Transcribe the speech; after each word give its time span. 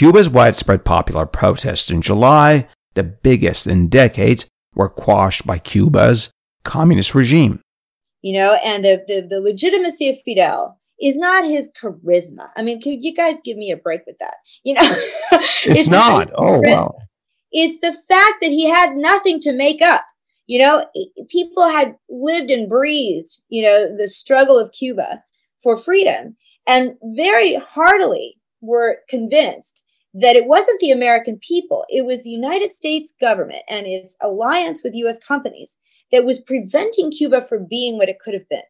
Cuba's 0.00 0.30
widespread 0.30 0.82
popular 0.82 1.26
protests 1.26 1.90
in 1.90 2.00
July, 2.00 2.66
the 2.94 3.02
biggest 3.02 3.66
in 3.66 3.90
decades, 3.90 4.48
were 4.74 4.88
quashed 4.88 5.46
by 5.46 5.58
Cuba's 5.58 6.30
communist 6.64 7.14
regime. 7.14 7.60
You 8.22 8.38
know, 8.38 8.58
and 8.64 8.82
the, 8.82 9.04
the, 9.06 9.20
the 9.28 9.40
legitimacy 9.42 10.08
of 10.08 10.16
Fidel 10.22 10.80
is 10.98 11.18
not 11.18 11.44
his 11.44 11.68
charisma. 11.78 12.48
I 12.56 12.62
mean, 12.62 12.80
could 12.80 13.04
you 13.04 13.14
guys 13.14 13.34
give 13.44 13.58
me 13.58 13.72
a 13.72 13.76
break 13.76 14.06
with 14.06 14.16
that? 14.20 14.36
You 14.64 14.72
know, 14.72 14.90
it's, 15.32 15.66
it's 15.80 15.88
not. 15.88 16.30
Oh, 16.34 16.62
wow. 16.64 16.96
It's 17.52 17.78
the 17.82 17.92
fact 17.92 18.36
that 18.40 18.52
he 18.52 18.70
had 18.70 18.96
nothing 18.96 19.38
to 19.40 19.52
make 19.52 19.82
up. 19.82 20.06
You 20.46 20.60
know, 20.60 20.86
people 21.28 21.68
had 21.68 21.98
lived 22.08 22.50
and 22.50 22.70
breathed, 22.70 23.36
you 23.50 23.64
know, 23.64 23.94
the 23.94 24.08
struggle 24.08 24.58
of 24.58 24.72
Cuba 24.72 25.24
for 25.62 25.76
freedom 25.76 26.38
and 26.66 26.94
very 27.02 27.56
heartily 27.56 28.38
were 28.62 29.00
convinced 29.06 29.84
that 30.12 30.36
it 30.36 30.46
wasn't 30.46 30.80
the 30.80 30.90
American 30.90 31.38
people, 31.38 31.84
it 31.88 32.04
was 32.04 32.22
the 32.22 32.30
United 32.30 32.74
States 32.74 33.14
government 33.20 33.62
and 33.68 33.86
its 33.86 34.16
alliance 34.20 34.82
with 34.82 34.94
US 34.94 35.18
companies 35.18 35.78
that 36.10 36.24
was 36.24 36.40
preventing 36.40 37.10
Cuba 37.10 37.46
from 37.46 37.66
being 37.68 37.96
what 37.96 38.08
it 38.08 38.18
could 38.18 38.34
have 38.34 38.48
been. 38.48 38.62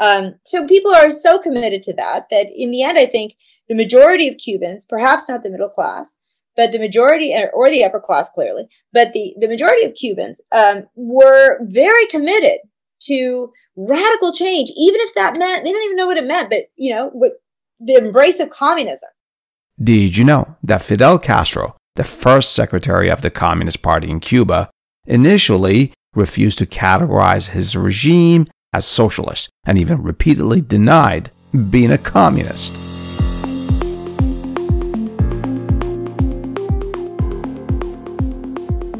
Um, 0.00 0.34
so 0.44 0.66
people 0.66 0.92
are 0.94 1.10
so 1.10 1.38
committed 1.38 1.82
to 1.84 1.94
that 1.94 2.28
that 2.30 2.46
in 2.54 2.70
the 2.70 2.82
end, 2.82 2.98
I 2.98 3.06
think 3.06 3.34
the 3.68 3.74
majority 3.74 4.26
of 4.28 4.38
Cubans, 4.38 4.84
perhaps 4.88 5.28
not 5.28 5.42
the 5.42 5.50
middle 5.50 5.68
class, 5.68 6.16
but 6.56 6.72
the 6.72 6.78
majority 6.78 7.34
or 7.52 7.70
the 7.70 7.84
upper 7.84 8.00
class 8.00 8.28
clearly, 8.34 8.64
but 8.92 9.12
the, 9.12 9.34
the 9.38 9.48
majority 9.48 9.84
of 9.84 9.94
Cubans 9.94 10.40
um, 10.50 10.84
were 10.94 11.58
very 11.62 12.06
committed 12.06 12.58
to 13.04 13.52
radical 13.76 14.32
change, 14.32 14.70
even 14.76 15.00
if 15.00 15.14
that 15.14 15.38
meant 15.38 15.64
they 15.64 15.70
didn't 15.70 15.84
even 15.84 15.96
know 15.96 16.06
what 16.06 16.16
it 16.16 16.26
meant, 16.26 16.50
but 16.50 16.64
you 16.76 16.94
know, 16.94 17.08
what, 17.12 17.32
the 17.80 17.94
embrace 17.94 18.40
of 18.40 18.50
communism. 18.50 19.08
Did 19.80 20.16
you 20.16 20.24
know 20.24 20.56
that 20.62 20.82
Fidel 20.82 21.18
Castro, 21.18 21.76
the 21.96 22.04
first 22.04 22.52
secretary 22.52 23.10
of 23.10 23.22
the 23.22 23.30
Communist 23.30 23.82
Party 23.82 24.10
in 24.10 24.20
Cuba, 24.20 24.70
initially 25.06 25.94
refused 26.14 26.58
to 26.58 26.66
categorize 26.66 27.48
his 27.48 27.74
regime 27.74 28.46
as 28.74 28.84
socialist 28.84 29.48
and 29.64 29.78
even 29.78 30.02
repeatedly 30.02 30.60
denied 30.60 31.30
being 31.70 31.90
a 31.90 31.96
communist? 31.98 32.74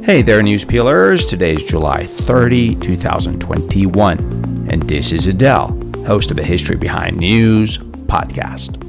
Hey 0.03 0.23
there, 0.23 0.43
news 0.43 0.65
peelers. 0.65 1.27
Today 1.27 1.55
is 1.55 1.65
July 1.65 2.07
30, 2.07 2.77
2021, 2.77 4.67
and 4.71 4.83
this 4.89 5.13
is 5.13 5.27
Adele, 5.27 5.79
host 6.07 6.31
of 6.31 6.39
the 6.39 6.43
History 6.43 6.77
Behind 6.77 7.19
News 7.19 7.79
podcast. 7.79 8.82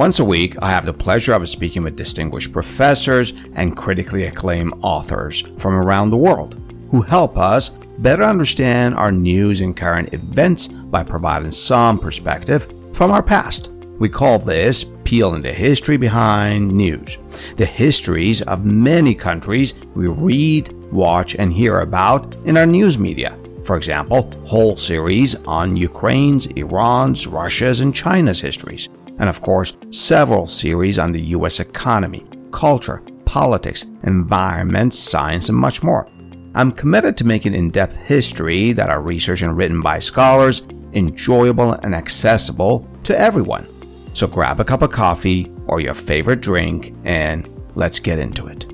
Once 0.00 0.18
a 0.18 0.24
week, 0.24 0.56
I 0.62 0.70
have 0.70 0.86
the 0.86 0.94
pleasure 0.94 1.34
of 1.34 1.46
speaking 1.46 1.82
with 1.82 1.94
distinguished 1.94 2.54
professors 2.54 3.34
and 3.54 3.76
critically 3.76 4.24
acclaimed 4.24 4.72
authors 4.80 5.42
from 5.58 5.74
around 5.74 6.08
the 6.08 6.16
world 6.16 6.58
who 6.90 7.02
help 7.02 7.36
us 7.36 7.68
better 7.98 8.22
understand 8.22 8.94
our 8.94 9.12
news 9.12 9.60
and 9.60 9.76
current 9.76 10.14
events 10.14 10.68
by 10.68 11.04
providing 11.04 11.50
some 11.50 11.98
perspective 11.98 12.72
from 12.94 13.10
our 13.10 13.22
past. 13.22 13.72
We 13.98 14.08
call 14.08 14.38
this 14.38 14.86
peeling 15.04 15.42
the 15.42 15.52
history 15.52 15.98
behind 15.98 16.72
news. 16.72 17.18
The 17.58 17.66
histories 17.66 18.40
of 18.40 18.64
many 18.64 19.14
countries 19.14 19.74
we 19.94 20.08
read, 20.08 20.72
watch, 20.90 21.34
and 21.34 21.52
hear 21.52 21.80
about 21.80 22.34
in 22.46 22.56
our 22.56 22.64
news 22.64 22.96
media. 22.96 23.36
For 23.64 23.76
example, 23.76 24.32
whole 24.46 24.78
series 24.78 25.34
on 25.44 25.76
Ukraine's, 25.76 26.46
Iran's, 26.46 27.26
Russia's, 27.26 27.80
and 27.80 27.94
China's 27.94 28.40
histories. 28.40 28.88
And 29.20 29.28
of 29.28 29.40
course, 29.42 29.74
several 29.90 30.46
series 30.46 30.98
on 30.98 31.12
the 31.12 31.20
US 31.36 31.60
economy, 31.60 32.26
culture, 32.50 33.02
politics, 33.26 33.84
environment, 34.02 34.94
science, 34.94 35.50
and 35.50 35.58
much 35.58 35.82
more. 35.82 36.08
I'm 36.54 36.72
committed 36.72 37.16
to 37.18 37.24
making 37.24 37.54
in 37.54 37.70
depth 37.70 37.96
history 37.96 38.72
that 38.72 38.90
are 38.90 39.02
researched 39.02 39.42
and 39.42 39.56
written 39.56 39.82
by 39.82 40.00
scholars 40.00 40.62
enjoyable 40.94 41.74
and 41.74 41.94
accessible 41.94 42.88
to 43.04 43.16
everyone. 43.16 43.66
So 44.14 44.26
grab 44.26 44.58
a 44.58 44.64
cup 44.64 44.82
of 44.82 44.90
coffee 44.90 45.52
or 45.68 45.80
your 45.80 45.94
favorite 45.94 46.40
drink 46.40 46.94
and 47.04 47.48
let's 47.76 48.00
get 48.00 48.18
into 48.18 48.48
it. 48.48 48.64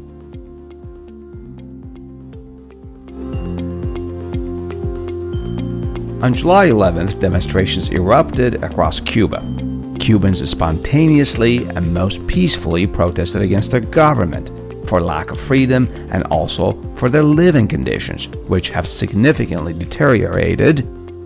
On 6.23 6.33
July 6.35 6.69
11th, 6.69 7.21
demonstrations 7.21 7.91
erupted 7.91 8.63
across 8.65 9.01
Cuba. 9.01 9.41
Cubans 9.99 10.49
spontaneously 10.49 11.65
and 11.71 11.93
most 11.93 12.27
peacefully 12.27 12.87
protested 12.87 13.43
against 13.43 13.71
their 13.71 13.81
government 13.81 14.51
for 14.89 15.01
lack 15.01 15.31
of 15.31 15.41
freedom 15.41 15.89
and 16.11 16.23
also 16.25 16.81
for 16.95 17.09
their 17.09 17.23
living 17.23 17.67
conditions, 17.67 18.29
which 18.49 18.71
have 18.71 18.87
significantly 18.87 19.73
deteriorated 19.73 20.77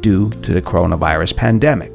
due 0.00 0.30
to 0.30 0.52
the 0.52 0.62
coronavirus 0.62 1.36
pandemic. 1.36 1.92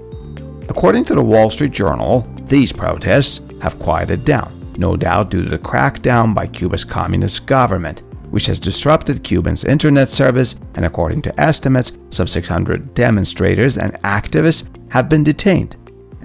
According 0.70 1.06
to 1.06 1.16
the 1.16 1.24
Wall 1.24 1.50
Street 1.50 1.72
Journal, 1.72 2.28
these 2.46 2.72
protests 2.72 3.42
have 3.62 3.80
quieted 3.80 4.26
down, 4.26 4.52
no 4.78 4.96
doubt 4.96 5.32
due 5.32 5.44
to 5.44 5.50
the 5.50 5.60
crackdown 5.60 6.34
by 6.34 6.48
Cuba's 6.48 6.86
communist 6.86 7.48
government, 7.48 8.04
which 8.30 8.46
has 8.48 8.60
disrupted 8.60 9.24
Cuba's 9.24 9.64
internet 9.64 10.10
service, 10.10 10.56
and 10.76 10.86
according 10.86 11.22
to 11.24 11.40
estimates, 11.40 11.98
some 12.10 12.28
600 12.28 12.94
demonstrators 12.94 13.78
and 13.78 13.94
activists 14.04 14.68
have 14.92 15.10
been 15.10 15.24
detained. 15.24 15.76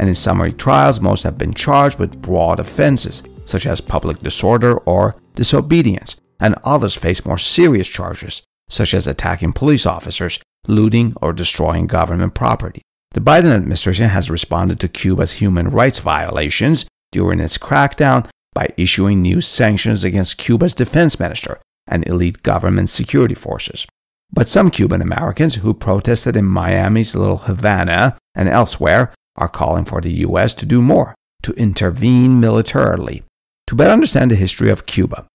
And 0.00 0.08
in 0.08 0.14
summary 0.14 0.54
trials, 0.54 0.98
most 0.98 1.24
have 1.24 1.36
been 1.36 1.52
charged 1.52 1.98
with 1.98 2.22
broad 2.22 2.58
offenses, 2.58 3.22
such 3.44 3.66
as 3.66 3.82
public 3.82 4.20
disorder 4.20 4.78
or 4.78 5.14
disobedience, 5.34 6.16
and 6.40 6.54
others 6.64 6.94
face 6.94 7.26
more 7.26 7.36
serious 7.36 7.86
charges, 7.86 8.42
such 8.70 8.94
as 8.94 9.06
attacking 9.06 9.52
police 9.52 9.84
officers, 9.84 10.40
looting, 10.66 11.12
or 11.20 11.34
destroying 11.34 11.86
government 11.86 12.32
property. 12.34 12.80
The 13.12 13.20
Biden 13.20 13.52
administration 13.54 14.08
has 14.08 14.30
responded 14.30 14.80
to 14.80 14.88
Cuba's 14.88 15.32
human 15.32 15.68
rights 15.68 15.98
violations 15.98 16.86
during 17.12 17.38
its 17.38 17.58
crackdown 17.58 18.26
by 18.54 18.70
issuing 18.78 19.20
new 19.20 19.42
sanctions 19.42 20.02
against 20.02 20.38
Cuba's 20.38 20.72
defense 20.72 21.20
minister 21.20 21.60
and 21.86 22.08
elite 22.08 22.42
government 22.42 22.88
security 22.88 23.34
forces. 23.34 23.86
But 24.32 24.48
some 24.48 24.70
Cuban 24.70 25.02
Americans 25.02 25.56
who 25.56 25.74
protested 25.74 26.36
in 26.36 26.46
Miami's 26.46 27.14
Little 27.14 27.38
Havana 27.38 28.16
and 28.34 28.48
elsewhere 28.48 29.12
are 29.40 29.48
calling 29.48 29.84
for 29.84 30.00
the 30.00 30.12
U.S. 30.28 30.54
to 30.54 30.66
do 30.66 30.80
more, 30.82 31.14
to 31.42 31.52
intervene 31.54 32.38
militarily. 32.38 33.24
To 33.66 33.74
better 33.74 33.90
understand 33.90 34.30
the 34.30 34.36
history 34.36 34.70
of 34.70 34.86
Cuba, 34.86 35.26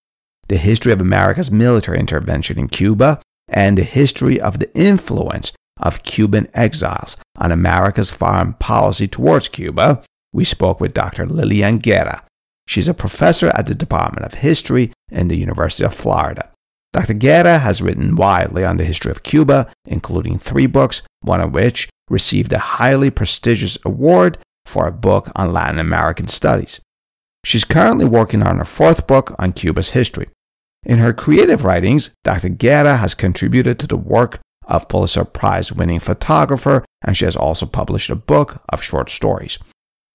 the 0.47 0.57
history 0.57 0.91
of 0.91 1.01
America's 1.01 1.51
military 1.51 1.99
intervention 1.99 2.59
in 2.59 2.67
Cuba, 2.67 3.21
and 3.47 3.77
the 3.77 3.83
history 3.83 4.39
of 4.39 4.59
the 4.59 4.73
influence 4.77 5.51
of 5.79 6.03
Cuban 6.03 6.47
exiles 6.53 7.17
on 7.37 7.51
America's 7.51 8.11
foreign 8.11 8.53
policy 8.53 9.07
towards 9.07 9.49
Cuba, 9.49 10.03
we 10.33 10.43
spoke 10.43 10.79
with 10.79 10.93
Dr. 10.93 11.25
Lillian 11.25 11.79
Guerra. 11.79 12.23
She's 12.67 12.87
a 12.87 12.93
professor 12.93 13.49
at 13.49 13.67
the 13.67 13.75
Department 13.75 14.25
of 14.25 14.39
History 14.39 14.91
in 15.11 15.27
the 15.27 15.35
University 15.35 15.83
of 15.83 15.93
Florida. 15.93 16.51
Dr. 16.93 17.13
Guerra 17.13 17.59
has 17.59 17.81
written 17.81 18.15
widely 18.15 18.63
on 18.63 18.77
the 18.77 18.85
history 18.85 19.11
of 19.11 19.23
Cuba, 19.23 19.71
including 19.85 20.39
three 20.39 20.65
books, 20.65 21.01
one 21.21 21.41
of 21.41 21.53
which 21.53 21.89
received 22.09 22.53
a 22.53 22.59
highly 22.59 23.09
prestigious 23.09 23.77
award 23.85 24.37
for 24.65 24.87
a 24.87 24.91
book 24.91 25.31
on 25.35 25.53
Latin 25.53 25.79
American 25.79 26.27
studies. 26.27 26.81
She's 27.43 27.63
currently 27.63 28.05
working 28.05 28.41
on 28.41 28.57
her 28.57 28.65
fourth 28.65 29.05
book 29.07 29.35
on 29.37 29.53
Cuba's 29.53 29.91
history. 29.91 30.27
In 30.83 30.99
her 30.99 31.13
creative 31.13 31.63
writings, 31.63 32.11
Dr. 32.23 32.49
Guerra 32.49 32.97
has 32.97 33.13
contributed 33.13 33.79
to 33.79 33.87
the 33.87 33.97
work 33.97 34.39
of 34.67 34.87
Pulitzer 34.87 35.25
Prize 35.25 35.71
winning 35.71 35.99
photographer, 35.99 36.85
and 37.03 37.15
she 37.15 37.25
has 37.25 37.35
also 37.35 37.65
published 37.65 38.09
a 38.09 38.15
book 38.15 38.61
of 38.69 38.81
short 38.81 39.09
stories. 39.09 39.59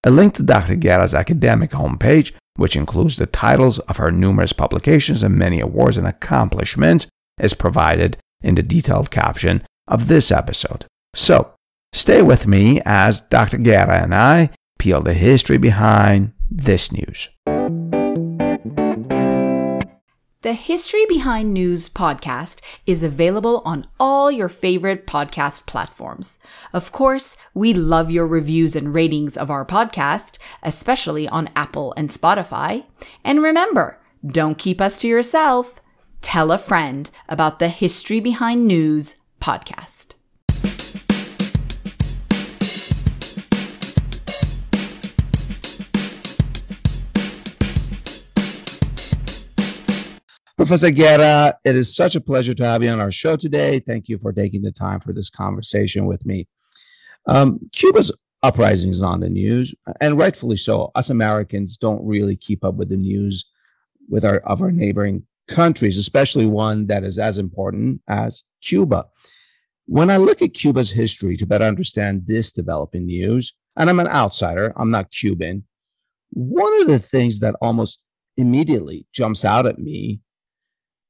A 0.05 0.11
link 0.11 0.35
to 0.35 0.43
Dr. 0.43 0.77
Guerra's 0.77 1.15
academic 1.15 1.71
homepage, 1.71 2.33
which 2.57 2.77
includes 2.77 3.17
the 3.17 3.27
titles 3.27 3.79
of 3.81 3.99
her 3.99 4.11
numerous 4.11 4.53
publications 4.53 5.23
and 5.23 5.37
many 5.37 5.61
awards 5.61 5.97
and 5.97 6.07
accomplishments, 6.07 7.07
is 7.39 7.55
provided 7.55 8.17
in 8.43 8.55
the 8.55 8.63
detailed 8.63 9.11
caption 9.11 9.63
of 9.87 10.09
this 10.09 10.31
episode. 10.31 10.87
So, 11.15 11.53
stay 11.93 12.23
with 12.23 12.47
me 12.47 12.81
as 12.85 13.21
Dr. 13.21 13.59
Guerra 13.59 14.03
and 14.03 14.15
I 14.15 14.51
peel 14.79 15.03
the 15.03 15.15
history 15.15 15.59
behind 15.59 16.33
this 16.51 16.91
news. 16.91 17.29
The 20.43 20.55
History 20.55 21.05
Behind 21.05 21.53
News 21.53 21.91
podcast 21.91 22.61
is 22.87 23.03
available 23.03 23.61
on 23.67 23.85
all 24.01 24.31
your 24.31 24.49
favorite 24.49 25.07
podcast 25.07 25.67
platforms. 25.67 26.39
Of 26.73 26.93
course, 26.93 27.37
we 27.53 27.75
love 27.75 28.11
your 28.11 28.27
reviews 28.27 28.75
and 28.75 28.95
ratings 28.95 29.37
of 29.37 29.51
our 29.51 29.67
podcast, 29.67 30.39
especially 30.63 31.29
on 31.29 31.51
Apple 31.55 31.93
and 31.99 32.09
Spotify. 32.09 32.87
And 33.23 33.43
remember, 33.43 34.01
don't 34.27 34.57
keep 34.57 34.81
us 34.81 34.97
to 35.01 35.09
yourself. 35.09 35.83
Tell 36.23 36.51
a 36.53 36.57
friend 36.59 37.11
about 37.29 37.59
the 37.59 37.69
History 37.69 38.19
Behind 38.19 38.67
News 38.67 39.17
podcast. 39.43 40.00
Professor 50.61 50.91
Guerra, 50.91 51.57
it 51.65 51.75
is 51.75 51.97
such 51.97 52.15
a 52.17 52.21
pleasure 52.21 52.53
to 52.53 52.67
have 52.67 52.83
you 52.83 52.91
on 52.91 53.01
our 53.01 53.11
show 53.11 53.35
today. 53.35 53.81
Thank 53.81 54.11
you 54.11 54.19
for 54.19 54.31
taking 54.31 54.61
the 54.61 54.71
time 54.71 55.01
for 55.01 55.15
this 55.15 55.31
conversation 55.31 56.05
with 56.05 56.27
me. 56.27 56.49
Um, 57.25 57.61
Cuba's 57.73 58.13
uprising 58.43 58.91
is 58.91 59.03
on 59.03 59.21
the 59.21 59.31
news, 59.31 59.75
and 60.03 60.19
rightfully 60.19 60.59
so. 60.59 60.91
Us 60.95 61.09
Americans 61.09 61.79
don't 61.79 62.05
really 62.05 62.37
keep 62.37 62.63
up 62.63 62.75
with 62.75 62.91
the 62.91 62.99
news 62.99 63.47
with 64.11 64.23
our 64.23 64.41
of 64.41 64.61
our 64.61 64.71
neighboring 64.71 65.23
countries, 65.49 65.97
especially 65.97 66.45
one 66.45 66.89
that 66.89 67.05
is 67.05 67.19
as 67.19 67.39
important 67.39 68.03
as 68.07 68.43
Cuba. 68.63 69.07
When 69.87 70.11
I 70.11 70.19
look 70.19 70.43
at 70.43 70.53
Cuba's 70.53 70.91
history 70.91 71.39
to 71.39 71.47
better 71.47 71.65
understand 71.65 72.25
this 72.27 72.53
developing 72.53 73.07
news, 73.07 73.55
and 73.79 73.89
I'm 73.89 73.99
an 73.99 74.09
outsider, 74.09 74.75
I'm 74.77 74.91
not 74.91 75.11
Cuban, 75.11 75.65
one 76.33 76.83
of 76.83 76.87
the 76.87 76.99
things 76.99 77.41
that 77.41 77.57
almost 77.63 78.01
immediately 78.37 79.07
jumps 79.15 79.43
out 79.47 79.67
at 79.67 79.79
me 79.79 80.21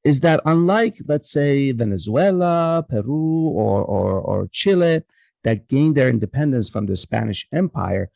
is 0.05 0.21
that 0.21 0.41
unlike, 0.45 1.01
let's 1.07 1.31
say, 1.31 1.73
Venezuela, 1.73 2.85
Peru, 2.89 3.49
or, 3.49 3.85
or, 3.85 4.21
or 4.21 4.49
Chile, 4.51 5.03
that 5.45 5.69
gained 5.69 5.97
their 5.97 6.09
independence 6.09 6.69
from 6.71 6.87
the 6.87 6.97
Spanish 6.97 7.47
Empire 7.53 8.11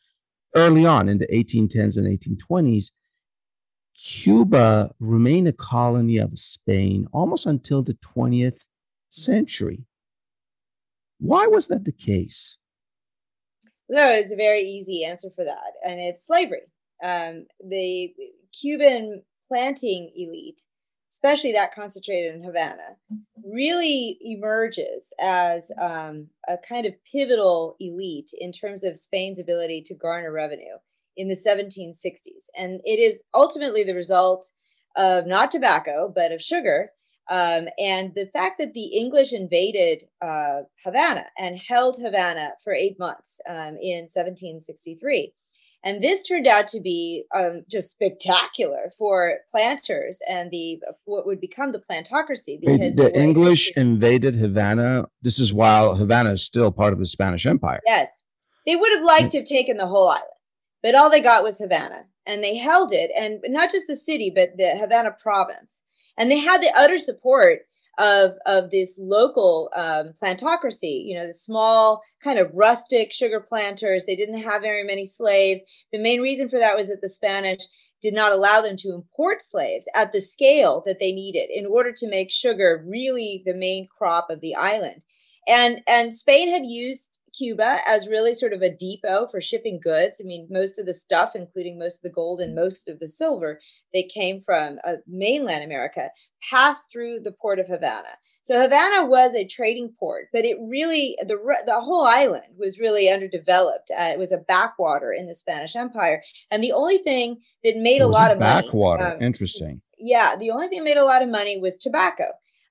early 0.55 0.85
on 0.85 1.09
in 1.09 1.17
the 1.17 1.27
1810s 1.27 1.97
and 1.97 2.07
1820s, 2.07 2.91
Cuba 3.97 4.93
remained 4.99 5.47
a 5.47 5.53
colony 5.53 6.17
of 6.17 6.37
Spain 6.37 7.07
almost 7.13 7.45
until 7.45 7.81
the 7.81 7.97
20th 8.15 8.59
century. 9.09 9.85
Why 11.19 11.47
was 11.47 11.67
that 11.67 11.85
the 11.85 11.91
case? 11.91 12.57
There 13.87 14.15
is 14.17 14.31
a 14.31 14.35
very 14.35 14.61
easy 14.61 15.05
answer 15.05 15.29
for 15.35 15.45
that, 15.45 15.73
and 15.85 15.99
it's 15.99 16.25
slavery. 16.25 16.63
Um, 17.03 17.45
the 17.63 18.13
Cuban 18.59 19.21
planting 19.47 20.11
elite 20.15 20.61
especially 21.15 21.53
that 21.53 21.73
concentrated 21.73 22.35
in 22.35 22.43
Havana, 22.43 22.97
really 23.45 24.17
emerges 24.19 25.13
as 25.21 25.71
um, 25.81 26.27
a 26.49 26.57
kind 26.57 26.85
of 26.85 26.93
pivotal 27.09 27.77
elite 27.79 28.31
in 28.37 28.51
terms 28.51 28.83
of 28.83 28.97
Spain's 28.97 29.39
ability 29.39 29.81
to 29.83 29.93
garner 29.95 30.33
revenue 30.33 30.75
in 31.15 31.29
the 31.29 31.35
1760s. 31.35 32.49
And 32.57 32.81
it 32.83 32.99
is 32.99 33.23
ultimately 33.33 33.85
the 33.85 33.95
result 33.95 34.45
of 34.97 35.25
not 35.25 35.51
tobacco, 35.51 36.11
but 36.13 36.33
of 36.33 36.41
sugar. 36.41 36.89
Um, 37.31 37.69
and 37.79 38.11
the 38.13 38.29
fact 38.33 38.59
that 38.59 38.73
the 38.73 38.87
English 38.87 39.31
invaded 39.31 40.03
uh, 40.21 40.63
Havana 40.83 41.27
and 41.39 41.57
held 41.57 41.97
Havana 41.97 42.51
for 42.61 42.73
eight 42.73 42.99
months 42.99 43.39
um, 43.47 43.77
in 43.81 44.09
1763 44.11 45.31
and 45.85 46.03
this 46.03 46.23
turned 46.23 46.47
out 46.47 46.67
to 46.69 46.81
be 46.81 47.25
um, 47.33 47.63
just 47.69 47.91
spectacular 47.91 48.91
for 48.97 49.37
planters 49.51 50.19
and 50.27 50.49
the 50.49 50.81
what 51.05 51.27
would 51.27 51.39
become 51.39 51.71
the 51.71 51.79
plantocracy 51.79 52.59
because 52.59 52.95
the 52.95 53.15
English 53.15 53.71
invaded 53.77 54.35
Havana. 54.35 55.05
This 55.21 55.37
is 55.37 55.53
while 55.53 55.95
Havana 55.95 56.33
is 56.33 56.43
still 56.43 56.71
part 56.71 56.91
of 56.91 56.97
the 56.97 57.05
Spanish 57.05 57.45
Empire. 57.45 57.81
Yes, 57.85 58.23
they 58.65 58.75
would 58.75 58.91
have 58.93 59.05
liked 59.05 59.31
to 59.33 59.37
have 59.37 59.47
taken 59.47 59.77
the 59.77 59.85
whole 59.85 60.09
island, 60.09 60.25
but 60.81 60.95
all 60.95 61.11
they 61.11 61.21
got 61.21 61.43
was 61.43 61.59
Havana, 61.59 62.05
and 62.25 62.43
they 62.43 62.57
held 62.57 62.91
it, 62.91 63.11
and 63.15 63.39
not 63.47 63.71
just 63.71 63.85
the 63.87 63.95
city, 63.95 64.31
but 64.33 64.57
the 64.57 64.75
Havana 64.79 65.11
province, 65.11 65.83
and 66.17 66.31
they 66.31 66.39
had 66.39 66.61
the 66.61 66.73
utter 66.75 66.97
support 66.97 67.59
of 67.97 68.33
of 68.45 68.71
this 68.71 68.97
local 68.99 69.69
um, 69.75 70.13
plantocracy. 70.21 71.03
You 71.05 71.17
know, 71.17 71.27
the 71.27 71.33
small 71.33 72.01
kind 72.23 72.39
of 72.39 72.51
rustic 72.53 73.13
sugar 73.13 73.39
planters. 73.39 74.05
They 74.05 74.15
didn't 74.15 74.43
have 74.43 74.61
very 74.61 74.83
many 74.83 75.05
slaves. 75.05 75.63
The 75.91 75.99
main 75.99 76.21
reason 76.21 76.49
for 76.49 76.59
that 76.59 76.75
was 76.75 76.87
that 76.87 77.01
the 77.01 77.09
Spanish 77.09 77.61
did 78.01 78.13
not 78.13 78.31
allow 78.31 78.61
them 78.61 78.75
to 78.77 78.93
import 78.93 79.41
slaves 79.41 79.87
at 79.95 80.11
the 80.11 80.21
scale 80.21 80.83
that 80.85 80.99
they 80.99 81.11
needed 81.11 81.49
in 81.49 81.65
order 81.65 81.91
to 81.91 82.09
make 82.09 82.31
sugar 82.31 82.83
really 82.85 83.41
the 83.45 83.55
main 83.55 83.87
crop 83.87 84.29
of 84.29 84.41
the 84.41 84.55
island. 84.55 85.01
And 85.47 85.81
and 85.87 86.13
Spain 86.13 86.51
had 86.51 86.65
used 86.65 87.19
Cuba 87.37 87.79
as 87.87 88.07
really 88.07 88.33
sort 88.33 88.53
of 88.53 88.61
a 88.61 88.69
depot 88.69 89.27
for 89.29 89.41
shipping 89.41 89.79
goods. 89.81 90.21
I 90.21 90.25
mean, 90.25 90.47
most 90.49 90.79
of 90.79 90.85
the 90.85 90.93
stuff, 90.93 91.35
including 91.35 91.77
most 91.77 91.97
of 91.97 92.01
the 92.03 92.09
gold 92.09 92.41
and 92.41 92.55
most 92.55 92.87
of 92.87 92.99
the 92.99 93.07
silver, 93.07 93.59
they 93.93 94.03
came 94.03 94.41
from 94.41 94.79
uh, 94.83 94.97
mainland 95.07 95.63
America, 95.63 96.09
passed 96.49 96.91
through 96.91 97.19
the 97.19 97.31
port 97.31 97.59
of 97.59 97.67
Havana. 97.67 98.09
So 98.43 98.61
Havana 98.61 99.05
was 99.05 99.33
a 99.33 99.47
trading 99.47 99.93
port, 99.99 100.27
but 100.31 100.45
it 100.45 100.57
really 100.61 101.17
the 101.21 101.37
the 101.65 101.81
whole 101.81 102.05
island 102.05 102.53
was 102.57 102.79
really 102.79 103.09
underdeveloped. 103.09 103.89
Uh, 103.91 104.03
it 104.03 104.19
was 104.19 104.31
a 104.31 104.37
backwater 104.37 105.11
in 105.11 105.27
the 105.27 105.33
Spanish 105.33 105.75
Empire, 105.75 106.21
and 106.51 106.63
the 106.63 106.71
only 106.71 106.99
thing 106.99 107.37
that 107.63 107.77
made 107.77 108.01
a 108.01 108.07
lot 108.07 108.29
a 108.29 108.33
of 108.33 108.39
backwater. 108.39 109.03
money. 109.03 109.07
Backwater, 109.07 109.15
um, 109.15 109.21
interesting. 109.23 109.81
Yeah, 109.97 110.35
the 110.35 110.51
only 110.51 110.67
thing 110.67 110.79
that 110.79 110.85
made 110.85 110.97
a 110.97 111.05
lot 111.05 111.23
of 111.23 111.29
money 111.29 111.59
was 111.59 111.77
tobacco. 111.77 112.25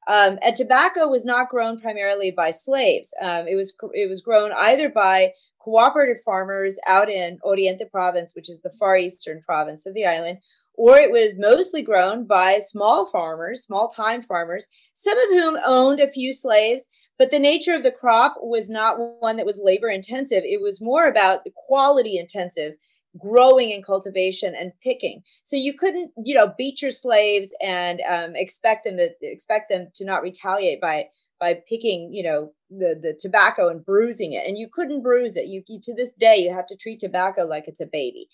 Um, 0.06 0.38
and 0.42 0.54
tobacco 0.54 1.08
was 1.08 1.24
not 1.24 1.48
grown 1.48 1.80
primarily 1.80 2.30
by 2.30 2.50
slaves. 2.50 3.14
Um, 3.22 3.48
it 3.48 3.56
was 3.56 3.72
it 3.94 4.08
was 4.08 4.20
grown 4.20 4.52
either 4.52 4.88
by 4.88 5.32
cooperative 5.58 6.22
farmers 6.22 6.78
out 6.86 7.08
in 7.08 7.38
Oriente 7.42 7.86
province, 7.90 8.34
which 8.34 8.50
is 8.50 8.60
the 8.60 8.72
far 8.78 8.98
eastern 8.98 9.42
province 9.42 9.86
of 9.86 9.94
the 9.94 10.04
island, 10.04 10.38
or 10.74 10.96
it 10.96 11.10
was 11.10 11.38
mostly 11.38 11.82
grown 11.82 12.26
by 12.26 12.60
small 12.64 13.10
farmers, 13.10 13.62
small 13.64 13.88
time 13.88 14.22
farmers, 14.22 14.66
some 14.92 15.18
of 15.18 15.30
whom 15.30 15.58
owned 15.64 16.00
a 16.00 16.08
few 16.08 16.32
slaves. 16.32 16.84
But 17.16 17.30
the 17.30 17.38
nature 17.38 17.74
of 17.74 17.84
the 17.84 17.92
crop 17.92 18.34
was 18.40 18.68
not 18.68 18.98
one 19.20 19.36
that 19.36 19.46
was 19.46 19.60
labor 19.62 19.88
intensive. 19.88 20.42
It 20.44 20.60
was 20.60 20.80
more 20.80 21.06
about 21.06 21.44
the 21.44 21.52
quality 21.54 22.18
intensive 22.18 22.74
growing 23.18 23.72
and 23.72 23.84
cultivation 23.84 24.54
and 24.54 24.72
picking. 24.82 25.22
So 25.44 25.56
you 25.56 25.74
couldn't, 25.74 26.12
you 26.22 26.34
know, 26.34 26.52
beat 26.56 26.82
your 26.82 26.92
slaves 26.92 27.50
and 27.62 28.00
um, 28.10 28.34
expect 28.34 28.84
them 28.84 28.96
to 28.96 29.10
expect 29.22 29.70
them 29.70 29.88
to 29.94 30.04
not 30.04 30.22
retaliate 30.22 30.80
by 30.80 31.06
by 31.40 31.60
picking, 31.68 32.12
you 32.12 32.22
know, 32.22 32.52
the 32.70 32.98
the 33.00 33.16
tobacco 33.18 33.68
and 33.68 33.84
bruising 33.84 34.32
it. 34.32 34.46
And 34.46 34.58
you 34.58 34.68
couldn't 34.72 35.02
bruise 35.02 35.36
it. 35.36 35.46
You, 35.46 35.62
you 35.68 35.80
to 35.82 35.94
this 35.94 36.12
day 36.12 36.36
you 36.36 36.52
have 36.52 36.66
to 36.66 36.76
treat 36.76 37.00
tobacco 37.00 37.42
like 37.42 37.68
it's 37.68 37.80
a 37.80 37.86
baby. 37.86 38.28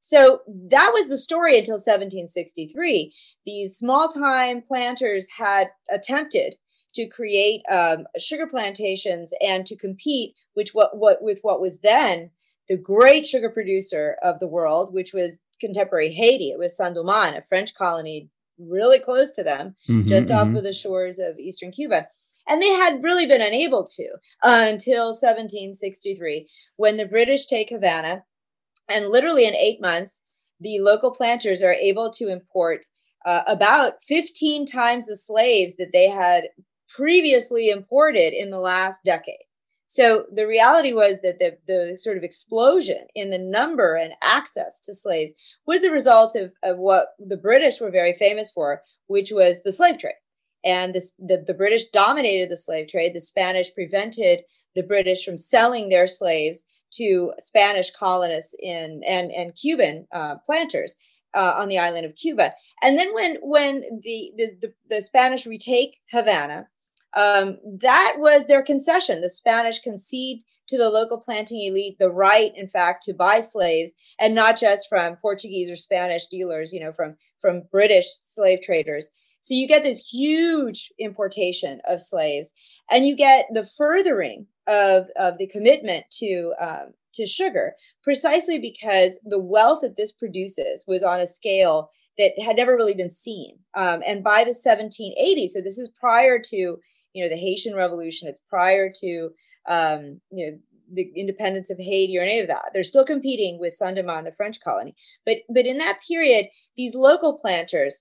So 0.00 0.42
that 0.70 0.92
was 0.94 1.08
the 1.08 1.18
story 1.18 1.58
until 1.58 1.74
1763. 1.74 3.12
These 3.44 3.76
small 3.76 4.08
time 4.08 4.62
planters 4.62 5.26
had 5.38 5.70
attempted 5.90 6.54
to 6.94 7.06
create 7.06 7.62
um, 7.70 8.06
sugar 8.18 8.46
plantations 8.46 9.32
and 9.40 9.66
to 9.66 9.76
compete 9.76 10.34
which 10.54 10.70
what, 10.72 10.96
what 10.96 11.22
with 11.22 11.40
what 11.42 11.60
was 11.60 11.80
then 11.80 12.30
the 12.68 12.76
great 12.76 13.26
sugar 13.26 13.50
producer 13.50 14.16
of 14.22 14.38
the 14.40 14.46
world, 14.46 14.92
which 14.92 15.12
was 15.12 15.40
contemporary 15.60 16.12
Haiti. 16.12 16.50
It 16.50 16.58
was 16.58 16.76
Saint-Domingue, 16.76 17.36
a 17.36 17.42
French 17.48 17.74
colony 17.74 18.28
really 18.58 18.98
close 18.98 19.32
to 19.32 19.42
them, 19.42 19.76
mm-hmm, 19.88 20.06
just 20.06 20.28
mm-hmm. 20.28 20.50
off 20.50 20.56
of 20.56 20.64
the 20.64 20.72
shores 20.72 21.18
of 21.18 21.38
eastern 21.38 21.70
Cuba. 21.70 22.06
And 22.48 22.62
they 22.62 22.70
had 22.70 23.02
really 23.02 23.26
been 23.26 23.42
unable 23.42 23.86
to 23.96 24.08
uh, 24.42 24.64
until 24.66 25.08
1763, 25.08 26.48
when 26.76 26.96
the 26.96 27.06
British 27.06 27.46
take 27.46 27.70
Havana. 27.70 28.24
And 28.88 29.08
literally 29.08 29.46
in 29.46 29.54
eight 29.54 29.80
months, 29.80 30.22
the 30.60 30.78
local 30.80 31.10
planters 31.10 31.62
are 31.62 31.74
able 31.74 32.10
to 32.12 32.28
import 32.28 32.86
uh, 33.26 33.42
about 33.46 33.94
15 34.06 34.66
times 34.66 35.06
the 35.06 35.16
slaves 35.16 35.76
that 35.76 35.92
they 35.92 36.08
had 36.08 36.44
previously 36.96 37.68
imported 37.68 38.32
in 38.32 38.50
the 38.50 38.58
last 38.58 38.96
decade. 39.04 39.36
So 39.90 40.26
the 40.30 40.46
reality 40.46 40.92
was 40.92 41.20
that 41.22 41.38
the, 41.38 41.56
the 41.66 41.96
sort 41.96 42.18
of 42.18 42.22
explosion 42.22 43.06
in 43.14 43.30
the 43.30 43.38
number 43.38 43.96
and 43.96 44.12
access 44.22 44.82
to 44.82 44.92
slaves 44.92 45.32
was 45.66 45.80
the 45.80 45.90
result 45.90 46.36
of, 46.36 46.52
of 46.62 46.76
what 46.76 47.14
the 47.18 47.38
British 47.38 47.80
were 47.80 47.90
very 47.90 48.12
famous 48.12 48.52
for, 48.52 48.82
which 49.06 49.32
was 49.32 49.62
the 49.62 49.72
slave 49.72 49.98
trade. 49.98 50.12
And 50.62 50.94
this, 50.94 51.14
the, 51.18 51.42
the 51.44 51.54
British 51.54 51.86
dominated 51.86 52.50
the 52.50 52.56
slave 52.56 52.88
trade. 52.88 53.14
The 53.14 53.22
Spanish 53.22 53.72
prevented 53.74 54.42
the 54.74 54.82
British 54.82 55.24
from 55.24 55.38
selling 55.38 55.88
their 55.88 56.06
slaves 56.06 56.66
to 56.92 57.32
Spanish 57.38 57.90
colonists 57.90 58.54
in 58.60 59.00
and, 59.08 59.32
and 59.32 59.56
Cuban 59.56 60.06
uh, 60.12 60.36
planters. 60.44 60.96
Uh, 61.34 61.52
on 61.58 61.68
the 61.68 61.78
island 61.78 62.06
of 62.06 62.16
Cuba, 62.16 62.54
and 62.82 62.98
then 62.98 63.12
when 63.12 63.36
when 63.42 63.82
the, 64.02 64.32
the 64.38 64.50
the, 64.62 64.72
the 64.88 65.02
Spanish 65.02 65.46
retake 65.46 66.00
Havana, 66.10 66.68
um, 67.16 67.58
that 67.80 68.16
was 68.18 68.46
their 68.46 68.62
concession. 68.62 69.20
The 69.20 69.30
Spanish 69.30 69.80
concede 69.80 70.42
to 70.68 70.76
the 70.76 70.90
local 70.90 71.18
planting 71.18 71.62
elite 71.62 71.98
the 71.98 72.10
right, 72.10 72.52
in 72.54 72.68
fact, 72.68 73.02
to 73.04 73.14
buy 73.14 73.40
slaves, 73.40 73.92
and 74.20 74.34
not 74.34 74.58
just 74.58 74.88
from 74.88 75.16
Portuguese 75.16 75.70
or 75.70 75.76
Spanish 75.76 76.26
dealers, 76.26 76.72
you 76.72 76.80
know, 76.80 76.92
from 76.92 77.16
from 77.40 77.62
British 77.70 78.06
slave 78.34 78.60
traders. 78.62 79.10
So 79.40 79.54
you 79.54 79.68
get 79.68 79.84
this 79.84 80.06
huge 80.10 80.92
importation 80.98 81.80
of 81.88 82.02
slaves, 82.02 82.52
and 82.90 83.06
you 83.06 83.16
get 83.16 83.46
the 83.52 83.64
furthering 83.64 84.46
of, 84.66 85.06
of 85.16 85.38
the 85.38 85.46
commitment 85.46 86.04
to 86.18 86.54
um, 86.60 86.94
to 87.14 87.26
sugar, 87.26 87.72
precisely 88.02 88.58
because 88.58 89.18
the 89.24 89.38
wealth 89.38 89.80
that 89.82 89.96
this 89.96 90.12
produces 90.12 90.84
was 90.86 91.02
on 91.02 91.20
a 91.20 91.26
scale 91.26 91.90
that 92.18 92.32
had 92.42 92.56
never 92.56 92.76
really 92.76 92.94
been 92.94 93.10
seen. 93.10 93.58
Um, 93.74 94.02
and 94.06 94.22
by 94.22 94.44
the 94.44 94.50
1780s, 94.50 95.50
so 95.50 95.60
this 95.60 95.78
is 95.78 95.88
prior 95.88 96.38
to 96.50 96.78
you 97.18 97.24
know 97.24 97.30
the 97.30 97.40
Haitian 97.40 97.74
Revolution. 97.74 98.28
It's 98.28 98.40
prior 98.48 98.90
to 99.00 99.30
um, 99.68 100.20
you 100.30 100.46
know 100.46 100.58
the 100.92 101.10
independence 101.16 101.70
of 101.70 101.78
Haiti 101.78 102.16
or 102.16 102.22
any 102.22 102.38
of 102.38 102.48
that. 102.48 102.70
They're 102.72 102.82
still 102.82 103.04
competing 103.04 103.58
with 103.58 103.74
Saint-Domingue, 103.74 104.24
the 104.24 104.32
French 104.32 104.60
colony. 104.60 104.94
But 105.26 105.38
but 105.48 105.66
in 105.66 105.78
that 105.78 105.98
period, 106.06 106.46
these 106.76 106.94
local 106.94 107.38
planters 107.38 108.00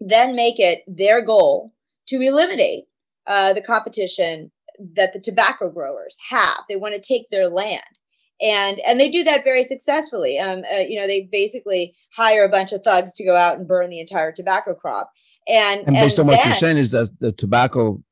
then 0.00 0.34
make 0.34 0.58
it 0.58 0.82
their 0.86 1.24
goal 1.24 1.72
to 2.08 2.20
eliminate 2.20 2.84
uh, 3.26 3.52
the 3.52 3.60
competition 3.60 4.50
that 4.96 5.12
the 5.12 5.20
tobacco 5.20 5.70
growers 5.70 6.16
have. 6.28 6.58
They 6.68 6.76
want 6.76 7.00
to 7.00 7.00
take 7.00 7.30
their 7.30 7.48
land. 7.48 7.82
And, 8.42 8.80
and 8.86 8.98
they 8.98 9.08
do 9.08 9.22
that 9.24 9.44
very 9.44 9.62
successfully. 9.62 10.38
Um, 10.38 10.62
uh, 10.74 10.78
you 10.78 10.98
know, 10.98 11.06
they 11.06 11.28
basically 11.30 11.94
hire 12.16 12.44
a 12.44 12.48
bunch 12.48 12.72
of 12.72 12.82
thugs 12.82 13.12
to 13.14 13.24
go 13.24 13.36
out 13.36 13.58
and 13.58 13.68
burn 13.68 13.90
the 13.90 14.00
entire 14.00 14.32
tobacco 14.32 14.74
crop. 14.74 15.10
And, 15.48 15.82
and 15.86 15.94
based 15.94 16.18
and 16.18 16.28
on 16.28 16.36
what 16.36 16.44
you're 16.44 16.54
saying 16.54 16.78
is 16.78 16.90
that 16.90 17.20
the 17.20 17.32
tobacco 17.32 18.02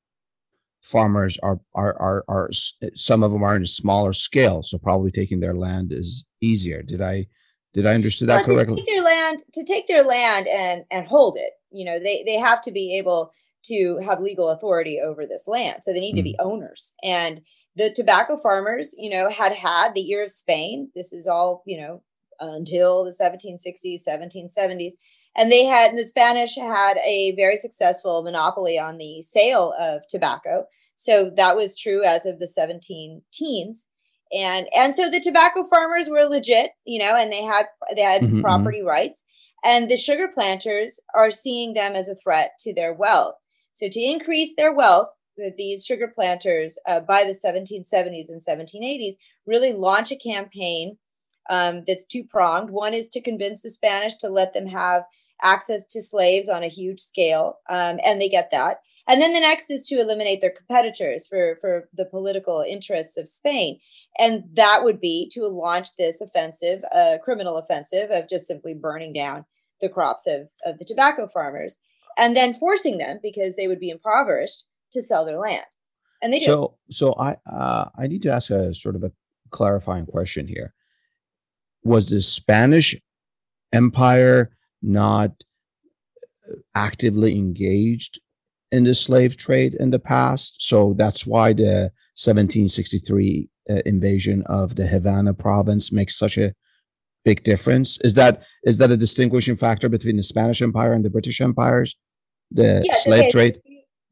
farmers 0.91 1.39
are, 1.43 1.61
are 1.75 1.97
are 2.01 2.25
are 2.29 2.51
some 2.95 3.23
of 3.23 3.33
them 3.33 3.43
are 3.43 3.57
in 3.57 3.63
a 3.63 3.67
smaller 3.67 4.13
scale, 4.13 4.63
so 4.63 4.79
probably 4.79 5.11
taking 5.11 5.41
their 5.41 5.55
land 5.55 5.93
is 5.93 6.25
easier. 6.41 6.83
Did 6.83 7.01
I 7.01 7.27
did 7.73 7.87
I 7.87 7.95
understand 7.95 8.31
that 8.31 8.47
well, 8.47 8.57
correctly? 8.57 8.77
To 8.77 8.83
take 8.83 8.89
their 8.89 9.05
land 9.05 9.43
to 9.53 9.65
take 9.65 9.89
their 9.89 10.05
land 10.05 10.47
and 10.49 10.85
and 10.91 11.07
hold 11.07 11.37
it, 11.39 11.53
you 11.71 11.85
know, 11.85 11.99
they 11.99 12.23
they 12.27 12.39
have 12.39 12.61
to 12.63 12.73
be 12.73 12.99
able 12.99 13.33
to 13.65 13.99
have 14.05 14.21
legal 14.21 14.49
authority 14.49 15.01
over 15.03 15.27
this 15.27 15.45
land. 15.47 15.81
So 15.83 15.93
they 15.93 16.01
need 16.01 16.15
mm. 16.15 16.19
to 16.19 16.23
be 16.23 16.37
mm. 16.41 16.45
owners. 16.45 16.95
And 17.03 17.43
the 17.77 17.93
tobacco 17.95 18.39
farmers, 18.39 18.95
you 18.99 19.11
know, 19.11 19.31
had 19.31 19.53
had 19.53 19.95
the 19.95 20.01
year 20.01 20.25
of 20.25 20.31
Spain. 20.31 20.91
This 20.95 21.13
is 21.13 21.27
all, 21.27 21.63
you 21.67 21.81
know, 21.81 22.03
until 22.41 23.05
the 23.05 23.15
1760s, 23.21 24.01
1770s. 24.09 24.93
And 25.37 25.51
they 25.51 25.65
had, 25.65 25.97
the 25.97 26.05
Spanish 26.05 26.57
had 26.57 26.97
a 26.99 27.33
very 27.37 27.57
successful 27.57 28.23
monopoly 28.23 28.79
on 28.79 28.99
the 28.99 29.23
sale 29.23 29.75
of 29.79 30.03
tobacco. 30.09 30.67
So 30.97 31.31
that 31.37 31.57
was 31.57 31.79
true 31.79 32.03
as 32.05 32.27
of 32.27 32.39
the 32.39 32.49
17 32.49 33.23
teens. 33.33 33.87
And, 34.37 34.67
and 34.77 34.95
so 34.95 35.11
the 35.11 35.21
tobacco 35.21 35.65
farmers 35.65 36.09
were 36.09 36.25
legit, 36.25 36.71
you 36.85 36.99
know, 36.99 37.17
and 37.17 37.33
they 37.33 37.43
had, 37.43 37.67
they 37.95 38.03
had 38.03 38.23
mm-hmm, 38.23 38.35
mm-hmm. 38.35 38.43
property 38.43 38.83
rights. 38.83 39.25
And 39.65 39.91
the 39.91 39.97
sugar 39.97 40.29
planters 40.33 41.01
are 41.15 41.31
seeing 41.31 41.75
them 41.75 41.95
as 41.95 42.09
a 42.09 42.15
threat 42.15 42.53
to 42.61 42.75
their 42.75 42.93
wealth. 42.93 43.35
So, 43.73 43.89
to 43.89 44.01
increase 44.01 44.55
their 44.57 44.75
wealth, 44.75 45.09
these 45.57 45.85
sugar 45.85 46.09
planters 46.09 46.79
uh, 46.87 47.01
by 47.01 47.25
the 47.25 47.33
1770s 47.33 48.29
and 48.29 48.43
1780s 48.47 49.15
really 49.47 49.73
launch 49.73 50.11
a 50.11 50.17
campaign 50.17 50.99
um, 51.49 51.85
that's 51.87 52.05
two 52.05 52.25
pronged. 52.25 52.71
One 52.71 52.95
is 52.95 53.09
to 53.11 53.21
convince 53.21 53.63
the 53.63 53.71
Spanish 53.71 54.17
to 54.17 54.29
let 54.29 54.53
them 54.53 54.67
have 54.67 55.05
access 55.43 55.87
to 55.87 56.03
slaves 56.03 56.49
on 56.49 56.63
a 56.63 56.69
huge 56.69 57.01
scale, 57.01 57.59
um, 57.69 57.99
and 58.05 58.21
they 58.21 58.29
get 58.29 58.51
that. 58.51 58.79
And 59.09 59.21
then 59.21 59.33
the 59.33 59.41
next 59.41 59.71
is 59.71 59.87
to 59.89 59.99
eliminate 59.99 60.41
their 60.41 60.53
competitors 60.53 61.27
for, 61.27 61.59
for 61.61 61.89
the 61.93 62.05
political 62.05 62.65
interests 62.67 63.17
of 63.17 63.29
Spain. 63.29 63.81
And 64.19 64.45
that 64.55 64.81
would 64.85 65.01
be 65.01 65.29
to 65.33 65.49
launch 65.49 65.97
this 65.97 66.21
offensive, 66.21 66.85
uh, 66.95 67.17
criminal 67.25 67.57
offensive 67.57 68.11
of 68.11 68.29
just 68.29 68.47
simply 68.47 68.75
burning 68.75 69.13
down 69.13 69.47
the 69.81 69.89
crops 69.89 70.27
of, 70.27 70.49
of 70.65 70.79
the 70.79 70.85
tobacco 70.85 71.27
farmers 71.27 71.79
and 72.17 72.37
then 72.37 72.55
forcing 72.55 72.99
them 72.99 73.19
because 73.23 73.57
they 73.57 73.67
would 73.67 73.81
be 73.81 73.91
impoverished 73.91 74.65
to 74.93 75.03
sell 75.03 75.25
their 75.25 75.39
land. 75.39 75.65
And 76.23 76.33
they 76.33 76.39
do. 76.39 76.47
So, 76.47 76.75
so 76.91 77.15
I 77.15 77.37
uh, 77.51 77.89
I 77.97 78.07
need 78.07 78.23
to 78.23 78.31
ask 78.31 78.51
a 78.51 78.75
sort 78.75 78.95
of 78.95 79.03
a 79.03 79.13
clarifying 79.51 80.05
question 80.05 80.47
here. 80.47 80.75
Was 81.83 82.11
the 82.11 82.21
Spanish 82.21 82.95
Empire 83.73 84.51
not 84.83 85.31
actively 86.75 87.37
engaged 87.37 88.21
in 88.73 88.85
the 88.85 88.95
slave 88.95 89.37
trade 89.37 89.75
in 89.75 89.91
the 89.91 89.99
past? 89.99 90.57
So 90.59 90.95
that's 90.97 91.27
why 91.27 91.53
the 91.53 91.93
1763 92.17 93.49
uh, 93.69 93.75
invasion 93.87 94.43
of 94.47 94.77
the 94.77 94.87
Havana 94.87 95.35
province 95.35 95.93
makes 95.93 96.19
such 96.19 96.39
a 96.39 96.55
big 97.25 97.45
difference. 97.45 97.99
Is 98.03 98.15
that 98.15 98.43
is 98.65 98.79
that 98.79 98.91
a 98.91 98.97
distinguishing 98.97 99.57
factor 99.57 99.89
between 99.89 100.17
the 100.17 100.23
Spanish 100.23 100.63
Empire 100.63 100.93
and 100.93 101.05
the 101.05 101.11
British 101.11 101.41
empires? 101.41 101.97
the 102.51 102.83
yes, 102.85 103.05
slave 103.05 103.21
okay. 103.21 103.31
trade? 103.31 103.61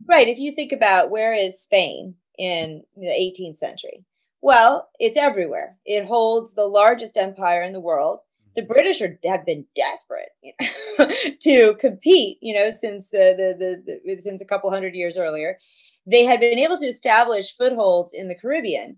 Right. 0.08 0.28
If 0.28 0.38
you 0.38 0.52
think 0.52 0.72
about 0.72 1.10
where 1.10 1.34
is 1.34 1.60
Spain 1.60 2.14
in 2.38 2.82
the 2.96 3.06
18th 3.06 3.58
century? 3.58 4.06
Well, 4.40 4.88
it's 5.00 5.16
everywhere. 5.16 5.76
It 5.84 6.06
holds 6.06 6.54
the 6.54 6.66
largest 6.66 7.16
empire 7.16 7.62
in 7.62 7.72
the 7.72 7.80
world. 7.80 8.20
The 8.58 8.64
British 8.64 9.00
are, 9.00 9.16
have 9.24 9.46
been 9.46 9.66
desperate 9.76 10.30
you 10.42 10.52
know, 10.98 11.08
to 11.42 11.76
compete, 11.78 12.38
you 12.42 12.52
know, 12.52 12.72
since 12.72 13.10
the, 13.10 13.54
the, 13.56 14.00
the, 14.04 14.20
since 14.20 14.42
a 14.42 14.44
couple 14.44 14.68
hundred 14.72 14.96
years 14.96 15.16
earlier. 15.16 15.58
They 16.06 16.24
had 16.24 16.40
been 16.40 16.58
able 16.58 16.76
to 16.78 16.86
establish 16.86 17.56
footholds 17.56 18.12
in 18.12 18.26
the 18.26 18.34
Caribbean 18.34 18.96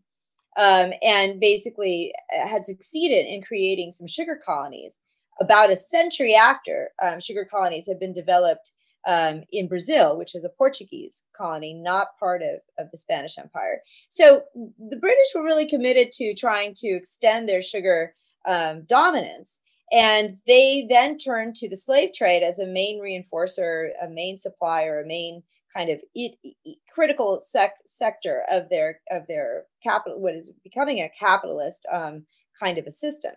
um, 0.56 0.94
and 1.02 1.38
basically 1.38 2.14
uh, 2.34 2.48
had 2.48 2.64
succeeded 2.64 3.26
in 3.26 3.42
creating 3.42 3.90
some 3.90 4.06
sugar 4.06 4.40
colonies. 4.42 5.00
About 5.42 5.70
a 5.70 5.76
century 5.76 6.34
after 6.34 6.88
um, 7.02 7.20
sugar 7.20 7.44
colonies 7.44 7.86
had 7.86 8.00
been 8.00 8.14
developed 8.14 8.72
um, 9.06 9.42
in 9.52 9.68
Brazil, 9.68 10.16
which 10.16 10.34
is 10.34 10.44
a 10.44 10.50
Portuguese 10.50 11.22
colony, 11.36 11.74
not 11.74 12.18
part 12.18 12.40
of, 12.40 12.60
of 12.78 12.90
the 12.90 12.96
Spanish 12.96 13.36
Empire. 13.36 13.82
So 14.08 14.44
the 14.54 14.96
British 14.96 15.28
were 15.34 15.44
really 15.44 15.68
committed 15.68 16.12
to 16.12 16.34
trying 16.34 16.72
to 16.76 16.88
extend 16.88 17.46
their 17.46 17.62
sugar 17.62 18.14
um, 18.46 18.84
dominance. 18.86 19.60
And 19.92 20.38
they 20.46 20.86
then 20.88 21.16
turned 21.16 21.56
to 21.56 21.68
the 21.68 21.76
slave 21.76 22.10
trade 22.14 22.42
as 22.42 22.58
a 22.58 22.66
main 22.66 23.00
reinforcer, 23.00 23.90
a 24.02 24.08
main 24.08 24.38
supplier, 24.38 25.00
a 25.00 25.06
main 25.06 25.42
kind 25.74 25.90
of 25.90 26.00
e- 26.14 26.34
e- 26.42 26.76
critical 26.92 27.40
sec- 27.40 27.78
sector 27.86 28.42
of 28.50 28.68
their 28.70 29.00
of 29.10 29.26
their 29.26 29.64
capital, 29.82 30.20
what 30.20 30.34
is 30.34 30.52
becoming 30.62 30.98
a 30.98 31.10
capitalist 31.18 31.86
um, 31.90 32.24
kind 32.60 32.78
of 32.78 32.86
a 32.86 32.90
system. 32.90 33.32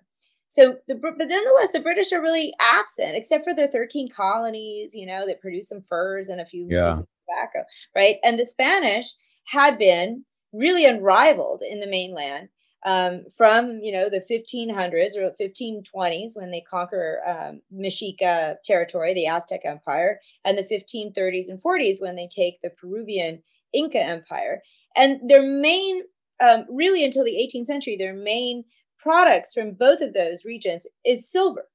So, 0.53 0.77
the, 0.87 0.93
but 0.93 1.17
nonetheless, 1.17 1.71
the 1.71 1.81
British 1.81 2.11
are 2.11 2.21
really 2.21 2.53
absent, 2.61 3.15
except 3.15 3.43
for 3.43 3.55
their 3.55 3.67
13 3.67 4.09
colonies, 4.15 4.91
you 4.93 5.07
know, 5.07 5.25
that 5.25 5.41
produce 5.41 5.69
some 5.69 5.81
furs 5.81 6.29
and 6.29 6.39
a 6.39 6.45
few 6.45 6.67
yeah. 6.69 6.89
pieces 6.89 7.01
of 7.01 7.07
tobacco, 7.27 7.67
right? 7.95 8.17
And 8.23 8.37
the 8.37 8.45
Spanish 8.45 9.15
had 9.45 9.79
been 9.79 10.25
really 10.53 10.85
unrivaled 10.85 11.63
in 11.67 11.79
the 11.79 11.87
mainland 11.87 12.49
um, 12.85 13.23
from, 13.35 13.79
you 13.81 13.91
know, 13.91 14.09
the 14.09 14.21
1500s 14.21 15.15
or 15.15 15.31
1520s 15.39 16.35
when 16.35 16.51
they 16.51 16.61
conquer 16.61 17.21
um, 17.25 17.61
Mexica 17.73 18.55
territory, 18.63 19.13
the 19.13 19.27
Aztec 19.27 19.61
Empire, 19.63 20.19
and 20.43 20.57
the 20.57 20.63
1530s 20.63 21.49
and 21.49 21.61
40s 21.61 22.01
when 22.01 22.15
they 22.15 22.27
take 22.27 22.61
the 22.61 22.69
Peruvian 22.69 23.41
Inca 23.73 23.99
Empire. 23.99 24.61
And 24.95 25.19
their 25.27 25.43
main, 25.43 26.01
um, 26.39 26.65
really 26.69 27.03
until 27.05 27.23
the 27.23 27.31
18th 27.31 27.65
century, 27.65 27.95
their 27.95 28.13
main 28.13 28.65
products 28.99 29.53
from 29.53 29.73
both 29.73 30.01
of 30.01 30.13
those 30.13 30.45
regions 30.45 30.87
is 31.05 31.29
silver. 31.29 31.65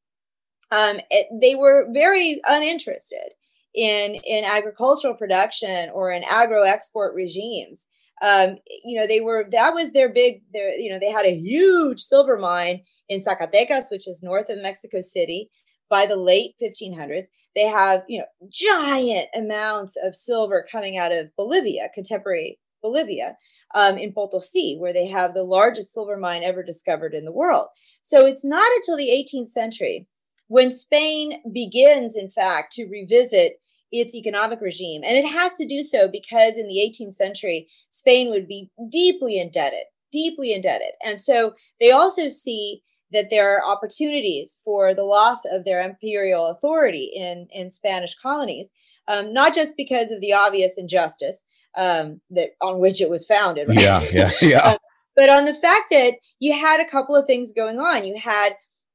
Um, 0.71 1.01
it, 1.11 1.29
they 1.41 1.55
were 1.55 1.87
very 1.91 2.41
uninterested 2.47 3.35
in 3.75 4.15
in 4.25 4.45
agricultural 4.45 5.15
production 5.15 5.91
or 5.93 6.11
in 6.11 6.23
agro 6.31 6.63
export 6.63 7.15
regimes. 7.15 7.89
Um, 8.21 8.57
you 8.85 8.99
know, 8.99 9.07
they 9.07 9.21
were 9.21 9.47
that 9.51 9.75
was 9.75 9.93
their 9.93 10.13
big. 10.13 10.43
Their 10.53 10.71
you 10.71 10.91
know 10.91 10.99
they 10.99 11.11
had 11.11 11.27
a 11.27 11.39
huge 11.39 12.01
silver 12.01 12.37
mine 12.39 12.83
in 13.09 13.21
Zacatecas, 13.21 13.91
which 13.91 14.09
is 14.09 14.23
north 14.23 14.49
of 14.49 14.63
Mexico 14.63 15.01
City. 15.01 15.51
By 15.91 16.05
the 16.05 16.19
late 16.19 16.53
1500s, 16.63 17.29
they 17.55 17.67
have 17.67 18.03
you 18.09 18.19
know 18.19 18.49
giant 18.51 19.29
amounts 19.35 19.97
of 20.03 20.15
silver 20.15 20.67
coming 20.71 20.99
out 20.99 21.13
of 21.13 21.35
Bolivia, 21.37 21.89
contemporary 21.95 22.59
Bolivia 22.83 23.37
um, 23.75 23.97
in 23.97 24.13
Potosi, 24.13 24.77
where 24.79 24.93
they 24.93 25.07
have 25.07 25.35
the 25.35 25.45
largest 25.45 25.95
silver 25.95 26.17
mine 26.17 26.43
ever 26.43 26.63
discovered 26.63 27.15
in 27.15 27.25
the 27.25 27.33
world. 27.33 27.69
So 28.03 28.27
it's 28.27 28.45
not 28.45 28.71
until 28.77 28.97
the 28.97 29.11
18th 29.11 29.49
century 29.49 30.07
when 30.49 30.73
Spain 30.73 31.41
begins, 31.53 32.17
in 32.17 32.29
fact, 32.31 32.73
to 32.75 32.87
revisit 32.87 33.61
its 33.93 34.15
economic 34.15 34.61
regime. 34.61 35.03
And 35.05 35.17
it 35.17 35.29
has 35.29 35.57
to 35.57 35.67
do 35.67 35.83
so 35.83 36.09
because 36.09 36.59
in 36.59 36.67
the 36.67 36.79
18th 36.79 37.15
century, 37.15 37.69
Spain 37.91 38.29
would 38.31 38.47
be 38.47 38.71
deeply 38.91 39.39
indebted, 39.39 39.85
deeply 40.13 40.53
indebted. 40.53 40.93
And 41.05 41.23
so 41.23 41.55
they 41.81 41.91
also 41.91 42.29
see 42.29 42.83
that 43.13 43.29
there 43.31 43.57
are 43.57 43.65
opportunities 43.65 44.59
for 44.65 44.95
the 44.95 45.05
loss 45.05 45.45
of 45.51 45.65
their 45.65 45.83
imperial 45.83 46.47
authority 46.49 47.11
in, 47.15 47.47
in 47.51 47.71
Spanish 47.71 48.15
colonies, 48.15 48.71
um, 49.07 49.33
not 49.33 49.55
just 49.55 49.75
because 49.77 50.11
of 50.11 50.21
the 50.21 50.35
obvious 50.35 50.77
injustice, 50.77 51.43
um, 51.77 52.21
that 52.31 52.51
on 52.61 52.81
which 52.81 53.01
it 53.01 53.09
was 53.09 53.25
founded. 53.25 53.69
Right? 53.69 53.81
Yeah, 53.81 54.05
yeah, 54.13 54.33
yeah. 54.43 54.59
um, 54.73 54.79
but 55.17 55.31
on 55.31 55.47
the 55.47 55.55
fact 55.55 55.87
that 55.91 56.15
you 56.39 56.53
had 56.53 56.81
a 56.81 56.91
couple 56.91 57.17
of 57.17 57.27
things 57.27 57.53
going 57.55 57.81
on, 57.81 58.05
you 58.05 58.19
had 58.19 58.51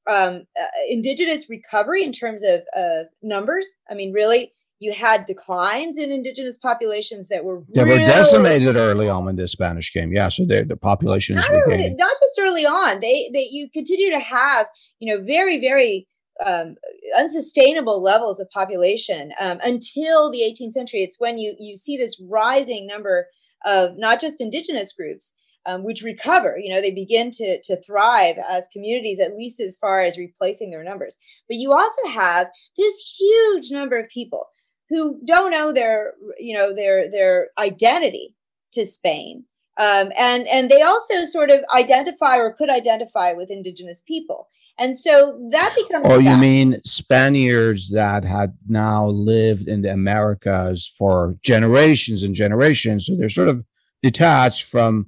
um, 0.08 0.44
uh, 0.60 0.66
indigenous 0.90 1.50
recovery 1.50 2.04
in 2.04 2.12
terms 2.12 2.44
of 2.44 2.62
uh, 2.76 3.04
numbers. 3.22 3.68
I 3.90 3.94
mean, 3.94 4.12
really, 4.12 4.52
you 4.80 4.94
had 4.94 5.26
declines 5.26 5.98
in 5.98 6.12
indigenous 6.12 6.58
populations 6.58 7.30
that 7.30 7.46
were 7.46 7.64
they 7.74 7.84
were 7.84 7.98
decimated 7.98 8.76
early 8.76 9.08
on 9.08 9.26
when 9.26 9.36
the 9.36 9.48
Spanish 9.48 9.92
came. 9.92 10.12
Yeah, 10.12 10.30
so 10.30 10.46
the 10.46 10.78
population 10.80 11.38
is 11.38 11.50
not, 11.50 11.68
not 11.68 12.18
just 12.22 12.40
early 12.40 12.66
on. 12.66 13.00
They 13.00 13.30
they 13.34 13.48
you 13.50 13.70
continue 13.72 14.10
to 14.12 14.20
have 14.20 14.68
you 15.00 15.16
know 15.16 15.24
very 15.24 15.60
very 15.60 16.08
um, 16.46 16.76
unsustainable 17.18 18.02
levels 18.02 18.40
of 18.40 18.50
population 18.50 19.32
um, 19.40 19.60
until 19.64 20.30
the 20.30 20.40
18th 20.40 20.74
century. 20.74 21.02
It's 21.02 21.20
when 21.20 21.38
you 21.38 21.56
you 21.60 21.78
see 21.78 21.96
this 21.96 22.22
rising 22.30 22.86
number 22.86 23.28
of 23.66 23.98
not 23.98 24.20
just 24.20 24.42
indigenous 24.42 24.92
groups, 24.92 25.34
um, 25.66 25.84
which 25.84 26.02
recover. 26.02 26.58
You 26.58 26.74
know, 26.74 26.82
they 26.82 26.92
begin 26.92 27.32
to 27.32 27.62
to 27.64 27.82
thrive 27.82 28.36
as 28.50 28.70
communities, 28.72 29.20
at 29.20 29.36
least 29.36 29.60
as 29.60 29.78
far 29.78 30.02
as 30.02 30.18
replacing 30.18 30.72
their 30.72 30.84
numbers. 30.84 31.18
But 31.48 31.58
you 31.58 31.72
also 31.72 32.08
have 32.08 32.48
this 32.78 33.16
huge 33.20 33.72
number 33.72 34.00
of 34.00 34.10
people 34.10 34.48
who 34.90 35.20
don't 35.26 35.52
know 35.52 35.72
their 35.72 36.14
you 36.40 36.54
know 36.54 36.74
their 36.74 37.10
their 37.10 37.50
identity 37.58 38.36
to 38.74 38.86
Spain. 38.86 39.46
Um, 39.80 40.12
and 40.20 40.48
and 40.48 40.70
they 40.70 40.82
also 40.82 41.26
sort 41.26 41.50
of 41.50 41.62
identify 41.76 42.38
or 42.38 42.54
could 42.54 42.70
identify 42.70 43.34
with 43.34 43.50
indigenous 43.50 44.04
people. 44.08 44.50
And 44.80 44.98
so 44.98 45.40
that 45.52 45.76
becomes. 45.76 46.06
Oh, 46.08 46.20
you 46.20 46.36
mean 46.38 46.82
Spaniards 46.84 47.90
that 47.92 48.24
had 48.24 48.58
now 48.68 49.08
lived 49.08 49.68
in 49.68 49.82
the 49.82 49.92
Americas 49.92 50.92
for 50.98 51.36
generations 51.44 52.24
and 52.24 52.34
generations? 52.34 53.06
So 53.06 53.16
they're 53.16 53.30
sort 53.30 53.50
of 53.50 53.64
detached 54.02 54.64
from 54.64 55.08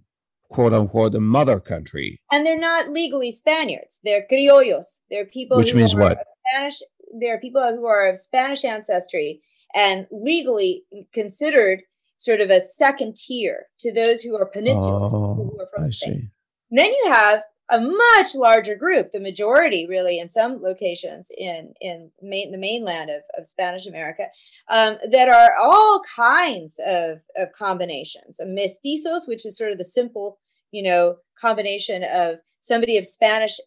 quote 0.55 0.73
unquote 0.73 1.11
the 1.11 1.19
mother 1.19 1.59
country. 1.59 2.21
And 2.31 2.45
they're 2.45 2.59
not 2.59 2.89
legally 2.89 3.31
Spaniards. 3.31 3.99
They're 4.03 4.25
criollos. 4.31 5.01
They're 5.09 5.25
people 5.25 5.57
Which 5.57 5.73
means 5.73 5.93
what? 5.93 6.17
Spanish. 6.49 6.81
They're 7.19 7.39
people 7.39 7.61
who 7.75 7.85
are 7.85 8.09
of 8.09 8.17
Spanish 8.17 8.65
ancestry 8.65 9.41
and 9.75 10.07
legally 10.11 10.83
considered 11.13 11.83
sort 12.17 12.41
of 12.41 12.49
a 12.49 12.61
second 12.61 13.17
tier 13.17 13.65
to 13.79 13.93
those 13.93 14.21
who 14.21 14.35
are 14.35 14.49
peninsulars 14.49 15.13
oh, 15.13 15.35
who 15.35 15.61
are 15.61 15.67
from 15.73 15.83
I 15.83 15.87
Spain. 15.87 16.13
See. 16.13 16.29
Then 16.71 16.91
you 16.91 17.03
have 17.07 17.43
a 17.69 17.79
much 17.79 18.35
larger 18.35 18.75
group, 18.75 19.11
the 19.11 19.19
majority 19.19 19.87
really 19.87 20.19
in 20.19 20.29
some 20.29 20.61
locations 20.61 21.29
in 21.35 21.73
in 21.81 22.11
main, 22.21 22.51
the 22.51 22.57
mainland 22.57 23.09
of, 23.09 23.21
of 23.37 23.47
Spanish 23.47 23.87
America, 23.87 24.27
um, 24.69 24.97
that 25.09 25.27
are 25.29 25.51
all 25.61 26.01
kinds 26.15 26.75
of, 26.85 27.19
of 27.35 27.51
combinations. 27.53 28.39
A 28.39 28.45
mestizos, 28.45 29.27
which 29.27 29.45
is 29.45 29.57
sort 29.57 29.71
of 29.71 29.77
the 29.77 29.85
simple, 29.85 30.37
you 30.75 30.83
know, 30.83 31.15
combination 31.39 32.03
of 32.03 32.35
somebody 32.59 32.97
of 32.97 33.07
Spanish, 33.07 33.57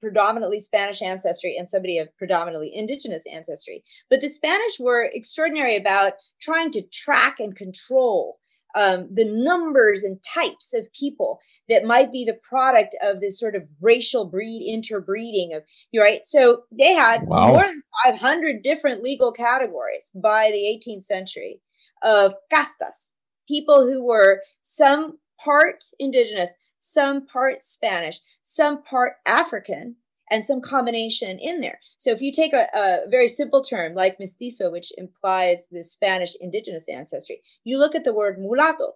predominantly 0.00 0.60
Spanish 0.60 1.00
ancestry, 1.00 1.56
and 1.56 1.68
somebody 1.68 1.98
of 1.98 2.14
predominantly 2.18 2.70
indigenous 2.74 3.22
ancestry. 3.32 3.82
But 4.10 4.20
the 4.20 4.28
Spanish 4.28 4.78
were 4.78 5.10
extraordinary 5.12 5.76
about 5.76 6.12
trying 6.42 6.70
to 6.72 6.82
track 6.82 7.36
and 7.40 7.56
control 7.56 8.38
um, 8.74 9.08
the 9.10 9.24
numbers 9.24 10.02
and 10.02 10.22
types 10.22 10.74
of 10.74 10.92
people 10.92 11.38
that 11.70 11.84
might 11.84 12.12
be 12.12 12.26
the 12.26 12.38
product 12.46 12.94
of 13.02 13.20
this 13.20 13.40
sort 13.40 13.56
of 13.56 13.62
racial 13.80 14.26
breed 14.26 14.62
interbreeding 14.68 15.54
of 15.54 15.62
you 15.90 16.02
right 16.02 16.26
so 16.26 16.64
they 16.70 16.92
had 16.92 17.22
wow. 17.26 17.48
more 17.48 17.62
than 17.62 17.82
500 18.04 18.62
different 18.62 19.02
legal 19.02 19.32
categories 19.32 20.12
by 20.14 20.50
the 20.52 20.58
18th 20.86 21.06
century 21.06 21.62
of 22.02 22.34
castas 22.52 23.14
people 23.48 23.86
who 23.86 24.04
were 24.04 24.42
some 24.60 25.18
part 25.42 25.84
indigenous 25.98 26.54
some 26.78 27.26
part 27.26 27.62
spanish 27.62 28.20
some 28.42 28.82
part 28.82 29.14
african 29.26 29.96
and 30.30 30.44
some 30.44 30.60
combination 30.60 31.38
in 31.38 31.60
there. 31.60 31.80
So 31.96 32.10
if 32.10 32.20
you 32.20 32.32
take 32.32 32.52
a, 32.52 32.66
a, 32.74 33.08
very 33.08 33.28
simple 33.28 33.62
term 33.62 33.94
like 33.94 34.20
mestizo, 34.20 34.70
which 34.70 34.92
implies 34.96 35.68
the 35.70 35.82
Spanish 35.82 36.34
indigenous 36.40 36.88
ancestry, 36.88 37.40
you 37.64 37.78
look 37.78 37.94
at 37.94 38.04
the 38.04 38.14
word 38.14 38.38
mulatto. 38.38 38.92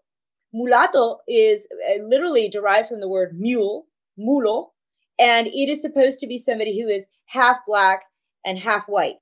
Mulatto 0.52 1.18
is 1.26 1.66
uh, 1.88 2.02
literally 2.06 2.48
derived 2.48 2.88
from 2.88 3.00
the 3.00 3.08
word 3.08 3.38
mule, 3.38 3.86
mulo, 4.18 4.72
and 5.18 5.46
it 5.46 5.68
is 5.68 5.80
supposed 5.80 6.20
to 6.20 6.26
be 6.26 6.36
somebody 6.36 6.80
who 6.80 6.88
is 6.88 7.08
half 7.26 7.58
black 7.66 8.02
and 8.44 8.58
half 8.58 8.84
white, 8.86 9.16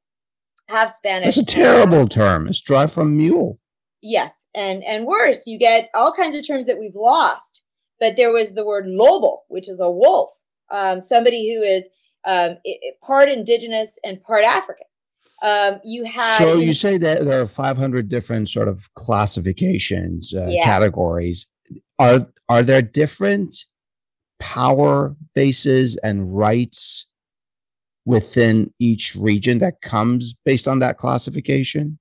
half 0.68 0.90
Spanish. 0.90 1.38
It's 1.38 1.52
a 1.52 1.56
terrible 1.56 2.08
term. 2.08 2.48
It's 2.48 2.60
derived 2.60 2.92
from 2.92 3.16
mule. 3.16 3.60
Yes, 4.02 4.47
and 4.54 4.83
and 4.85 5.07
worse, 5.07 5.47
you 5.47 5.59
get 5.59 5.90
all 5.95 6.12
kinds 6.12 6.37
of 6.37 6.47
terms 6.47 6.66
that 6.66 6.78
we've 6.78 6.95
lost. 6.95 7.61
But 7.99 8.16
there 8.16 8.33
was 8.33 8.54
the 8.54 8.64
word 8.64 8.87
lobo, 8.87 9.43
which 9.49 9.69
is 9.69 9.78
a 9.78 9.91
wolf, 9.91 10.30
um, 10.71 11.02
somebody 11.02 11.54
who 11.54 11.63
is 11.63 11.89
um, 12.25 12.56
it, 12.65 12.99
part 13.02 13.28
indigenous 13.28 13.99
and 14.02 14.23
part 14.23 14.45
African. 14.45 14.86
Um, 15.43 15.80
you 15.84 16.04
have 16.04 16.39
so 16.39 16.58
you 16.58 16.75
say 16.75 16.99
that 16.99 17.25
there 17.25 17.41
are 17.41 17.47
500 17.47 18.08
different 18.08 18.49
sort 18.49 18.69
of 18.69 18.93
classifications, 18.95 20.34
uh, 20.34 20.47
yeah. 20.49 20.65
categories. 20.65 21.47
Are 21.99 22.26
are 22.49 22.63
there 22.63 22.82
different 22.82 23.65
power 24.39 25.15
bases 25.34 25.97
and 25.99 26.36
rights 26.36 27.06
within 28.04 28.73
each 28.78 29.15
region 29.15 29.58
that 29.58 29.80
comes 29.82 30.34
based 30.45 30.67
on 30.67 30.78
that 30.80 30.99
classification? 30.99 31.99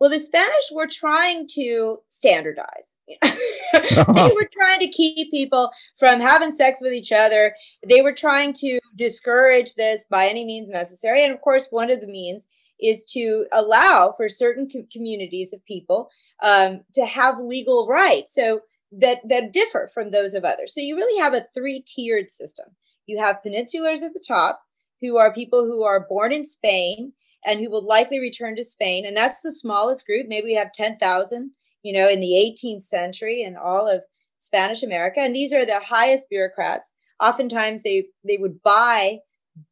Well, 0.00 0.10
the 0.10 0.20
Spanish 0.20 0.70
were 0.72 0.86
trying 0.86 1.48
to 1.54 1.98
standardize. 2.08 2.94
they 3.22 4.04
were 4.34 4.48
trying 4.52 4.80
to 4.80 4.88
keep 4.88 5.30
people 5.30 5.70
from 5.98 6.20
having 6.20 6.54
sex 6.54 6.78
with 6.80 6.92
each 6.92 7.10
other. 7.10 7.54
They 7.86 8.00
were 8.00 8.12
trying 8.12 8.52
to 8.54 8.78
discourage 8.94 9.74
this 9.74 10.04
by 10.08 10.26
any 10.26 10.44
means 10.44 10.70
necessary. 10.70 11.24
And 11.24 11.34
of 11.34 11.40
course, 11.40 11.66
one 11.70 11.90
of 11.90 12.00
the 12.00 12.06
means 12.06 12.46
is 12.80 13.04
to 13.06 13.46
allow 13.52 14.14
for 14.16 14.28
certain 14.28 14.68
com- 14.70 14.86
communities 14.92 15.52
of 15.52 15.64
people 15.64 16.10
um, 16.42 16.82
to 16.94 17.04
have 17.04 17.40
legal 17.40 17.88
rights. 17.88 18.34
So 18.34 18.60
that 18.92 19.18
that 19.28 19.52
differ 19.52 19.90
from 19.92 20.10
those 20.10 20.34
of 20.34 20.44
others. 20.44 20.74
So 20.74 20.80
you 20.80 20.96
really 20.96 21.20
have 21.20 21.34
a 21.34 21.46
three-tiered 21.54 22.30
system. 22.30 22.66
You 23.06 23.18
have 23.18 23.40
peninsulars 23.44 24.02
at 24.02 24.14
the 24.14 24.24
top, 24.26 24.62
who 25.00 25.16
are 25.18 25.32
people 25.32 25.64
who 25.64 25.82
are 25.82 26.06
born 26.08 26.32
in 26.32 26.46
Spain 26.46 27.12
and 27.48 27.60
who 27.60 27.70
will 27.70 27.86
likely 27.86 28.20
return 28.20 28.54
to 28.56 28.64
Spain. 28.64 29.06
And 29.06 29.16
that's 29.16 29.40
the 29.40 29.52
smallest 29.52 30.06
group. 30.06 30.26
Maybe 30.28 30.46
we 30.46 30.54
have 30.54 30.72
10,000, 30.72 31.50
you 31.82 31.92
know, 31.92 32.08
in 32.08 32.20
the 32.20 32.56
18th 32.62 32.82
century 32.82 33.42
in 33.42 33.56
all 33.56 33.88
of 33.90 34.02
Spanish 34.36 34.82
America. 34.82 35.20
And 35.20 35.34
these 35.34 35.52
are 35.52 35.64
the 35.64 35.80
highest 35.80 36.28
bureaucrats. 36.28 36.92
Oftentimes 37.20 37.82
they, 37.82 38.04
they 38.22 38.36
would 38.36 38.62
buy 38.62 39.18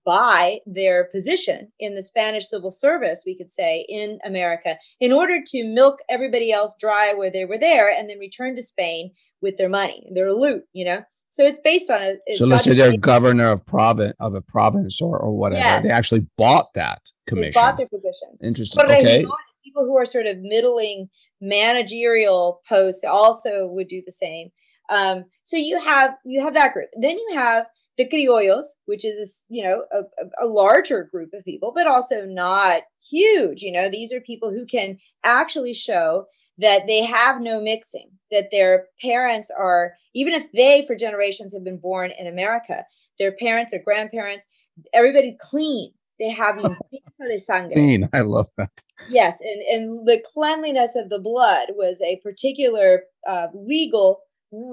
buy 0.05 0.59
their 0.67 1.05
position 1.05 1.71
in 1.79 1.95
the 1.95 2.03
Spanish 2.03 2.49
civil 2.49 2.73
service, 2.73 3.23
we 3.25 3.37
could 3.37 3.51
say, 3.51 3.87
in 3.89 4.19
America, 4.25 4.77
in 5.01 5.12
order 5.12 5.41
to 5.47 5.65
milk 5.65 6.01
everybody 6.09 6.51
else 6.51 6.77
dry 6.81 7.12
where 7.15 7.31
they 7.31 7.45
were 7.45 7.59
there 7.59 7.89
and 7.89 8.09
then 8.11 8.19
return 8.19 8.57
to 8.57 8.62
Spain 8.62 9.12
with 9.41 9.57
their 9.57 9.69
money, 9.69 10.09
their 10.12 10.33
loot, 10.33 10.65
you 10.73 10.85
know. 10.85 11.03
So 11.37 11.44
it's 11.44 11.61
based 11.62 11.90
on 11.90 12.01
a. 12.01 12.37
So 12.38 12.46
let's 12.46 12.64
say 12.64 12.72
they're 12.72 12.96
governor 12.96 13.53
of 13.53 13.66
province 13.66 14.14
of 14.20 14.35
a 14.35 14.40
province 14.40 15.03
or, 15.03 15.18
or 15.18 15.37
whatever. 15.37 15.61
Yes. 15.61 15.85
They 15.85 15.90
actually 15.90 16.27
bought 16.38 16.72
that 16.72 17.03
commission. 17.29 17.53
They 17.55 17.61
bought 17.61 17.77
their 17.77 17.88
positions. 17.88 18.40
Interesting. 18.42 18.79
But 18.79 18.90
okay. 18.90 19.27
People 19.62 19.85
who 19.85 19.99
are 19.99 20.07
sort 20.07 20.25
of 20.25 20.38
middling 20.38 21.11
managerial 21.42 22.62
posts 22.66 23.05
also 23.07 23.66
would 23.66 23.88
do 23.88 24.01
the 24.07 24.12
same. 24.12 24.49
Um, 24.88 25.27
so 25.42 25.59
you 25.59 25.79
have 25.79 26.14
you 26.25 26.42
have 26.42 26.55
that 26.55 26.72
group. 26.72 26.88
Then 26.99 27.18
you 27.18 27.35
have 27.35 27.66
the 27.99 28.09
criollos, 28.09 28.64
which 28.87 29.05
is 29.05 29.42
you 29.51 29.62
know 29.62 29.85
a, 29.92 30.46
a 30.46 30.46
larger 30.46 31.05
group 31.05 31.35
of 31.35 31.44
people, 31.44 31.70
but 31.77 31.87
also 31.87 32.25
not 32.25 32.81
huge. 33.11 33.61
You 33.61 33.72
know, 33.72 33.90
these 33.90 34.11
are 34.11 34.22
people 34.22 34.51
who 34.53 34.64
can 34.64 34.96
actually 35.22 35.75
show 35.75 36.25
that 36.59 36.87
they 36.87 37.05
have 37.05 37.40
no 37.40 37.61
mixing, 37.61 38.11
that 38.31 38.49
their 38.51 38.87
parents 39.03 39.51
are, 39.57 39.95
even 40.14 40.33
if 40.33 40.51
they 40.53 40.85
for 40.87 40.97
generations 40.97 41.53
have 41.53 41.64
been 41.64 41.79
born 41.79 42.12
in 42.19 42.27
America, 42.27 42.85
their 43.19 43.33
parents 43.33 43.73
or 43.73 43.79
grandparents, 43.79 44.47
everybody's 44.92 45.37
clean. 45.40 45.92
They 46.19 46.31
have 46.31 46.57
limpieza 46.57 47.03
de 47.29 47.38
sangre. 47.38 47.75
Clean. 47.75 48.09
I 48.12 48.21
love 48.21 48.49
that. 48.57 48.71
Yes, 49.11 49.38
and, 49.40 49.62
and 49.62 50.09
the 50.09 50.23
cleanliness 50.33 50.97
of 50.97 51.11
the 51.11 51.19
blood 51.19 51.69
was 51.75 52.01
a 52.01 52.19
particular 52.23 53.03
uh, 53.29 53.49
legal 53.55 54.21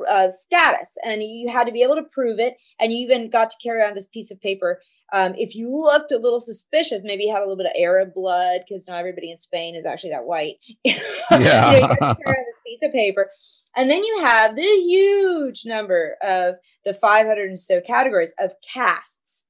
uh, 0.09 0.29
status, 0.29 0.97
and 1.03 1.21
you 1.21 1.49
had 1.49 1.65
to 1.65 1.73
be 1.73 1.83
able 1.83 1.95
to 1.95 2.03
prove 2.03 2.39
it. 2.39 2.55
And 2.79 2.93
you 2.93 2.99
even 2.99 3.29
got 3.29 3.49
to 3.49 3.57
carry 3.61 3.81
on 3.81 3.95
this 3.95 4.07
piece 4.07 4.31
of 4.31 4.39
paper 4.39 4.79
um, 5.13 5.35
if 5.37 5.53
you 5.53 5.69
looked 5.69 6.11
a 6.11 6.17
little 6.17 6.39
suspicious, 6.39 7.03
maybe 7.03 7.25
you 7.25 7.31
had 7.31 7.41
a 7.41 7.45
little 7.45 7.55
bit 7.55 7.67
of 7.67 7.73
Arab 7.79 8.15
blood 8.15 8.61
because 8.67 8.87
not 8.87 8.97
everybody 8.97 9.31
in 9.31 9.37
Spain 9.37 9.75
is 9.75 9.85
actually 9.85 10.09
that 10.09 10.25
white. 10.25 10.57
Yeah. 11.31 11.71
you 11.73 11.81
know, 11.81 12.15
this 12.19 12.59
piece 12.65 12.83
of 12.83 12.91
paper. 12.91 13.29
And 13.75 13.89
then 13.89 14.03
you 14.03 14.19
have 14.19 14.55
the 14.55 14.61
huge 14.61 15.63
number 15.65 16.15
of 16.21 16.55
the 16.85 16.93
500 16.93 17.47
and 17.47 17.57
so 17.57 17.81
categories 17.81 18.33
of 18.39 18.51
castes. 18.73 19.47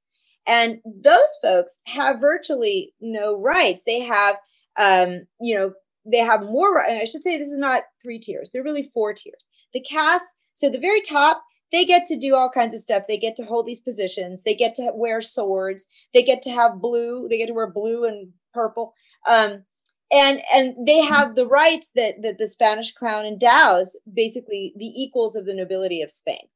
And 0.47 0.79
those 0.85 1.37
folks 1.41 1.79
have 1.87 2.21
virtually 2.21 2.93
no 3.01 3.39
rights. 3.39 3.81
They 3.85 4.01
have, 4.01 4.35
um, 4.79 5.23
you 5.41 5.57
know, 5.57 5.73
they 6.05 6.19
have 6.19 6.43
more. 6.43 6.81
I 6.81 7.05
should 7.05 7.23
say 7.23 7.37
this 7.37 7.47
is 7.47 7.59
not 7.59 7.83
three 8.03 8.19
tiers. 8.19 8.49
They're 8.51 8.63
really 8.63 8.89
four 8.93 9.13
tiers. 9.13 9.47
The 9.73 9.81
castes. 9.81 10.35
So 10.53 10.69
the 10.69 10.79
very 10.79 11.01
top 11.01 11.43
they 11.73 11.85
get 11.85 12.05
to 12.05 12.15
do 12.15 12.35
all 12.35 12.49
kinds 12.49 12.75
of 12.75 12.81
stuff. 12.81 13.03
They 13.07 13.17
get 13.17 13.35
to 13.37 13.45
hold 13.45 13.65
these 13.65 13.81
positions. 13.81 14.43
They 14.43 14.53
get 14.53 14.75
to 14.75 14.91
wear 14.93 15.19
swords. 15.21 15.87
They 16.13 16.21
get 16.21 16.43
to 16.43 16.51
have 16.51 16.79
blue. 16.79 17.27
They 17.27 17.39
get 17.39 17.47
to 17.47 17.53
wear 17.53 17.69
blue 17.69 18.05
and 18.05 18.31
purple. 18.53 18.93
Um, 19.27 19.63
and 20.11 20.41
and 20.53 20.85
they 20.85 21.01
have 21.01 21.35
the 21.35 21.47
rights 21.47 21.89
that 21.95 22.21
that 22.21 22.37
the 22.37 22.47
Spanish 22.47 22.91
crown 22.91 23.25
endows, 23.25 23.97
basically 24.11 24.73
the 24.77 24.93
equals 24.95 25.35
of 25.35 25.45
the 25.45 25.55
nobility 25.55 26.01
of 26.03 26.11
Spain. 26.11 26.47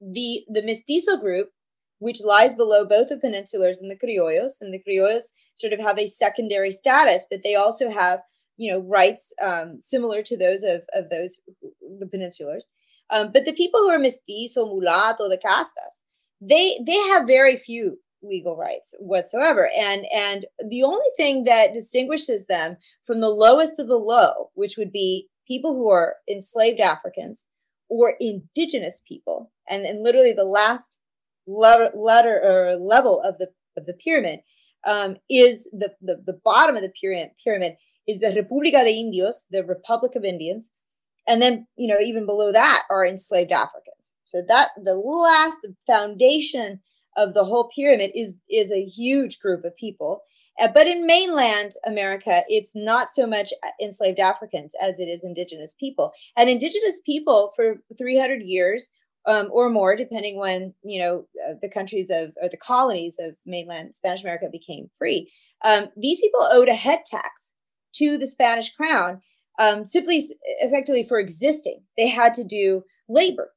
The 0.00 0.44
the 0.48 0.62
mestizo 0.62 1.18
group, 1.18 1.50
which 1.98 2.24
lies 2.24 2.54
below 2.54 2.86
both 2.86 3.10
the 3.10 3.16
peninsulars 3.16 3.82
and 3.82 3.90
the 3.90 3.98
criollos, 3.98 4.52
and 4.62 4.72
the 4.72 4.82
criollos 4.82 5.24
sort 5.54 5.74
of 5.74 5.80
have 5.80 5.98
a 5.98 6.06
secondary 6.06 6.70
status, 6.70 7.26
but 7.30 7.42
they 7.44 7.54
also 7.54 7.90
have 7.90 8.20
you 8.56 8.72
know 8.72 8.80
rights 8.80 9.34
um, 9.44 9.78
similar 9.82 10.22
to 10.22 10.38
those 10.38 10.62
of 10.62 10.82
of 10.94 11.10
those 11.10 11.40
the 12.00 12.06
peninsulars. 12.06 12.64
Um, 13.10 13.30
but 13.32 13.44
the 13.44 13.52
people 13.52 13.80
who 13.80 13.90
are 13.90 13.98
mestizo, 13.98 14.66
mulatto, 14.66 15.28
the 15.28 15.38
castas, 15.38 16.02
they 16.40 16.78
they 16.86 16.98
have 17.08 17.26
very 17.26 17.56
few 17.56 17.98
legal 18.22 18.56
rights 18.56 18.94
whatsoever. 18.98 19.70
And 19.78 20.04
and 20.14 20.46
the 20.68 20.82
only 20.82 21.06
thing 21.16 21.44
that 21.44 21.74
distinguishes 21.74 22.46
them 22.46 22.76
from 23.04 23.20
the 23.20 23.30
lowest 23.30 23.78
of 23.78 23.88
the 23.88 23.96
low 23.96 24.50
which 24.54 24.76
would 24.76 24.92
be 24.92 25.28
people 25.46 25.74
who 25.74 25.90
are 25.90 26.16
enslaved 26.30 26.78
africans 26.80 27.46
or 27.88 28.14
indigenous 28.20 29.00
people 29.08 29.50
and 29.68 29.84
and 29.84 30.02
literally 30.02 30.32
the 30.32 30.44
last 30.44 30.98
letter, 31.46 31.90
letter 31.96 32.40
or 32.42 32.76
level 32.76 33.20
of 33.22 33.38
the 33.38 33.48
of 33.76 33.86
the 33.86 33.94
pyramid 33.94 34.40
um, 34.86 35.16
is 35.30 35.68
the, 35.72 35.94
the 36.02 36.22
the 36.26 36.38
bottom 36.44 36.76
of 36.76 36.82
the 36.82 36.92
pyramid 37.00 37.30
pyramid 37.42 37.74
is 38.06 38.20
the 38.20 38.28
República 38.28 38.82
de 38.84 38.98
Indios, 38.98 39.44
the 39.50 39.62
Republic 39.62 40.14
of 40.16 40.24
Indians, 40.24 40.70
and 41.28 41.40
then 41.40 41.66
you 41.76 41.86
know 41.86 42.00
even 42.00 42.26
below 42.26 42.50
that 42.52 42.84
are 42.90 43.06
enslaved 43.06 43.52
Africans. 43.52 44.12
So 44.24 44.42
that 44.48 44.70
the 44.82 44.94
last 44.94 45.58
the 45.62 45.74
foundation 45.86 46.80
of 47.16 47.34
the 47.34 47.44
whole 47.44 47.70
pyramid 47.74 48.10
is 48.14 48.34
is 48.50 48.72
a 48.72 48.84
huge 48.84 49.38
group 49.38 49.64
of 49.64 49.76
people. 49.76 50.22
Uh, 50.60 50.68
but 50.74 50.88
in 50.88 51.06
mainland 51.06 51.72
America, 51.86 52.42
it's 52.48 52.72
not 52.74 53.10
so 53.10 53.26
much 53.26 53.52
enslaved 53.80 54.18
Africans 54.18 54.72
as 54.82 54.98
it 54.98 55.04
is 55.04 55.22
indigenous 55.22 55.74
people. 55.78 56.12
And 56.36 56.50
indigenous 56.50 57.00
people 57.06 57.52
for 57.54 57.76
300 57.96 58.42
years 58.42 58.90
um, 59.26 59.48
or 59.52 59.68
more, 59.68 59.94
depending 59.94 60.36
when 60.36 60.74
you 60.82 61.00
know 61.00 61.26
uh, 61.46 61.54
the 61.60 61.68
countries 61.68 62.10
of 62.10 62.32
or 62.42 62.48
the 62.48 62.56
colonies 62.56 63.16
of 63.20 63.34
mainland 63.46 63.94
Spanish 63.94 64.22
America 64.22 64.48
became 64.50 64.88
free. 64.96 65.30
Um, 65.64 65.88
these 65.96 66.20
people 66.20 66.48
owed 66.50 66.68
a 66.68 66.74
head 66.74 67.00
tax 67.06 67.50
to 67.96 68.16
the 68.16 68.26
Spanish 68.26 68.72
crown, 68.72 69.20
um, 69.58 69.84
simply 69.84 70.24
effectively 70.60 71.02
for 71.02 71.18
existing. 71.18 71.82
They 71.96 72.08
had 72.08 72.34
to 72.34 72.44
do 72.44 72.84
labor 73.08 73.50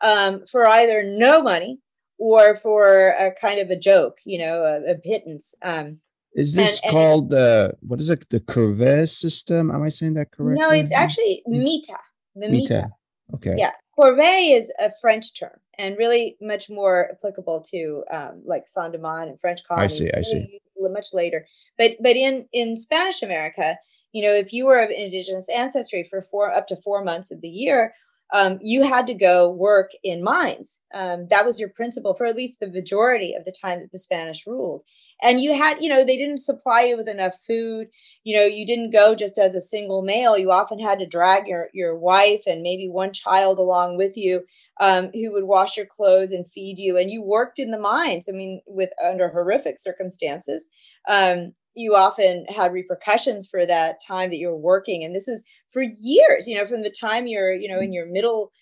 um, 0.00 0.44
for 0.50 0.66
either 0.66 1.02
no 1.02 1.42
money 1.42 1.80
or 2.18 2.56
for 2.56 3.08
a 3.08 3.32
kind 3.40 3.58
of 3.58 3.70
a 3.70 3.76
joke, 3.76 4.18
you 4.24 4.38
know, 4.38 4.62
a, 4.62 4.92
a 4.92 4.94
pittance. 4.96 5.54
Um, 5.62 6.00
is 6.34 6.54
this 6.54 6.80
and, 6.84 6.92
called 6.92 7.30
the 7.30 7.72
what 7.80 8.00
is 8.00 8.10
it? 8.10 8.24
The 8.30 8.40
Corvée 8.40 9.08
system? 9.08 9.70
Am 9.70 9.82
I 9.82 9.88
saying 9.88 10.14
that 10.14 10.30
correctly? 10.30 10.60
No, 10.60 10.70
it's 10.70 10.92
actually 10.92 11.42
Mita. 11.46 11.96
The 12.36 12.48
Mita. 12.48 12.74
Mita. 12.74 12.90
Okay. 13.34 13.54
Yeah, 13.56 13.70
corvée 13.98 14.56
is 14.56 14.72
a 14.80 14.90
French 15.00 15.38
term 15.38 15.58
and 15.78 15.96
really 15.98 16.36
much 16.40 16.68
more 16.68 17.10
applicable 17.12 17.62
to 17.70 18.04
um, 18.10 18.42
like 18.44 18.68
Saint-Domingue 18.68 19.30
and 19.30 19.40
French 19.40 19.60
colonies. 19.66 20.00
I 20.00 20.04
see. 20.04 20.10
I 20.12 20.22
see. 20.22 20.60
Much 20.82 21.08
later, 21.12 21.44
but 21.76 21.96
but 22.00 22.16
in 22.16 22.48
in 22.52 22.76
Spanish 22.76 23.22
America, 23.22 23.76
you 24.12 24.22
know, 24.22 24.34
if 24.34 24.52
you 24.52 24.66
were 24.66 24.82
of 24.82 24.90
indigenous 24.90 25.46
ancestry 25.54 26.04
for 26.08 26.20
four 26.20 26.52
up 26.52 26.66
to 26.68 26.76
four 26.76 27.04
months 27.04 27.30
of 27.30 27.40
the 27.40 27.48
year, 27.48 27.94
um, 28.32 28.58
you 28.62 28.84
had 28.84 29.06
to 29.08 29.14
go 29.14 29.50
work 29.50 29.90
in 30.04 30.22
mines. 30.22 30.80
Um, 30.94 31.26
that 31.30 31.44
was 31.44 31.58
your 31.58 31.68
principle 31.68 32.14
for 32.14 32.26
at 32.26 32.36
least 32.36 32.60
the 32.60 32.70
majority 32.70 33.34
of 33.34 33.44
the 33.44 33.52
time 33.52 33.80
that 33.80 33.90
the 33.90 33.98
Spanish 33.98 34.46
ruled. 34.46 34.82
And 35.22 35.40
you 35.40 35.52
had, 35.54 35.80
you 35.80 35.88
know, 35.88 36.04
they 36.04 36.16
didn't 36.16 36.38
supply 36.38 36.82
you 36.82 36.96
with 36.96 37.08
enough 37.08 37.34
food. 37.46 37.88
You 38.24 38.36
know, 38.36 38.46
you 38.46 38.64
didn't 38.64 38.92
go 38.92 39.14
just 39.14 39.36
as 39.36 39.54
a 39.54 39.60
single 39.60 40.02
male. 40.02 40.38
You 40.38 40.52
often 40.52 40.78
had 40.78 40.98
to 41.00 41.06
drag 41.06 41.46
your 41.46 41.68
your 41.74 41.98
wife 41.98 42.42
and 42.46 42.62
maybe 42.62 42.88
one 42.88 43.12
child 43.12 43.58
along 43.58 43.96
with 43.96 44.16
you, 44.16 44.44
um, 44.80 45.10
who 45.12 45.32
would 45.32 45.44
wash 45.44 45.76
your 45.76 45.86
clothes 45.86 46.32
and 46.32 46.48
feed 46.48 46.78
you. 46.78 46.96
And 46.96 47.10
you 47.10 47.22
worked 47.22 47.58
in 47.58 47.70
the 47.70 47.78
mines. 47.78 48.26
I 48.28 48.32
mean, 48.32 48.60
with 48.66 48.90
under 49.04 49.28
horrific 49.28 49.78
circumstances. 49.78 50.70
Um, 51.08 51.54
you 51.74 51.94
often 51.94 52.44
had 52.48 52.72
repercussions 52.72 53.46
for 53.46 53.64
that 53.66 54.00
time 54.06 54.30
that 54.30 54.38
you're 54.38 54.56
working. 54.56 55.04
And 55.04 55.14
this 55.14 55.28
is 55.28 55.44
for 55.72 55.82
years 55.82 56.48
you 56.48 56.56
know 56.56 56.66
from 56.66 56.82
the 56.82 56.90
time 56.90 57.26
you're 57.26 57.52
you 57.52 57.68
know 57.68 57.80
in 57.80 57.92
your 57.92 58.06
middle 58.06 58.52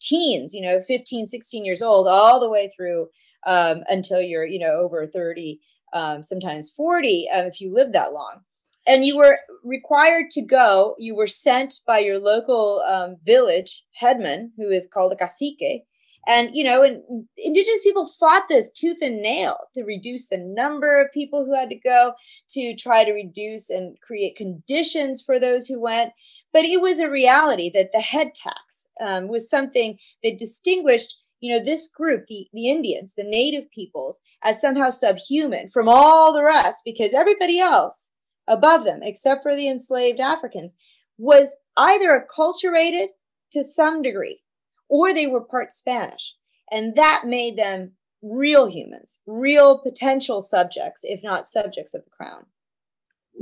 teens 0.00 0.54
you 0.54 0.62
know 0.62 0.82
15 0.86 1.26
16 1.26 1.64
years 1.64 1.82
old 1.82 2.06
all 2.06 2.40
the 2.40 2.48
way 2.48 2.70
through 2.76 3.08
um, 3.46 3.82
until 3.88 4.20
you're 4.20 4.46
you 4.46 4.58
know 4.58 4.76
over 4.80 5.06
30 5.06 5.60
um, 5.92 6.22
sometimes 6.22 6.70
40 6.70 7.28
um, 7.34 7.46
if 7.46 7.60
you 7.60 7.72
live 7.72 7.92
that 7.92 8.12
long. 8.12 8.40
And 8.88 9.04
you 9.04 9.16
were 9.16 9.38
required 9.64 10.30
to 10.32 10.42
go 10.42 10.94
you 10.98 11.14
were 11.14 11.26
sent 11.26 11.80
by 11.86 11.98
your 11.98 12.18
local 12.18 12.82
um, 12.88 13.16
village 13.24 13.84
headman 13.94 14.52
who 14.56 14.70
is 14.70 14.88
called 14.92 15.12
a 15.12 15.16
cacique 15.16 15.84
and, 16.26 16.50
you 16.52 16.64
know, 16.64 16.82
and 16.82 17.26
indigenous 17.36 17.82
people 17.82 18.08
fought 18.08 18.44
this 18.48 18.72
tooth 18.72 18.98
and 19.00 19.22
nail 19.22 19.56
to 19.74 19.84
reduce 19.84 20.28
the 20.28 20.38
number 20.38 21.00
of 21.00 21.12
people 21.12 21.44
who 21.44 21.54
had 21.54 21.68
to 21.70 21.76
go, 21.76 22.14
to 22.50 22.74
try 22.74 23.04
to 23.04 23.12
reduce 23.12 23.70
and 23.70 24.00
create 24.00 24.36
conditions 24.36 25.22
for 25.22 25.38
those 25.38 25.66
who 25.68 25.80
went. 25.80 26.12
But 26.52 26.64
it 26.64 26.80
was 26.80 26.98
a 26.98 27.10
reality 27.10 27.70
that 27.74 27.92
the 27.92 28.00
head 28.00 28.34
tax 28.34 28.88
um, 29.00 29.28
was 29.28 29.48
something 29.48 29.98
that 30.22 30.38
distinguished 30.38 31.16
you 31.40 31.52
know 31.52 31.62
this 31.62 31.88
group 31.88 32.26
the, 32.28 32.48
the 32.54 32.70
indians 32.70 33.12
the 33.14 33.22
native 33.22 33.70
peoples 33.70 34.20
as 34.42 34.58
somehow 34.58 34.88
subhuman 34.88 35.68
from 35.68 35.86
all 35.86 36.32
the 36.32 36.42
rest 36.42 36.80
because 36.82 37.12
everybody 37.12 37.60
else 37.60 38.10
above 38.48 38.84
them 38.84 39.00
except 39.02 39.42
for 39.42 39.54
the 39.54 39.68
enslaved 39.68 40.18
africans 40.18 40.74
was 41.18 41.58
either 41.76 42.18
acculturated 42.18 43.08
to 43.52 43.62
some 43.62 44.00
degree 44.00 44.40
or 44.88 45.12
they 45.12 45.26
were 45.26 45.40
part 45.40 45.72
Spanish. 45.72 46.34
And 46.70 46.94
that 46.96 47.24
made 47.26 47.56
them 47.56 47.92
real 48.22 48.66
humans, 48.66 49.18
real 49.26 49.78
potential 49.78 50.40
subjects, 50.40 51.02
if 51.04 51.22
not 51.22 51.48
subjects 51.48 51.94
of 51.94 52.04
the 52.04 52.10
crown. 52.10 52.46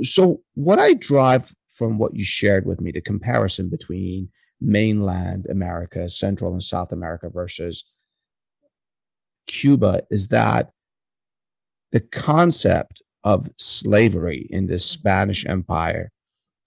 So, 0.03 0.41
what 0.55 0.79
I 0.79 0.93
drive 0.93 1.53
from 1.73 1.97
what 1.97 2.15
you 2.15 2.23
shared 2.23 2.65
with 2.65 2.81
me, 2.81 2.91
the 2.91 3.01
comparison 3.01 3.69
between 3.69 4.29
mainland 4.61 5.47
America, 5.49 6.07
Central 6.09 6.53
and 6.53 6.63
South 6.63 6.91
America 6.91 7.29
versus 7.29 7.83
Cuba, 9.47 10.01
is 10.09 10.27
that 10.29 10.71
the 11.91 11.99
concept 11.99 13.01
of 13.23 13.49
slavery 13.57 14.47
in 14.51 14.67
the 14.67 14.79
Spanish 14.79 15.45
Empire 15.45 16.11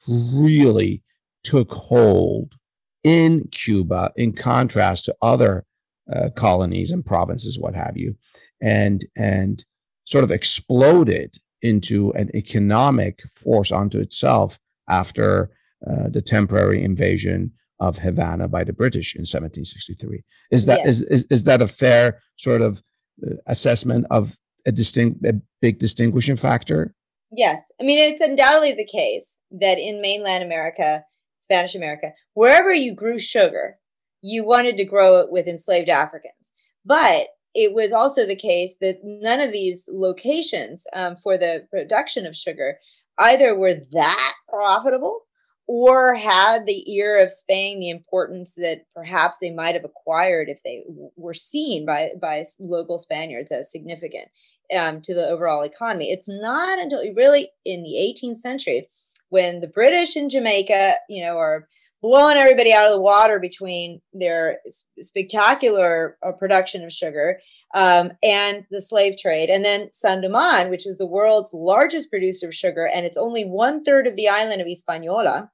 really 0.09 1.03
took 1.45 1.71
hold 1.71 2.55
in 3.04 3.48
Cuba, 3.52 4.12
in 4.16 4.32
contrast 4.32 5.04
to 5.06 5.16
other 5.22 5.64
uh, 6.12 6.30
colonies 6.37 6.90
and 6.90 7.04
provinces, 7.04 7.58
what 7.58 7.74
have 7.74 7.96
you, 7.96 8.16
and 8.61 9.04
and 9.16 9.64
sort 10.04 10.24
of 10.24 10.30
exploded 10.30 11.37
into 11.62 12.12
an 12.12 12.30
economic 12.34 13.22
force 13.34 13.70
unto 13.70 13.98
itself 13.98 14.58
after 14.88 15.50
uh, 15.87 16.08
the 16.08 16.22
temporary 16.22 16.82
invasion 16.82 17.52
of 17.80 17.98
Havana 17.98 18.48
by 18.48 18.64
the 18.64 18.72
British 18.72 19.14
in 19.14 19.20
1763. 19.20 20.24
Is 20.50 20.66
that 20.66 20.78
yes. 20.78 20.88
is, 20.88 21.02
is 21.02 21.24
is 21.30 21.44
that 21.44 21.62
a 21.62 21.68
fair 21.68 22.20
sort 22.37 22.62
of 22.62 22.82
uh, 23.24 23.34
assessment 23.46 24.06
of 24.11 24.37
a 24.66 24.72
distinct, 24.72 25.24
a 25.24 25.40
big 25.61 25.78
distinguishing 25.78 26.37
factor? 26.37 26.94
Yes, 27.30 27.70
I 27.80 27.84
mean 27.84 27.98
it's 27.98 28.20
undoubtedly 28.20 28.72
the 28.72 28.87
case 28.87 29.38
that 29.61 29.78
in 29.78 30.00
mainland 30.00 30.42
America 30.42 31.04
Spanish 31.50 31.74
America, 31.74 32.12
wherever 32.34 32.74
you 32.74 32.94
grew 32.94 33.18
sugar, 33.18 33.78
you 34.20 34.44
wanted 34.44 34.76
to 34.76 34.84
grow 34.84 35.18
it 35.18 35.30
with 35.30 35.46
enslaved 35.46 35.88
Africans. 35.88 36.52
But 36.84 37.28
it 37.54 37.72
was 37.72 37.92
also 37.92 38.26
the 38.26 38.37
case 38.37 38.74
that 38.80 39.00
none 39.02 39.40
of 39.40 39.52
these 39.52 39.84
locations 39.88 40.84
um, 40.92 41.16
for 41.16 41.38
the 41.38 41.66
production 41.70 42.26
of 42.26 42.37
sugar 42.37 42.78
either 43.18 43.56
were 43.56 43.74
that 43.92 44.32
profitable 44.48 45.22
or 45.66 46.14
had 46.14 46.66
the 46.66 46.90
ear 46.90 47.22
of 47.22 47.32
Spain 47.32 47.80
the 47.80 47.90
importance 47.90 48.54
that 48.56 48.82
perhaps 48.94 49.37
they 49.40 49.50
might 49.50 49.74
have 49.74 49.84
acquired 49.84 50.48
if 50.48 50.62
they 50.64 50.82
were 51.16 51.34
seen 51.34 51.84
by, 51.84 52.11
by 52.20 52.44
local 52.61 52.98
Spaniards 52.98 53.50
as 53.50 53.70
significant 53.70 54.28
um, 54.76 55.00
to 55.02 55.14
the 55.14 55.26
overall 55.26 55.62
economy. 55.62 56.11
It's 56.11 56.28
not 56.28 56.78
until 56.78 57.02
really 57.14 57.50
in 57.64 57.82
the 57.82 57.94
18th 57.96 58.38
century 58.38 58.88
when 59.31 59.61
the 59.61 59.69
British 59.69 60.17
in 60.17 60.29
Jamaica, 60.29 60.95
you 61.09 61.23
know, 61.23 61.37
are 61.37 61.69
blowing 62.01 62.37
everybody 62.37 62.73
out 62.73 62.87
of 62.87 62.93
the 62.93 63.01
water 63.01 63.41
between 63.41 64.01
their 64.12 64.59
spectacular 65.01 66.17
uh, 66.25 66.33
production 66.33 66.85
of 66.85 66.93
sugar 66.93 67.41
um, 67.75 68.12
and 68.23 68.64
the 68.71 68.81
slave 68.81 69.17
trade. 69.19 69.51
And 69.51 69.64
then 69.64 69.88
Saint-Domingue, 69.93 70.71
which 70.71 70.87
is 70.87 70.99
the 70.99 71.07
world's 71.07 71.53
largest 71.53 72.11
producer 72.11 72.49
of 72.49 72.55
sugar, 72.55 72.88
and 72.93 73.05
it's 73.05 73.17
only 73.17 73.45
one 73.45 73.83
third 73.83 74.07
of 74.07 74.17
the 74.17 74.29
island 74.29 74.61
of 74.61 74.69
Hispaniola, 74.69 75.51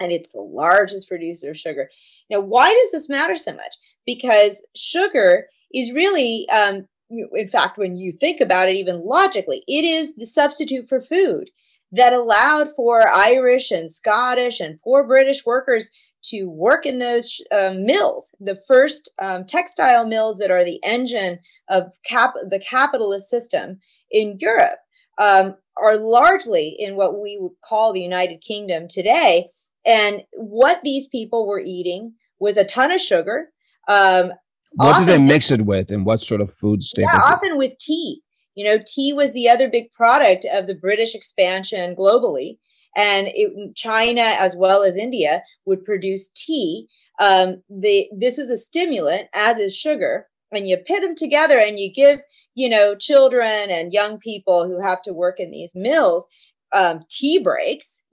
and 0.00 0.10
it's 0.10 0.32
the 0.32 0.40
largest 0.40 1.08
producer 1.08 1.50
of 1.50 1.58
sugar. 1.58 1.90
Now, 2.30 2.40
why 2.40 2.72
does 2.72 2.92
this 2.92 3.08
matter 3.08 3.36
so 3.36 3.52
much? 3.52 3.74
Because 4.06 4.66
sugar 4.74 5.46
is 5.72 5.92
really, 5.92 6.48
um, 6.48 6.88
in 7.10 7.48
fact, 7.48 7.78
when 7.78 7.96
you 7.96 8.10
think 8.10 8.40
about 8.40 8.68
it, 8.68 8.76
even 8.76 9.04
logically, 9.04 9.62
it 9.68 9.84
is 9.84 10.16
the 10.16 10.26
substitute 10.26 10.88
for 10.88 11.00
food 11.00 11.50
that 11.94 12.12
allowed 12.12 12.68
for 12.74 13.08
Irish 13.08 13.70
and 13.70 13.90
Scottish 13.90 14.60
and 14.60 14.80
poor 14.82 15.06
British 15.06 15.44
workers 15.44 15.90
to 16.24 16.44
work 16.46 16.86
in 16.86 16.98
those 16.98 17.40
um, 17.52 17.84
mills, 17.84 18.34
the 18.40 18.58
first 18.66 19.10
um, 19.20 19.44
textile 19.44 20.06
mills 20.06 20.38
that 20.38 20.50
are 20.50 20.64
the 20.64 20.80
engine 20.82 21.38
of 21.68 21.84
cap- 22.06 22.34
the 22.48 22.58
capitalist 22.58 23.28
system 23.28 23.78
in 24.10 24.38
Europe, 24.40 24.78
um, 25.18 25.54
are 25.76 25.98
largely 25.98 26.74
in 26.78 26.96
what 26.96 27.20
we 27.20 27.36
would 27.38 27.52
call 27.64 27.92
the 27.92 28.00
United 28.00 28.40
Kingdom 28.40 28.86
today. 28.88 29.48
And 29.84 30.22
what 30.32 30.80
these 30.82 31.08
people 31.08 31.46
were 31.46 31.60
eating 31.60 32.14
was 32.38 32.56
a 32.56 32.64
ton 32.64 32.90
of 32.90 33.00
sugar, 33.00 33.50
um, 33.88 34.32
what 34.76 34.98
did 34.98 35.08
they 35.08 35.18
mix 35.18 35.50
it 35.50 35.64
with, 35.64 35.90
and 35.90 36.04
what 36.04 36.20
sort 36.20 36.40
of 36.40 36.52
food 36.52 36.82
staples? 36.82 37.12
Yeah, 37.14 37.32
often 37.32 37.56
with 37.56 37.78
tea. 37.78 38.22
You 38.54 38.64
know, 38.64 38.82
tea 38.84 39.12
was 39.12 39.32
the 39.32 39.48
other 39.48 39.68
big 39.68 39.92
product 39.92 40.46
of 40.52 40.66
the 40.66 40.74
British 40.74 41.14
expansion 41.14 41.96
globally, 41.96 42.58
and 42.96 43.28
it, 43.34 43.74
China 43.74 44.22
as 44.22 44.56
well 44.56 44.82
as 44.82 44.96
India 44.96 45.42
would 45.64 45.84
produce 45.84 46.28
tea. 46.28 46.86
Um, 47.20 47.62
the 47.68 48.08
this 48.16 48.38
is 48.38 48.50
a 48.50 48.56
stimulant, 48.56 49.28
as 49.34 49.58
is 49.58 49.76
sugar, 49.76 50.28
and 50.52 50.68
you 50.68 50.76
pit 50.76 51.02
them 51.02 51.14
together, 51.14 51.58
and 51.58 51.78
you 51.78 51.92
give 51.92 52.20
you 52.54 52.68
know 52.68 52.94
children 52.94 53.70
and 53.70 53.92
young 53.92 54.18
people 54.18 54.66
who 54.66 54.80
have 54.80 55.02
to 55.02 55.12
work 55.12 55.40
in 55.40 55.50
these 55.50 55.72
mills 55.74 56.28
um, 56.74 57.04
tea 57.08 57.38
breaks. 57.38 58.02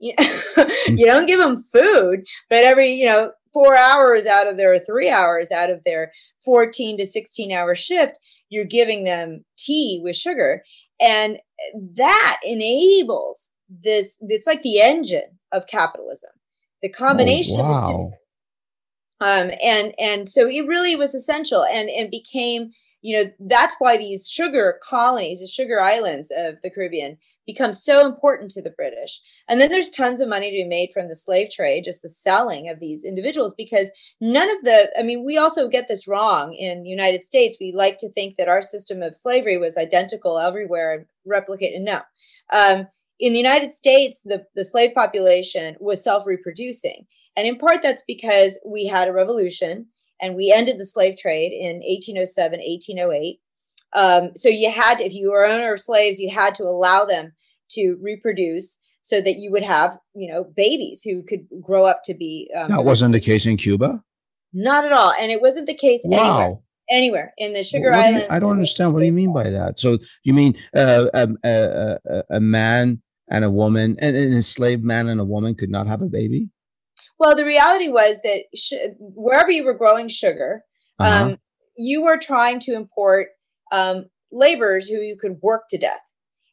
You, 0.86 1.06
don't 1.06 1.26
give 1.26 1.38
them 1.38 1.64
food, 1.74 2.24
but 2.50 2.64
every 2.64 2.92
you 2.92 3.06
know 3.06 3.32
four 3.52 3.76
hours 3.76 4.26
out 4.26 4.46
of 4.46 4.56
their 4.56 4.78
three 4.78 5.08
hours 5.08 5.50
out 5.50 5.70
of 5.70 5.82
their 5.84 6.12
14 6.44 6.98
to 6.98 7.06
16 7.06 7.52
hour 7.52 7.74
shift, 7.74 8.18
you're 8.52 8.66
giving 8.66 9.04
them 9.04 9.42
tea 9.56 9.98
with 10.02 10.14
sugar. 10.14 10.62
And 11.00 11.38
that 11.96 12.38
enables 12.44 13.50
this, 13.82 14.18
it's 14.20 14.46
like 14.46 14.62
the 14.62 14.80
engine 14.80 15.38
of 15.52 15.66
capitalism, 15.66 16.30
the 16.82 16.90
combination 16.90 17.60
oh, 17.60 17.62
wow. 17.62 17.80
of 17.80 18.10
the. 18.10 18.16
Um, 19.24 19.52
and 19.64 19.94
and 20.00 20.28
so 20.28 20.48
it 20.48 20.66
really 20.66 20.96
was 20.96 21.14
essential 21.14 21.64
and 21.64 21.88
and 21.88 22.10
became 22.10 22.72
you 23.02 23.16
know 23.16 23.30
that's 23.38 23.76
why 23.78 23.96
these 23.96 24.28
sugar 24.28 24.80
colonies 24.82 25.38
the 25.38 25.46
sugar 25.46 25.80
islands 25.80 26.32
of 26.36 26.56
the 26.64 26.70
caribbean 26.70 27.16
become 27.46 27.72
so 27.72 28.06
important 28.06 28.50
to 28.52 28.62
the 28.62 28.70
British. 28.70 29.20
And 29.48 29.60
then 29.60 29.70
there's 29.70 29.90
tons 29.90 30.20
of 30.20 30.28
money 30.28 30.50
to 30.50 30.56
be 30.56 30.68
made 30.68 30.90
from 30.92 31.08
the 31.08 31.16
slave 31.16 31.50
trade, 31.50 31.84
just 31.84 32.02
the 32.02 32.08
selling 32.08 32.68
of 32.68 32.80
these 32.80 33.04
individuals, 33.04 33.54
because 33.56 33.90
none 34.20 34.50
of 34.50 34.64
the, 34.64 34.90
I 34.98 35.02
mean, 35.02 35.24
we 35.24 35.38
also 35.38 35.68
get 35.68 35.88
this 35.88 36.06
wrong 36.06 36.54
in 36.54 36.82
the 36.82 36.90
United 36.90 37.24
States. 37.24 37.56
We 37.60 37.72
like 37.72 37.98
to 37.98 38.10
think 38.10 38.36
that 38.36 38.48
our 38.48 38.62
system 38.62 39.02
of 39.02 39.16
slavery 39.16 39.58
was 39.58 39.76
identical 39.76 40.38
everywhere 40.38 40.94
and 40.94 41.06
replicated. 41.30 41.82
No. 41.82 42.00
Um, 42.52 42.86
in 43.18 43.32
the 43.32 43.38
United 43.38 43.72
States, 43.72 44.20
the, 44.24 44.44
the 44.54 44.64
slave 44.64 44.94
population 44.94 45.76
was 45.80 46.02
self 46.02 46.26
reproducing. 46.26 47.06
And 47.36 47.46
in 47.46 47.56
part, 47.56 47.82
that's 47.82 48.04
because 48.06 48.60
we 48.66 48.86
had 48.86 49.08
a 49.08 49.12
revolution 49.12 49.86
and 50.20 50.36
we 50.36 50.52
ended 50.54 50.78
the 50.78 50.86
slave 50.86 51.16
trade 51.18 51.52
in 51.52 51.80
1807, 51.80 52.60
1808. 52.60 53.40
Um, 53.94 54.30
so 54.36 54.48
you 54.48 54.70
had, 54.70 55.00
if 55.00 55.12
you 55.12 55.30
were 55.30 55.44
owner 55.44 55.72
of 55.72 55.80
slaves, 55.80 56.18
you 56.18 56.30
had 56.30 56.54
to 56.56 56.64
allow 56.64 57.04
them 57.04 57.32
to 57.72 57.96
reproduce 58.00 58.78
so 59.02 59.20
that 59.20 59.36
you 59.36 59.50
would 59.50 59.62
have, 59.62 59.98
you 60.14 60.30
know, 60.30 60.44
babies 60.44 61.02
who 61.02 61.22
could 61.22 61.46
grow 61.60 61.84
up 61.84 62.02
to 62.04 62.14
be. 62.14 62.50
Um, 62.56 62.70
that 62.70 62.84
wasn't 62.84 63.12
the 63.12 63.20
case 63.20 63.46
in 63.46 63.56
Cuba. 63.56 64.02
Not 64.52 64.84
at 64.84 64.92
all, 64.92 65.12
and 65.18 65.30
it 65.30 65.40
wasn't 65.40 65.66
the 65.66 65.74
case 65.74 66.02
wow. 66.04 66.18
anywhere. 66.18 66.58
Anywhere 66.90 67.34
in 67.38 67.52
the 67.52 67.62
Sugar 67.62 67.94
island. 67.94 68.26
I 68.28 68.38
don't 68.38 68.50
understand. 68.50 68.92
What 68.92 69.00
do 69.00 69.06
you 69.06 69.12
mean 69.12 69.32
by 69.32 69.48
that? 69.48 69.80
So 69.80 69.98
you 70.24 70.34
mean 70.34 70.58
uh, 70.76 71.06
a, 71.14 71.28
a, 71.44 71.98
a, 72.04 72.22
a, 72.32 72.40
man 72.40 73.00
and 73.30 73.44
a 73.44 73.50
woman, 73.50 73.96
and, 74.00 74.14
and 74.14 74.34
a 74.34 74.42
slave 74.42 74.82
man 74.82 75.08
and 75.08 75.20
a 75.20 75.24
woman 75.24 75.54
could 75.54 75.70
not 75.70 75.86
have 75.86 76.02
a 76.02 76.06
baby? 76.06 76.50
Well, 77.18 77.34
the 77.34 77.46
reality 77.46 77.88
was 77.88 78.16
that 78.24 78.42
sh- 78.54 78.90
wherever 78.98 79.50
you 79.50 79.64
were 79.64 79.72
growing 79.72 80.08
sugar, 80.08 80.64
uh-huh. 80.98 81.24
um, 81.24 81.36
you 81.78 82.02
were 82.02 82.18
trying 82.18 82.58
to 82.60 82.74
import 82.74 83.28
um, 83.72 84.04
laborers 84.30 84.88
who 84.88 84.98
you 84.98 85.16
could 85.16 85.38
work 85.42 85.64
to 85.70 85.78
death. 85.78 86.00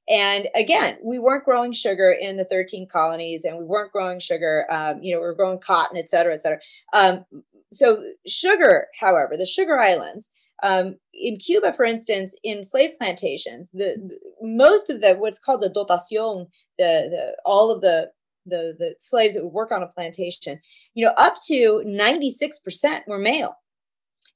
And 0.09 0.47
again, 0.55 0.97
we 1.03 1.19
weren't 1.19 1.45
growing 1.45 1.71
sugar 1.71 2.15
in 2.19 2.35
the 2.35 2.45
13 2.45 2.87
colonies 2.91 3.45
and 3.45 3.59
we 3.59 3.63
weren't 3.63 3.91
growing 3.91 4.19
sugar, 4.19 4.65
um, 4.71 5.03
you 5.03 5.13
know, 5.13 5.19
we 5.19 5.27
were 5.27 5.35
growing 5.35 5.59
cotton, 5.59 5.97
et 5.97 6.09
cetera, 6.09 6.33
et 6.33 6.41
cetera. 6.41 6.59
Um, 6.93 7.25
so, 7.71 8.03
sugar, 8.27 8.87
however, 8.99 9.37
the 9.37 9.45
sugar 9.45 9.77
islands, 9.77 10.31
um, 10.63 10.97
in 11.13 11.37
Cuba, 11.37 11.73
for 11.73 11.85
instance, 11.85 12.35
in 12.43 12.63
slave 12.63 12.91
plantations, 12.99 13.69
the, 13.71 13.95
the, 14.07 14.19
most 14.41 14.89
of 14.89 15.01
the 15.01 15.13
what's 15.13 15.39
called 15.39 15.61
the 15.61 15.69
dotacion, 15.69 16.47
the, 16.79 17.09
the 17.11 17.35
all 17.45 17.69
of 17.71 17.81
the, 17.81 18.09
the 18.45 18.75
the 18.79 18.95
slaves 18.99 19.35
that 19.35 19.43
would 19.43 19.53
work 19.53 19.71
on 19.71 19.83
a 19.83 19.87
plantation, 19.87 20.59
you 20.95 21.05
know, 21.05 21.13
up 21.17 21.35
to 21.45 21.83
96% 21.85 23.01
were 23.07 23.19
male. 23.19 23.55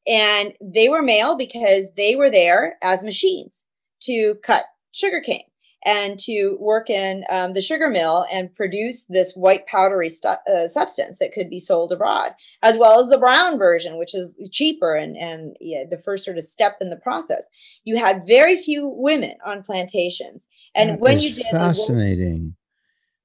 And 0.08 0.54
they 0.62 0.90
were 0.90 1.02
male 1.02 1.38
because 1.38 1.92
they 1.96 2.16
were 2.16 2.30
there 2.30 2.78
as 2.84 3.04
machines 3.04 3.66
to 4.02 4.36
cut 4.44 4.64
sugarcane 4.92 5.46
and 5.86 6.18
to 6.20 6.58
work 6.60 6.90
in 6.90 7.26
um, 7.30 7.54
the 7.54 7.62
sugar 7.62 7.90
mill 7.90 8.26
and 8.32 8.54
produce 8.56 9.04
this 9.06 9.34
white 9.34 9.66
powdery 9.68 10.10
stu- 10.10 10.30
uh, 10.30 10.68
substance 10.68 11.20
that 11.20 11.34
could 11.34 11.50
be 11.50 11.60
sold 11.60 11.92
abroad, 11.92 12.32
as 12.62 12.78
well 12.78 13.00
as 13.00 13.10
the 13.10 13.18
brown 13.18 13.58
version, 13.58 13.98
which 13.98 14.16
is 14.16 14.38
cheaper 14.52 14.96
and, 14.96 15.18
and 15.18 15.58
yeah, 15.60 15.84
the 15.90 15.98
first 15.98 16.24
sort 16.24 16.38
of 16.38 16.44
step 16.44 16.78
in 16.80 16.90
the 16.90 16.96
process. 16.96 17.44
You 17.84 17.98
had 17.98 18.26
very 18.26 18.62
few 18.62 18.88
women 18.88 19.36
on 19.46 19.64
plantations. 19.64 20.48
And 20.76 20.92
that 20.92 21.00
when 21.00 21.20
you 21.20 21.36
did 21.36 21.46
fascinating 21.52 22.56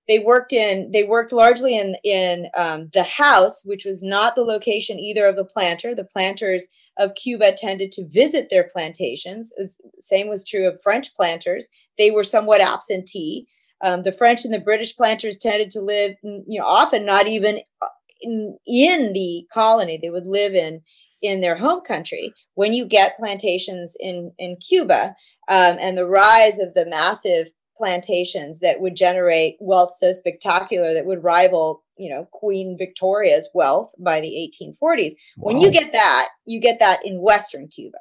they 0.08 0.18
worked 0.18 0.52
in 0.52 0.90
they 0.90 1.04
worked 1.04 1.32
largely 1.32 1.76
in 1.76 1.94
in 2.02 2.48
um, 2.56 2.88
the 2.92 3.04
house 3.04 3.62
which 3.64 3.84
was 3.84 4.02
not 4.02 4.34
the 4.34 4.42
location 4.42 4.98
either 4.98 5.26
of 5.26 5.36
the 5.36 5.44
planter. 5.44 5.94
The 5.94 6.04
planters 6.04 6.66
of 6.98 7.14
cuba 7.14 7.52
tended 7.52 7.92
to 7.92 8.08
visit 8.08 8.48
their 8.50 8.68
plantations. 8.72 9.52
Same 10.00 10.28
was 10.28 10.44
true 10.44 10.66
of 10.66 10.80
french 10.82 11.14
planters. 11.14 11.68
They 11.96 12.10
were 12.10 12.24
somewhat 12.24 12.60
absentee. 12.60 13.46
Um, 13.84 14.02
the 14.02 14.12
french 14.12 14.44
and 14.44 14.52
the 14.52 14.58
british 14.58 14.96
planters 14.96 15.36
tended 15.36 15.70
to 15.70 15.80
live 15.80 16.16
you 16.22 16.58
know 16.58 16.66
often 16.66 17.04
not 17.04 17.28
even 17.28 17.60
uh, 17.82 17.86
in, 18.22 18.56
in 18.66 19.12
the 19.12 19.46
colony. 19.52 19.98
They 20.00 20.10
would 20.10 20.26
live 20.26 20.54
in 20.54 20.80
in 21.20 21.40
their 21.40 21.56
home 21.56 21.80
country. 21.82 22.32
When 22.54 22.72
you 22.72 22.86
get 22.86 23.18
plantations 23.18 23.94
in 24.00 24.32
in 24.38 24.56
cuba 24.56 25.14
um, 25.48 25.76
and 25.78 25.98
the 25.98 26.06
rise 26.06 26.58
of 26.60 26.74
the 26.74 26.86
massive 26.86 27.48
plantations 27.78 28.60
that 28.60 28.80
would 28.80 28.96
generate 28.96 29.56
wealth 29.60 29.94
so 29.98 30.12
spectacular 30.12 30.92
that 30.92 31.06
would 31.06 31.24
rival 31.24 31.84
you 31.96 32.10
know 32.10 32.26
queen 32.32 32.76
victoria's 32.76 33.48
wealth 33.54 33.92
by 33.98 34.20
the 34.20 34.52
1840s 34.60 35.12
wow. 35.36 35.46
when 35.46 35.60
you 35.60 35.70
get 35.70 35.92
that 35.92 36.28
you 36.44 36.60
get 36.60 36.78
that 36.80 37.00
in 37.04 37.20
western 37.20 37.68
cuba. 37.68 37.98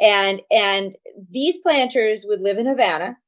And 0.00 0.42
and 0.50 0.96
these 1.30 1.58
planters 1.58 2.24
would 2.26 2.40
live 2.40 2.58
in 2.58 2.66
havana. 2.66 3.18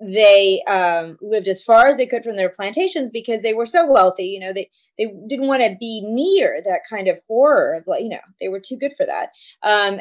They 0.00 0.60
um, 0.66 1.16
lived 1.22 1.46
as 1.46 1.62
far 1.62 1.86
as 1.86 1.96
they 1.96 2.06
could 2.06 2.24
from 2.24 2.36
their 2.36 2.50
plantations 2.50 3.10
because 3.10 3.42
they 3.42 3.54
were 3.54 3.66
so 3.66 3.90
wealthy 3.90 4.26
you 4.26 4.40
know 4.40 4.52
they 4.52 4.68
they 4.98 5.12
didn't 5.28 5.46
want 5.46 5.62
to 5.62 5.76
be 5.78 6.02
near 6.04 6.60
that 6.64 6.82
kind 6.88 7.08
of 7.08 7.18
horror 7.26 7.74
of 7.74 7.84
like 7.86 8.02
you 8.02 8.08
know 8.08 8.20
they 8.40 8.48
were 8.48 8.60
too 8.60 8.76
good 8.76 8.92
for 8.96 9.06
that. 9.06 9.30
Um, 9.62 10.00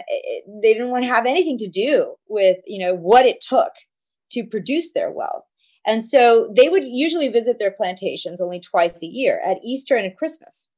they 0.62 0.73
didn't 0.73 0.91
want 0.91 1.03
to 1.03 1.13
have 1.13 1.25
anything 1.25 1.57
to 1.59 1.67
do 1.67 2.15
with 2.27 2.57
you 2.65 2.79
know 2.79 2.95
what 2.95 3.25
it 3.25 3.41
took 3.41 3.71
to 4.34 4.43
produce 4.43 4.93
their 4.93 5.12
wealth. 5.12 5.46
And 5.86 6.04
so 6.04 6.52
they 6.56 6.69
would 6.69 6.86
usually 6.86 7.28
visit 7.28 7.60
their 7.60 7.72
plantations 7.72 8.41
only 8.41 8.60
twice 8.60 9.02
a 9.04 9.08
year 9.08 9.41
at 9.46 9.58
Easter 9.63 9.96
and 9.96 10.06
at 10.06 10.17
Christmas. 10.17 10.69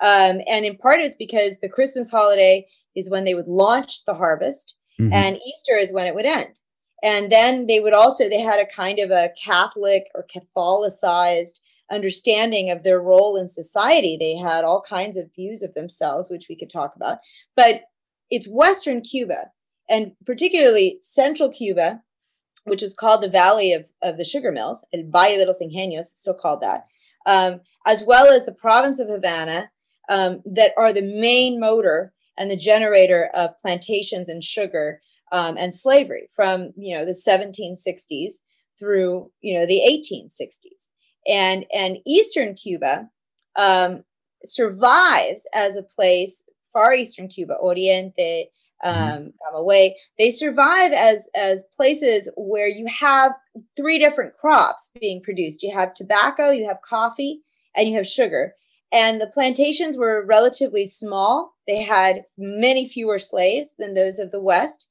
Um, 0.00 0.40
and 0.48 0.64
in 0.64 0.76
part, 0.76 1.00
it's 1.00 1.16
because 1.16 1.60
the 1.60 1.68
Christmas 1.68 2.10
holiday 2.10 2.66
is 2.96 3.10
when 3.10 3.24
they 3.24 3.34
would 3.34 3.46
launch 3.46 4.04
the 4.04 4.14
harvest, 4.14 4.74
mm-hmm. 4.98 5.12
and 5.12 5.36
Easter 5.36 5.76
is 5.78 5.92
when 5.92 6.06
it 6.06 6.14
would 6.14 6.26
end. 6.26 6.60
And 7.02 7.30
then 7.30 7.66
they 7.66 7.80
would 7.80 7.92
also, 7.92 8.28
they 8.28 8.40
had 8.40 8.60
a 8.60 8.66
kind 8.66 8.98
of 8.98 9.10
a 9.10 9.30
Catholic 9.42 10.08
or 10.14 10.26
Catholicized 10.26 11.60
understanding 11.90 12.70
of 12.70 12.82
their 12.82 13.00
role 13.00 13.36
in 13.36 13.48
society. 13.48 14.16
They 14.18 14.36
had 14.36 14.64
all 14.64 14.82
kinds 14.82 15.16
of 15.16 15.34
views 15.34 15.62
of 15.62 15.74
themselves, 15.74 16.30
which 16.30 16.46
we 16.48 16.56
could 16.56 16.70
talk 16.70 16.94
about. 16.96 17.18
But 17.56 17.82
it's 18.30 18.46
Western 18.46 19.00
Cuba, 19.00 19.50
and 19.88 20.12
particularly 20.24 20.98
Central 21.00 21.50
Cuba, 21.50 22.02
which 22.64 22.82
is 22.82 22.94
called 22.94 23.22
the 23.22 23.28
Valley 23.28 23.72
of, 23.72 23.86
of 24.02 24.16
the 24.16 24.24
Sugar 24.24 24.52
Mills, 24.52 24.84
El 24.92 25.04
Valle 25.08 25.38
de 25.38 25.46
los 25.46 25.60
Ingenios, 25.60 26.06
still 26.06 26.34
called 26.34 26.60
that, 26.62 26.86
um, 27.26 27.60
as 27.86 28.04
well 28.06 28.26
as 28.26 28.44
the 28.44 28.52
province 28.52 29.00
of 29.00 29.08
Havana, 29.08 29.70
um, 30.08 30.42
that 30.44 30.72
are 30.76 30.92
the 30.92 31.02
main 31.02 31.60
motor 31.60 32.12
and 32.36 32.50
the 32.50 32.56
generator 32.56 33.30
of 33.34 33.58
plantations 33.60 34.28
and 34.28 34.42
sugar 34.42 35.00
um, 35.32 35.56
and 35.56 35.74
slavery 35.74 36.28
from 36.34 36.72
you 36.76 36.96
know 36.96 37.04
the 37.04 37.12
1760s 37.12 38.32
through 38.78 39.30
you 39.40 39.58
know 39.58 39.66
the 39.66 39.80
1860s, 39.80 40.90
and 41.26 41.66
and 41.72 41.98
Eastern 42.06 42.54
Cuba 42.54 43.08
um, 43.56 44.04
survives 44.44 45.46
as 45.54 45.76
a 45.76 45.82
place, 45.82 46.44
far 46.72 46.94
Eastern 46.94 47.28
Cuba, 47.28 47.56
Oriente. 47.60 48.46
Um, 48.82 49.32
Camagüey, 49.42 49.92
they 50.18 50.30
survive 50.30 50.92
as 50.92 51.28
as 51.34 51.64
places 51.76 52.30
where 52.36 52.68
you 52.68 52.86
have 52.86 53.32
three 53.76 53.98
different 53.98 54.36
crops 54.36 54.90
being 54.98 55.22
produced. 55.22 55.62
You 55.62 55.72
have 55.72 55.94
tobacco, 55.94 56.50
you 56.50 56.66
have 56.66 56.80
coffee, 56.82 57.42
and 57.76 57.88
you 57.88 57.96
have 57.96 58.06
sugar. 58.06 58.54
And 58.92 59.20
the 59.20 59.28
plantations 59.28 59.96
were 59.96 60.24
relatively 60.26 60.86
small. 60.86 61.54
They 61.66 61.82
had 61.82 62.24
many 62.36 62.88
fewer 62.88 63.18
slaves 63.18 63.74
than 63.78 63.94
those 63.94 64.18
of 64.18 64.32
the 64.32 64.40
West. 64.40 64.88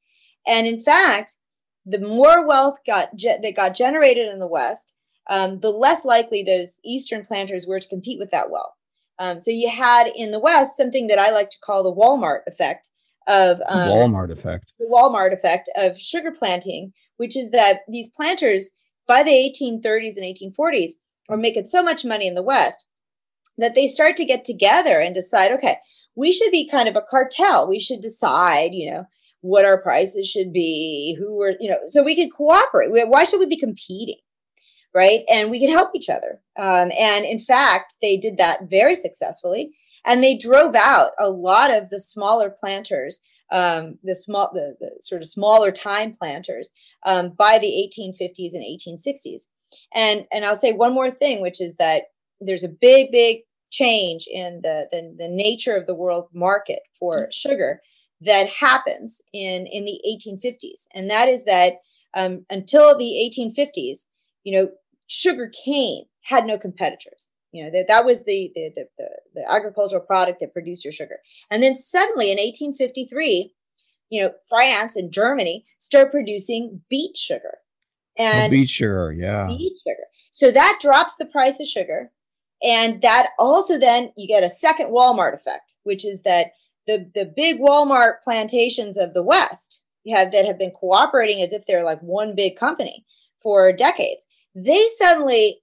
And 0.48 0.66
in 0.66 0.80
fact, 0.80 1.38
the 1.86 2.00
more 2.00 2.48
wealth 2.48 2.78
got 2.86 3.16
ge- 3.16 3.42
that 3.42 3.56
got 3.56 3.76
generated 3.76 4.30
in 4.30 4.40
the 4.40 4.48
West, 4.48 4.94
um, 5.30 5.60
the 5.60 5.72
less 5.72 6.06
likely 6.06 6.44
those 6.44 6.80
Eastern 6.84 7.26
planters 7.26 7.68
were 7.68 7.80
to 7.80 7.88
compete 7.88 8.20
with 8.20 8.32
that 8.32 8.50
wealth. 8.50 8.74
Um, 9.20 9.40
so 9.42 9.52
you 9.52 9.70
had 9.70 10.08
in 10.16 10.32
the 10.32 10.40
West 10.40 10.78
something 10.78 11.08
that 11.08 11.20
I 11.20 11.32
like 11.32 11.50
to 11.50 11.60
call 11.60 11.84
the 11.84 11.94
Walmart 11.94 12.42
effect, 12.48 12.90
of 13.30 13.62
um, 13.70 13.88
Walmart 13.90 14.32
effect. 14.32 14.74
The 14.80 14.90
Walmart 14.92 15.32
effect 15.32 15.70
of 15.78 16.00
sugar 16.00 16.32
planting, 16.32 16.94
which 17.18 17.38
is 17.38 17.52
that 17.52 17.82
these 17.88 18.10
planters 18.10 18.72
by 19.08 19.24
the 19.24 19.32
1830s 19.32 20.16
and 20.18 20.56
1840s 20.56 20.92
are 21.30 21.38
making 21.38 21.68
so 21.68 21.84
much 21.84 22.04
money 22.04 22.28
in 22.28 22.34
the 22.34 22.44
West 22.44 22.86
that 23.58 23.76
they 23.76 23.88
start 23.88 24.18
to 24.18 24.26
get 24.26 24.44
together 24.44 25.00
and 25.00 25.14
decide, 25.14 25.52
okay, 25.52 25.78
we 26.16 26.34
should 26.34 26.52
be 26.52 26.68
kind 26.68 26.90
of 26.90 26.96
a 26.96 27.06
cartel. 27.08 27.70
We 27.70 27.80
should 27.80 28.02
decide, 28.02 28.74
you 28.74 28.90
know, 28.90 29.06
what 29.42 29.66
our 29.66 29.82
prices 29.82 30.28
should 30.28 30.52
be, 30.52 31.16
who 31.18 31.42
are, 31.42 31.54
you 31.60 31.70
know, 31.70 31.80
so 31.88 32.04
we 32.04 32.16
could 32.16 32.34
cooperate. 32.36 32.90
Why 32.90 33.24
should 33.24 33.40
we 33.40 33.46
be 33.46 33.58
competing? 33.58 34.20
Right. 34.94 35.22
And 35.32 35.52
we 35.52 35.60
can 35.60 35.70
help 35.70 35.92
each 35.94 36.10
other. 36.10 36.42
Um, 36.58 36.92
and 36.98 37.24
in 37.24 37.40
fact, 37.40 37.94
they 38.02 38.18
did 38.18 38.38
that 38.38 38.70
very 38.70 38.96
successfully. 38.96 39.72
And 40.06 40.24
they 40.24 40.38
drove 40.38 40.76
out 40.76 41.12
a 41.20 41.30
lot 41.30 41.72
of 41.72 41.90
the 41.90 42.00
smaller 42.00 42.50
planters, 42.50 43.22
um, 43.52 44.00
the 44.04 44.16
small, 44.16 44.52
the, 44.54 44.76
the, 44.80 44.92
sort 45.02 45.22
of 45.22 45.28
smaller 45.28 45.72
time 45.72 46.14
planters 46.14 46.72
um, 47.06 47.30
by 47.30 47.60
the 47.60 47.68
1850s 47.68 48.54
and 48.54 48.64
1860s. 48.64 49.48
And 49.94 50.26
and 50.32 50.46
I'll 50.46 50.58
say 50.58 50.72
one 50.72 50.94
more 50.94 51.12
thing, 51.12 51.42
which 51.42 51.62
is 51.62 51.76
that 51.76 52.04
there's 52.42 52.64
a 52.64 52.70
big, 52.70 53.12
big 53.12 53.42
change 53.72 54.28
in 54.32 54.62
the, 54.64 54.88
the, 54.92 55.16
the 55.18 55.28
nature 55.28 55.76
of 55.76 55.86
the 55.86 55.96
world 55.96 56.28
market 56.34 56.80
for 57.00 57.22
mm-hmm. 57.22 57.32
sugar 57.32 57.82
that 58.22 58.50
happens 58.50 59.22
in, 59.34 59.66
in 59.68 59.86
the 59.86 60.02
1850s. 60.08 60.88
And 60.94 61.10
that 61.10 61.28
is 61.28 61.46
that 61.46 61.74
um, 62.14 62.46
until 62.50 62.98
the 62.98 63.32
1850s, 63.38 64.08
you 64.44 64.52
know, 64.52 64.70
sugar 65.08 65.52
cane 65.66 66.06
had 66.24 66.46
no 66.46 66.58
competitors. 66.58 67.29
You 67.52 67.64
know, 67.64 67.72
that, 67.72 67.88
that 67.88 68.06
was 68.06 68.26
the, 68.26 68.52
the, 68.54 68.72
the, 68.76 68.86
the, 68.98 69.10
the 69.36 69.52
agricultural 69.52 70.04
product 70.04 70.40
that 70.40 70.54
produced 70.54 70.86
your 70.86 70.92
sugar. 70.92 71.18
And 71.50 71.64
then 71.64 71.76
suddenly 71.76 72.32
in 72.32 72.38
1853, 72.38 73.54
you 74.10 74.22
know, 74.22 74.32
France 74.48 74.96
and 74.96 75.12
Germany 75.12 75.66
start 75.78 76.12
producing 76.12 76.82
beet 76.90 77.18
sugar. 77.18 77.58
Oh, 78.20 78.24
and 78.24 78.48
oh, 78.48 78.56
beet 78.56 78.70
sugar, 78.70 79.12
yeah. 79.12 79.48
Beet 79.48 79.74
sugar. 79.88 80.04
So 80.32 80.52
that 80.52 80.80
drops 80.82 81.16
the 81.16 81.26
price 81.26 81.60
of 81.60 81.68
sugar. 81.68 82.12
And 82.62 83.02
that 83.02 83.30
also 83.40 83.80
then 83.80 84.12
you 84.18 84.28
get 84.28 84.44
a 84.44 84.50
second 84.50 84.88
Walmart 84.88 85.34
effect, 85.34 85.74
which 85.84 86.06
is 86.06 86.24
that 86.24 86.48
the, 86.86 87.10
the 87.14 87.32
big 87.36 87.60
Walmart 87.60 88.22
plantations 88.24 88.98
of 88.98 89.14
the 89.14 89.24
West 89.24 89.82
have, 90.08 90.32
that 90.32 90.46
have 90.46 90.58
been 90.58 90.72
cooperating 90.72 91.42
as 91.42 91.54
if 91.54 91.66
they're 91.66 91.84
like 91.84 92.02
one 92.02 92.36
big 92.36 92.58
company 92.58 93.06
for 93.42 93.72
decades, 93.72 94.26
they 94.56 94.86
suddenly 94.96 95.62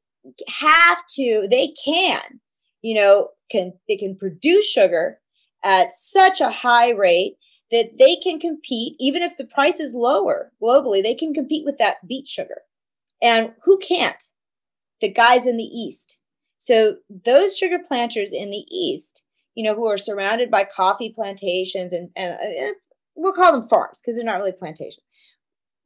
have 0.48 0.98
to, 1.14 1.46
they 1.50 1.74
can, 1.84 2.40
you 2.82 2.94
know, 2.94 3.28
can 3.50 3.74
they 3.88 3.96
can 3.96 4.16
produce 4.16 4.68
sugar 4.68 5.18
at 5.64 5.94
such 5.94 6.40
a 6.40 6.50
high 6.50 6.90
rate 6.90 7.36
that 7.70 7.98
they 7.98 8.16
can 8.16 8.38
compete, 8.38 8.94
even 9.00 9.22
if 9.22 9.36
the 9.36 9.44
price 9.44 9.80
is 9.80 9.94
lower 9.94 10.52
globally, 10.62 11.02
they 11.02 11.14
can 11.14 11.34
compete 11.34 11.64
with 11.64 11.78
that 11.78 12.06
beet 12.06 12.28
sugar. 12.28 12.62
And 13.20 13.54
who 13.64 13.78
can't? 13.78 14.22
The 15.00 15.08
guys 15.08 15.46
in 15.46 15.56
the 15.56 15.64
East 15.64 16.18
so 16.66 16.96
those 17.24 17.56
sugar 17.56 17.78
planters 17.78 18.32
in 18.32 18.50
the 18.50 18.64
East, 18.70 19.22
you 19.54 19.62
know, 19.62 19.74
who 19.74 19.86
are 19.86 19.96
surrounded 19.96 20.50
by 20.50 20.64
coffee 20.64 21.12
plantations 21.14 21.92
and, 21.92 22.10
and, 22.16 22.32
and 22.40 22.58
eh, 22.58 22.72
we'll 23.14 23.32
call 23.32 23.52
them 23.52 23.68
farms 23.68 24.00
because 24.00 24.16
they're 24.16 24.24
not 24.24 24.38
really 24.38 24.50
plantations. 24.50 25.05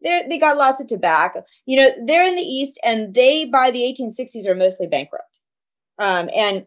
They're, 0.03 0.29
they 0.29 0.39
got 0.39 0.57
lots 0.57 0.81
of 0.81 0.87
tobacco. 0.87 1.43
You 1.67 1.77
know, 1.77 1.91
they're 2.07 2.27
in 2.27 2.37
the 2.37 2.43
East 2.43 2.81
and 2.85 3.15
they, 3.15 3.45
by 3.45 3.71
the 3.71 3.81
1860s, 3.81 4.47
are 4.49 4.55
mostly 4.55 4.87
bankrupt. 4.87 5.39
Um, 5.99 6.31
and 6.35 6.67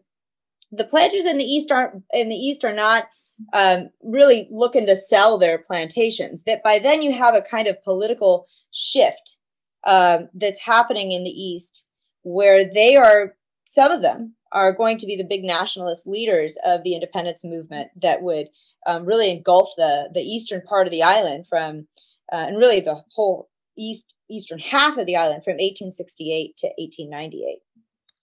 the 0.70 0.84
planters 0.84 1.24
in 1.24 1.38
the 1.38 1.44
East 1.44 1.70
aren't 1.70 2.02
in 2.12 2.28
the 2.28 2.36
East 2.36 2.64
are 2.64 2.74
not 2.74 3.08
um, 3.52 3.90
really 4.02 4.48
looking 4.50 4.86
to 4.86 4.96
sell 4.96 5.38
their 5.38 5.58
plantations. 5.58 6.42
That 6.44 6.62
by 6.62 6.78
then 6.78 7.02
you 7.02 7.12
have 7.12 7.34
a 7.34 7.42
kind 7.42 7.66
of 7.66 7.82
political 7.82 8.46
shift 8.70 9.36
um, 9.84 10.28
that's 10.34 10.60
happening 10.60 11.12
in 11.12 11.24
the 11.24 11.30
East 11.30 11.84
where 12.22 12.64
they 12.64 12.96
are 12.96 13.34
some 13.66 13.90
of 13.90 14.02
them 14.02 14.34
are 14.52 14.72
going 14.72 14.98
to 14.98 15.06
be 15.06 15.16
the 15.16 15.24
big 15.24 15.42
nationalist 15.42 16.06
leaders 16.06 16.56
of 16.64 16.82
the 16.84 16.94
independence 16.94 17.42
movement 17.44 17.88
that 18.00 18.22
would 18.22 18.48
um, 18.86 19.04
really 19.04 19.30
engulf 19.30 19.70
the 19.76 20.08
the 20.12 20.20
eastern 20.20 20.60
part 20.62 20.86
of 20.86 20.90
the 20.90 21.02
island 21.02 21.46
from 21.46 21.86
uh, 22.32 22.36
and 22.36 22.58
really 22.58 22.80
the 22.80 23.02
whole 23.14 23.48
east 23.76 24.14
eastern 24.30 24.58
half 24.58 24.96
of 24.96 25.06
the 25.06 25.16
island 25.16 25.44
from 25.44 25.54
1868 25.54 26.56
to 26.56 26.66
1898 26.78 27.58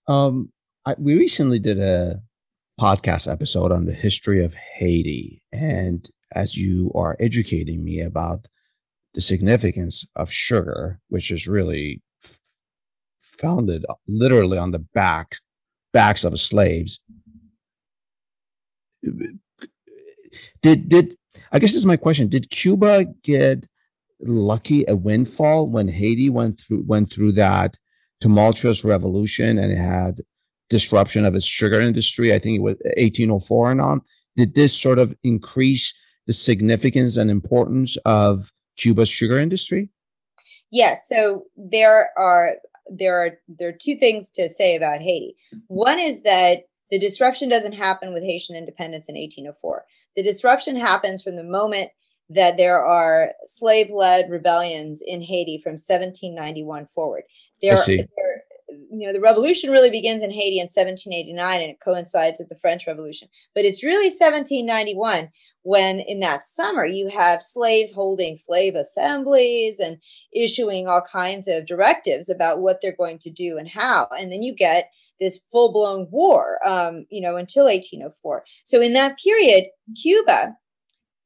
um, 0.08 0.50
I, 0.86 0.94
we 0.98 1.14
recently 1.14 1.58
did 1.58 1.78
a 1.78 2.20
podcast 2.80 3.30
episode 3.30 3.70
on 3.70 3.84
the 3.84 3.92
history 3.92 4.44
of 4.44 4.54
haiti 4.54 5.42
and 5.52 6.08
as 6.34 6.56
you 6.56 6.90
are 6.94 7.16
educating 7.20 7.84
me 7.84 8.00
about 8.00 8.46
the 9.14 9.20
significance 9.20 10.06
of 10.16 10.32
sugar 10.32 10.98
which 11.08 11.30
is 11.30 11.46
really 11.46 12.02
founded 13.20 13.84
literally 14.06 14.58
on 14.58 14.70
the 14.70 14.78
back 14.78 15.36
backs 15.92 16.24
of 16.24 16.40
slaves. 16.40 17.00
Did 20.62 20.88
did 20.88 21.16
I 21.52 21.58
guess 21.58 21.72
this 21.72 21.80
is 21.80 21.86
my 21.86 21.96
question? 21.96 22.28
Did 22.28 22.50
Cuba 22.50 23.06
get 23.22 23.66
lucky 24.22 24.84
a 24.88 24.96
windfall 24.96 25.68
when 25.68 25.88
Haiti 25.88 26.30
went 26.30 26.60
through 26.60 26.84
went 26.86 27.12
through 27.12 27.32
that 27.32 27.76
tumultuous 28.20 28.84
revolution 28.84 29.58
and 29.58 29.72
it 29.72 29.78
had 29.78 30.20
disruption 30.70 31.24
of 31.24 31.34
its 31.34 31.44
sugar 31.44 31.80
industry? 31.80 32.32
I 32.32 32.38
think 32.38 32.56
it 32.56 32.62
was 32.62 32.76
1804 32.96 33.72
and 33.72 33.80
on. 33.80 34.00
Did 34.36 34.54
this 34.54 34.78
sort 34.78 34.98
of 34.98 35.14
increase 35.22 35.94
the 36.26 36.32
significance 36.32 37.16
and 37.16 37.30
importance 37.30 37.96
of 38.04 38.50
Cuba's 38.78 39.08
sugar 39.08 39.38
industry? 39.38 39.90
Yes. 40.70 41.00
So 41.10 41.44
there 41.56 42.10
are 42.16 42.54
there 42.90 43.18
are 43.18 43.38
there 43.48 43.68
are 43.68 43.78
two 43.78 43.96
things 43.96 44.30
to 44.32 44.48
say 44.48 44.76
about 44.76 45.00
Haiti. 45.00 45.36
One 45.68 45.98
is 45.98 46.22
that 46.22 46.62
the 46.90 46.98
disruption 46.98 47.48
doesn't 47.48 47.72
happen 47.72 48.12
with 48.12 48.22
Haitian 48.22 48.56
independence 48.56 49.08
in 49.08 49.14
1804. 49.14 49.84
The 50.16 50.22
disruption 50.22 50.76
happens 50.76 51.22
from 51.22 51.36
the 51.36 51.44
moment 51.44 51.90
that 52.34 52.56
there 52.56 52.84
are 52.84 53.32
slave-led 53.46 54.30
rebellions 54.30 55.02
in 55.04 55.22
Haiti 55.22 55.60
from 55.62 55.72
1791 55.72 56.86
forward. 56.94 57.24
There, 57.60 57.74
I 57.74 57.86
there 57.86 58.42
you 58.92 59.06
know 59.06 59.12
the 59.12 59.20
revolution 59.20 59.70
really 59.70 59.90
begins 59.90 60.22
in 60.22 60.30
Haiti 60.30 60.58
in 60.58 60.64
1789 60.64 61.60
and 61.60 61.70
it 61.70 61.80
coincides 61.80 62.38
with 62.38 62.48
the 62.48 62.58
French 62.58 62.86
Revolution. 62.86 63.28
But 63.54 63.64
it's 63.64 63.82
really 63.82 64.08
1791 64.08 65.28
when 65.62 66.00
in 66.00 66.20
that 66.20 66.44
summer 66.44 66.84
you 66.84 67.08
have 67.08 67.42
slaves 67.42 67.92
holding 67.92 68.36
slave 68.36 68.74
assemblies 68.74 69.78
and 69.78 69.98
issuing 70.32 70.88
all 70.88 71.00
kinds 71.00 71.48
of 71.48 71.66
directives 71.66 72.28
about 72.28 72.60
what 72.60 72.80
they're 72.82 72.96
going 72.96 73.18
to 73.20 73.30
do 73.30 73.56
and 73.58 73.68
how. 73.68 74.08
And 74.18 74.32
then 74.32 74.42
you 74.42 74.54
get 74.54 74.90
this 75.20 75.44
full-blown 75.52 76.08
war 76.10 76.58
um, 76.66 77.06
you 77.10 77.20
know 77.20 77.36
until 77.36 77.64
1804. 77.64 78.44
So 78.64 78.80
in 78.80 78.92
that 78.92 79.18
period 79.18 79.66
Cuba 80.00 80.56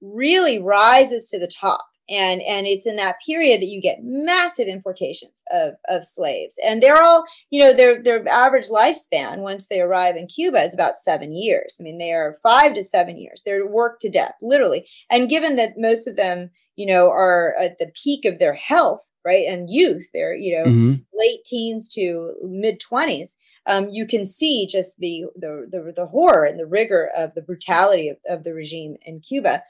really 0.00 0.58
rises 0.58 1.28
to 1.28 1.38
the 1.38 1.50
top. 1.60 1.86
And 2.08 2.40
and 2.42 2.68
it's 2.68 2.86
in 2.86 2.94
that 2.96 3.16
period 3.26 3.60
that 3.60 3.66
you 3.66 3.80
get 3.80 3.98
massive 4.02 4.68
importations 4.68 5.42
of, 5.52 5.72
of 5.88 6.04
slaves. 6.04 6.54
And 6.64 6.80
they're 6.80 7.02
all 7.02 7.24
you 7.50 7.58
know 7.58 7.72
their 7.72 8.00
their 8.00 8.26
average 8.28 8.68
lifespan 8.68 9.38
once 9.38 9.66
they 9.66 9.80
arrive 9.80 10.14
in 10.16 10.28
cuba 10.28 10.62
is 10.62 10.72
about 10.72 10.98
seven 10.98 11.32
years. 11.32 11.76
I 11.80 11.82
mean 11.82 11.98
they 11.98 12.12
are 12.12 12.38
five 12.44 12.74
to 12.74 12.84
seven 12.84 13.16
years. 13.16 13.42
They're 13.44 13.66
worked 13.66 14.02
to 14.02 14.10
death 14.10 14.34
literally. 14.40 14.86
And 15.10 15.28
given 15.28 15.56
that 15.56 15.74
most 15.78 16.06
of 16.06 16.14
them 16.14 16.50
you 16.76 16.86
know 16.86 17.10
are 17.10 17.56
at 17.60 17.78
the 17.78 17.90
peak 18.02 18.24
of 18.24 18.38
their 18.38 18.54
health 18.54 19.00
right 19.24 19.46
and 19.46 19.68
youth 19.68 20.06
they're 20.14 20.36
you 20.36 20.56
know 20.56 20.64
mm-hmm. 20.70 20.94
late 21.18 21.44
teens 21.44 21.88
to 21.88 22.34
mid 22.42 22.80
20s 22.80 23.30
um, 23.66 23.88
you 23.90 24.06
can 24.06 24.26
see 24.26 24.66
just 24.66 24.98
the, 24.98 25.24
the 25.34 25.68
the 25.70 25.92
the 25.94 26.06
horror 26.06 26.44
and 26.44 26.58
the 26.58 26.66
rigor 26.66 27.10
of 27.16 27.34
the 27.34 27.42
brutality 27.42 28.08
of, 28.08 28.16
of 28.28 28.44
the 28.44 28.52
regime 28.52 28.96
in 29.04 29.20
cuba 29.20 29.62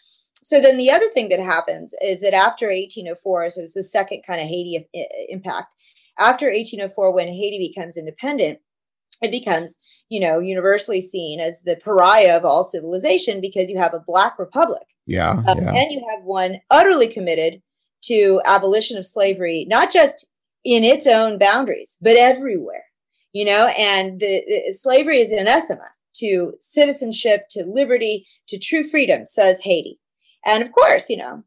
so 0.47 0.61
then 0.61 0.77
the 0.77 0.93
other 0.93 1.09
thing 1.09 1.29
that 1.31 1.41
happens 1.41 1.93
is 2.01 2.21
that 2.21 2.33
after 2.33 2.67
1804, 2.67 3.51
so 3.51 3.63
it's 3.63 3.75
the 3.75 3.83
second 3.83 4.23
kind 4.25 4.41
of 4.41 4.47
Haiti 4.47 4.87
impact. 5.29 5.75
After 6.21 6.47
1804, 6.47 7.13
when 7.13 7.27
Haiti 7.27 7.59
becomes 7.59 7.97
independent, 7.97 8.61
it 9.21 9.33
becomes, 9.33 9.81
you 10.09 10.21
know, 10.21 10.39
universally 10.39 11.01
seen 11.01 11.41
as 11.41 11.63
the 11.63 11.75
pariah 11.75 12.37
of 12.37 12.45
all 12.45 12.63
civilization 12.63 13.41
because 13.41 13.69
you 13.69 13.77
have 13.77 13.93
a 13.93 14.05
black 14.07 14.39
republic. 14.39 14.85
Yeah, 15.05 15.31
um, 15.49 15.59
yeah. 15.59 15.73
And 15.73 15.91
you 15.91 16.07
have 16.15 16.23
one 16.23 16.61
utterly 16.71 17.09
committed 17.09 17.61
to 18.03 18.41
abolition 18.45 18.97
of 18.97 19.05
slavery, 19.05 19.67
not 19.69 19.93
just 19.93 20.29
in 20.65 20.85
its 20.85 21.09
own 21.09 21.39
boundaries, 21.39 21.97
but 22.01 22.17
everywhere. 22.17 22.85
You 23.37 23.45
know, 23.45 23.67
and 23.77 24.19
the, 24.19 24.73
slavery 24.73 25.21
is 25.21 25.31
anathema 25.31 25.91
to 26.15 26.55
citizenship, 26.59 27.43
to 27.51 27.67
liberty, 27.67 28.27
to 28.49 28.59
true 28.59 28.83
freedom, 28.83 29.27
says 29.27 29.61
Haiti. 29.63 30.01
And 30.47 30.63
of 30.63 30.73
course, 30.73 31.11
you 31.11 31.19
know, 31.19 31.45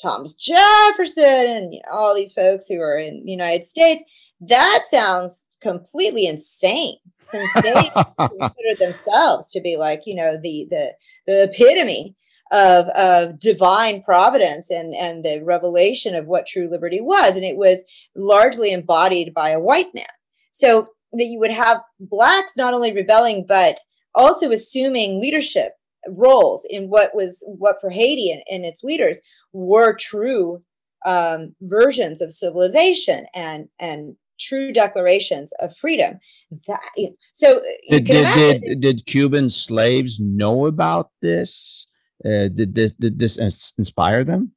Thomas 0.00 0.34
Jefferson 0.34 1.24
and 1.24 1.74
you 1.74 1.80
know, 1.84 1.92
all 1.92 2.14
these 2.14 2.32
folks 2.32 2.68
who 2.68 2.80
are 2.80 2.96
in 2.96 3.24
the 3.24 3.32
United 3.32 3.66
States, 3.66 4.04
that 4.40 4.84
sounds 4.86 5.48
completely 5.60 6.26
insane 6.26 6.98
since 7.24 7.52
they 7.54 7.72
consider 8.20 8.76
themselves 8.78 9.50
to 9.50 9.60
be 9.60 9.76
like, 9.76 10.02
you 10.06 10.14
know, 10.14 10.36
the 10.40 10.68
the 10.70 10.92
the 11.26 11.42
epitome 11.50 12.14
of, 12.52 12.86
of 12.90 13.40
divine 13.40 14.00
providence 14.04 14.70
and, 14.70 14.94
and 14.94 15.24
the 15.24 15.42
revelation 15.42 16.14
of 16.14 16.26
what 16.26 16.46
true 16.46 16.70
liberty 16.70 17.00
was. 17.00 17.34
And 17.34 17.44
it 17.44 17.56
was 17.56 17.82
largely 18.14 18.72
embodied 18.72 19.34
by 19.34 19.50
a 19.50 19.58
white 19.58 19.92
man. 19.92 20.04
So 20.52 20.90
that 21.12 21.26
you 21.26 21.38
would 21.38 21.50
have 21.50 21.78
blacks 22.00 22.56
not 22.56 22.74
only 22.74 22.92
rebelling, 22.92 23.44
but 23.46 23.78
also 24.14 24.50
assuming 24.50 25.20
leadership 25.20 25.72
roles 26.08 26.66
in 26.68 26.88
what 26.88 27.14
was 27.14 27.44
what 27.46 27.80
for 27.80 27.90
Haiti 27.90 28.30
and, 28.30 28.42
and 28.50 28.64
its 28.64 28.82
leaders 28.82 29.20
were 29.52 29.96
true 29.96 30.60
um, 31.04 31.54
versions 31.60 32.20
of 32.20 32.32
civilization 32.32 33.26
and 33.34 33.68
and 33.78 34.16
true 34.40 34.72
declarations 34.72 35.52
of 35.60 35.76
freedom. 35.76 36.18
That 36.66 36.80
you 36.96 37.10
know, 37.10 37.16
so 37.32 37.62
did 37.90 38.04
did, 38.04 38.62
did, 38.62 38.80
did 38.80 39.06
Cuban 39.06 39.50
slaves 39.50 40.20
know 40.20 40.66
about 40.66 41.10
this? 41.20 41.86
Uh, 42.24 42.48
did 42.48 42.74
this 42.74 42.92
did 42.92 43.18
this 43.18 43.38
inspire 43.78 44.24
them? 44.24 44.52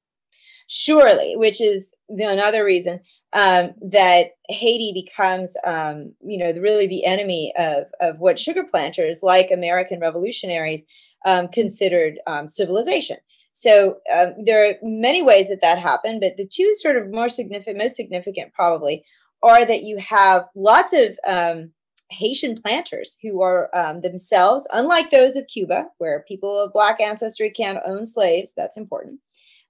Surely, 0.68 1.36
which 1.36 1.62
is 1.62 1.94
another 2.10 2.66
reason 2.66 3.00
um, 3.34 3.74
that 3.82 4.32
Haiti 4.50 4.92
becomes, 4.94 5.56
um, 5.64 6.14
you 6.22 6.38
know, 6.38 6.52
really 6.60 6.88
the 6.88 7.06
enemy 7.06 7.54
of 7.58 7.86
of 8.02 8.20
what 8.20 8.40
sugar 8.40 8.64
planters 8.64 9.20
like 9.22 9.52
American 9.52 10.00
revolutionaries 10.00 10.86
um, 11.26 11.50
considered 11.50 12.16
um, 12.28 12.48
civilization. 12.48 13.18
So 13.52 13.98
um, 14.14 14.34
there 14.44 14.70
are 14.70 14.74
many 14.82 15.22
ways 15.22 15.50
that 15.50 15.62
that 15.62 15.80
happened, 15.80 16.20
but 16.22 16.36
the 16.36 16.48
two 16.48 16.74
sort 16.76 16.98
of 16.98 17.12
more 17.12 17.30
significant, 17.30 17.78
most 17.78 17.96
significant 17.96 18.54
probably, 18.54 19.06
are 19.44 19.66
that 19.66 19.84
you 19.84 19.98
have 19.98 20.44
lots 20.56 20.94
of 20.94 21.18
um, 21.28 21.72
Haitian 22.10 22.56
planters 22.62 23.18
who 23.22 23.42
are 23.42 23.70
um, 23.76 24.02
themselves, 24.02 24.68
unlike 24.74 25.10
those 25.10 25.36
of 25.36 25.48
Cuba, 25.48 25.88
where 25.98 26.26
people 26.28 26.60
of 26.60 26.74
Black 26.74 27.00
ancestry 27.02 27.50
can 27.50 27.80
own 27.86 28.06
slaves, 28.06 28.54
that's 28.56 28.78
important. 28.78 29.20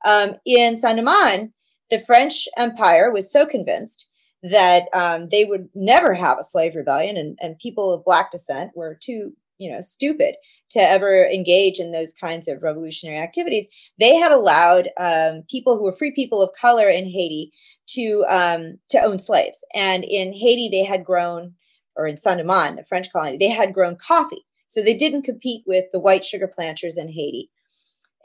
Um, 0.03 0.35
in 0.45 0.75
Saint-Domingue, 0.75 1.53
the 1.89 1.99
French 1.99 2.47
Empire 2.57 3.11
was 3.11 3.31
so 3.31 3.45
convinced 3.45 4.11
that 4.43 4.83
um, 4.93 5.29
they 5.29 5.45
would 5.45 5.69
never 5.73 6.13
have 6.13 6.37
a 6.39 6.43
slave 6.43 6.75
rebellion, 6.75 7.17
and, 7.17 7.37
and 7.41 7.57
people 7.59 7.93
of 7.93 8.05
Black 8.05 8.31
descent 8.31 8.71
were 8.75 8.97
too, 9.01 9.33
you 9.57 9.71
know, 9.71 9.81
stupid 9.81 10.35
to 10.71 10.79
ever 10.79 11.25
engage 11.25 11.79
in 11.79 11.91
those 11.91 12.13
kinds 12.13 12.47
of 12.47 12.61
revolutionary 12.61 13.17
activities. 13.17 13.67
They 13.99 14.15
had 14.15 14.31
allowed 14.31 14.89
um, 14.97 15.43
people 15.49 15.77
who 15.77 15.83
were 15.83 15.95
free 15.95 16.11
people 16.11 16.41
of 16.41 16.49
color 16.59 16.89
in 16.89 17.05
Haiti 17.05 17.51
to 17.89 18.25
um, 18.27 18.79
to 18.89 18.99
own 18.99 19.19
slaves, 19.19 19.63
and 19.73 20.03
in 20.03 20.33
Haiti 20.33 20.69
they 20.69 20.83
had 20.83 21.05
grown 21.05 21.53
or 21.95 22.07
in 22.07 22.17
Saint-Domingue, 22.17 22.75
the 22.75 22.83
French 22.83 23.11
colony, 23.11 23.37
they 23.37 23.49
had 23.49 23.73
grown 23.73 23.95
coffee. 23.95 24.43
So 24.67 24.81
they 24.81 24.95
didn't 24.95 25.21
compete 25.21 25.63
with 25.65 25.85
the 25.93 25.99
white 25.99 26.25
sugar 26.25 26.47
planters 26.47 26.97
in 26.97 27.07
Haiti. 27.07 27.49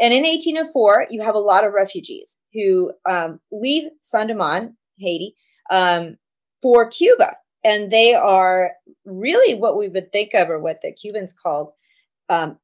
And 0.01 0.15
in 0.15 0.23
1804, 0.23 1.09
you 1.11 1.23
have 1.23 1.35
a 1.35 1.39
lot 1.39 1.65
of 1.65 1.75
refugees 1.75 2.39
who 2.55 2.93
um, 3.07 3.39
leave 3.53 3.85
Saint-Domingue, 4.01 4.75
Haiti, 4.99 5.37
um, 5.71 6.17
for 6.63 6.89
Cuba. 6.89 7.35
And 7.63 7.91
they 7.91 8.15
are 8.15 8.73
really 9.05 9.55
what 9.55 9.77
we 9.77 9.89
would 9.89 10.11
think 10.11 10.33
of, 10.33 10.49
or 10.49 10.59
what 10.59 10.81
the 10.83 10.93
Cubans 10.93 11.35
called 11.35 11.73
um, 12.31 12.57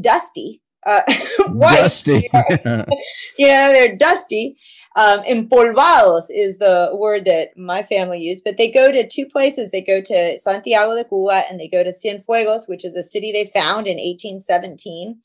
dusty, 0.00 0.62
uh, 0.86 1.02
white. 1.48 1.76
Dusty. 1.76 2.30
yeah, 3.38 3.72
they're 3.72 3.96
dusty. 3.96 4.56
Um, 4.96 5.20
empolvados 5.24 6.30
is 6.30 6.56
the 6.56 6.88
word 6.94 7.26
that 7.26 7.50
my 7.58 7.82
family 7.82 8.20
used, 8.20 8.44
but 8.44 8.56
they 8.56 8.70
go 8.70 8.90
to 8.90 9.06
two 9.06 9.26
places. 9.26 9.70
They 9.70 9.82
go 9.82 10.00
to 10.00 10.38
Santiago 10.38 10.94
de 10.94 11.04
Cuba 11.04 11.42
and 11.50 11.60
they 11.60 11.68
go 11.68 11.84
to 11.84 11.92
Cienfuegos, 11.92 12.66
which 12.66 12.82
is 12.82 12.96
a 12.96 13.02
city 13.02 13.30
they 13.30 13.44
found 13.44 13.86
in 13.86 13.98
1817 13.98 15.20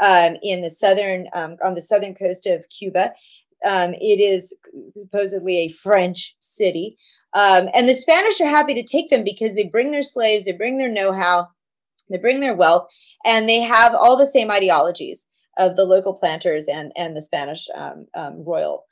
um, 0.00 0.36
in 0.42 0.62
the 0.62 0.70
southern 0.70 1.26
um, 1.32 1.56
on 1.64 1.74
the 1.74 1.82
southern 1.82 2.14
coast 2.14 2.46
of 2.46 2.64
Cuba. 2.68 3.12
Um, 3.64 3.92
it 3.94 4.20
is 4.20 4.56
supposedly 4.96 5.58
a 5.58 5.68
French 5.68 6.34
city, 6.40 6.96
um, 7.34 7.68
and 7.74 7.88
the 7.88 7.94
Spanish 7.94 8.40
are 8.40 8.48
happy 8.48 8.74
to 8.74 8.82
take 8.82 9.10
them 9.10 9.22
because 9.22 9.54
they 9.54 9.64
bring 9.64 9.90
their 9.90 10.02
slaves, 10.02 10.46
they 10.46 10.52
bring 10.52 10.78
their 10.78 10.88
know-how, 10.88 11.48
they 12.08 12.16
bring 12.16 12.40
their 12.40 12.54
wealth, 12.54 12.88
and 13.24 13.48
they 13.48 13.60
have 13.60 13.94
all 13.94 14.16
the 14.16 14.26
same 14.26 14.50
ideologies 14.50 15.26
of 15.58 15.76
the 15.76 15.84
local 15.84 16.14
planters 16.14 16.68
and 16.68 16.90
and 16.96 17.14
the 17.14 17.22
Spanish 17.22 17.68
um, 17.74 18.06
um, 18.14 18.42
royal 18.44 18.86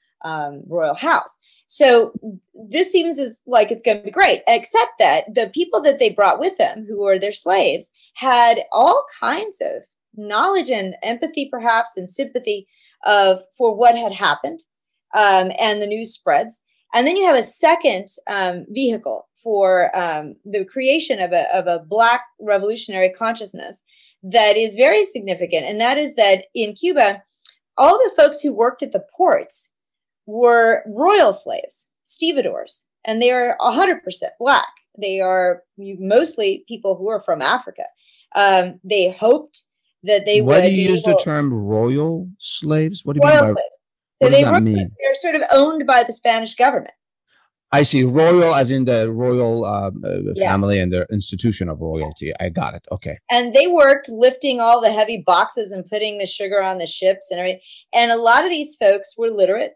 royal 0.67 0.95
house. 0.95 1.39
So 1.69 2.13
this 2.55 2.91
seems 2.91 3.19
as 3.19 3.43
like 3.47 3.71
it's 3.71 3.83
going 3.83 3.99
to 3.99 4.05
be 4.05 4.11
great, 4.11 4.43
except 4.49 4.93
that 4.99 5.35
the 5.35 5.51
people 5.55 5.83
that 5.83 5.99
they 5.99 6.11
brought 6.11 6.41
with 6.41 6.57
them, 6.57 6.87
who 6.89 7.03
were 7.03 7.19
their 7.19 7.33
slaves, 7.33 7.91
had 8.15 8.61
all 8.73 9.05
kinds 9.21 9.61
of 9.61 9.83
knowledge 10.17 10.71
and 10.71 10.97
empathy, 11.03 11.49
perhaps, 11.51 11.93
and 11.97 12.11
sympathy 12.11 12.67
of 13.05 13.41
for 13.57 13.75
what 13.75 13.97
had 13.97 14.13
happened, 14.13 14.61
um, 15.15 15.51
and 15.59 15.81
the 15.81 15.87
news 15.87 16.13
spreads. 16.13 16.63
And 16.95 17.07
then 17.07 17.17
you 17.17 17.27
have 17.27 17.37
a 17.37 17.43
second 17.43 18.09
um, 18.29 18.65
vehicle 18.71 19.29
for 19.43 19.97
um, 19.97 20.35
the 20.45 20.65
creation 20.65 21.21
of 21.21 21.33
a, 21.33 21.45
of 21.55 21.67
a 21.67 21.85
Black 21.85 22.23
revolutionary 22.41 23.11
consciousness 23.11 23.83
that 24.23 24.57
is 24.57 24.75
very 24.75 25.05
significant, 25.05 25.65
and 25.65 25.81
that 25.81 25.99
is 25.99 26.15
that 26.17 26.47
in 26.55 26.75
Cuba, 26.75 27.23
all 27.77 27.99
the 27.99 28.13
folks 28.17 28.41
who 28.41 28.53
worked 28.53 28.83
at 28.83 28.93
the 28.93 29.05
ports 29.17 29.71
were 30.27 30.83
royal 30.87 31.33
slaves, 31.33 31.87
stevedores, 32.05 32.85
and 33.05 33.23
they 33.23 33.31
are 33.31 33.57
100% 33.61 34.01
black. 34.39 34.69
They 35.01 35.21
are 35.21 35.63
mostly 35.79 36.65
people 36.67 36.97
who 36.97 37.09
are 37.09 37.23
from 37.23 37.41
Africa. 37.41 37.85
Um, 38.35 38.81
they 38.85 39.11
hoped 39.11 39.63
that 40.05 40.25
they 40.27 40.41
Why 40.41 40.57
would. 40.57 40.63
do 40.63 40.71
you 40.71 40.91
use 40.91 41.03
the 41.03 41.19
term 41.23 41.53
royal 41.53 42.29
slaves? 42.39 43.05
What 43.05 43.15
do 43.15 43.21
you 43.23 43.29
royal 43.29 43.45
mean 43.45 43.55
by, 43.55 43.61
slaves? 43.61 43.81
So 44.23 44.29
they 44.31 44.45
were, 44.45 44.61
mean? 44.61 44.91
They're 45.01 45.15
sort 45.15 45.35
of 45.37 45.43
owned 45.53 45.87
by 45.87 46.05
the 46.05 46.13
Spanish 46.13 46.55
government. 46.55 46.93
I 47.71 47.83
see 47.83 48.03
royal 48.03 48.55
as 48.55 48.71
in 48.71 48.87
the 48.87 49.13
royal 49.13 49.65
uh, 49.65 49.91
uh 50.03 50.35
family 50.39 50.77
yes. 50.77 50.85
and 50.85 50.93
the 50.93 51.07
institution 51.13 51.69
of 51.69 51.81
royalty. 51.81 52.33
I 52.41 52.49
got 52.49 52.75
it. 52.75 52.87
Okay. 52.91 53.19
And 53.31 53.55
they 53.55 53.67
worked 53.67 54.09
lifting 54.09 54.59
all 54.61 54.81
the 54.81 54.91
heavy 54.91 55.23
boxes 55.27 55.71
and 55.71 55.85
putting 55.85 56.17
the 56.17 56.27
sugar 56.27 56.63
on 56.63 56.79
the 56.79 56.87
ships 56.87 57.29
and 57.31 57.39
everything. 57.39 57.61
And 57.93 58.11
a 58.11 58.17
lot 58.17 58.45
of 58.45 58.51
these 58.51 58.75
folks 58.77 59.17
were 59.19 59.31
literate. 59.31 59.75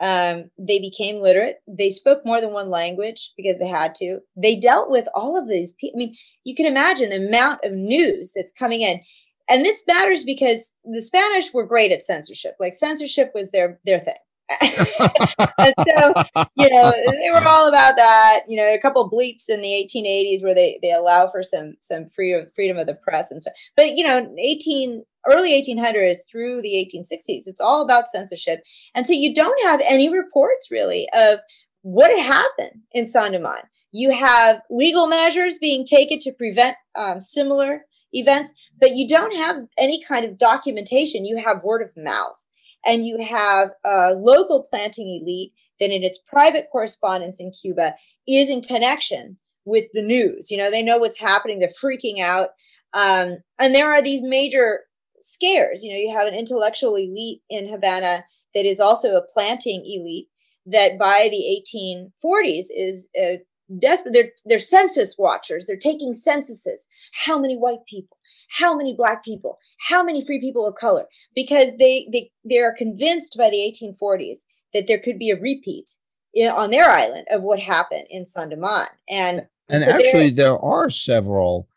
Um, 0.00 0.50
they 0.58 0.78
became 0.78 1.20
literate. 1.20 1.56
They 1.66 1.90
spoke 1.90 2.24
more 2.24 2.40
than 2.40 2.52
one 2.52 2.70
language 2.70 3.32
because 3.36 3.58
they 3.58 3.66
had 3.66 3.94
to. 3.96 4.20
They 4.36 4.56
dealt 4.56 4.90
with 4.90 5.08
all 5.14 5.36
of 5.36 5.48
these 5.48 5.74
people. 5.80 5.98
I 5.98 5.98
mean, 5.98 6.14
you 6.44 6.54
can 6.54 6.66
imagine 6.66 7.10
the 7.10 7.26
amount 7.26 7.64
of 7.64 7.72
news 7.72 8.32
that's 8.34 8.52
coming 8.52 8.82
in. 8.82 9.00
And 9.48 9.64
this 9.64 9.82
matters 9.86 10.24
because 10.24 10.76
the 10.84 11.00
Spanish 11.00 11.52
were 11.52 11.64
great 11.64 11.92
at 11.92 12.02
censorship. 12.02 12.56
Like 12.60 12.74
censorship 12.74 13.32
was 13.34 13.50
their 13.50 13.80
their 13.84 13.98
thing. 13.98 14.14
and 14.60 15.74
so, 15.86 16.14
you 16.56 16.70
know, 16.70 16.90
they 16.90 17.30
were 17.30 17.46
all 17.46 17.68
about 17.68 17.96
that. 17.96 18.40
You 18.48 18.56
know, 18.56 18.72
a 18.72 18.78
couple 18.78 19.10
bleeps 19.10 19.44
in 19.48 19.60
the 19.60 19.68
1880s 19.68 20.42
where 20.42 20.54
they 20.54 20.78
they 20.80 20.90
allow 20.90 21.28
for 21.30 21.42
some 21.42 21.76
some 21.80 22.06
free 22.06 22.34
freedom 22.54 22.78
of 22.78 22.86
the 22.86 22.94
press 22.94 23.30
and 23.30 23.42
stuff. 23.42 23.54
But 23.76 23.96
you 23.96 24.04
know, 24.04 24.34
18 24.38 25.04
early 25.26 25.62
1800s 25.62 26.18
through 26.30 26.62
the 26.62 26.74
1860s, 26.74 27.46
it's 27.46 27.60
all 27.60 27.82
about 27.82 28.08
censorship. 28.08 28.62
And 28.94 29.06
so 29.06 29.12
you 29.12 29.34
don't 29.34 29.62
have 29.64 29.82
any 29.84 30.08
reports 30.08 30.70
really 30.70 31.06
of 31.14 31.40
what 31.82 32.10
had 32.10 32.24
happened 32.24 32.82
in 32.92 33.06
Saint-Domingue. 33.06 33.68
You 33.92 34.12
have 34.12 34.62
legal 34.70 35.06
measures 35.06 35.58
being 35.58 35.84
taken 35.84 36.18
to 36.20 36.32
prevent 36.32 36.76
um, 36.96 37.20
similar 37.20 37.82
events, 38.12 38.52
but 38.80 38.92
you 38.92 39.06
don't 39.06 39.34
have 39.34 39.56
any 39.76 40.02
kind 40.02 40.24
of 40.24 40.38
documentation. 40.38 41.24
You 41.24 41.42
have 41.44 41.62
word 41.62 41.82
of 41.82 41.90
mouth 41.96 42.36
and 42.84 43.04
you 43.06 43.18
have 43.24 43.70
a 43.84 44.12
local 44.14 44.66
planting 44.68 45.20
elite 45.22 45.52
that 45.80 45.90
in 45.90 46.02
its 46.02 46.18
private 46.26 46.68
correspondence 46.70 47.40
in 47.40 47.52
Cuba 47.52 47.94
is 48.26 48.48
in 48.48 48.62
connection 48.62 49.38
with 49.64 49.84
the 49.92 50.02
news. 50.02 50.50
You 50.50 50.56
know, 50.56 50.70
they 50.70 50.82
know 50.82 50.98
what's 50.98 51.18
happening, 51.18 51.58
they're 51.58 51.68
freaking 51.68 52.20
out. 52.20 52.50
Um, 52.94 53.38
and 53.58 53.74
there 53.74 53.92
are 53.92 54.02
these 54.02 54.22
major 54.22 54.80
scares. 55.20 55.84
You 55.84 55.92
know, 55.92 55.98
you 55.98 56.16
have 56.16 56.26
an 56.26 56.34
intellectual 56.34 56.96
elite 56.96 57.40
in 57.50 57.68
Havana 57.68 58.24
that 58.54 58.64
is 58.64 58.80
also 58.80 59.16
a 59.16 59.22
planting 59.22 59.84
elite 59.84 60.28
that 60.66 60.98
by 60.98 61.28
the 61.30 61.62
1840s 61.70 62.66
is 62.74 63.08
uh, 63.20 63.38
desperate. 63.78 64.12
They're, 64.12 64.30
they're 64.44 64.58
census 64.58 65.16
watchers. 65.18 65.66
They're 65.66 65.76
taking 65.76 66.14
censuses. 66.14 66.86
How 67.12 67.38
many 67.38 67.56
white 67.56 67.84
people? 67.88 68.16
How 68.50 68.74
many 68.74 68.94
black 68.94 69.24
people? 69.24 69.58
How 69.88 70.02
many 70.02 70.24
free 70.24 70.40
people 70.40 70.66
of 70.66 70.74
color? 70.74 71.06
Because 71.34 71.72
they 71.78 72.08
they 72.12 72.30
they 72.44 72.58
are 72.58 72.74
convinced 72.74 73.36
by 73.36 73.50
the 73.50 73.56
1840s 73.56 74.38
that 74.74 74.86
there 74.86 74.98
could 74.98 75.18
be 75.18 75.30
a 75.30 75.40
repeat 75.40 75.90
in, 76.34 76.48
on 76.48 76.70
their 76.70 76.88
island 76.88 77.26
of 77.30 77.42
what 77.42 77.60
happened 77.60 78.06
in 78.10 78.26
Saint-Domingue. 78.26 78.88
And 79.08 79.46
and 79.68 79.84
so 79.84 79.90
actually, 79.90 80.30
there 80.30 80.58
are 80.58 80.88
several 80.88 81.68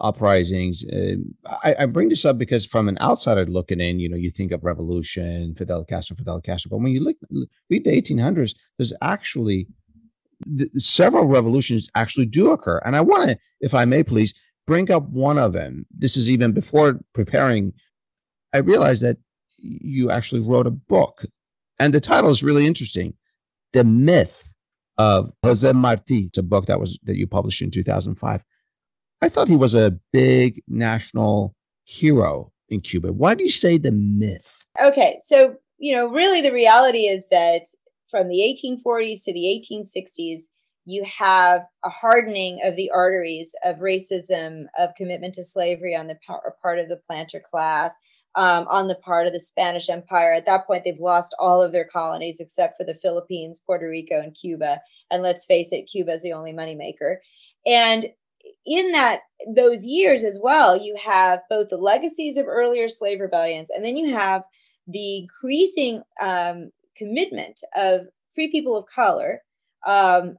uprisings. 0.00 0.84
Uh, 0.84 1.14
I, 1.64 1.76
I, 1.80 1.86
bring 1.86 2.10
this 2.10 2.26
up 2.26 2.36
because 2.36 2.66
from 2.66 2.88
an 2.88 2.98
outsider 3.00 3.46
looking 3.46 3.80
in, 3.80 3.98
you 3.98 4.08
know, 4.10 4.16
you 4.16 4.30
think 4.30 4.52
of 4.52 4.62
revolution, 4.62 5.54
Fidel 5.54 5.84
Castro, 5.84 6.14
Fidel 6.14 6.42
Castro. 6.42 6.68
But 6.68 6.78
when 6.78 6.92
you 6.92 7.02
look 7.02 7.16
read 7.70 7.84
the 7.84 8.02
1800s, 8.02 8.54
there's 8.76 8.92
actually 9.00 9.66
several 10.76 11.26
revolutions 11.26 11.88
actually 11.94 12.26
do 12.26 12.50
occur. 12.52 12.78
And 12.84 12.96
I 12.96 13.00
want 13.00 13.30
to, 13.30 13.38
if 13.60 13.74
I 13.74 13.84
may 13.84 14.02
please, 14.02 14.34
bring 14.66 14.90
up 14.90 15.08
one 15.08 15.38
of 15.38 15.52
them. 15.52 15.86
This 15.90 16.16
is 16.16 16.28
even 16.28 16.52
before 16.52 17.00
preparing 17.14 17.72
I 18.52 18.58
realized 18.58 19.02
that 19.02 19.18
you 19.58 20.10
actually 20.10 20.40
wrote 20.40 20.66
a 20.66 20.70
book, 20.70 21.26
and 21.78 21.92
the 21.92 22.00
title 22.00 22.30
is 22.30 22.42
really 22.42 22.66
interesting: 22.66 23.14
"The 23.72 23.84
Myth 23.84 24.48
of 24.96 25.32
Jose 25.42 25.70
Marti." 25.72 26.26
It's 26.26 26.38
a 26.38 26.42
book 26.42 26.66
that 26.66 26.80
was 26.80 26.98
that 27.04 27.16
you 27.16 27.26
published 27.26 27.60
in 27.62 27.70
2005. 27.70 28.44
I 29.20 29.28
thought 29.28 29.48
he 29.48 29.56
was 29.56 29.74
a 29.74 29.98
big 30.12 30.62
national 30.68 31.54
hero 31.84 32.52
in 32.68 32.80
Cuba. 32.80 33.12
Why 33.12 33.34
do 33.34 33.44
you 33.44 33.50
say 33.50 33.78
the 33.78 33.92
myth? 33.92 34.64
Okay, 34.82 35.18
so 35.24 35.56
you 35.78 35.94
know, 35.94 36.08
really, 36.08 36.40
the 36.40 36.52
reality 36.52 37.06
is 37.06 37.24
that 37.30 37.62
from 38.10 38.28
the 38.28 38.38
1840s 38.38 39.24
to 39.24 39.32
the 39.32 39.64
1860s, 39.70 40.42
you 40.84 41.04
have 41.04 41.66
a 41.84 41.90
hardening 41.90 42.60
of 42.64 42.74
the 42.74 42.90
arteries 42.90 43.54
of 43.64 43.76
racism, 43.76 44.64
of 44.78 44.94
commitment 44.96 45.34
to 45.34 45.44
slavery 45.44 45.94
on 45.94 46.06
the 46.06 46.18
part 46.62 46.78
of 46.78 46.88
the 46.88 47.00
planter 47.06 47.42
class, 47.50 47.92
um, 48.36 48.66
on 48.70 48.88
the 48.88 48.94
part 48.94 49.26
of 49.26 49.34
the 49.34 49.40
Spanish 49.40 49.90
Empire. 49.90 50.32
At 50.32 50.46
that 50.46 50.66
point, 50.66 50.84
they've 50.84 50.98
lost 50.98 51.34
all 51.38 51.60
of 51.60 51.72
their 51.72 51.84
colonies 51.84 52.40
except 52.40 52.78
for 52.78 52.84
the 52.84 52.94
Philippines, 52.94 53.60
Puerto 53.66 53.86
Rico, 53.86 54.18
and 54.18 54.34
Cuba. 54.34 54.80
And 55.10 55.22
let's 55.22 55.44
face 55.44 55.72
it, 55.72 55.90
Cuba 55.90 56.12
is 56.12 56.22
the 56.22 56.32
only 56.32 56.52
moneymaker. 56.52 57.16
And 57.66 58.06
in 58.64 58.92
that 58.92 59.22
those 59.54 59.84
years 59.84 60.24
as 60.24 60.38
well, 60.42 60.80
you 60.80 60.96
have 61.04 61.40
both 61.50 61.68
the 61.68 61.76
legacies 61.76 62.38
of 62.38 62.46
earlier 62.46 62.88
slave 62.88 63.20
rebellions, 63.20 63.68
and 63.70 63.84
then 63.84 63.96
you 63.96 64.14
have 64.14 64.42
the 64.86 65.18
increasing 65.18 66.02
um, 66.22 66.70
commitment 66.98 67.60
of 67.76 68.06
free 68.34 68.50
people 68.50 68.76
of 68.76 68.86
color 68.86 69.42
um, 69.86 70.36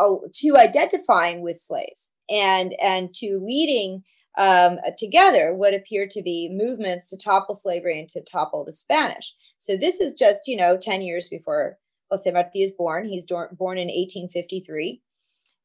uh, 0.00 0.14
to 0.32 0.56
identifying 0.56 1.42
with 1.42 1.58
slaves 1.58 2.10
and 2.30 2.74
and 2.80 3.14
to 3.14 3.40
leading 3.42 4.02
um, 4.38 4.78
together 4.96 5.54
what 5.54 5.74
appear 5.74 6.06
to 6.10 6.22
be 6.22 6.48
movements 6.50 7.10
to 7.10 7.16
topple 7.16 7.54
slavery 7.54 7.98
and 7.98 8.08
to 8.08 8.22
topple 8.22 8.64
the 8.64 8.72
Spanish. 8.72 9.34
So 9.58 9.76
this 9.76 10.00
is 10.00 10.14
just 10.14 10.46
you 10.46 10.56
know 10.56 10.76
ten 10.76 11.02
years 11.02 11.28
before 11.28 11.78
Jose 12.10 12.30
Marti 12.30 12.62
is 12.62 12.72
born. 12.72 13.06
He's 13.06 13.26
born 13.26 13.78
in 13.78 13.88
1853. 13.88 15.00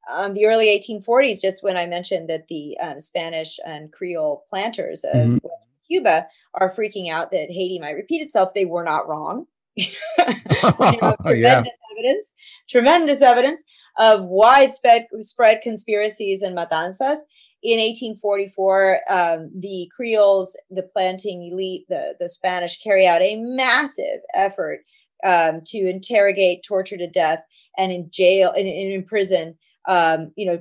Um, 0.09 0.33
the 0.33 0.45
early 0.45 0.67
1840s, 0.67 1.41
just 1.41 1.63
when 1.63 1.75
I 1.75 1.85
mentioned 1.85 2.29
that 2.29 2.47
the 2.47 2.77
um, 2.81 3.01
Spanish 3.01 3.59
and 3.65 3.91
Creole 3.91 4.45
planters 4.49 5.03
of 5.03 5.27
mm-hmm. 5.27 5.47
Cuba 5.85 6.27
are 6.53 6.73
freaking 6.73 7.09
out 7.09 7.31
that 7.31 7.51
Haiti 7.51 7.79
might 7.79 7.91
repeat 7.91 8.21
itself, 8.21 8.53
they 8.53 8.63
were 8.63 8.85
not 8.85 9.07
wrong. 9.07 9.47
you 9.85 10.97
know, 11.01 11.15
tremendous 11.25 11.35
yeah. 11.35 11.63
evidence, 11.91 12.35
tremendous 12.69 13.21
evidence 13.21 13.63
of 13.97 14.23
widespread 14.25 15.07
spread 15.19 15.61
conspiracies 15.61 16.41
and 16.41 16.57
matanzas. 16.57 17.17
In 17.63 17.79
1844, 17.79 19.01
um, 19.09 19.51
the 19.59 19.89
Creoles, 19.95 20.55
the 20.69 20.83
planting 20.83 21.49
elite, 21.51 21.85
the, 21.89 22.15
the 22.19 22.29
Spanish 22.29 22.81
carry 22.81 23.07
out 23.07 23.21
a 23.21 23.35
massive 23.37 24.21
effort 24.35 24.81
um, 25.23 25.61
to 25.65 25.89
interrogate, 25.89 26.63
torture 26.63 26.97
to 26.97 27.09
death, 27.09 27.41
and 27.77 27.91
in 27.91 28.09
jail 28.11 28.51
and 28.55 28.67
in, 28.67 28.91
in 28.91 29.03
prison, 29.03 29.57
um, 29.87 30.31
you 30.35 30.45
know, 30.45 30.59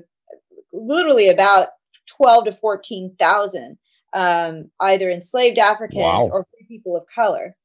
literally 0.72 1.28
about 1.28 1.68
12 2.06 2.46
to 2.46 2.52
14,000 2.52 3.78
um, 4.14 4.70
either 4.80 5.10
enslaved 5.10 5.58
Africans 5.58 6.00
wow. 6.02 6.28
or 6.32 6.46
people 6.68 6.96
of 6.96 7.04
color 7.14 7.56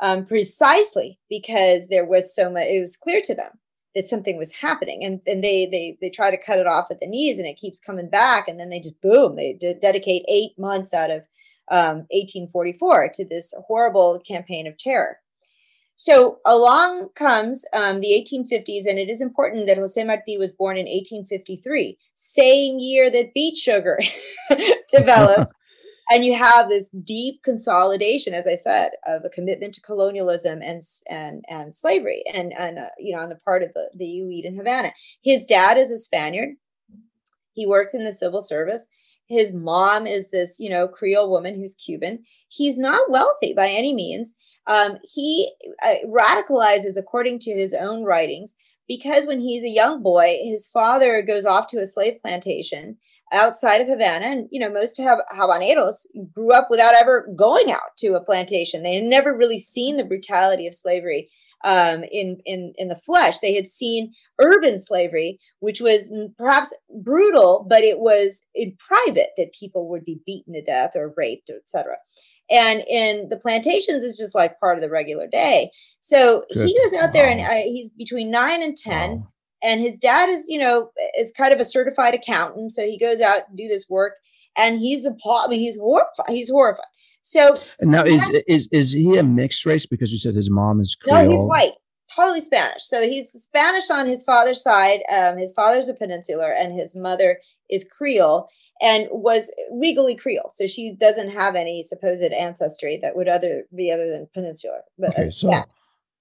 um, 0.00 0.24
precisely 0.24 1.18
because 1.28 1.88
there 1.88 2.04
was 2.04 2.34
so 2.34 2.50
much 2.50 2.66
it 2.66 2.80
was 2.80 2.96
clear 2.96 3.20
to 3.24 3.34
them 3.34 3.50
that 3.94 4.04
something 4.04 4.36
was 4.36 4.52
happening. 4.52 5.02
And, 5.02 5.20
and 5.26 5.42
they 5.42 5.66
they 5.66 5.96
they 6.00 6.10
try 6.10 6.30
to 6.30 6.36
cut 6.36 6.58
it 6.58 6.66
off 6.66 6.90
at 6.90 7.00
the 7.00 7.08
knees 7.08 7.38
and 7.38 7.46
it 7.46 7.56
keeps 7.56 7.80
coming 7.80 8.08
back. 8.08 8.46
And 8.46 8.60
then 8.60 8.70
they 8.70 8.80
just 8.80 9.00
boom 9.00 9.36
they 9.36 9.54
d- 9.54 9.74
dedicate 9.80 10.24
eight 10.28 10.58
months 10.58 10.92
out 10.92 11.10
of 11.10 11.22
um, 11.68 12.06
1844 12.10 13.10
to 13.14 13.24
this 13.24 13.54
horrible 13.66 14.20
campaign 14.20 14.66
of 14.66 14.76
terror. 14.78 15.18
So 15.98 16.40
along 16.44 17.08
comes 17.14 17.64
um, 17.72 18.00
the 18.00 18.08
1850s, 18.08 18.86
and 18.86 18.98
it 18.98 19.08
is 19.08 19.22
important 19.22 19.66
that 19.66 19.78
Jose 19.78 20.04
Marti 20.04 20.36
was 20.36 20.52
born 20.52 20.76
in 20.76 20.84
1853, 20.84 21.96
same 22.14 22.78
year 22.78 23.10
that 23.10 23.32
beet 23.32 23.56
sugar 23.56 23.98
develops 24.90 25.52
and 26.10 26.24
you 26.24 26.36
have 26.36 26.68
this 26.68 26.90
deep 27.04 27.42
consolidation 27.42 28.34
as 28.34 28.46
i 28.46 28.54
said 28.54 28.90
of 29.06 29.22
a 29.24 29.30
commitment 29.30 29.74
to 29.74 29.80
colonialism 29.80 30.60
and 30.62 30.82
and 31.08 31.44
and 31.48 31.74
slavery 31.74 32.22
and 32.32 32.52
and 32.52 32.78
uh, 32.78 32.88
you 32.98 33.14
know 33.14 33.22
on 33.22 33.28
the 33.28 33.36
part 33.36 33.62
of 33.62 33.72
the, 33.74 33.90
the 33.94 34.20
elite 34.20 34.44
in 34.44 34.56
havana. 34.56 34.92
His 35.22 35.46
dad 35.46 35.76
is 35.76 35.90
a 35.90 35.98
spaniard. 35.98 36.56
He 37.52 37.66
works 37.66 37.94
in 37.94 38.04
the 38.04 38.12
civil 38.12 38.42
service. 38.42 38.86
His 39.28 39.52
mom 39.52 40.06
is 40.06 40.30
this 40.30 40.58
you 40.60 40.70
know 40.70 40.88
creole 40.88 41.30
woman 41.30 41.54
who's 41.54 41.74
cuban. 41.74 42.24
He's 42.48 42.78
not 42.78 43.10
wealthy 43.10 43.52
by 43.54 43.68
any 43.68 43.94
means. 43.94 44.34
Um, 44.66 44.98
he 45.02 45.52
uh, 45.84 45.94
radicalizes 46.06 46.96
according 46.98 47.38
to 47.40 47.52
his 47.52 47.72
own 47.72 48.02
writings 48.02 48.56
because 48.88 49.26
when 49.26 49.40
he's 49.40 49.64
a 49.64 49.68
young 49.68 50.02
boy 50.02 50.38
his 50.42 50.66
father 50.66 51.22
goes 51.22 51.46
off 51.46 51.68
to 51.68 51.78
a 51.78 51.86
slave 51.86 52.20
plantation 52.20 52.96
outside 53.32 53.80
of 53.80 53.88
Havana. 53.88 54.26
And, 54.26 54.48
you 54.50 54.60
know, 54.60 54.70
most 54.70 54.98
Habaneros 54.98 56.06
grew 56.32 56.52
up 56.52 56.68
without 56.70 56.94
ever 56.94 57.28
going 57.36 57.70
out 57.70 57.96
to 57.98 58.14
a 58.14 58.24
plantation. 58.24 58.82
They 58.82 58.94
had 58.94 59.04
never 59.04 59.36
really 59.36 59.58
seen 59.58 59.96
the 59.96 60.04
brutality 60.04 60.66
of 60.66 60.74
slavery 60.74 61.30
um, 61.64 62.04
in, 62.12 62.38
in, 62.44 62.72
in 62.76 62.88
the 62.88 62.96
flesh. 62.96 63.40
They 63.40 63.54
had 63.54 63.66
seen 63.66 64.12
urban 64.40 64.78
slavery, 64.78 65.40
which 65.60 65.80
was 65.80 66.14
perhaps 66.38 66.74
brutal, 67.02 67.66
but 67.68 67.82
it 67.82 67.98
was 67.98 68.44
in 68.54 68.76
private 68.78 69.30
that 69.36 69.54
people 69.58 69.88
would 69.88 70.04
be 70.04 70.20
beaten 70.24 70.54
to 70.54 70.62
death 70.62 70.92
or 70.94 71.14
raped, 71.16 71.50
etc. 71.50 71.96
And 72.48 72.82
in 72.88 73.28
the 73.28 73.38
plantations 73.38 74.04
is 74.04 74.16
just 74.16 74.34
like 74.34 74.60
part 74.60 74.76
of 74.76 74.82
the 74.82 74.90
regular 74.90 75.26
day. 75.26 75.70
So 75.98 76.44
Good. 76.54 76.68
he 76.68 76.78
goes 76.78 77.00
out 77.00 77.12
there 77.12 77.28
and 77.28 77.40
uh, 77.40 77.64
he's 77.64 77.88
between 77.88 78.30
nine 78.30 78.62
and 78.62 78.76
10. 78.76 79.10
Wow 79.10 79.28
and 79.66 79.80
his 79.80 79.98
dad 79.98 80.28
is 80.28 80.46
you 80.48 80.58
know 80.58 80.90
is 81.18 81.32
kind 81.36 81.52
of 81.52 81.60
a 81.60 81.64
certified 81.64 82.14
accountant. 82.14 82.72
So 82.72 82.82
he 82.82 82.98
goes 82.98 83.20
out 83.20 83.48
and 83.48 83.58
do 83.58 83.66
this 83.66 83.86
work 83.88 84.14
and 84.56 84.78
he's 84.78 85.04
appalled 85.04 85.46
I 85.46 85.50
mean, 85.50 85.60
he's 85.60 85.76
horrified 85.76 86.28
he's 86.28 86.50
horrified. 86.50 86.84
So 87.20 87.58
now 87.80 88.04
is 88.04 88.28
is 88.46 88.68
is 88.70 88.92
he 88.92 89.16
a 89.16 89.22
mixed 89.22 89.66
race? 89.66 89.84
Because 89.84 90.12
you 90.12 90.18
said 90.18 90.34
his 90.34 90.48
mom 90.48 90.80
is 90.80 90.94
Creole? 90.94 91.24
no 91.24 91.30
he's 91.30 91.48
white 91.48 91.72
totally 92.14 92.40
spanish. 92.40 92.84
So 92.84 93.02
he's 93.02 93.32
spanish 93.32 93.90
on 93.90 94.06
his 94.06 94.22
father's 94.22 94.62
side 94.62 95.00
um, 95.12 95.36
his 95.36 95.52
father's 95.52 95.88
a 95.88 95.94
peninsular 95.94 96.52
and 96.52 96.72
his 96.72 96.96
mother 96.96 97.40
is 97.68 97.84
creole 97.84 98.48
and 98.80 99.08
was 99.10 99.52
legally 99.72 100.14
creole. 100.14 100.52
So 100.54 100.66
she 100.66 100.94
doesn't 100.94 101.30
have 101.30 101.56
any 101.56 101.82
supposed 101.82 102.32
ancestry 102.32 102.98
that 103.02 103.16
would 103.16 103.28
other 103.28 103.64
be 103.74 103.90
other 103.90 104.08
than 104.08 104.28
peninsular 104.32 104.82
but 104.96 105.10
okay, 105.18 105.30
so 105.30 105.50
yeah. 105.50 105.64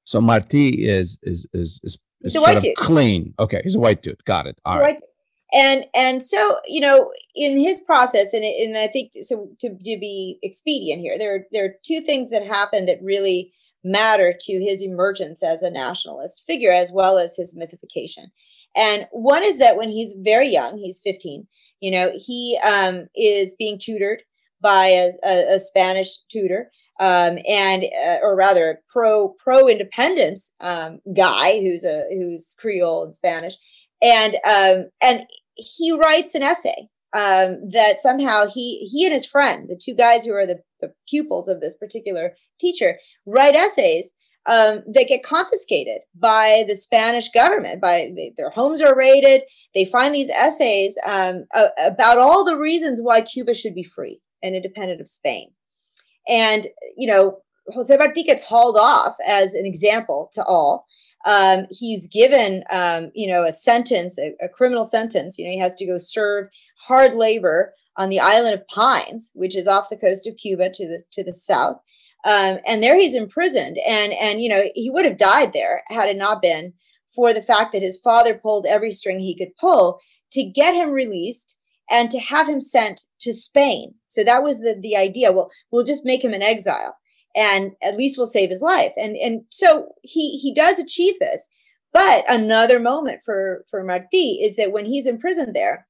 so 0.05 0.19
marti 0.19 0.87
is 0.87 1.19
is 1.21 1.45
is 1.53 1.79
is 1.83 1.99
He's 2.25 2.35
a 2.35 2.41
white 2.41 2.61
dude. 2.61 2.75
Clean. 2.75 3.33
Okay, 3.39 3.61
he's 3.63 3.75
a 3.75 3.79
white 3.79 4.01
dude. 4.01 4.23
Got 4.25 4.47
it. 4.47 4.57
All 4.65 4.79
right. 4.79 4.99
And 5.53 5.85
and 5.95 6.23
so 6.23 6.57
you 6.65 6.81
know, 6.81 7.11
in 7.35 7.57
his 7.57 7.81
process, 7.81 8.33
and 8.33 8.43
and 8.43 8.77
I 8.77 8.87
think 8.87 9.11
so 9.21 9.49
to, 9.59 9.69
to 9.69 9.97
be 9.99 10.39
expedient 10.41 11.01
here, 11.01 11.17
there 11.17 11.45
there 11.51 11.65
are 11.65 11.75
two 11.85 12.01
things 12.01 12.29
that 12.31 12.45
happen 12.45 12.87
that 12.87 12.99
really 13.01 13.53
matter 13.83 14.33
to 14.37 14.53
his 14.53 14.81
emergence 14.81 15.43
as 15.43 15.61
a 15.61 15.69
nationalist 15.69 16.43
figure, 16.47 16.71
as 16.71 16.91
well 16.91 17.17
as 17.17 17.35
his 17.35 17.55
mythification. 17.55 18.31
And 18.75 19.05
one 19.11 19.43
is 19.43 19.59
that 19.59 19.77
when 19.77 19.89
he's 19.89 20.15
very 20.17 20.49
young, 20.49 20.77
he's 20.77 20.99
15, 21.01 21.47
you 21.79 21.91
know, 21.91 22.11
he 22.15 22.59
um, 22.65 23.07
is 23.15 23.55
being 23.57 23.77
tutored 23.79 24.23
by 24.59 24.87
a, 24.87 25.11
a, 25.23 25.55
a 25.55 25.59
Spanish 25.59 26.17
tutor 26.29 26.71
um, 26.99 27.37
and 27.47 27.83
uh, 27.83 28.17
or 28.21 28.35
rather 28.35 28.81
pro 28.89 29.29
pro 29.39 29.67
independence 29.67 30.53
um, 30.61 30.99
guy 31.15 31.59
who's 31.59 31.83
a 31.83 32.05
who's 32.09 32.55
Creole 32.59 33.03
and 33.03 33.15
Spanish, 33.15 33.55
and 34.01 34.35
um, 34.47 34.89
and 35.01 35.25
he 35.55 35.91
writes 35.91 36.35
an 36.35 36.43
essay 36.43 36.89
um, 37.13 37.69
that 37.71 37.99
somehow 37.99 38.45
he 38.47 38.89
he 38.91 39.05
and 39.05 39.13
his 39.13 39.25
friend, 39.25 39.69
the 39.69 39.79
two 39.81 39.93
guys 39.93 40.25
who 40.25 40.33
are 40.33 40.47
the, 40.47 40.59
the 40.81 40.93
pupils 41.07 41.47
of 41.47 41.61
this 41.61 41.77
particular 41.77 42.33
teacher, 42.59 42.99
write 43.25 43.55
essays 43.55 44.11
um, 44.45 44.83
that 44.93 45.07
get 45.07 45.23
confiscated 45.23 46.01
by 46.13 46.65
the 46.67 46.75
Spanish 46.75 47.29
government. 47.29 47.81
By 47.81 48.11
they, 48.15 48.33
their 48.37 48.51
homes 48.51 48.81
are 48.81 48.95
raided. 48.95 49.41
They 49.73 49.85
find 49.85 50.13
these 50.13 50.29
essays 50.29 50.97
um, 51.07 51.45
about 51.79 52.19
all 52.19 52.43
the 52.43 52.57
reasons 52.57 52.99
why 53.01 53.21
Cuba 53.21 53.53
should 53.53 53.75
be 53.75 53.83
free 53.83 54.21
and 54.43 54.55
independent 54.55 55.01
of 55.01 55.07
Spain. 55.07 55.49
And, 56.27 56.67
you 56.97 57.07
know, 57.07 57.39
Jose 57.73 57.95
Marti 57.97 58.23
gets 58.23 58.43
hauled 58.43 58.77
off 58.77 59.15
as 59.25 59.53
an 59.53 59.65
example 59.65 60.29
to 60.33 60.43
all. 60.43 60.85
Um, 61.25 61.65
he's 61.71 62.07
given, 62.07 62.63
um, 62.69 63.11
you 63.15 63.27
know, 63.27 63.43
a 63.43 63.51
sentence, 63.51 64.19
a, 64.19 64.35
a, 64.43 64.47
criminal 64.47 64.85
sentence. 64.85 65.39
You 65.39 65.45
know, 65.45 65.51
he 65.51 65.57
has 65.57 65.73
to 65.75 65.85
go 65.85 65.97
serve 65.97 66.49
hard 66.77 67.15
labor 67.15 67.73
on 67.97 68.09
the 68.09 68.19
island 68.19 68.53
of 68.53 68.67
Pines, 68.67 69.31
which 69.33 69.55
is 69.55 69.67
off 69.67 69.89
the 69.89 69.97
coast 69.97 70.27
of 70.27 70.37
Cuba 70.37 70.69
to 70.69 70.87
the 70.87 71.03
to 71.11 71.23
the 71.23 71.33
south. 71.33 71.77
Um, 72.25 72.59
and 72.67 72.81
there 72.81 72.95
he's 72.95 73.15
imprisoned, 73.15 73.79
and 73.87 74.13
and 74.13 74.41
you 74.41 74.49
know 74.49 74.63
he 74.75 74.91
would 74.91 75.05
have 75.05 75.17
died 75.17 75.53
there 75.53 75.83
had 75.87 76.09
it 76.09 76.17
not 76.17 76.43
been 76.43 76.73
for 77.15 77.33
the 77.33 77.41
fact 77.41 77.71
that 77.71 77.81
his 77.81 77.97
father 77.97 78.35
pulled 78.35 78.65
every 78.65 78.91
string 78.91 79.19
he 79.19 79.35
could 79.35 79.55
pull 79.59 79.99
to 80.31 80.43
get 80.43 80.75
him 80.75 80.91
released 80.91 81.57
and 81.89 82.09
to 82.11 82.19
have 82.19 82.47
him 82.47 82.61
sent 82.61 83.05
to 83.19 83.33
Spain. 83.33 83.95
So 84.07 84.23
that 84.23 84.43
was 84.43 84.59
the, 84.59 84.77
the 84.79 84.95
idea. 84.95 85.31
Well, 85.31 85.51
we'll 85.71 85.83
just 85.83 86.05
make 86.05 86.23
him 86.23 86.33
an 86.33 86.43
exile 86.43 86.95
and 87.35 87.73
at 87.83 87.97
least 87.97 88.17
we'll 88.17 88.27
save 88.27 88.49
his 88.49 88.61
life. 88.61 88.93
And, 88.97 89.15
and 89.17 89.41
so 89.49 89.89
he, 90.03 90.37
he 90.37 90.53
does 90.53 90.79
achieve 90.79 91.19
this. 91.19 91.49
But 91.93 92.25
another 92.27 92.79
moment 92.79 93.21
for, 93.23 93.65
for 93.69 93.83
Martí 93.83 94.43
is 94.43 94.55
that 94.57 94.71
when 94.71 94.85
he's 94.85 95.07
in 95.07 95.17
prison 95.17 95.53
there, 95.53 95.87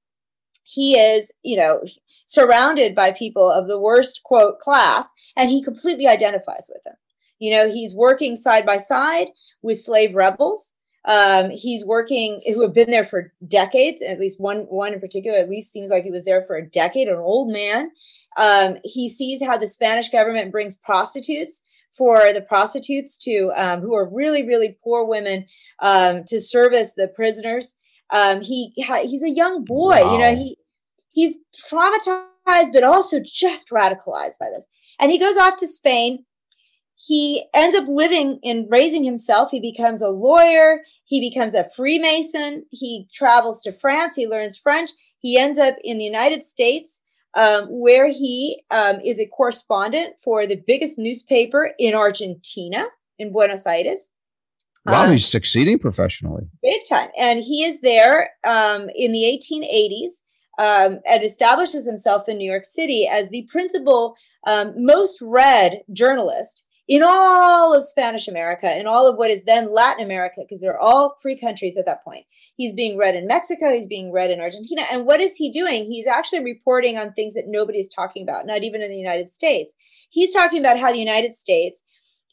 he 0.63 0.95
is, 0.95 1.33
you 1.43 1.57
know, 1.57 1.81
surrounded 2.25 2.95
by 2.95 3.11
people 3.11 3.49
of 3.49 3.67
the 3.67 3.79
worst 3.79 4.21
quote 4.23 4.59
class, 4.59 5.07
and 5.35 5.49
he 5.49 5.63
completely 5.63 6.07
identifies 6.07 6.69
with 6.73 6.83
them. 6.83 6.95
You 7.39 7.51
know, 7.51 7.71
he's 7.71 7.93
working 7.93 8.35
side 8.35 8.65
by 8.65 8.77
side 8.77 9.27
with 9.61 9.79
slave 9.79 10.15
rebels. 10.15 10.73
Um, 11.07 11.51
he's 11.51 11.85
working 11.85 12.41
who 12.45 12.61
have 12.61 12.73
been 12.73 12.89
there 12.89 13.05
for 13.05 13.31
decades. 13.47 14.01
At 14.01 14.19
least 14.19 14.39
one 14.39 14.61
one 14.61 14.93
in 14.93 14.99
particular, 14.99 15.37
at 15.37 15.49
least 15.49 15.71
seems 15.71 15.89
like 15.89 16.03
he 16.03 16.11
was 16.11 16.25
there 16.25 16.43
for 16.45 16.55
a 16.55 16.67
decade. 16.67 17.07
An 17.07 17.17
old 17.17 17.51
man. 17.51 17.91
Um, 18.37 18.77
he 18.83 19.07
sees 19.07 19.43
how 19.43 19.57
the 19.57 19.67
Spanish 19.67 20.09
government 20.09 20.51
brings 20.51 20.75
prostitutes 20.75 21.63
for 21.93 22.33
the 22.33 22.41
prostitutes 22.41 23.17
to 23.17 23.51
um, 23.55 23.81
who 23.81 23.95
are 23.95 24.09
really 24.09 24.43
really 24.45 24.77
poor 24.83 25.05
women 25.05 25.45
um, 25.79 26.23
to 26.25 26.39
service 26.39 26.93
the 26.93 27.07
prisoners. 27.07 27.75
Um, 28.09 28.41
he 28.41 28.73
he's 28.75 29.23
a 29.23 29.29
young 29.29 29.63
boy, 29.63 29.99
wow. 30.01 30.13
you 30.13 30.19
know. 30.19 30.35
He 30.35 30.57
he's 31.11 31.35
traumatized, 31.71 32.73
but 32.73 32.83
also 32.83 33.19
just 33.19 33.69
radicalized 33.69 34.37
by 34.39 34.49
this. 34.53 34.67
And 34.99 35.11
he 35.11 35.17
goes 35.17 35.37
off 35.37 35.57
to 35.57 35.67
Spain. 35.67 36.25
He 36.95 37.45
ends 37.53 37.77
up 37.77 37.87
living 37.87 38.39
and 38.43 38.65
raising 38.69 39.03
himself. 39.03 39.51
He 39.51 39.59
becomes 39.59 40.01
a 40.01 40.09
lawyer. 40.09 40.81
He 41.05 41.19
becomes 41.19 41.53
a 41.53 41.67
Freemason. 41.75 42.65
He 42.71 43.07
travels 43.13 43.61
to 43.63 43.71
France. 43.71 44.15
He 44.15 44.27
learns 44.27 44.57
French. 44.57 44.91
He 45.19 45.37
ends 45.37 45.57
up 45.57 45.75
in 45.83 45.97
the 45.97 46.05
United 46.05 46.45
States 46.45 47.01
um, 47.35 47.65
where 47.69 48.07
he 48.07 48.63
um, 48.71 48.99
is 49.01 49.19
a 49.19 49.27
correspondent 49.27 50.15
for 50.23 50.47
the 50.47 50.61
biggest 50.67 50.97
newspaper 50.97 51.71
in 51.77 51.93
Argentina, 51.93 52.85
in 53.19 53.31
Buenos 53.31 53.67
Aires. 53.67 54.11
Wow, 54.85 55.05
um, 55.05 55.11
he's 55.11 55.27
succeeding 55.27 55.79
professionally. 55.79 56.43
Big 56.61 56.81
time. 56.87 57.09
And 57.17 57.39
he 57.43 57.63
is 57.63 57.81
there 57.81 58.29
um, 58.45 58.89
in 58.95 59.11
the 59.11 59.23
1880s 59.23 60.23
um, 60.59 60.99
and 61.07 61.23
establishes 61.23 61.87
himself 61.87 62.29
in 62.29 62.37
New 62.37 62.49
York 62.49 62.65
City 62.65 63.07
as 63.11 63.29
the 63.29 63.47
principal, 63.51 64.15
um, 64.47 64.73
most 64.77 65.19
read 65.21 65.81
journalist 65.91 66.64
in 66.87 67.01
all 67.03 67.75
of 67.75 67.83
Spanish 67.83 68.27
America, 68.27 68.79
in 68.79 68.85
all 68.85 69.09
of 69.09 69.17
what 69.17 69.31
is 69.31 69.43
then 69.43 69.73
Latin 69.73 70.03
America, 70.05 70.41
because 70.41 70.61
they're 70.61 70.79
all 70.79 71.17
free 71.21 71.37
countries 71.37 71.77
at 71.77 71.85
that 71.85 72.03
point. 72.03 72.25
He's 72.55 72.73
being 72.73 72.97
read 72.97 73.15
in 73.15 73.27
Mexico, 73.27 73.73
he's 73.73 73.87
being 73.87 74.11
read 74.11 74.29
in 74.29 74.39
Argentina. 74.39 74.83
And 74.91 75.05
what 75.05 75.19
is 75.19 75.35
he 75.35 75.51
doing? 75.51 75.85
He's 75.91 76.07
actually 76.07 76.43
reporting 76.43 76.97
on 76.97 77.13
things 77.13 77.33
that 77.33 77.45
nobody 77.47 77.79
is 77.79 77.89
talking 77.89 78.23
about, 78.23 78.45
not 78.45 78.63
even 78.63 78.83
in 78.83 78.91
the 78.91 78.97
United 78.97 79.31
States. 79.31 79.73
He's 80.09 80.33
talking 80.33 80.59
about 80.59 80.79
how 80.79 80.91
the 80.91 80.99
United 80.99 81.35
States 81.35 81.83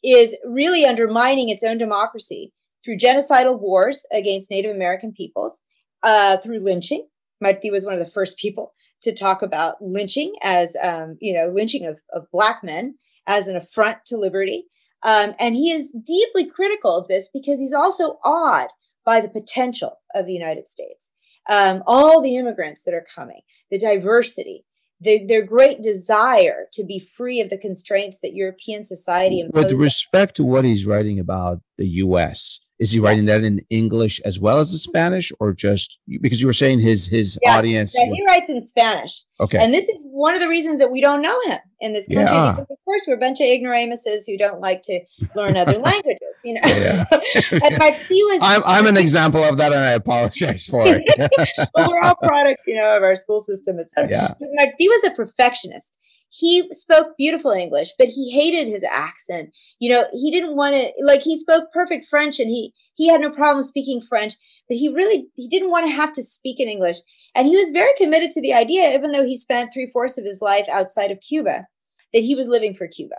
is 0.05 0.37
really 0.45 0.85
undermining 0.85 1.49
its 1.49 1.63
own 1.63 1.79
democracy 1.79 2.53
through 2.85 2.99
genocidal 2.99 3.59
wars 3.59 4.05
against 4.13 4.51
Native 4.51 4.75
American 4.75 5.13
peoples, 5.13 5.63
uh, 6.03 6.37
through 6.39 6.59
lynching. 6.59 7.07
Martí 7.43 7.71
was 7.71 7.85
one 7.85 7.95
of 7.95 8.01
the 8.01 8.13
first 8.13 8.37
people 8.37 8.75
to 9.03 9.15
talk 9.15 9.43
about 9.43 9.77
lynching 9.81 10.33
as, 10.43 10.77
um, 10.83 11.17
you 11.21 11.33
know, 11.33 11.51
lynching 11.53 11.87
of, 11.87 11.97
of 12.13 12.31
Black 12.31 12.63
men 12.63 12.97
as 13.27 13.49
an 13.49 13.57
affront 13.57 14.05
to 14.07 14.17
liberty. 14.17 14.65
Um, 15.03 15.35
and 15.39 15.55
he 15.55 15.71
is 15.71 15.95
deeply 16.05 16.45
critical 16.45 16.97
of 16.97 17.09
this 17.09 17.29
because 17.33 17.61
he's 17.61 17.73
also 17.73 18.19
awed 18.25 18.69
by 19.05 19.21
the 19.21 19.29
potential 19.29 20.01
of 20.15 20.27
the 20.27 20.33
United 20.33 20.69
States. 20.69 21.11
Um, 21.49 21.83
all 21.87 22.23
the 22.23 22.37
immigrants 22.37 22.85
that 22.85 22.95
are 22.95 23.05
coming, 23.15 23.41
the 23.71 23.79
diversity, 23.79 24.65
the, 25.01 25.27
their 25.27 25.45
great 25.45 25.83
desire 25.83 26.69
to 26.73 26.85
be 26.85 27.01
free 27.01 27.41
of 27.41 27.51
the 27.51 27.59
constraints 27.59 28.21
that 28.21 28.35
European 28.35 28.85
society 28.85 29.41
imposes. 29.41 29.73
With 29.73 29.81
respect 29.81 30.37
to 30.37 30.45
what 30.45 30.65
he's 30.65 30.87
writing 30.87 31.19
about 31.19 31.61
the 31.79 31.89
U.S., 31.89 32.61
is 32.83 32.91
he 32.91 32.99
writing 32.99 33.27
that 33.27 33.45
in 33.45 33.65
English 33.71 34.21
as 34.25 34.41
well 34.41 34.59
as 34.59 34.73
the 34.73 34.77
mm-hmm. 34.77 34.91
Spanish, 34.91 35.31
or 35.39 35.53
just 35.53 36.01
because 36.21 36.41
you 36.41 36.49
were 36.49 36.53
saying 36.53 36.81
his 36.81 37.07
his 37.07 37.39
yeah, 37.41 37.57
audience? 37.57 37.95
Yeah, 37.97 38.07
he 38.13 38.27
writes 38.27 38.47
in 38.49 38.67
Spanish. 38.67 39.23
Okay, 39.39 39.59
and 39.59 39.73
this 39.73 39.89
is 39.89 40.03
one 40.11 40.35
of 40.35 40.41
the 40.41 40.49
reasons 40.49 40.81
that 40.81 40.91
we 40.91 41.01
don't 41.01 41.23
know 41.23 41.41
him 41.43 41.61
in 41.81 41.93
this 41.93 42.09
country. 42.09 42.35
Yeah. 42.35 42.51
Because 42.51 42.71
of 42.71 42.79
course, 42.85 43.05
we're 43.07 43.15
a 43.15 43.19
bunch 43.19 43.41
of 43.41 43.47
ignoramuses 43.47 44.27
who 44.27 44.37
don't 44.37 44.61
like 44.61 44.83
to 44.83 45.01
learn 45.37 45.57
other 45.57 45.79
languages. 45.91 46.35
You 46.45 46.55
know, 46.55 46.61
yeah. 46.65 47.05
and 47.53 47.79
was. 47.79 48.39
I'm 48.43 48.63
I'm 48.67 48.87
an 48.89 48.97
example 48.97 49.45
of 49.45 49.59
that, 49.59 49.73
and 49.73 49.85
I 49.85 49.93
apologize 49.93 50.67
for 50.67 50.83
it. 50.85 51.03
well, 51.77 51.89
we're 51.89 52.01
all 52.01 52.17
products, 52.17 52.65
you 52.67 52.75
know, 52.75 52.97
of 52.97 53.05
our 53.05 53.15
school 53.15 53.43
system, 53.43 53.79
etc. 53.79 54.11
Yeah. 54.11 54.35
But 54.41 54.49
Martí 54.59 54.89
was 54.89 55.05
a 55.05 55.15
perfectionist 55.15 55.95
he 56.35 56.67
spoke 56.73 57.09
beautiful 57.19 57.51
English, 57.51 57.91
but 57.99 58.09
he 58.09 58.31
hated 58.31 58.67
his 58.67 58.83
accent. 58.83 59.51
You 59.79 59.91
know, 59.91 60.07
he 60.13 60.31
didn't 60.31 60.57
want 60.57 60.75
to 60.75 60.91
like 61.05 61.21
he 61.21 61.39
spoke 61.39 61.73
perfect 61.73 62.07
French 62.09 62.41
and 62.41 62.49
he 62.49 62.73
he 62.95 63.09
had 63.09 63.21
no 63.21 63.31
problem 63.31 63.63
speaking 63.63 64.01
French, 64.01 64.35
but 64.67 64.79
he 64.79 64.89
really 64.89 65.27
he 65.37 65.47
didn't 65.47 65.71
want 65.71 65.87
to 65.87 65.93
have 65.93 66.13
to 66.15 66.23
speak 66.23 66.59
in 66.59 66.69
English. 66.69 66.97
And 67.35 67.47
he 67.47 67.57
was 67.57 67.71
very 67.71 67.93
committed 67.99 68.31
to 68.31 68.41
the 68.41 68.55
idea, 68.55 68.95
even 68.95 69.13
though 69.13 69.25
he 69.25 69.37
spent 69.37 69.73
three 69.73 69.91
fourths 69.93 70.17
of 70.17 70.25
his 70.25 70.41
life 70.41 70.67
outside 70.71 71.11
of 71.11 71.21
Cuba, 71.21 71.67
that 72.15 72.23
he 72.23 72.35
was 72.35 72.49
living 72.49 72.75
for 72.75 72.89
Cuba. 72.89 73.17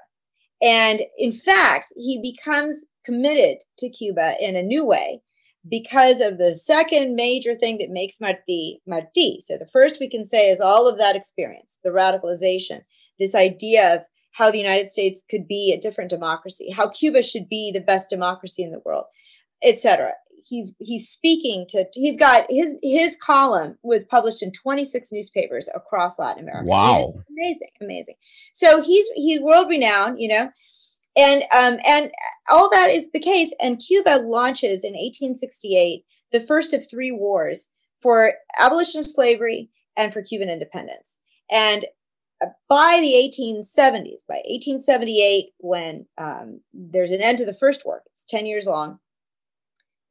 And 0.61 1.01
in 1.17 1.31
fact, 1.31 1.93
he 1.95 2.19
becomes 2.19 2.87
committed 3.05 3.59
to 3.77 3.89
Cuba 3.89 4.33
in 4.41 4.55
a 4.55 4.63
new 4.63 4.85
way 4.85 5.21
because 5.69 6.19
of 6.19 6.39
the 6.39 6.55
second 6.55 7.15
major 7.15 7.55
thing 7.55 7.77
that 7.77 7.91
makes 7.91 8.17
Martí 8.17 8.79
Martí. 8.89 9.37
So 9.41 9.57
the 9.57 9.69
first 9.71 9.99
we 9.99 10.09
can 10.09 10.25
say 10.25 10.49
is 10.49 10.59
all 10.59 10.87
of 10.87 10.97
that 10.97 11.15
experience, 11.15 11.79
the 11.83 11.91
radicalization, 11.91 12.81
this 13.19 13.35
idea 13.35 13.95
of 13.95 14.01
how 14.33 14.51
the 14.51 14.57
United 14.57 14.89
States 14.89 15.23
could 15.29 15.47
be 15.47 15.71
a 15.71 15.79
different 15.79 16.09
democracy, 16.09 16.71
how 16.71 16.89
Cuba 16.89 17.21
should 17.23 17.47
be 17.47 17.71
the 17.71 17.81
best 17.81 18.09
democracy 18.09 18.63
in 18.63 18.71
the 18.71 18.81
world, 18.83 19.05
etc. 19.63 20.11
He's 20.45 20.73
he's 20.79 21.07
speaking 21.07 21.65
to 21.69 21.85
he's 21.93 22.17
got 22.17 22.45
his 22.49 22.75
his 22.83 23.15
column 23.15 23.77
was 23.81 24.03
published 24.03 24.43
in 24.43 24.51
26 24.51 25.09
newspapers 25.11 25.69
across 25.73 26.19
Latin 26.19 26.43
America. 26.43 26.67
Wow. 26.67 27.13
Amazing, 27.29 27.69
amazing. 27.79 28.15
So 28.51 28.81
he's 28.81 29.07
he's 29.15 29.39
world 29.39 29.69
renowned, 29.69 30.19
you 30.19 30.27
know. 30.27 30.49
And 31.15 31.43
um 31.55 31.77
and 31.87 32.11
all 32.51 32.69
that 32.71 32.89
is 32.89 33.05
the 33.13 33.19
case 33.19 33.53
and 33.61 33.79
Cuba 33.79 34.21
launches 34.25 34.83
in 34.83 34.93
1868 34.93 36.03
the 36.33 36.41
first 36.41 36.73
of 36.73 36.89
three 36.89 37.11
wars 37.11 37.69
for 38.01 38.33
abolition 38.59 38.99
of 38.99 39.07
slavery 39.07 39.69
and 39.95 40.11
for 40.11 40.21
Cuban 40.21 40.49
independence. 40.49 41.19
And 41.49 41.85
by 42.69 42.99
the 43.01 43.13
1870s, 43.13 44.21
by 44.27 44.41
1878, 44.45 45.49
when 45.57 46.05
um, 46.17 46.61
there's 46.73 47.11
an 47.11 47.21
end 47.21 47.37
to 47.39 47.45
the 47.45 47.53
first 47.53 47.85
war, 47.85 48.03
it's 48.11 48.23
10 48.27 48.45
years 48.45 48.65
long. 48.65 48.99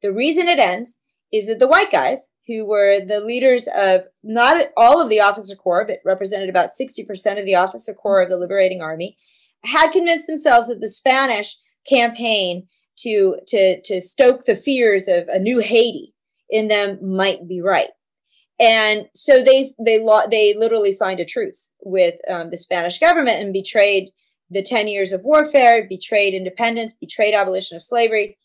The 0.01 0.11
reason 0.11 0.47
it 0.47 0.59
ends 0.59 0.97
is 1.31 1.47
that 1.47 1.59
the 1.59 1.67
white 1.67 1.91
guys, 1.91 2.29
who 2.47 2.65
were 2.65 2.99
the 2.99 3.21
leaders 3.21 3.67
of 3.75 4.01
not 4.23 4.65
all 4.77 5.01
of 5.01 5.09
the 5.09 5.21
officer 5.21 5.55
corps, 5.55 5.85
but 5.85 5.99
represented 6.05 6.49
about 6.49 6.69
60% 6.79 7.39
of 7.39 7.45
the 7.45 7.55
officer 7.55 7.93
corps 7.93 8.21
of 8.21 8.29
the 8.29 8.37
liberating 8.37 8.81
army, 8.81 9.17
had 9.63 9.91
convinced 9.91 10.27
themselves 10.27 10.67
that 10.67 10.81
the 10.81 10.89
Spanish 10.89 11.55
campaign 11.89 12.67
to, 12.97 13.37
to, 13.47 13.81
to 13.81 13.99
stoke 14.01 14.45
the 14.45 14.55
fears 14.55 15.07
of 15.07 15.27
a 15.27 15.39
new 15.39 15.59
Haiti 15.59 16.13
in 16.49 16.67
them 16.67 16.99
might 17.01 17.47
be 17.47 17.61
right 17.61 17.89
and 18.59 19.07
so 19.15 19.43
they 19.43 19.65
they 19.79 20.05
they 20.29 20.55
literally 20.57 20.91
signed 20.91 21.19
a 21.19 21.25
truce 21.25 21.73
with 21.81 22.15
um, 22.29 22.49
the 22.51 22.57
Spanish 22.57 22.99
government 22.99 23.41
and 23.41 23.53
betrayed 23.53 24.09
the 24.49 24.61
10 24.61 24.87
years 24.87 25.11
of 25.11 25.23
warfare, 25.23 25.87
betrayed 25.87 26.33
independence, 26.33 26.93
betrayed 26.93 27.33
abolition 27.33 27.75
of 27.75 27.83
slavery, 27.83 28.37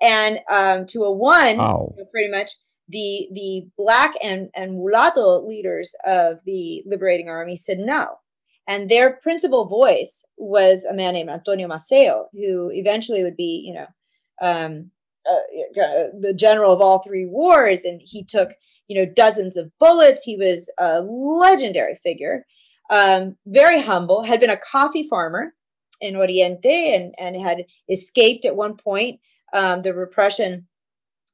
and 0.00 0.40
um, 0.50 0.86
to 0.86 1.04
a 1.04 1.12
one, 1.12 1.58
wow. 1.58 1.94
pretty 2.10 2.30
much 2.30 2.50
the 2.88 3.28
the 3.32 3.66
black 3.78 4.14
and 4.22 4.50
and 4.54 4.72
mulatto 4.72 5.46
leaders 5.46 5.94
of 6.04 6.40
the 6.44 6.82
liberating 6.84 7.28
army 7.28 7.54
said 7.54 7.78
no, 7.78 8.18
and 8.66 8.88
their 8.90 9.16
principal 9.22 9.66
voice 9.66 10.24
was 10.36 10.84
a 10.84 10.94
man 10.94 11.14
named 11.14 11.30
Antonio 11.30 11.68
Maceo, 11.68 12.26
who 12.32 12.70
eventually 12.72 13.22
would 13.22 13.36
be 13.36 13.62
you 13.64 13.74
know 13.74 13.86
um, 14.40 14.90
uh, 15.24 16.10
the 16.18 16.34
general 16.36 16.72
of 16.72 16.80
all 16.80 16.98
three 16.98 17.26
wars, 17.26 17.84
and 17.84 18.00
he 18.02 18.24
took 18.24 18.54
you 18.92 19.06
know, 19.06 19.10
dozens 19.10 19.56
of 19.56 19.72
bullets. 19.80 20.22
He 20.22 20.36
was 20.36 20.70
a 20.78 21.00
legendary 21.00 21.98
figure, 22.02 22.44
um, 22.90 23.36
very 23.46 23.80
humble, 23.80 24.22
had 24.22 24.38
been 24.38 24.50
a 24.50 24.56
coffee 24.58 25.08
farmer 25.08 25.54
in 26.02 26.14
Oriente 26.14 26.94
and, 26.94 27.14
and 27.18 27.40
had 27.40 27.64
escaped 27.88 28.44
at 28.44 28.54
one 28.54 28.76
point 28.76 29.18
um, 29.54 29.80
the 29.80 29.94
repression 29.94 30.66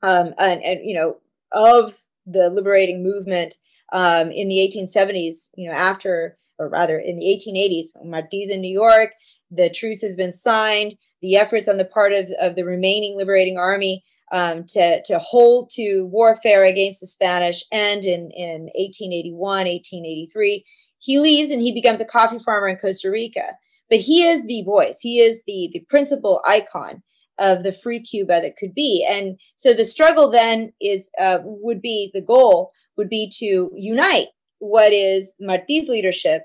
um, 0.03 0.35
and, 0.39 0.63
and, 0.63 0.89
you 0.89 0.95
know, 0.95 1.17
of 1.51 1.95
the 2.27 2.49
liberating 2.49 3.03
movement 3.03 3.55
um, 3.93 4.31
in 4.31 4.47
the 4.47 4.59
1870s, 4.59 5.49
you 5.57 5.69
know, 5.69 5.75
after, 5.75 6.37
or 6.61 6.69
rather 6.69 6.97
in 7.01 7.17
the 7.17 7.25
1880s, 7.25 7.87
Martí's 8.07 8.51
in 8.51 8.61
New 8.61 8.73
York, 8.73 9.11
the 9.51 9.69
truce 9.69 10.01
has 10.03 10.15
been 10.15 10.33
signed, 10.33 10.95
the 11.23 11.35
efforts 11.35 11.69
on 11.69 11.77
the 11.77 11.85
part 11.85 12.13
of, 12.13 12.31
of 12.41 12.55
the 12.55 12.65
remaining 12.65 13.17
liberating 13.17 13.59
army 13.59 14.05
um, 14.33 14.65
to, 14.69 15.03
to 15.05 15.19
hold 15.19 15.71
to 15.71 16.07
warfare 16.07 16.65
against 16.65 17.01
the 17.01 17.07
Spanish 17.07 17.63
and 17.73 18.05
in, 18.05 18.31
in 18.33 18.63
1881, 18.75 19.41
1883. 19.41 20.65
He 20.99 21.19
leaves 21.19 21.51
and 21.51 21.63
he 21.63 21.73
becomes 21.73 22.01
a 22.01 22.05
coffee 22.05 22.39
farmer 22.39 22.69
in 22.69 22.77
Costa 22.77 23.11
Rica. 23.11 23.57
But 23.89 24.01
he 24.01 24.27
is 24.27 24.45
the 24.47 24.63
voice, 24.65 25.01
he 25.01 25.21
is 25.21 25.43
the, 25.47 25.71
the 25.73 25.81
principal 25.89 26.43
icon 26.47 27.03
of 27.39 27.63
the 27.63 27.73
free 27.73 28.01
Cuba 28.01 28.41
that 28.41 28.57
could 28.57 28.75
be. 28.75 29.07
And 29.09 29.39
so 29.57 29.73
the 29.73 29.85
struggle 29.85 30.31
then 30.31 30.73
is 30.81 31.11
uh, 31.21 31.39
would 31.43 31.81
be 31.81 32.11
the 32.13 32.21
goal 32.21 32.73
would 32.97 33.09
be 33.09 33.31
to 33.39 33.71
unite 33.75 34.27
what 34.59 34.93
is 34.93 35.33
Marti's 35.41 35.89
leadership 35.89 36.43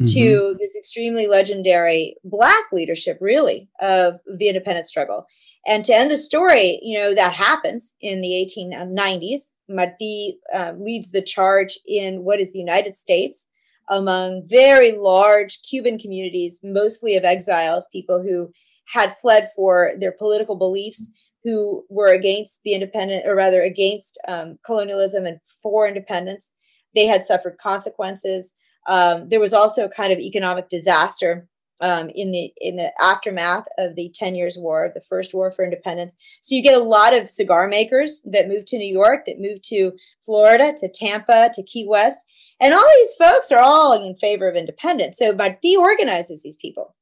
mm-hmm. 0.00 0.06
to 0.06 0.56
this 0.58 0.76
extremely 0.76 1.26
legendary 1.26 2.16
black 2.24 2.64
leadership, 2.72 3.18
really, 3.20 3.68
of 3.80 4.14
the 4.26 4.48
independence 4.48 4.88
struggle. 4.88 5.26
And 5.66 5.84
to 5.86 5.94
end 5.94 6.10
the 6.10 6.16
story, 6.16 6.78
you 6.82 6.98
know, 6.98 7.14
that 7.14 7.32
happens 7.32 7.94
in 8.00 8.20
the 8.20 8.28
1890s. 8.28 9.52
Marti 9.68 10.38
uh, 10.52 10.72
leads 10.78 11.10
the 11.10 11.22
charge 11.22 11.78
in 11.86 12.22
what 12.22 12.40
is 12.40 12.52
the 12.52 12.58
United 12.58 12.96
States 12.96 13.48
among 13.88 14.42
very 14.46 14.92
large 14.92 15.60
Cuban 15.62 15.98
communities, 15.98 16.60
mostly 16.62 17.16
of 17.16 17.24
exiles, 17.24 17.88
people 17.92 18.22
who 18.22 18.50
had 18.86 19.16
fled 19.16 19.50
for 19.56 19.92
their 19.98 20.12
political 20.12 20.56
beliefs, 20.56 21.10
who 21.42 21.84
were 21.88 22.12
against 22.12 22.60
the 22.64 22.74
independent, 22.74 23.26
or 23.26 23.34
rather 23.34 23.62
against 23.62 24.18
um, 24.28 24.58
colonialism 24.64 25.26
and 25.26 25.38
for 25.62 25.86
independence. 25.86 26.52
They 26.94 27.06
had 27.06 27.26
suffered 27.26 27.58
consequences. 27.58 28.54
Um, 28.86 29.28
there 29.28 29.40
was 29.40 29.54
also 29.54 29.84
a 29.84 29.90
kind 29.90 30.12
of 30.12 30.18
economic 30.18 30.68
disaster 30.68 31.48
um, 31.80 32.08
in 32.14 32.30
the 32.30 32.52
in 32.58 32.76
the 32.76 32.92
aftermath 33.00 33.66
of 33.78 33.96
the 33.96 34.10
Ten 34.14 34.34
Years' 34.34 34.56
War, 34.58 34.90
the 34.94 35.00
first 35.00 35.34
war 35.34 35.50
for 35.50 35.64
independence. 35.64 36.14
So 36.40 36.54
you 36.54 36.62
get 36.62 36.80
a 36.80 36.84
lot 36.84 37.14
of 37.14 37.30
cigar 37.30 37.68
makers 37.68 38.22
that 38.30 38.48
moved 38.48 38.68
to 38.68 38.78
New 38.78 38.92
York, 38.92 39.26
that 39.26 39.40
moved 39.40 39.64
to 39.64 39.92
Florida, 40.24 40.72
to 40.78 40.88
Tampa, 40.88 41.50
to 41.54 41.62
Key 41.62 41.86
West, 41.88 42.24
and 42.60 42.74
all 42.74 42.88
these 42.96 43.14
folks 43.16 43.50
are 43.50 43.60
all 43.60 43.92
in 44.00 44.16
favor 44.16 44.48
of 44.48 44.56
independence. 44.56 45.18
So 45.18 45.32
Marti 45.32 45.76
organizes 45.76 46.42
these 46.42 46.56
people, 46.56 46.94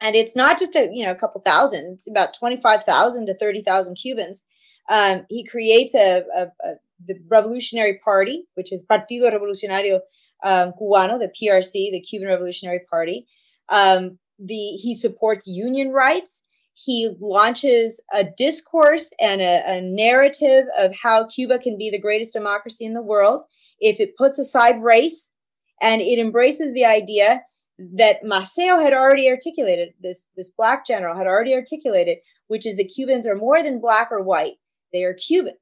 and 0.00 0.14
it's 0.14 0.36
not 0.36 0.58
just 0.58 0.76
a 0.76 0.88
you 0.92 1.04
know 1.04 1.12
a 1.12 1.16
couple 1.16 1.40
thousand; 1.40 1.94
it's 1.94 2.08
about 2.08 2.34
twenty 2.34 2.60
five 2.60 2.84
thousand 2.84 3.26
to 3.26 3.34
thirty 3.34 3.62
thousand 3.62 3.96
Cubans. 3.96 4.44
Um, 4.88 5.26
he 5.28 5.44
creates 5.44 5.96
a, 5.96 6.22
a, 6.34 6.42
a 6.64 6.74
the 7.04 7.16
Revolutionary 7.28 7.98
Party, 8.02 8.44
which 8.54 8.72
is 8.72 8.84
Partido 8.84 9.30
Revolucionario 9.30 10.00
um, 10.42 10.72
Cubano, 10.80 11.18
the 11.18 11.28
PRC, 11.28 11.90
the 11.90 12.00
Cuban 12.00 12.28
Revolutionary 12.28 12.80
Party. 12.88 13.26
Um, 13.68 14.18
the 14.38 14.54
he 14.54 14.94
supports 14.94 15.46
union 15.46 15.90
rights. 15.90 16.44
He 16.74 17.10
launches 17.20 18.02
a 18.12 18.24
discourse 18.24 19.10
and 19.18 19.40
a, 19.40 19.62
a 19.66 19.80
narrative 19.80 20.66
of 20.78 20.94
how 21.02 21.26
Cuba 21.26 21.58
can 21.58 21.78
be 21.78 21.88
the 21.88 21.98
greatest 21.98 22.34
democracy 22.34 22.84
in 22.84 22.92
the 22.92 23.02
world 23.02 23.42
if 23.80 23.98
it 23.98 24.16
puts 24.16 24.38
aside 24.38 24.82
race 24.82 25.32
and 25.80 26.00
it 26.02 26.18
embraces 26.18 26.74
the 26.74 26.84
idea 26.84 27.42
that 27.78 28.24
Maceo 28.24 28.78
had 28.78 28.94
already 28.94 29.28
articulated, 29.28 29.90
this, 30.00 30.26
this 30.36 30.50
black 30.50 30.86
general 30.86 31.16
had 31.16 31.26
already 31.26 31.54
articulated, 31.54 32.18
which 32.46 32.66
is 32.66 32.76
that 32.76 32.92
Cubans 32.94 33.26
are 33.26 33.36
more 33.36 33.62
than 33.62 33.80
black 33.80 34.08
or 34.10 34.22
white. 34.22 34.54
They 34.92 35.04
are 35.04 35.14
Cuban. 35.14 35.54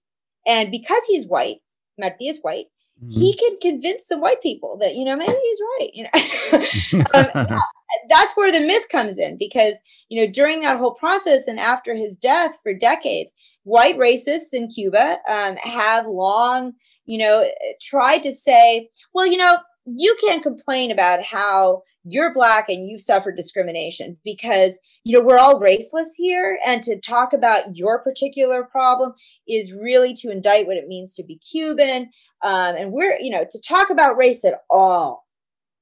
And 0.46 0.70
because 0.70 1.02
he's 1.08 1.26
white, 1.26 1.58
Marti 1.98 2.28
is 2.28 2.40
white, 2.42 2.66
mm-hmm. 3.02 3.10
he 3.10 3.34
can 3.34 3.56
convince 3.60 4.06
some 4.06 4.20
white 4.20 4.42
people 4.42 4.78
that, 4.80 4.94
you 4.94 5.04
know, 5.04 5.16
maybe 5.16 5.32
he's 5.32 5.60
right. 5.80 5.90
You 5.94 6.04
know, 6.04 7.44
um, 7.52 7.60
that's 8.08 8.32
where 8.34 8.52
the 8.52 8.66
myth 8.66 8.88
comes 8.90 9.18
in 9.18 9.36
because, 9.38 9.80
you 10.08 10.20
know, 10.20 10.30
during 10.30 10.60
that 10.60 10.78
whole 10.78 10.94
process 10.94 11.46
and 11.46 11.58
after 11.58 11.94
his 11.94 12.16
death 12.16 12.58
for 12.62 12.74
decades, 12.74 13.34
white 13.64 13.98
racists 13.98 14.52
in 14.52 14.68
Cuba 14.68 15.18
um, 15.28 15.56
have 15.56 16.06
long, 16.06 16.72
you 17.06 17.18
know, 17.18 17.48
tried 17.80 18.22
to 18.22 18.32
say, 18.32 18.88
well, 19.12 19.26
you 19.26 19.36
know, 19.36 19.58
you 19.86 20.16
can't 20.20 20.42
complain 20.42 20.90
about 20.90 21.22
how 21.22 21.82
you're 22.04 22.34
black 22.34 22.68
and 22.68 22.86
you've 22.86 23.00
suffered 23.00 23.36
discrimination 23.36 24.18
because 24.24 24.80
you 25.04 25.16
know 25.16 25.24
we're 25.24 25.38
all 25.38 25.60
raceless 25.60 26.12
here. 26.16 26.58
And 26.66 26.82
to 26.82 26.98
talk 27.00 27.32
about 27.32 27.76
your 27.76 28.02
particular 28.02 28.64
problem 28.64 29.12
is 29.48 29.72
really 29.72 30.14
to 30.14 30.30
indict 30.30 30.66
what 30.66 30.76
it 30.76 30.88
means 30.88 31.14
to 31.14 31.24
be 31.24 31.38
cuban. 31.50 32.10
Um, 32.42 32.76
and 32.76 32.92
we're 32.92 33.18
you 33.20 33.30
know 33.30 33.44
to 33.48 33.60
talk 33.60 33.90
about 33.90 34.16
race 34.16 34.44
at 34.44 34.60
all 34.70 35.26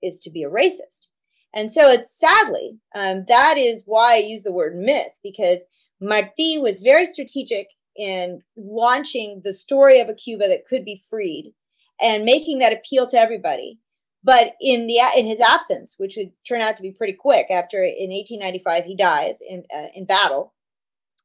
is 0.02 0.20
to 0.22 0.30
be 0.30 0.42
a 0.42 0.50
racist 0.50 1.06
and 1.54 1.72
so 1.72 1.90
it's 1.90 2.18
sadly 2.18 2.78
um, 2.94 3.24
that 3.28 3.56
is 3.56 3.84
why 3.86 4.14
i 4.14 4.18
use 4.18 4.42
the 4.42 4.52
word 4.52 4.76
myth 4.76 5.12
because 5.22 5.60
marti 6.00 6.58
was 6.58 6.80
very 6.80 7.06
strategic 7.06 7.68
in 7.96 8.42
launching 8.56 9.42
the 9.44 9.52
story 9.52 10.00
of 10.00 10.08
a 10.08 10.14
cuba 10.14 10.46
that 10.48 10.66
could 10.66 10.84
be 10.84 11.02
freed 11.10 11.52
and 12.00 12.24
making 12.24 12.58
that 12.58 12.72
appeal 12.72 13.06
to 13.08 13.18
everybody. 13.18 13.78
But 14.24 14.54
in 14.60 14.86
the 14.86 15.00
in 15.16 15.26
his 15.26 15.40
absence, 15.40 15.96
which 15.98 16.14
would 16.16 16.30
turn 16.46 16.60
out 16.60 16.76
to 16.76 16.82
be 16.82 16.92
pretty 16.92 17.12
quick 17.12 17.50
after 17.50 17.82
in 17.82 18.10
1895 18.10 18.84
he 18.84 18.96
dies 18.96 19.38
in 19.48 19.64
uh, 19.74 19.88
in 19.94 20.04
battle, 20.04 20.54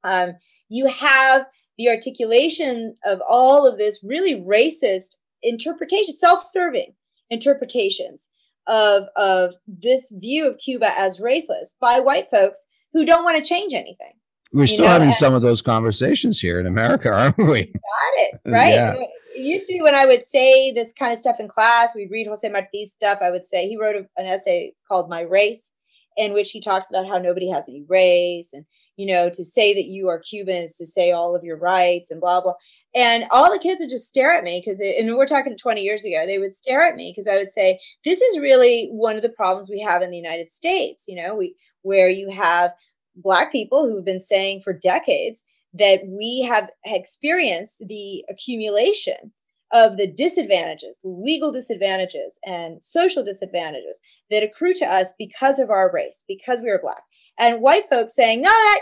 um, 0.03 0.33
you 0.67 0.87
have 0.87 1.45
the 1.77 1.89
articulation 1.89 2.95
of 3.05 3.21
all 3.27 3.67
of 3.67 3.77
this 3.77 3.99
really 4.03 4.35
racist 4.35 5.17
interpretation, 5.43 6.15
self-serving 6.15 6.93
interpretations 7.29 8.29
of 8.67 9.03
of 9.15 9.53
this 9.67 10.11
view 10.17 10.47
of 10.47 10.57
Cuba 10.57 10.91
as 10.97 11.19
raceless 11.19 11.75
by 11.79 11.99
white 11.99 12.29
folks 12.29 12.67
who 12.93 13.05
don't 13.05 13.23
want 13.23 13.37
to 13.37 13.47
change 13.47 13.73
anything. 13.73 14.13
We're 14.53 14.67
still 14.67 14.85
know? 14.85 14.91
having 14.91 15.07
and, 15.09 15.15
some 15.15 15.33
of 15.33 15.41
those 15.41 15.61
conversations 15.61 16.39
here 16.39 16.59
in 16.59 16.67
America, 16.67 17.11
aren't 17.11 17.37
we? 17.37 17.45
Got 17.65 18.13
it 18.15 18.41
right. 18.45 18.73
Yeah 18.73 18.95
it 19.37 19.43
used 19.43 19.67
to 19.67 19.73
be 19.73 19.81
when 19.81 19.95
I 19.95 20.05
would 20.05 20.25
say 20.25 20.71
this 20.71 20.93
kind 20.93 21.13
of 21.13 21.19
stuff 21.19 21.39
in 21.39 21.47
class, 21.47 21.93
we'd 21.93 22.11
read 22.11 22.27
Jose 22.27 22.49
Marti's 22.49 22.91
stuff. 22.91 23.19
I 23.21 23.29
would 23.29 23.45
say 23.45 23.67
he 23.67 23.77
wrote 23.77 23.95
an 23.95 24.25
essay 24.25 24.73
called 24.87 25.09
My 25.09 25.21
Race, 25.21 25.71
in 26.17 26.33
which 26.33 26.51
he 26.51 26.59
talks 26.59 26.89
about 26.89 27.07
how 27.07 27.19
nobody 27.19 27.49
has 27.49 27.65
any 27.67 27.83
race 27.87 28.49
and 28.53 28.65
you 28.97 29.05
know, 29.05 29.29
to 29.29 29.43
say 29.43 29.73
that 29.73 29.85
you 29.85 30.09
are 30.09 30.19
Cuban 30.19 30.63
is 30.63 30.75
to 30.77 30.85
say 30.85 31.11
all 31.11 31.35
of 31.35 31.43
your 31.43 31.57
rights 31.57 32.11
and 32.11 32.19
blah 32.19 32.41
blah. 32.41 32.53
And 32.95 33.25
all 33.31 33.51
the 33.51 33.59
kids 33.59 33.79
would 33.79 33.89
just 33.89 34.09
stare 34.09 34.31
at 34.31 34.43
me 34.43 34.61
because, 34.63 34.79
and 34.79 35.15
we're 35.15 35.25
talking 35.25 35.55
20 35.55 35.81
years 35.81 36.03
ago, 36.03 36.25
they 36.25 36.39
would 36.39 36.55
stare 36.55 36.81
at 36.81 36.95
me 36.95 37.13
because 37.15 37.27
I 37.31 37.37
would 37.37 37.51
say, 37.51 37.79
"This 38.03 38.21
is 38.21 38.39
really 38.39 38.89
one 38.91 39.15
of 39.15 39.21
the 39.21 39.29
problems 39.29 39.69
we 39.69 39.81
have 39.81 40.01
in 40.01 40.11
the 40.11 40.17
United 40.17 40.51
States." 40.51 41.03
You 41.07 41.15
know, 41.15 41.35
we 41.35 41.55
where 41.83 42.09
you 42.09 42.29
have 42.31 42.73
black 43.15 43.51
people 43.51 43.87
who've 43.87 44.05
been 44.05 44.19
saying 44.19 44.61
for 44.61 44.73
decades 44.73 45.43
that 45.73 46.01
we 46.07 46.41
have 46.41 46.69
experienced 46.85 47.83
the 47.87 48.25
accumulation 48.29 49.33
of 49.73 49.97
the 49.97 50.07
disadvantages, 50.07 50.97
legal 51.03 51.51
disadvantages, 51.51 52.39
and 52.45 52.81
social 52.81 53.23
disadvantages 53.23 53.99
that 54.31 54.43
accrue 54.43 54.73
to 54.73 54.85
us 54.85 55.13
because 55.17 55.59
of 55.59 55.69
our 55.69 55.91
race, 55.93 56.23
because 56.27 56.61
we 56.61 56.69
are 56.69 56.79
black. 56.81 57.03
And 57.39 57.61
white 57.61 57.89
folks 57.89 58.15
saying, 58.15 58.41
"No, 58.41 58.49
that 58.49 58.79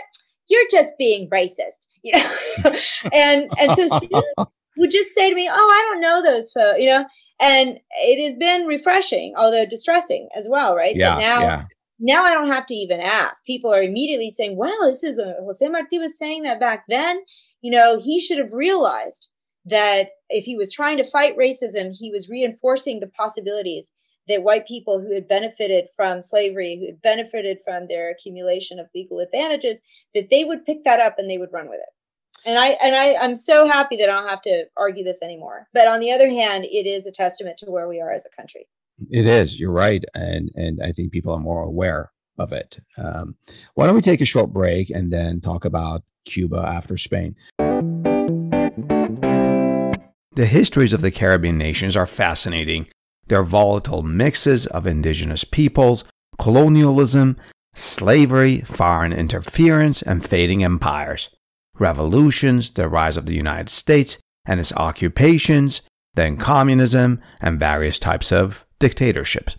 you're 0.48 0.68
just 0.70 0.94
being 0.98 1.28
racist," 1.30 1.86
you 2.02 2.12
know. 2.12 2.76
and 3.12 3.50
and 3.60 3.76
so 3.76 3.88
students 3.88 4.28
would 4.76 4.90
just 4.90 5.14
say 5.14 5.30
to 5.30 5.36
me, 5.36 5.48
"Oh, 5.50 5.54
I 5.54 5.88
don't 5.88 6.00
know 6.00 6.22
those 6.22 6.50
folks," 6.52 6.78
you 6.78 6.88
know. 6.88 7.06
And 7.40 7.78
it 8.00 8.26
has 8.26 8.38
been 8.38 8.66
refreshing, 8.66 9.34
although 9.36 9.66
distressing 9.66 10.28
as 10.34 10.48
well, 10.48 10.74
right? 10.74 10.96
Yeah. 10.96 11.18
now, 11.18 11.40
yeah 11.40 11.64
now 11.98 12.24
I 12.24 12.34
don't 12.34 12.48
have 12.50 12.66
to 12.66 12.74
even 12.74 13.00
ask. 13.00 13.44
People 13.44 13.72
are 13.72 13.82
immediately 13.82 14.30
saying, 14.30 14.56
"Well, 14.56 14.76
this 14.82 15.02
is 15.02 15.18
a, 15.18 15.36
Jose 15.40 15.66
Marti 15.68 15.98
was 15.98 16.18
saying 16.18 16.42
that 16.42 16.60
back 16.60 16.84
then. 16.88 17.20
You 17.62 17.70
know, 17.70 17.98
he 17.98 18.20
should 18.20 18.38
have 18.38 18.52
realized 18.52 19.28
that 19.64 20.10
if 20.28 20.44
he 20.44 20.56
was 20.56 20.72
trying 20.72 20.98
to 20.98 21.10
fight 21.10 21.36
racism, 21.36 21.96
he 21.96 22.10
was 22.10 22.28
reinforcing 22.28 23.00
the 23.00 23.08
possibilities 23.08 23.90
that 24.28 24.42
white 24.42 24.66
people 24.66 25.00
who 25.00 25.12
had 25.12 25.28
benefited 25.28 25.86
from 25.94 26.22
slavery, 26.22 26.76
who 26.78 26.86
had 26.86 27.02
benefited 27.02 27.58
from 27.64 27.86
their 27.88 28.10
accumulation 28.10 28.78
of 28.78 28.88
legal 28.94 29.20
advantages, 29.20 29.80
that 30.14 30.30
they 30.30 30.44
would 30.44 30.64
pick 30.64 30.84
that 30.84 31.00
up 31.00 31.18
and 31.18 31.30
they 31.30 31.38
would 31.38 31.52
run 31.52 31.68
with 31.68 31.78
it." 31.78 31.92
And 32.44 32.58
I 32.58 32.68
and 32.82 32.94
I, 32.94 33.16
I'm 33.16 33.34
so 33.34 33.66
happy 33.66 33.96
that 33.96 34.08
I 34.08 34.20
don't 34.20 34.28
have 34.28 34.42
to 34.42 34.66
argue 34.76 35.02
this 35.04 35.22
anymore. 35.22 35.68
But 35.72 35.88
on 35.88 36.00
the 36.00 36.12
other 36.12 36.28
hand, 36.28 36.64
it 36.64 36.86
is 36.86 37.06
a 37.06 37.12
testament 37.12 37.58
to 37.58 37.70
where 37.70 37.88
we 37.88 38.00
are 38.00 38.12
as 38.12 38.26
a 38.26 38.36
country. 38.36 38.68
It 39.10 39.26
is. 39.26 39.58
You're 39.58 39.72
right, 39.72 40.04
and 40.14 40.50
and 40.54 40.80
I 40.82 40.92
think 40.92 41.12
people 41.12 41.32
are 41.32 41.40
more 41.40 41.62
aware 41.62 42.12
of 42.38 42.52
it. 42.52 42.78
Um, 42.98 43.34
why 43.74 43.86
don't 43.86 43.94
we 43.94 44.02
take 44.02 44.20
a 44.20 44.26
short 44.26 44.52
break 44.52 44.90
and 44.90 45.12
then 45.12 45.40
talk 45.40 45.64
about 45.64 46.02
Cuba 46.24 46.58
after 46.58 46.96
Spain? 46.96 47.34
The 50.36 50.46
histories 50.46 50.92
of 50.92 51.00
the 51.00 51.10
Caribbean 51.10 51.56
nations 51.56 51.96
are 51.96 52.06
fascinating. 52.06 52.88
They're 53.28 53.42
volatile 53.42 54.02
mixes 54.02 54.66
of 54.66 54.86
indigenous 54.86 55.44
peoples, 55.44 56.04
colonialism, 56.38 57.36
slavery, 57.74 58.60
foreign 58.62 59.12
interference, 59.12 60.02
and 60.02 60.24
fading 60.24 60.62
empires, 60.62 61.30
revolutions, 61.78 62.70
the 62.70 62.88
rise 62.88 63.16
of 63.16 63.26
the 63.26 63.34
United 63.34 63.68
States 63.68 64.18
and 64.46 64.60
its 64.60 64.72
occupations, 64.74 65.82
then 66.14 66.36
communism, 66.36 67.20
and 67.40 67.60
various 67.60 67.98
types 67.98 68.30
of 68.32 68.64
dictatorships. 68.78 69.56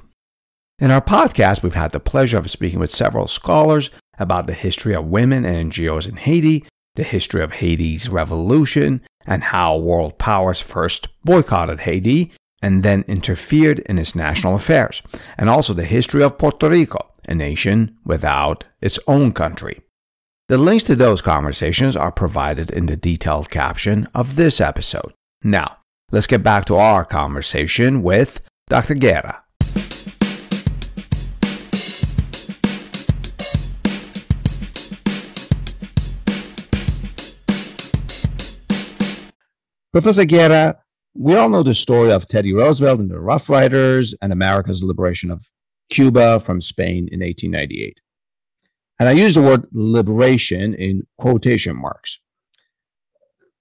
In 0.79 0.91
our 0.91 1.01
podcast, 1.01 1.61
we've 1.61 1.73
had 1.73 1.91
the 1.91 1.99
pleasure 1.99 2.37
of 2.37 2.49
speaking 2.49 2.79
with 2.79 2.91
several 2.91 3.27
scholars 3.27 3.89
about 4.17 4.47
the 4.47 4.53
history 4.53 4.95
of 4.95 5.07
women 5.07 5.45
and 5.45 5.71
NGOs 5.71 6.07
in 6.07 6.17
Haiti, 6.17 6.65
the 6.95 7.03
history 7.03 7.43
of 7.43 7.53
Haiti's 7.53 8.09
revolution, 8.09 9.01
and 9.25 9.43
how 9.43 9.77
world 9.77 10.17
powers 10.17 10.61
first 10.61 11.09
boycotted 11.23 11.81
Haiti 11.81 12.31
and 12.61 12.83
then 12.83 13.03
interfered 13.07 13.79
in 13.79 13.97
its 13.97 14.15
national 14.15 14.55
affairs, 14.55 15.01
and 15.37 15.49
also 15.49 15.73
the 15.73 15.85
history 15.85 16.23
of 16.23 16.37
Puerto 16.37 16.69
Rico, 16.69 17.11
a 17.27 17.35
nation 17.35 17.97
without 18.03 18.63
its 18.81 18.99
own 19.07 19.31
country. 19.33 19.81
The 20.49 20.57
links 20.57 20.85
to 20.85 20.95
those 20.95 21.21
conversations 21.21 21.95
are 21.95 22.11
provided 22.11 22.71
in 22.71 22.85
the 22.85 22.95
detailed 22.95 23.49
caption 23.49 24.07
of 24.13 24.37
this 24.37 24.61
episode. 24.61 25.13
Now, 25.43 25.77
let's 26.11 26.27
get 26.27 26.41
back 26.41 26.65
to 26.65 26.75
our 26.75 27.03
conversation 27.03 28.01
with 28.01 28.41
Dr. 28.69 28.95
Guerra. 28.95 29.43
Professor 39.93 40.25
Guerra, 40.25 40.77
we 41.17 41.35
all 41.35 41.49
know 41.49 41.63
the 41.63 41.73
story 41.73 42.11
of 42.11 42.27
Teddy 42.27 42.53
Roosevelt 42.53 42.99
and 42.99 43.09
the 43.09 43.19
Rough 43.19 43.49
Riders 43.49 44.13
and 44.21 44.31
America's 44.31 44.83
liberation 44.83 45.31
of 45.31 45.49
Cuba 45.89 46.39
from 46.39 46.61
Spain 46.61 47.09
in 47.11 47.21
1898. 47.21 47.99
And 48.99 49.09
I 49.09 49.13
use 49.13 49.35
the 49.35 49.41
word 49.41 49.65
liberation 49.71 50.75
in 50.75 51.07
quotation 51.17 51.75
marks. 51.75 52.19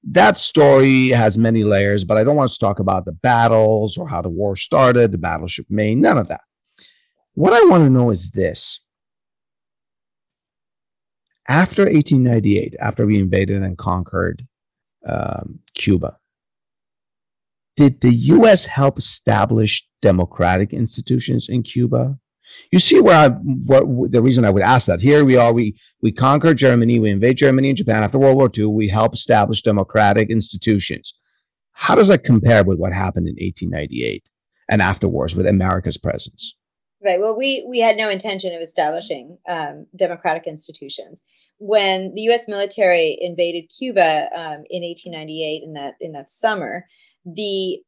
That 0.04 0.36
story 0.36 1.08
has 1.08 1.38
many 1.38 1.64
layers, 1.64 2.04
but 2.04 2.18
I 2.18 2.24
don't 2.24 2.36
want 2.36 2.50
to 2.52 2.58
talk 2.58 2.78
about 2.78 3.06
the 3.06 3.12
battles 3.12 3.96
or 3.96 4.06
how 4.06 4.20
the 4.20 4.28
war 4.28 4.56
started, 4.56 5.12
the 5.12 5.18
battleship 5.18 5.66
Maine, 5.70 6.00
none 6.00 6.18
of 6.18 6.28
that. 6.28 6.42
What 7.34 7.54
I 7.54 7.64
want 7.68 7.84
to 7.84 7.90
know 7.90 8.10
is 8.10 8.30
this. 8.30 8.80
After 11.48 11.82
1898, 11.82 12.74
after 12.80 13.06
we 13.06 13.18
invaded 13.18 13.62
and 13.62 13.78
conquered 13.78 14.46
um, 15.06 15.60
Cuba, 15.74 16.18
did 17.76 18.00
the 18.00 18.14
U.S. 18.14 18.66
help 18.66 18.98
establish 18.98 19.86
democratic 20.02 20.72
institutions 20.72 21.48
in 21.48 21.62
Cuba? 21.62 22.18
You 22.72 22.78
see 22.78 23.00
where 23.00 23.16
I, 23.16 23.28
what 23.28 24.12
the 24.12 24.22
reason 24.22 24.44
I 24.44 24.50
would 24.50 24.62
ask 24.62 24.86
that. 24.86 25.00
Here 25.00 25.24
we 25.24 25.36
are. 25.36 25.52
We 25.52 25.78
we 26.00 26.12
conquer 26.12 26.54
Germany. 26.54 26.98
We 26.98 27.10
invade 27.10 27.36
Germany 27.36 27.68
and 27.68 27.78
Japan 27.78 28.02
after 28.02 28.18
World 28.18 28.36
War 28.36 28.50
II. 28.56 28.66
We 28.66 28.88
help 28.88 29.14
establish 29.14 29.62
democratic 29.62 30.30
institutions. 30.30 31.14
How 31.72 31.94
does 31.94 32.08
that 32.08 32.24
compare 32.24 32.64
with 32.64 32.78
what 32.78 32.92
happened 32.92 33.28
in 33.28 33.34
1898 33.34 34.30
and 34.70 34.80
afterwards 34.80 35.34
with 35.34 35.46
America's 35.46 35.98
presence? 35.98 36.54
Right. 37.04 37.20
Well, 37.20 37.36
we 37.36 37.66
we 37.68 37.80
had 37.80 37.98
no 37.98 38.08
intention 38.08 38.54
of 38.54 38.62
establishing 38.62 39.38
um, 39.48 39.86
democratic 39.94 40.46
institutions 40.46 41.24
when 41.58 42.14
the 42.14 42.22
U.S. 42.22 42.48
military 42.48 43.18
invaded 43.20 43.70
Cuba 43.76 44.28
um, 44.34 44.64
in 44.70 44.82
1898 44.82 45.62
in 45.62 45.72
that 45.74 45.94
in 46.00 46.12
that 46.12 46.30
summer 46.30 46.86
the 47.26 47.80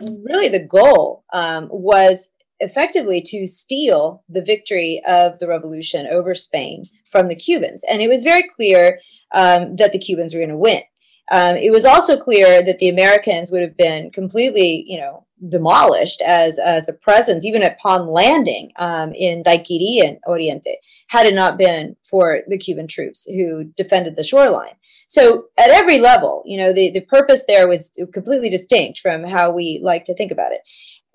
really 0.00 0.48
the 0.48 0.66
goal 0.66 1.24
um, 1.32 1.68
was 1.70 2.30
effectively 2.60 3.20
to 3.20 3.46
steal 3.46 4.22
the 4.28 4.42
victory 4.42 5.00
of 5.06 5.38
the 5.38 5.48
revolution 5.48 6.06
over 6.06 6.34
Spain 6.34 6.84
from 7.10 7.28
the 7.28 7.36
Cubans, 7.36 7.84
and 7.90 8.02
it 8.02 8.08
was 8.08 8.22
very 8.22 8.42
clear 8.42 9.00
um, 9.32 9.76
that 9.76 9.92
the 9.92 9.98
Cubans 9.98 10.34
were 10.34 10.40
going 10.40 10.50
to 10.50 10.56
win. 10.56 10.82
Um, 11.30 11.56
it 11.56 11.70
was 11.70 11.86
also 11.86 12.16
clear 12.16 12.62
that 12.62 12.78
the 12.78 12.88
Americans 12.88 13.50
would 13.50 13.62
have 13.62 13.76
been 13.76 14.10
completely, 14.10 14.84
you 14.86 14.98
know, 14.98 15.26
demolished 15.48 16.20
as 16.22 16.58
as 16.58 16.88
a 16.88 16.94
presence, 16.94 17.44
even 17.44 17.62
upon 17.62 18.08
landing 18.08 18.72
um, 18.76 19.12
in 19.14 19.42
Daiquiri 19.42 20.06
and 20.06 20.18
Oriente, 20.26 20.76
had 21.08 21.26
it 21.26 21.34
not 21.34 21.58
been 21.58 21.96
for 22.08 22.40
the 22.48 22.58
Cuban 22.58 22.86
troops 22.86 23.26
who 23.26 23.64
defended 23.76 24.16
the 24.16 24.24
shoreline. 24.24 24.74
So 25.12 25.48
at 25.58 25.68
every 25.68 26.00
level, 26.00 26.42
you 26.46 26.56
know, 26.56 26.72
the, 26.72 26.90
the 26.90 27.02
purpose 27.02 27.44
there 27.46 27.68
was 27.68 27.92
completely 28.14 28.48
distinct 28.48 29.00
from 29.00 29.24
how 29.24 29.50
we 29.50 29.78
like 29.82 30.04
to 30.04 30.14
think 30.14 30.32
about 30.32 30.52
it. 30.52 30.62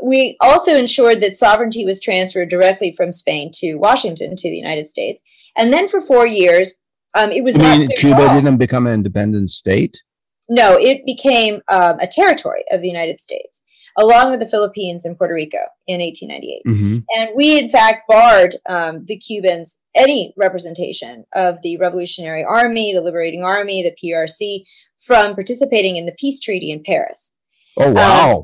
We 0.04 0.38
also 0.39 0.78
ensured 0.78 1.20
that 1.22 1.36
sovereignty 1.36 1.84
was 1.84 2.00
transferred 2.00 2.50
directly 2.50 2.93
from 2.95 3.10
Spain 3.10 3.50
to 3.56 3.74
Washington 3.78 4.36
to 4.36 4.50
the 4.52 4.56
United 4.56 4.88
States. 4.88 5.24
And 5.58 5.74
then 5.74 5.89
for 5.89 6.00
four 6.00 6.28
years, 6.28 6.80
um, 7.18 7.32
it 7.32 7.43
was 7.43 7.58
mean, 7.58 7.89
Cuba 7.98 8.28
didn't 8.36 8.58
become 8.58 8.86
an 8.86 8.93
independent 8.93 9.50
state? 9.50 10.04
No, 10.48 10.78
it 10.80 11.04
became 11.04 11.62
um, 11.68 11.98
a 12.00 12.06
territory 12.06 12.66
of 12.70 12.82
the 12.82 12.88
United 12.88 13.20
States 13.20 13.64
along 13.98 14.30
with 14.30 14.39
the 14.39 14.48
Philippines 14.48 15.06
and 15.06 15.18
Puerto 15.18 15.34
Rico 15.34 15.58
in 15.88 16.00
1898. 16.00 16.62
Mm-hmm. 16.68 16.98
And 17.18 17.30
we, 17.36 17.58
in 17.58 17.70
fact, 17.70 18.08
barred 18.08 18.58
um, 18.70 19.06
the 19.06 19.18
Cubans 19.18 19.82
any 19.95 20.34
representation 20.38 21.26
of 21.34 21.62
the 21.64 21.78
Revolutionary 21.78 22.43
Army, 22.43 22.93
the 22.93 23.02
Liberating 23.02 23.43
Army, 23.43 23.82
the 23.82 23.95
PRC 24.02 24.64
from 25.00 25.34
participating 25.34 25.98
in 25.98 26.06
the 26.06 26.16
peace 26.18 26.39
treaty 26.39 26.72
in 26.72 26.84
Paris. 26.84 27.34
Oh, 27.80 27.91
wow. 27.91 28.32
Um, 28.38 28.43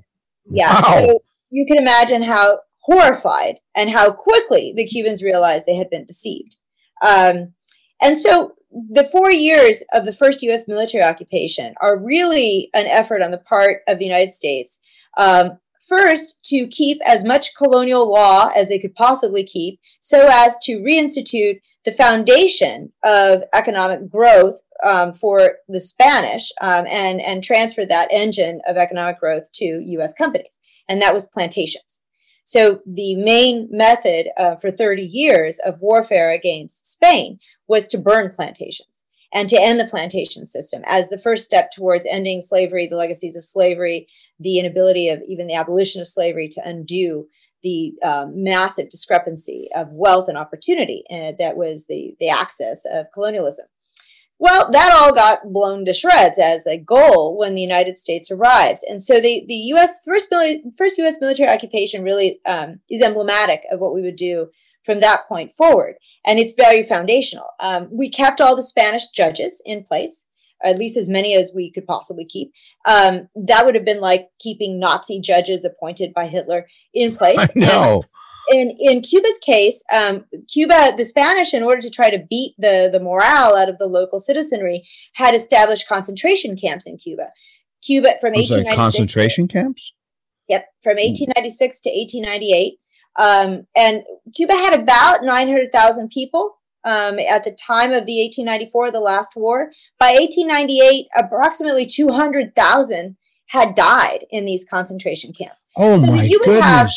yeah. 0.49 0.81
Wow. 0.81 0.93
So 0.93 1.19
you 1.51 1.65
can 1.67 1.77
imagine 1.77 2.23
how 2.23 2.59
horrified 2.79 3.59
and 3.75 3.89
how 3.89 4.11
quickly 4.11 4.73
the 4.75 4.85
Cubans 4.85 5.23
realized 5.23 5.65
they 5.65 5.75
had 5.75 5.89
been 5.89 6.05
deceived. 6.05 6.57
Um, 7.05 7.53
and 8.01 8.17
so 8.17 8.53
the 8.71 9.07
four 9.11 9.31
years 9.31 9.83
of 9.93 10.05
the 10.05 10.11
first 10.11 10.41
U.S. 10.43 10.67
military 10.67 11.03
occupation 11.03 11.75
are 11.79 11.97
really 11.97 12.69
an 12.73 12.87
effort 12.87 13.21
on 13.21 13.31
the 13.31 13.37
part 13.37 13.81
of 13.87 13.99
the 13.99 14.05
United 14.05 14.33
States 14.33 14.79
um, 15.17 15.57
first, 15.87 16.43
to 16.45 16.67
keep 16.67 16.99
as 17.05 17.23
much 17.23 17.55
colonial 17.55 18.09
law 18.09 18.49
as 18.55 18.69
they 18.69 18.79
could 18.79 18.95
possibly 18.95 19.43
keep, 19.43 19.79
so 20.01 20.27
as 20.31 20.57
to 20.63 20.77
reinstitute 20.79 21.59
the 21.85 21.91
foundation 21.91 22.91
of 23.03 23.43
economic 23.53 24.09
growth 24.09 24.59
um, 24.83 25.13
for 25.13 25.55
the 25.67 25.79
Spanish 25.79 26.51
um, 26.61 26.85
and, 26.87 27.21
and 27.21 27.43
transfer 27.43 27.85
that 27.85 28.11
engine 28.11 28.61
of 28.67 28.77
economic 28.77 29.19
growth 29.19 29.51
to 29.53 29.65
US 29.65 30.13
companies. 30.13 30.59
And 30.87 31.01
that 31.01 31.13
was 31.13 31.27
plantations. 31.27 32.01
So 32.45 32.81
the 32.85 33.15
main 33.15 33.69
method 33.71 34.27
uh, 34.37 34.55
for 34.57 34.69
30 34.69 35.03
years 35.03 35.59
of 35.65 35.79
warfare 35.79 36.31
against 36.31 36.91
Spain 36.91 37.39
was 37.67 37.87
to 37.89 37.97
burn 37.97 38.33
plantations 38.35 38.92
and 39.33 39.49
to 39.49 39.59
end 39.59 39.79
the 39.79 39.85
plantation 39.85 40.47
system 40.47 40.83
as 40.85 41.09
the 41.09 41.17
first 41.17 41.45
step 41.45 41.71
towards 41.71 42.05
ending 42.09 42.41
slavery, 42.41 42.87
the 42.87 42.95
legacies 42.95 43.35
of 43.35 43.43
slavery, 43.43 44.07
the 44.39 44.59
inability 44.59 45.09
of 45.09 45.21
even 45.27 45.47
the 45.47 45.55
abolition 45.55 45.99
of 45.99 46.07
slavery 46.07 46.47
to 46.49 46.61
undo 46.63 47.27
the 47.63 47.93
um, 48.03 48.43
massive 48.43 48.89
discrepancy 48.89 49.69
of 49.75 49.87
wealth 49.91 50.27
and 50.27 50.37
opportunity 50.37 51.03
uh, 51.09 51.31
that 51.39 51.57
was 51.57 51.87
the, 51.87 52.15
the 52.19 52.29
axis 52.29 52.85
of 52.91 53.07
colonialism. 53.13 53.65
Well, 54.37 54.71
that 54.71 54.91
all 54.91 55.13
got 55.13 55.53
blown 55.53 55.85
to 55.85 55.93
shreds 55.93 56.37
as 56.37 56.67
a 56.67 56.77
goal 56.77 57.37
when 57.37 57.55
the 57.55 57.61
United 57.61 57.97
States 57.97 58.29
arrives. 58.29 58.83
And 58.89 59.01
so 59.01 59.21
the, 59.21 59.45
the 59.47 59.53
U.S. 59.53 60.01
First, 60.05 60.33
first 60.77 60.97
U.S. 60.97 61.17
military 61.21 61.49
occupation 61.49 62.03
really 62.03 62.41
um, 62.45 62.81
is 62.89 63.01
emblematic 63.01 63.61
of 63.71 63.79
what 63.79 63.93
we 63.93 64.01
would 64.01 64.17
do 64.17 64.49
from 64.83 64.99
that 64.99 65.27
point 65.27 65.53
forward. 65.53 65.95
And 66.25 66.39
it's 66.39 66.53
very 66.57 66.83
foundational. 66.83 67.47
Um, 67.59 67.89
we 67.91 68.09
kept 68.09 68.41
all 68.41 68.55
the 68.55 68.63
Spanish 68.63 69.07
judges 69.09 69.61
in 69.65 69.83
place, 69.83 70.25
at 70.63 70.77
least 70.77 70.97
as 70.97 71.09
many 71.09 71.35
as 71.35 71.51
we 71.53 71.71
could 71.71 71.85
possibly 71.85 72.25
keep. 72.25 72.51
Um, 72.87 73.29
that 73.35 73.65
would 73.65 73.75
have 73.75 73.85
been 73.85 74.01
like 74.01 74.29
keeping 74.39 74.79
Nazi 74.79 75.19
judges 75.19 75.65
appointed 75.65 76.13
by 76.13 76.27
Hitler 76.27 76.67
in 76.93 77.15
place. 77.15 77.49
No. 77.55 78.03
In, 78.51 78.75
in 78.77 79.01
Cuba's 79.01 79.39
case, 79.39 79.83
um, 79.93 80.25
Cuba, 80.51 80.93
the 80.97 81.05
Spanish, 81.05 81.53
in 81.53 81.63
order 81.63 81.81
to 81.81 81.89
try 81.89 82.09
to 82.09 82.25
beat 82.29 82.53
the, 82.57 82.89
the 82.91 82.99
morale 82.99 83.55
out 83.55 83.69
of 83.69 83.77
the 83.77 83.87
local 83.87 84.19
citizenry, 84.19 84.85
had 85.13 85.33
established 85.33 85.87
concentration 85.87 86.57
camps 86.57 86.85
in 86.85 86.97
Cuba. 86.97 87.27
Cuba 87.81 88.09
from 88.19 88.33
1896 88.33 88.75
concentration 88.75 89.47
camps. 89.47 89.93
Yep, 90.49 90.65
from 90.81 90.97
1896 90.97 91.81
to 91.81 91.89
1898. 91.89 92.79
Um, 93.15 93.67
and 93.75 94.03
Cuba 94.35 94.53
had 94.53 94.79
about 94.79 95.23
900,000 95.23 96.09
people 96.09 96.57
um, 96.83 97.19
at 97.19 97.43
the 97.43 97.51
time 97.51 97.91
of 97.91 98.05
the 98.05 98.21
1894, 98.21 98.91
the 98.91 98.99
last 98.99 99.35
war. 99.35 99.71
By 99.99 100.15
1898, 100.19 101.07
approximately 101.17 101.85
200,000 101.85 103.17
had 103.47 103.75
died 103.75 104.25
in 104.31 104.45
these 104.45 104.65
concentration 104.69 105.31
camps. 105.33 105.67
Oh 105.77 105.97
so 105.97 106.11
my 106.11 106.27
goodness! 106.27 106.63
Have, 106.63 106.89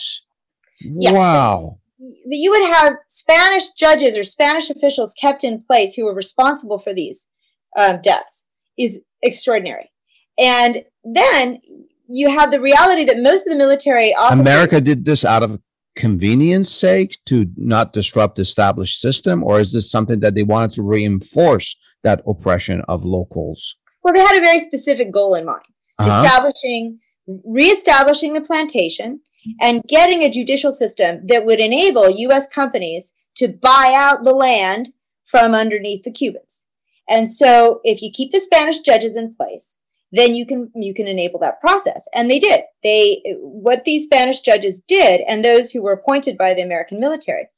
yeah, 0.80 1.12
wow. 1.12 1.78
So 1.98 2.06
you 2.26 2.50
would 2.50 2.66
have 2.74 2.94
Spanish 3.08 3.70
judges 3.78 4.16
or 4.16 4.24
Spanish 4.24 4.70
officials 4.70 5.14
kept 5.14 5.44
in 5.44 5.60
place 5.60 5.94
who 5.94 6.04
were 6.04 6.14
responsible 6.14 6.78
for 6.78 6.92
these 6.92 7.28
um, 7.76 8.00
deaths 8.02 8.48
is 8.78 9.04
extraordinary. 9.22 9.90
And 10.38 10.84
then 11.04 11.60
you 12.08 12.28
have 12.30 12.50
the 12.50 12.60
reality 12.60 13.04
that 13.04 13.18
most 13.18 13.46
of 13.46 13.52
the 13.52 13.58
military 13.58 14.14
officers, 14.14 14.46
America 14.46 14.80
did 14.80 15.04
this 15.04 15.24
out 15.24 15.42
of 15.42 15.60
convenience 15.97 16.70
sake 16.70 17.18
to 17.26 17.51
not 17.57 17.92
disrupt 17.92 18.36
the 18.36 18.42
established 18.42 19.01
system 19.01 19.42
or 19.42 19.61
is 19.61 19.72
this 19.72 19.90
something 19.90 20.20
that 20.20 20.34
they 20.34 20.42
wanted 20.42 20.72
to 20.72 20.82
reinforce 20.82 21.76
that 22.03 22.22
oppression 22.26 22.82
of 22.88 23.05
locals 23.05 23.76
well 24.03 24.14
they 24.14 24.20
had 24.20 24.36
a 24.36 24.44
very 24.44 24.59
specific 24.59 25.11
goal 25.11 25.34
in 25.34 25.44
mind 25.44 25.62
uh-huh. 25.99 26.22
establishing 26.22 26.99
reestablishing 27.44 28.34
the 28.34 28.40
plantation 28.40 29.20
and 29.61 29.82
getting 29.88 30.22
a 30.22 30.30
judicial 30.30 30.72
system 30.72 31.20
that 31.26 31.44
would 31.44 31.61
enable 31.61 32.05
us 32.30 32.47
companies 32.49 33.12
to 33.36 33.49
buy 33.49 33.92
out 33.97 34.24
the 34.24 34.34
land 34.34 34.90
from 35.24 35.55
underneath 35.55 36.05
the 36.05 36.11
cubans 36.11 36.64
And 37.09 37.30
so 37.30 37.80
if 37.84 38.03
you 38.03 38.11
keep 38.12 38.32
the 38.32 38.40
Spanish 38.40 38.80
judges 38.80 39.16
in 39.16 39.34
place, 39.34 39.78
then 40.12 40.34
you 40.34 40.46
can 40.46 40.70
you 40.74 40.94
can 40.94 41.07
enable 41.07 41.38
that 41.40 41.61
process. 41.61 42.07
And 42.14 42.30
they 42.30 42.38
did. 42.38 42.62
They 42.82 43.22
what 43.40 43.84
these 43.84 44.04
spanish 44.04 44.40
judges 44.40 44.82
did 44.86 45.22
and 45.28 45.44
those 45.44 45.70
who 45.70 45.82
were 45.82 45.92
appointed 45.92 46.38
by 46.38 46.54
the 46.54 46.62
american 46.62 47.00
military 47.00 47.48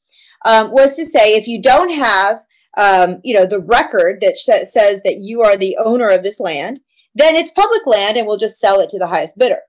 um, 0.45 0.71
was 0.71 0.95
to 0.95 1.05
say 1.05 1.35
if 1.35 1.47
you 1.47 1.61
don't 1.61 1.91
have 1.91 2.41
um, 2.77 3.19
you 3.23 3.35
know 3.35 3.45
the 3.45 3.59
record 3.59 4.19
that 4.21 4.35
sh- 4.35 4.67
says 4.67 5.01
that 5.03 5.17
you 5.19 5.41
are 5.41 5.57
the 5.57 5.77
owner 5.83 6.09
of 6.09 6.23
this 6.23 6.39
land 6.39 6.79
then 7.15 7.35
it's 7.35 7.51
public 7.51 7.85
land 7.85 8.17
and 8.17 8.27
we'll 8.27 8.37
just 8.37 8.59
sell 8.59 8.79
it 8.79 8.89
to 8.89 8.99
the 8.99 9.07
highest 9.07 9.37
bidder. 9.37 9.59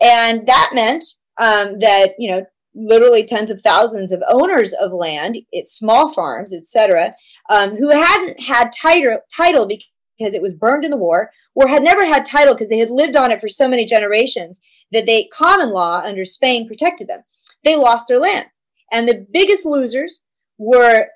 And 0.00 0.46
that 0.46 0.70
meant 0.72 1.04
um, 1.38 1.78
that 1.80 2.14
you 2.18 2.30
know 2.30 2.44
literally 2.74 3.24
tens 3.24 3.50
of 3.50 3.60
thousands 3.60 4.12
of 4.12 4.22
owners 4.28 4.74
of 4.74 4.92
land 4.92 5.38
it's 5.50 5.72
small 5.72 6.12
farms 6.12 6.52
etc 6.52 7.14
um, 7.48 7.74
who 7.76 7.88
hadn't 7.88 8.38
had 8.38 8.70
title 8.70 9.18
title 9.34 9.66
because 9.66 9.86
it 10.18 10.42
was 10.42 10.54
burned 10.54 10.84
in 10.84 10.90
the 10.90 10.96
war 10.96 11.30
or 11.54 11.68
had 11.68 11.82
never 11.82 12.06
had 12.06 12.24
title 12.24 12.54
because 12.54 12.68
they 12.68 12.78
had 12.78 12.90
lived 12.90 13.16
on 13.16 13.30
it 13.30 13.40
for 13.40 13.48
so 13.48 13.68
many 13.68 13.84
generations 13.84 14.60
that 14.92 15.06
they 15.06 15.28
common 15.32 15.70
law 15.70 16.00
under 16.04 16.24
spain 16.24 16.66
protected 16.66 17.08
them 17.08 17.22
they 17.64 17.76
lost 17.76 18.08
their 18.08 18.18
land 18.20 18.46
and 18.92 19.08
the 19.08 19.26
biggest 19.32 19.64
losers 19.64 20.22
were 20.58 21.08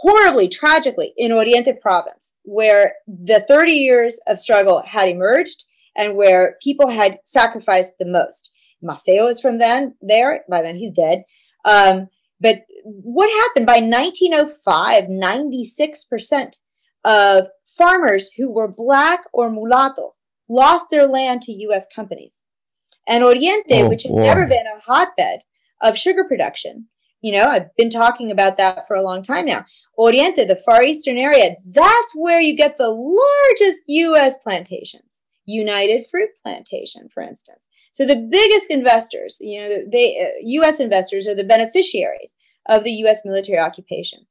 horribly, 0.00 0.48
tragically 0.48 1.12
in 1.16 1.32
Oriente 1.32 1.72
province, 1.80 2.34
where 2.42 2.94
the 3.06 3.44
30 3.48 3.72
years 3.72 4.20
of 4.28 4.38
struggle 4.38 4.82
had 4.82 5.08
emerged 5.08 5.64
and 5.96 6.16
where 6.16 6.56
people 6.62 6.88
had 6.88 7.18
sacrificed 7.24 7.94
the 7.98 8.06
most. 8.06 8.50
Maceo 8.80 9.26
is 9.26 9.40
from 9.40 9.58
then 9.58 9.94
there. 10.00 10.44
By 10.48 10.62
then 10.62 10.76
he's 10.76 10.92
dead. 10.92 11.22
Um, 11.64 12.08
but 12.40 12.60
what 12.84 13.28
happened 13.42 13.66
by 13.66 13.80
1905? 13.80 15.04
96% 15.04 16.60
of 17.04 17.48
farmers 17.78 18.32
who 18.36 18.50
were 18.50 18.68
black 18.68 19.20
or 19.32 19.50
mulatto 19.50 20.14
lost 20.48 20.88
their 20.90 21.06
land 21.06 21.42
to 21.42 21.52
U.S. 21.52 21.86
companies. 21.94 22.42
And 23.06 23.24
Oriente, 23.24 23.82
oh, 23.82 23.88
which 23.88 24.02
had 24.02 24.12
boy. 24.12 24.22
never 24.22 24.46
been 24.46 24.66
a 24.66 24.80
hotbed 24.80 25.40
of 25.80 25.96
sugar 25.96 26.24
production, 26.24 26.88
you 27.20 27.32
know, 27.32 27.46
I've 27.46 27.74
been 27.76 27.90
talking 27.90 28.30
about 28.30 28.58
that 28.58 28.86
for 28.86 28.94
a 28.94 29.02
long 29.02 29.22
time 29.22 29.46
now. 29.46 29.64
Oriente, 29.96 30.44
the 30.44 30.60
Far 30.64 30.84
Eastern 30.84 31.18
area, 31.18 31.56
that's 31.66 32.12
where 32.14 32.40
you 32.40 32.54
get 32.54 32.76
the 32.76 32.90
largest 32.90 33.82
U.S. 33.86 34.38
plantations. 34.38 35.20
United 35.48 36.06
Fruit 36.10 36.28
Plantation, 36.42 37.08
for 37.08 37.22
instance. 37.22 37.68
So 37.90 38.04
the 38.04 38.28
biggest 38.30 38.70
investors, 38.70 39.38
you 39.40 39.60
know, 39.60 39.76
they 39.90 40.20
uh, 40.20 40.38
U.S. 40.42 40.78
investors 40.78 41.26
are 41.26 41.34
the 41.34 41.42
beneficiaries 41.42 42.36
of 42.68 42.84
the 42.84 42.92
U.S. 42.92 43.22
military 43.24 43.58
occupation. 43.58 44.26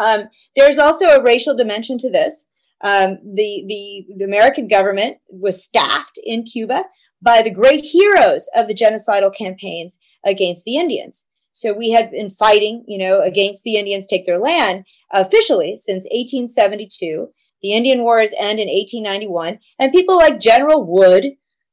Um, 0.00 0.24
there's 0.56 0.78
also 0.78 1.06
a 1.06 1.22
racial 1.22 1.56
dimension 1.56 1.98
to 1.98 2.10
this. 2.10 2.48
Um, 2.82 3.18
the, 3.22 3.64
the, 3.66 4.06
the 4.16 4.24
American 4.24 4.68
government 4.68 5.18
was 5.28 5.62
staffed 5.62 6.18
in 6.24 6.44
Cuba 6.44 6.84
by 7.22 7.42
the 7.42 7.50
great 7.50 7.84
heroes 7.84 8.48
of 8.56 8.68
the 8.68 8.74
genocidal 8.74 9.34
campaigns 9.34 9.98
against 10.24 10.64
the 10.64 10.76
Indians. 10.76 11.26
So 11.52 11.72
we 11.72 11.90
had 11.90 12.10
been 12.10 12.30
fighting, 12.30 12.84
you 12.86 12.98
know, 12.98 13.20
against 13.20 13.64
the 13.64 13.76
Indians 13.76 14.06
take 14.06 14.24
their 14.24 14.38
land 14.38 14.84
officially 15.12 15.76
since 15.76 16.04
1872. 16.04 17.28
The 17.62 17.74
Indian 17.74 18.02
Wars 18.02 18.32
end 18.38 18.58
in 18.58 18.68
1891, 18.68 19.58
and 19.78 19.92
people 19.92 20.16
like 20.16 20.40
General 20.40 20.82
Wood, 20.82 21.32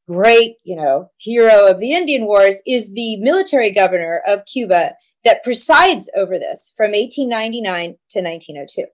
great, 0.09 0.55
you 0.65 0.75
know, 0.75 1.11
hero 1.17 1.67
of 1.67 1.79
the 1.79 1.93
Indian 1.93 2.25
Wars, 2.25 2.61
is 2.67 2.91
the 2.93 3.15
military 3.17 3.71
governor 3.71 4.21
of 4.27 4.45
Cuba 4.45 4.91
that 5.23 5.43
presides 5.43 6.09
over 6.15 6.37
this 6.37 6.73
from 6.75 6.91
1899 6.91 7.95
to 8.09 8.19
1902. 8.19 8.85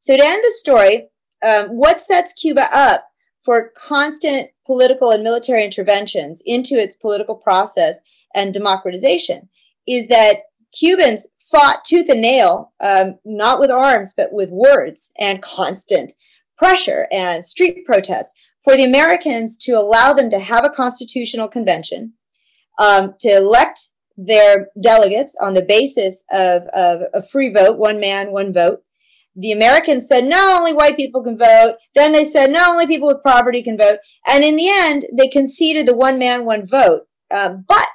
So 0.00 0.16
to 0.16 0.24
end 0.24 0.42
the 0.44 0.50
story, 0.50 1.08
um, 1.44 1.68
what 1.68 2.00
sets 2.00 2.32
Cuba 2.32 2.68
up 2.72 3.06
for 3.42 3.70
constant 3.76 4.50
political 4.64 5.10
and 5.10 5.22
military 5.22 5.64
interventions 5.64 6.42
into 6.44 6.74
its 6.74 6.96
political 6.96 7.34
process 7.34 8.00
and 8.34 8.52
democratization 8.52 9.48
is 9.86 10.08
that 10.08 10.40
Cubans 10.72 11.28
fought 11.38 11.84
tooth 11.84 12.08
and 12.08 12.20
nail, 12.20 12.72
um, 12.80 13.18
not 13.24 13.60
with 13.60 13.70
arms, 13.70 14.12
but 14.16 14.32
with 14.32 14.50
words 14.50 15.12
and 15.18 15.42
constant 15.42 16.12
pressure 16.58 17.06
and 17.12 17.44
street 17.44 17.84
protests 17.86 18.34
for 18.62 18.76
the 18.76 18.84
Americans 18.84 19.56
to 19.58 19.72
allow 19.72 20.12
them 20.12 20.28
to 20.30 20.40
have 20.40 20.64
a 20.64 20.70
constitutional 20.70 21.48
convention, 21.48 22.14
um, 22.78 23.14
to 23.20 23.36
elect 23.36 23.90
their 24.16 24.68
delegates 24.82 25.36
on 25.40 25.54
the 25.54 25.62
basis 25.62 26.24
of, 26.32 26.62
of 26.74 27.02
a 27.14 27.22
free 27.22 27.50
vote, 27.50 27.78
one 27.78 28.00
man, 28.00 28.32
one 28.32 28.52
vote. 28.52 28.82
The 29.36 29.52
Americans 29.52 30.08
said, 30.08 30.24
no, 30.24 30.56
only 30.58 30.72
white 30.72 30.96
people 30.96 31.22
can 31.22 31.36
vote. 31.36 31.74
Then 31.94 32.12
they 32.12 32.24
said, 32.24 32.50
no, 32.50 32.70
only 32.70 32.86
people 32.86 33.08
with 33.08 33.22
property 33.22 33.62
can 33.62 33.76
vote. 33.76 33.98
And 34.26 34.42
in 34.42 34.56
the 34.56 34.68
end, 34.68 35.04
they 35.12 35.28
conceded 35.28 35.86
the 35.86 35.96
one 35.96 36.18
man, 36.18 36.44
one 36.44 36.66
vote. 36.66 37.02
Uh, 37.30 37.50
but 37.68 37.88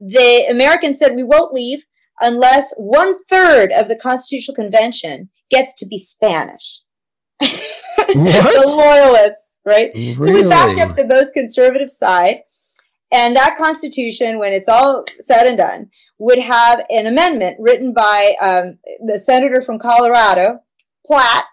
the 0.00 0.46
Americans 0.50 0.98
said 0.98 1.14
we 1.14 1.22
won't 1.22 1.54
leave 1.54 1.80
unless 2.20 2.74
one 2.76 3.14
third 3.24 3.72
of 3.72 3.88
the 3.88 3.96
Constitutional 3.96 4.54
Convention 4.54 5.30
gets 5.50 5.74
to 5.74 5.86
be 5.86 5.98
Spanish. 5.98 6.80
the 7.40 8.64
loyalists, 8.66 9.58
right? 9.64 9.90
Really? 9.94 10.14
So 10.14 10.32
we 10.32 10.48
backed 10.48 10.78
up 10.78 10.96
the 10.96 11.06
most 11.06 11.32
conservative 11.32 11.90
side. 11.90 12.40
And 13.10 13.34
that 13.36 13.56
Constitution, 13.56 14.38
when 14.38 14.52
it's 14.52 14.68
all 14.68 15.04
said 15.20 15.46
and 15.46 15.56
done, 15.56 15.90
would 16.18 16.38
have 16.38 16.84
an 16.90 17.06
amendment 17.06 17.56
written 17.58 17.92
by 17.92 18.34
um, 18.42 18.78
the 19.06 19.18
senator 19.18 19.62
from 19.62 19.78
Colorado, 19.78 20.60
Platt. 21.06 21.44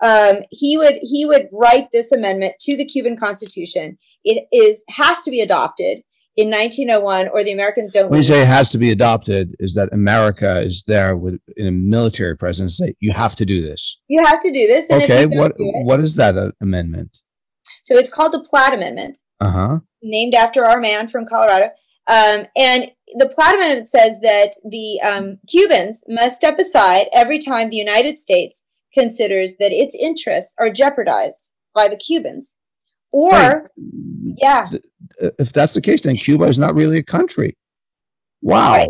Um, 0.00 0.38
he 0.50 0.76
would 0.76 0.98
he 1.02 1.24
would 1.24 1.48
write 1.52 1.88
this 1.92 2.12
amendment 2.12 2.54
to 2.60 2.76
the 2.76 2.84
Cuban 2.84 3.16
Constitution. 3.16 3.98
It 4.24 4.46
is 4.52 4.84
has 4.88 5.24
to 5.24 5.30
be 5.30 5.40
adopted 5.40 6.02
in 6.38 6.50
1901 6.50 7.28
or 7.28 7.42
the 7.42 7.50
Americans 7.50 7.90
don't. 7.90 8.10
When 8.10 8.18
you 8.18 8.22
say 8.22 8.42
it 8.42 8.46
has 8.46 8.70
to 8.70 8.78
be 8.78 8.92
adopted, 8.92 9.56
is 9.58 9.74
that 9.74 9.92
America 9.92 10.60
is 10.60 10.84
there 10.86 11.16
with 11.16 11.40
in 11.56 11.66
a 11.66 11.72
military 11.72 12.36
presence? 12.36 12.78
Say 12.78 12.94
you 13.00 13.12
have 13.12 13.34
to 13.36 13.44
do 13.44 13.60
this. 13.60 13.98
You 14.06 14.24
have 14.24 14.40
to 14.42 14.52
do 14.52 14.66
this. 14.68 14.88
okay, 14.90 15.26
what 15.26 15.52
it, 15.56 15.84
what 15.84 15.98
is 16.00 16.14
that 16.14 16.36
uh, 16.36 16.52
amendment? 16.60 17.18
So 17.82 17.96
it's 17.96 18.10
called 18.10 18.32
the 18.32 18.40
Platt 18.40 18.72
Amendment. 18.72 19.18
Uh 19.40 19.50
huh. 19.50 19.78
Named 20.00 20.34
after 20.34 20.64
our 20.64 20.80
man 20.80 21.08
from 21.08 21.26
Colorado. 21.26 21.70
Um, 22.08 22.46
and 22.56 22.90
the 23.16 23.28
Platt 23.28 23.54
Amendment 23.54 23.88
says 23.88 24.20
that 24.20 24.52
the 24.64 25.00
um, 25.02 25.38
Cubans 25.46 26.02
must 26.08 26.36
step 26.36 26.58
aside 26.58 27.06
every 27.12 27.38
time 27.38 27.68
the 27.68 27.76
United 27.76 28.18
States 28.18 28.64
considers 28.94 29.56
that 29.58 29.72
its 29.72 29.94
interests 29.94 30.54
are 30.58 30.70
jeopardized 30.72 31.52
by 31.74 31.86
the 31.86 31.96
Cubans, 31.96 32.56
or 33.12 33.30
right. 33.30 33.62
yeah, 34.38 34.70
if 35.38 35.52
that's 35.52 35.74
the 35.74 35.80
case, 35.80 36.02
then 36.02 36.16
Cuba 36.16 36.44
is 36.44 36.58
not 36.58 36.74
really 36.74 36.98
a 36.98 37.02
country. 37.02 37.56
Wow. 38.40 38.72
Right. 38.72 38.88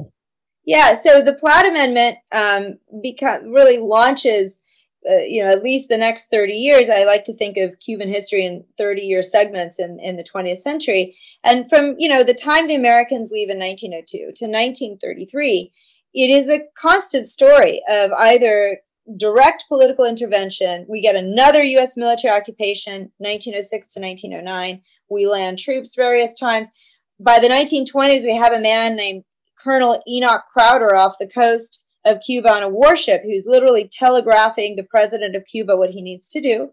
Yeah. 0.64 0.94
So 0.94 1.22
the 1.22 1.34
Platt 1.34 1.66
Amendment 1.66 2.18
um, 2.32 2.78
become 3.02 3.50
really 3.50 3.78
launches, 3.78 4.60
uh, 5.08 5.18
you 5.18 5.42
know, 5.42 5.50
at 5.50 5.62
least 5.62 5.88
the 5.88 5.96
next 5.96 6.28
30 6.30 6.54
years. 6.54 6.88
I 6.88 7.04
like 7.04 7.24
to 7.24 7.32
think 7.32 7.56
of 7.56 7.78
Cuban 7.80 8.08
history 8.08 8.44
in 8.44 8.64
30 8.76 9.02
year 9.02 9.22
segments 9.22 9.78
in, 9.78 9.98
in 10.00 10.16
the 10.16 10.24
20th 10.24 10.58
century. 10.58 11.16
And 11.42 11.68
from, 11.68 11.94
you 11.98 12.08
know, 12.08 12.22
the 12.22 12.34
time 12.34 12.68
the 12.68 12.74
Americans 12.74 13.30
leave 13.30 13.48
in 13.48 13.58
1902 13.58 14.18
to 14.18 14.46
1933, 14.46 15.72
it 16.14 16.30
is 16.30 16.50
a 16.50 16.62
constant 16.76 17.26
story 17.26 17.82
of 17.88 18.10
either 18.12 18.80
direct 19.16 19.64
political 19.68 20.04
intervention. 20.04 20.84
We 20.88 21.00
get 21.00 21.16
another 21.16 21.62
U.S. 21.62 21.96
military 21.96 22.34
occupation, 22.34 23.12
1906 23.18 23.94
to 23.94 24.00
1909. 24.00 24.82
We 25.08 25.26
land 25.26 25.58
troops 25.58 25.94
various 25.94 26.34
times. 26.34 26.70
By 27.18 27.38
the 27.38 27.48
1920s, 27.48 28.22
we 28.22 28.36
have 28.36 28.52
a 28.52 28.60
man 28.60 28.94
named 28.94 29.24
Colonel 29.58 30.02
Enoch 30.06 30.44
Crowder 30.52 30.94
off 30.94 31.16
the 31.18 31.26
coast 31.26 31.80
of 32.04 32.20
Cuba 32.20 32.52
on 32.52 32.62
a 32.62 32.68
warship 32.68 33.22
who's 33.24 33.46
literally 33.46 33.88
telegraphing 33.90 34.76
the 34.76 34.84
president 34.84 35.36
of 35.36 35.44
Cuba 35.44 35.76
what 35.76 35.90
he 35.90 36.02
needs 36.02 36.28
to 36.30 36.40
do. 36.40 36.70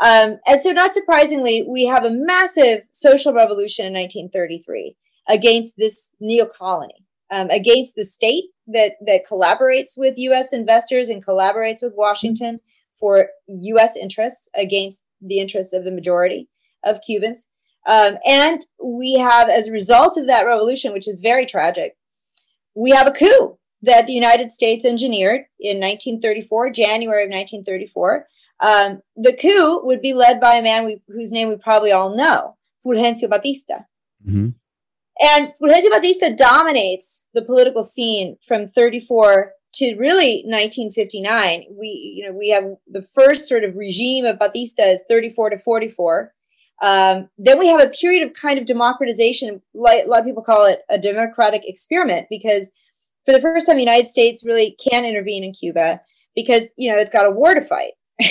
Um, 0.00 0.36
and 0.46 0.60
so, 0.60 0.70
not 0.70 0.92
surprisingly, 0.92 1.64
we 1.68 1.86
have 1.86 2.04
a 2.04 2.10
massive 2.10 2.82
social 2.92 3.32
revolution 3.32 3.86
in 3.86 3.92
1933 3.94 4.96
against 5.28 5.74
this 5.76 6.14
neo 6.20 6.46
colony, 6.46 7.04
um, 7.30 7.50
against 7.50 7.94
the 7.96 8.04
state 8.04 8.44
that, 8.68 8.92
that 9.06 9.26
collaborates 9.28 9.92
with 9.96 10.18
US 10.18 10.52
investors 10.52 11.08
and 11.08 11.24
collaborates 11.24 11.82
with 11.82 11.94
Washington 11.96 12.60
for 12.98 13.28
US 13.46 13.96
interests 13.96 14.48
against 14.54 15.02
the 15.20 15.40
interests 15.40 15.72
of 15.72 15.84
the 15.84 15.92
majority 15.92 16.48
of 16.84 17.00
Cubans. 17.00 17.48
Um, 17.86 18.16
and 18.26 18.64
we 18.82 19.14
have, 19.14 19.48
as 19.48 19.68
a 19.68 19.72
result 19.72 20.16
of 20.16 20.26
that 20.26 20.46
revolution, 20.46 20.92
which 20.92 21.08
is 21.08 21.20
very 21.20 21.46
tragic, 21.46 21.96
we 22.74 22.90
have 22.90 23.06
a 23.06 23.12
coup 23.12 23.58
that 23.82 24.06
the 24.06 24.12
United 24.12 24.52
States 24.52 24.84
engineered 24.84 25.46
in 25.60 25.78
1934, 25.78 26.70
January 26.70 27.24
of 27.24 27.30
1934. 27.30 28.26
Um, 28.60 29.02
the 29.16 29.32
coup 29.32 29.80
would 29.84 30.02
be 30.02 30.14
led 30.14 30.40
by 30.40 30.54
a 30.54 30.62
man 30.62 30.84
we, 30.84 31.02
whose 31.08 31.30
name 31.30 31.48
we 31.48 31.56
probably 31.56 31.92
all 31.92 32.14
know, 32.14 32.56
Fulgencio 32.84 33.30
Batista. 33.30 33.80
Mm-hmm. 34.26 34.48
And 35.20 35.52
Fulgencio 35.60 35.90
Batista 35.90 36.30
dominates 36.30 37.24
the 37.34 37.42
political 37.42 37.82
scene 37.82 38.36
from 38.42 38.68
34 38.68 39.52
to 39.74 39.94
really 39.96 40.42
1959, 40.46 41.66
we 41.70 41.88
you 41.88 42.26
know 42.26 42.36
we 42.36 42.48
have 42.48 42.64
the 42.86 43.02
first 43.02 43.48
sort 43.48 43.64
of 43.64 43.76
regime 43.76 44.24
of 44.24 44.38
Batista 44.38 44.82
is 44.82 45.04
34 45.08 45.50
to 45.50 45.58
44. 45.58 46.32
Um, 46.80 47.28
then 47.38 47.58
we 47.58 47.68
have 47.68 47.80
a 47.80 47.88
period 47.88 48.26
of 48.26 48.34
kind 48.34 48.58
of 48.58 48.66
democratization. 48.66 49.60
Like, 49.74 50.04
a 50.04 50.08
lot 50.08 50.20
of 50.20 50.26
people 50.26 50.44
call 50.44 50.66
it 50.66 50.82
a 50.88 50.96
democratic 50.96 51.62
experiment 51.68 52.28
because 52.30 52.70
for 53.28 53.34
the 53.34 53.42
first 53.42 53.66
time, 53.66 53.76
the 53.76 53.82
United 53.82 54.08
States 54.08 54.42
really 54.42 54.74
can 54.82 55.04
intervene 55.04 55.44
in 55.44 55.52
Cuba 55.52 56.00
because 56.34 56.72
you 56.78 56.90
know 56.90 56.96
it's 56.96 57.10
got 57.10 57.26
a 57.26 57.30
war 57.30 57.52
to 57.52 57.62
fight. 57.62 57.92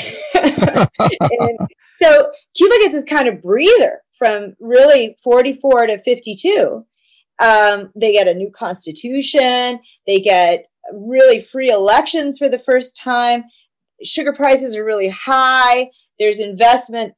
so 2.01 2.31
Cuba 2.55 2.75
gets 2.81 2.93
this 2.93 3.03
kind 3.03 3.27
of 3.27 3.43
breather 3.43 4.01
from 4.17 4.55
really 4.59 5.15
44 5.23 5.85
to 5.87 6.01
52. 6.01 6.83
Um, 7.39 7.91
they 7.95 8.11
get 8.11 8.27
a 8.27 8.33
new 8.33 8.49
constitution. 8.49 9.79
They 10.07 10.19
get 10.19 10.65
really 10.91 11.41
free 11.41 11.69
elections 11.69 12.39
for 12.39 12.49
the 12.49 12.57
first 12.57 12.97
time. 12.97 13.43
Sugar 14.03 14.33
prices 14.33 14.75
are 14.75 14.83
really 14.83 15.09
high. 15.09 15.91
There's 16.17 16.39
investment 16.39 17.13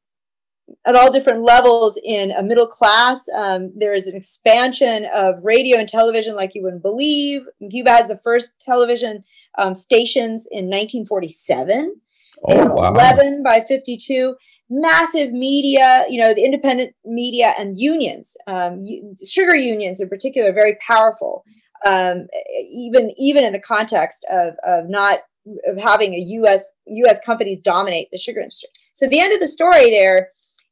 at 0.86 0.96
all 0.96 1.12
different 1.12 1.42
levels 1.42 1.98
in 2.04 2.30
a 2.32 2.42
middle 2.42 2.66
class. 2.66 3.26
Um, 3.34 3.72
there 3.76 3.94
is 3.94 4.06
an 4.06 4.16
expansion 4.16 5.06
of 5.14 5.36
radio 5.42 5.78
and 5.78 5.88
television 5.88 6.34
like 6.36 6.54
you 6.54 6.62
wouldn't 6.62 6.82
believe. 6.82 7.42
Cuba 7.70 7.90
has 7.90 8.08
the 8.08 8.18
first 8.18 8.52
television 8.60 9.24
um, 9.58 9.74
stations 9.74 10.46
in 10.50 10.66
1947. 10.66 12.00
Oh, 12.44 12.72
wow. 12.72 12.94
11 12.94 13.42
by 13.42 13.60
52 13.60 14.34
massive 14.70 15.32
media 15.32 16.04
you 16.08 16.18
know 16.18 16.32
the 16.32 16.44
independent 16.44 16.94
media 17.04 17.52
and 17.58 17.78
unions 17.78 18.36
um, 18.46 18.80
sugar 19.28 19.56
unions 19.56 20.00
in 20.00 20.08
particular 20.08 20.52
very 20.52 20.76
powerful 20.86 21.44
um, 21.84 22.28
even 22.70 23.12
even 23.18 23.44
in 23.44 23.52
the 23.52 23.60
context 23.60 24.24
of, 24.30 24.54
of 24.64 24.88
not 24.88 25.18
of 25.66 25.76
having 25.76 26.14
a 26.14 26.20
us 26.20 26.72
us 26.88 27.18
companies 27.26 27.58
dominate 27.58 28.08
the 28.12 28.18
sugar 28.18 28.40
industry 28.40 28.68
so 28.92 29.08
the 29.08 29.18
end 29.18 29.34
of 29.34 29.40
the 29.40 29.48
story 29.48 29.90
there 29.90 30.30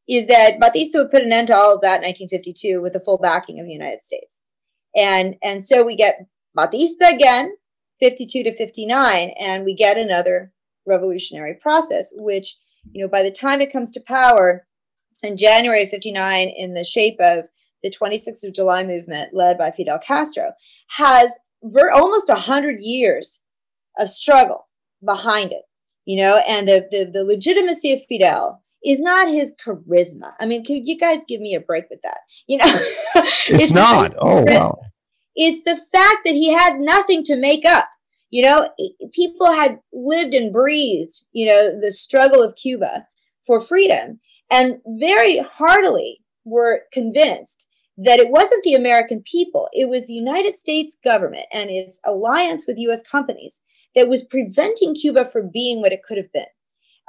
is 0.09 0.27
that 0.27 0.59
batista 0.61 1.01
would 1.01 1.11
put 1.11 1.23
an 1.23 1.33
end 1.33 1.49
to 1.49 1.57
all 1.57 1.75
of 1.75 1.81
that 1.83 2.03
in 2.03 2.09
1952 2.09 2.81
with 2.81 2.93
the 2.93 3.01
full 3.01 3.19
backing 3.19 3.61
of 3.61 3.67
the 3.67 3.73
united 3.73 4.03
states. 4.03 4.41
And 4.97 5.37
and 5.43 5.65
so 5.65 5.85
we 5.85 5.97
get 5.97 6.27
batista 6.55 7.09
again 7.09 7.53
52 8.01 8.45
to 8.45 8.57
59 8.57 9.31
and 9.39 9.65
we 9.65 9.75
get 9.75 9.97
another 9.97 10.53
revolutionary 10.87 11.55
process, 11.55 12.13
which, 12.17 12.57
you 12.93 13.03
know, 13.03 13.09
by 13.09 13.23
the 13.23 13.31
time 13.31 13.61
it 13.61 13.73
comes 13.73 13.93
to 13.93 14.01
power 14.01 14.67
in 15.23 15.37
January 15.37 15.85
of 15.85 15.91
59, 15.91 16.49
in 16.49 16.75
the 16.75 16.85
shape 16.85 17.17
of 17.21 17.45
the 17.83 17.91
26th 17.91 18.47
of 18.47 18.55
July 18.55 18.85
movement 18.85 19.35
led 19.35 19.59
by 19.59 19.71
Fidel 19.71 19.99
Castro, 19.99 20.53
has 20.91 21.39
ver- 21.63 21.91
almost 21.91 22.29
100 22.29 22.81
years 22.81 23.41
of 23.99 24.09
struggle 24.09 24.69
behind 25.05 25.53
it, 25.53 25.63
you 26.05 26.17
know, 26.17 26.41
and 26.47 26.69
the, 26.69 26.87
the, 26.91 27.11
the 27.13 27.25
legitimacy 27.25 27.93
of 27.93 28.05
Fidel 28.09 28.63
is 28.85 29.01
not 29.01 29.29
his 29.29 29.55
charisma. 29.65 30.33
I 30.41 30.47
mean, 30.47 30.65
can 30.65 30.87
you 30.87 30.97
guys 30.97 31.19
give 31.29 31.41
me 31.41 31.55
a 31.55 31.61
break 31.61 31.85
with 31.91 32.01
that? 32.03 32.19
You 32.47 32.59
know, 32.59 32.67
it's, 33.17 33.51
it's 33.51 33.73
not. 33.73 34.15
Oh, 34.19 34.43
wow. 34.43 34.81
It's 35.35 35.63
the 35.65 35.77
fact 35.77 36.21
that 36.25 36.35
he 36.35 36.53
had 36.53 36.81
nothing 36.81 37.23
to 37.25 37.37
make 37.37 37.65
up. 37.65 37.89
You 38.31 38.43
know, 38.43 38.69
people 39.13 39.53
had 39.53 39.81
lived 39.93 40.35
and 40.35 40.53
breathed, 40.53 41.23
you 41.33 41.47
know, 41.47 41.81
the 41.81 41.91
struggle 41.91 42.43
of 42.43 42.57
Cuba 42.57 43.07
for 43.47 43.61
freedom 43.61 44.21
and 44.51 44.79
very 44.87 45.39
heartily 45.39 46.21
were 46.45 46.83
convinced 46.93 47.67
that 47.97 48.21
it 48.21 48.31
wasn't 48.31 48.63
the 48.63 48.75
American 48.75 49.23
people, 49.23 49.69
it 49.73 49.89
was 49.89 50.07
the 50.07 50.13
United 50.13 50.57
States 50.57 50.97
government 51.03 51.47
and 51.53 51.69
its 51.69 51.99
alliance 52.05 52.65
with 52.67 52.79
US 52.79 53.03
companies 53.03 53.63
that 53.95 54.09
was 54.09 54.23
preventing 54.23 54.95
Cuba 54.95 55.25
from 55.25 55.51
being 55.53 55.81
what 55.81 55.93
it 55.93 56.03
could 56.07 56.17
have 56.17 56.33
been. 56.33 56.45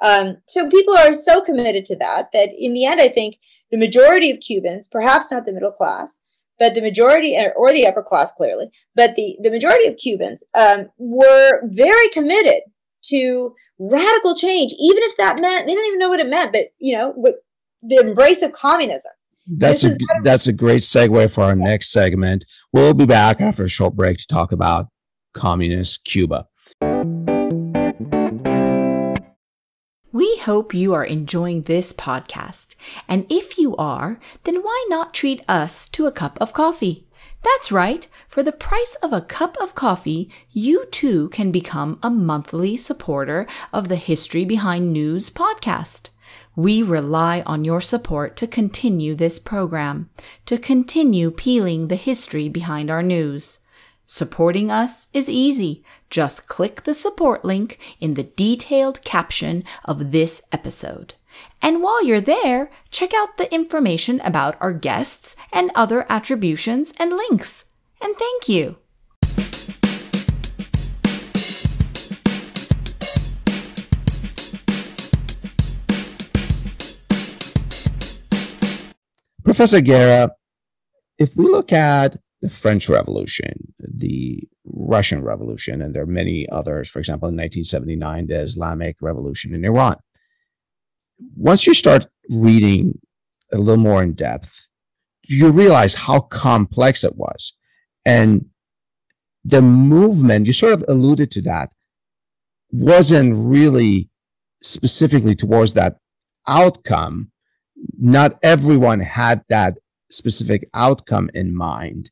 Um, 0.02 0.38
so 0.48 0.70
people 0.70 0.98
are 0.98 1.14
so 1.14 1.42
committed 1.42 1.86
to 1.86 1.96
that 1.98 2.32
that 2.34 2.50
in 2.58 2.74
the 2.74 2.86
end, 2.86 3.02
I 3.02 3.10
think 3.10 3.38
the 3.72 3.78
majority 3.78 4.32
of 4.32 4.40
Cubans, 4.40 4.88
perhaps 4.90 5.32
not 5.32 5.46
the 5.46 5.54
middle 5.54 5.72
class, 5.72 6.18
but 6.58 6.74
the 6.74 6.82
majority 6.82 7.38
or 7.56 7.72
the 7.72 7.88
upper 7.88 8.04
class 8.04 8.34
clearly 8.34 8.70
but 8.94 9.16
the, 9.16 9.38
the 9.42 9.50
majority 9.50 9.88
of 9.88 9.96
cubans 9.96 10.44
um, 10.56 10.90
were 10.98 11.62
very 11.64 12.10
committed 12.10 12.64
to 13.02 13.56
radical 13.78 14.36
change 14.36 14.74
even 14.78 15.02
if 15.04 15.16
that 15.16 15.40
meant 15.40 15.66
they 15.66 15.74
didn't 15.74 15.88
even 15.88 16.00
know 16.00 16.10
what 16.10 16.20
it 16.20 16.28
meant 16.28 16.52
but 16.52 16.66
you 16.80 16.98
know 16.98 17.14
with 17.16 17.36
the 17.82 17.98
embrace 17.98 18.42
of 18.42 18.52
communism. 18.52 19.12
That's 19.58 19.84
a, 19.84 19.98
that's 20.24 20.48
a 20.48 20.54
great 20.54 20.82
segue 20.82 21.32
for 21.32 21.42
our 21.42 21.56
next 21.56 21.92
segment. 21.92 22.46
We'll 22.72 22.94
be 22.94 23.06
back 23.06 23.42
after 23.42 23.64
a 23.64 23.70
short 23.70 23.96
break 23.96 24.20
to 24.20 24.28
talk 24.28 24.52
about 24.52 24.88
communist 25.34 26.06
cuba 26.06 26.48
We 30.12 30.38
hope 30.38 30.74
you 30.74 30.96
are 30.96 31.06
enjoying 31.06 31.64
this 31.64 31.94
podcast. 31.94 32.74
And 33.08 33.28
if 33.30 33.60
you 33.60 33.76
are, 33.76 34.20
then 34.44 34.64
why 34.64 34.88
not 34.90 35.14
treat 35.14 35.44
us 35.48 35.88
to 35.90 36.08
a 36.08 36.12
cup 36.12 36.36
of 36.42 36.52
coffee? 36.52 37.06
That's 37.44 37.72
right. 37.72 38.08
For 38.28 38.42
the 38.42 38.52
price 38.52 38.96
of 39.04 39.14
a 39.14 39.22
cup 39.22 39.56
of 39.62 39.76
coffee, 39.76 40.32
you 40.52 40.88
too 40.88 41.30
can 41.30 41.52
become 41.52 42.00
a 42.02 42.10
monthly 42.10 42.76
supporter 42.76 43.46
of 43.72 43.88
the 43.88 43.98
History 43.98 44.46
Behind 44.46 44.92
News 44.92 45.30
podcast. 45.30 46.10
We 46.56 46.82
rely 46.82 47.44
on 47.46 47.64
your 47.64 47.80
support 47.80 48.36
to 48.38 48.48
continue 48.48 49.14
this 49.14 49.38
program, 49.38 50.10
to 50.48 50.58
continue 50.58 51.30
peeling 51.30 51.88
the 51.88 51.96
history 51.96 52.50
behind 52.50 52.90
our 52.90 53.04
news. 53.04 53.60
Supporting 54.08 54.72
us 54.72 55.08
is 55.14 55.30
easy. 55.30 55.84
Just 56.10 56.48
click 56.48 56.84
the 56.84 56.94
support 56.96 57.46
link 57.46 57.78
in 58.00 58.16
the 58.16 58.24
detailed 58.24 59.04
caption 59.04 59.64
of 59.86 60.12
this 60.12 60.42
episode. 60.52 61.14
And 61.62 61.84
while 61.84 62.04
you're 62.04 62.20
there, 62.20 62.72
check 62.90 63.14
out 63.14 63.38
the 63.38 63.54
information 63.54 64.20
about 64.22 64.58
our 64.60 64.74
guests 64.74 65.36
and 65.54 65.72
other 65.76 66.06
attributions 66.10 66.94
and 66.98 67.12
links. 67.12 67.66
And 68.02 68.16
thank 68.18 68.50
you. 68.50 68.78
Professor 79.44 79.82
Guerra, 79.82 80.32
if 81.18 81.36
we 81.36 81.46
look 81.46 81.72
at 81.72 82.18
the 82.42 82.50
French 82.50 82.88
Revolution, 82.88 83.74
the 83.80 84.48
Russian 84.66 85.24
Revolution, 85.24 85.82
and 85.82 85.94
there 85.94 86.04
are 86.04 86.08
many 86.08 86.48
others. 86.50 86.90
For 86.90 87.00
example, 87.00 87.28
in 87.28 87.36
1979, 87.36 88.28
the 88.28 88.40
Islamic 88.40 88.98
Revolution 89.02 89.54
in 89.54 89.66
Iran. 89.66 89.98
Once 91.36 91.68
you 91.68 91.74
start 91.74 92.08
reading 92.30 92.98
a 93.52 93.58
little 93.58 93.84
more 93.84 94.02
in 94.02 94.14
depth, 94.14 94.68
you 95.24 95.50
realize 95.50 95.96
how 95.96 96.22
complex 96.22 97.04
it 97.04 97.16
was. 97.18 97.54
And 98.06 98.46
the 99.44 99.62
movement, 99.62 100.48
you 100.48 100.54
sort 100.54 100.74
of 100.74 100.86
alluded 100.88 101.32
to 101.32 101.42
that, 101.42 101.70
wasn't 102.72 103.34
really 103.36 104.10
specifically 104.62 105.36
towards 105.36 105.74
that 105.74 105.98
outcome. 106.48 107.32
Not 108.00 108.40
everyone 108.44 109.02
had 109.02 109.44
that 109.50 109.78
specific 110.10 110.70
outcome 110.74 111.30
in 111.34 111.56
mind 111.56 112.12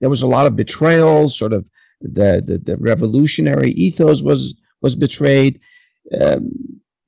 there 0.00 0.10
was 0.10 0.22
a 0.22 0.26
lot 0.26 0.46
of 0.46 0.56
betrayal. 0.56 1.28
Sort 1.28 1.52
of 1.52 1.68
the 2.00 2.42
the, 2.44 2.58
the 2.58 2.76
revolutionary 2.76 3.70
ethos 3.72 4.22
was 4.22 4.54
was 4.82 4.96
betrayed. 4.96 5.60
Um, 6.20 6.50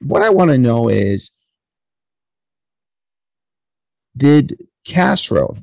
what 0.01 0.23
I 0.23 0.31
want 0.31 0.51
to 0.51 0.59
know 0.59 0.89
is, 0.89 1.33
did 4.17 4.57
Castro 4.85 5.57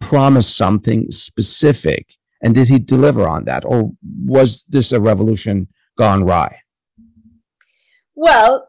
promise 0.00 0.54
something 0.54 1.10
specific, 1.10 2.16
and 2.42 2.54
did 2.54 2.68
he 2.68 2.78
deliver 2.78 3.28
on 3.28 3.44
that, 3.44 3.64
or 3.64 3.92
was 4.24 4.64
this 4.68 4.92
a 4.92 5.00
revolution 5.00 5.68
gone 5.98 6.22
awry? 6.22 6.56
Well, 8.14 8.68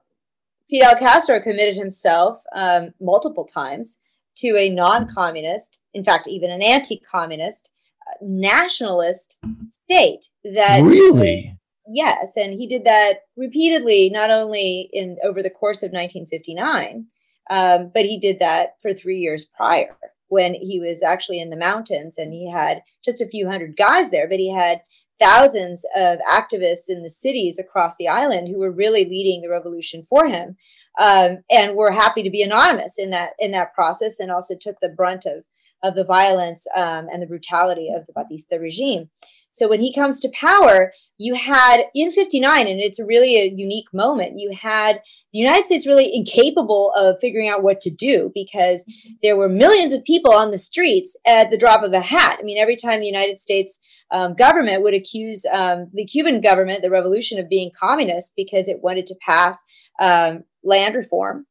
Fidel 0.69 0.95
Castro 0.95 1.41
committed 1.41 1.75
himself 1.75 2.43
um, 2.55 2.93
multiple 3.01 3.45
times 3.45 3.99
to 4.37 4.55
a 4.57 4.69
non-communist 4.69 5.77
in 5.93 6.03
fact, 6.03 6.27
even 6.27 6.49
an 6.49 6.61
anti-communist 6.61 7.69
uh, 8.07 8.17
nationalist 8.21 9.37
state 9.67 10.27
that 10.43 10.81
really? 10.83 11.57
Yes 11.87 12.33
and 12.35 12.53
he 12.53 12.67
did 12.67 12.85
that 12.85 13.21
repeatedly 13.35 14.09
not 14.09 14.29
only 14.29 14.89
in 14.93 15.17
over 15.23 15.41
the 15.43 15.49
course 15.49 15.83
of 15.83 15.91
1959 15.91 17.07
um, 17.49 17.91
but 17.93 18.05
he 18.05 18.17
did 18.17 18.39
that 18.39 18.75
for 18.81 18.93
three 18.93 19.17
years 19.17 19.45
prior 19.45 19.97
when 20.29 20.53
he 20.53 20.79
was 20.79 21.03
actually 21.03 21.41
in 21.41 21.49
the 21.49 21.57
mountains 21.57 22.17
and 22.17 22.31
he 22.31 22.49
had 22.49 22.81
just 23.03 23.19
a 23.19 23.27
few 23.27 23.49
hundred 23.49 23.75
guys 23.75 24.11
there 24.11 24.29
but 24.29 24.39
he 24.39 24.53
had 24.53 24.81
thousands 25.19 25.85
of 25.95 26.19
activists 26.19 26.85
in 26.87 27.03
the 27.03 27.09
cities 27.09 27.59
across 27.59 27.95
the 27.97 28.07
island 28.07 28.47
who 28.47 28.59
were 28.59 28.71
really 28.71 29.05
leading 29.05 29.41
the 29.41 29.49
revolution 29.49 30.05
for 30.09 30.27
him 30.27 30.55
um, 30.99 31.43
and 31.49 31.75
were 31.75 31.91
happy 31.91 32.23
to 32.23 32.29
be 32.29 32.41
anonymous 32.41 32.97
in 32.97 33.11
that 33.11 33.31
in 33.39 33.51
that 33.51 33.73
process 33.73 34.19
and 34.19 34.31
also 34.31 34.55
took 34.59 34.79
the 34.81 34.89
brunt 34.89 35.25
of 35.25 35.43
of 35.83 35.95
the 35.95 36.03
violence 36.03 36.65
um, 36.75 37.07
and 37.11 37.21
the 37.21 37.27
brutality 37.27 37.89
of 37.93 38.05
the 38.07 38.13
Batista 38.13 38.57
regime. 38.57 39.09
So 39.51 39.67
when 39.67 39.81
he 39.81 39.93
comes 39.93 40.19
to 40.21 40.31
power, 40.33 40.93
you 41.17 41.35
had 41.35 41.83
in 41.93 42.11
59, 42.11 42.67
and 42.67 42.79
it's 42.79 42.99
really 42.99 43.35
a 43.35 43.51
unique 43.53 43.93
moment, 43.93 44.39
you 44.39 44.51
had 44.59 45.01
the 45.33 45.39
United 45.39 45.65
States 45.65 45.85
really 45.85 46.13
incapable 46.13 46.91
of 46.95 47.17
figuring 47.19 47.49
out 47.49 47.63
what 47.63 47.79
to 47.81 47.89
do 47.89 48.31
because 48.33 48.85
there 49.21 49.37
were 49.37 49.49
millions 49.49 49.93
of 49.93 50.03
people 50.03 50.33
on 50.33 50.51
the 50.51 50.57
streets 50.57 51.17
at 51.27 51.51
the 51.51 51.57
drop 51.57 51.83
of 51.83 51.93
a 51.93 52.01
hat. 52.01 52.37
I 52.39 52.43
mean, 52.43 52.57
every 52.57 52.75
time 52.75 52.99
the 52.99 53.05
United 53.05 53.39
States 53.39 53.79
um, 54.11 54.35
government 54.35 54.83
would 54.83 54.93
accuse 54.93 55.45
um, 55.53 55.89
the 55.93 56.05
Cuban 56.05 56.41
government, 56.41 56.81
the 56.81 56.89
revolution, 56.89 57.39
of 57.39 57.49
being 57.49 57.71
communist 57.77 58.33
because 58.35 58.67
it 58.67 58.81
wanted 58.81 59.05
to 59.07 59.15
pass 59.25 59.63
um, 59.99 60.43
land 60.63 60.95
reform. 60.95 61.45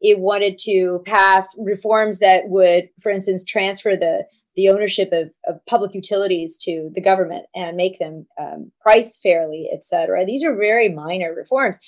It 0.00 0.18
wanted 0.18 0.58
to 0.64 1.02
pass 1.04 1.54
reforms 1.58 2.18
that 2.20 2.48
would, 2.48 2.90
for 3.00 3.10
instance, 3.10 3.44
transfer 3.44 3.96
the 3.96 4.26
the 4.58 4.68
ownership 4.68 5.10
of, 5.12 5.30
of 5.46 5.64
public 5.66 5.94
utilities 5.94 6.58
to 6.58 6.90
the 6.92 7.00
government 7.00 7.46
and 7.54 7.76
make 7.76 8.00
them 8.00 8.26
um, 8.40 8.72
priced 8.80 9.22
fairly, 9.22 9.68
et 9.72 9.84
cetera. 9.84 10.24
These 10.26 10.42
are 10.42 10.52
very 10.52 10.88
minor 10.88 11.32
reforms. 11.32 11.78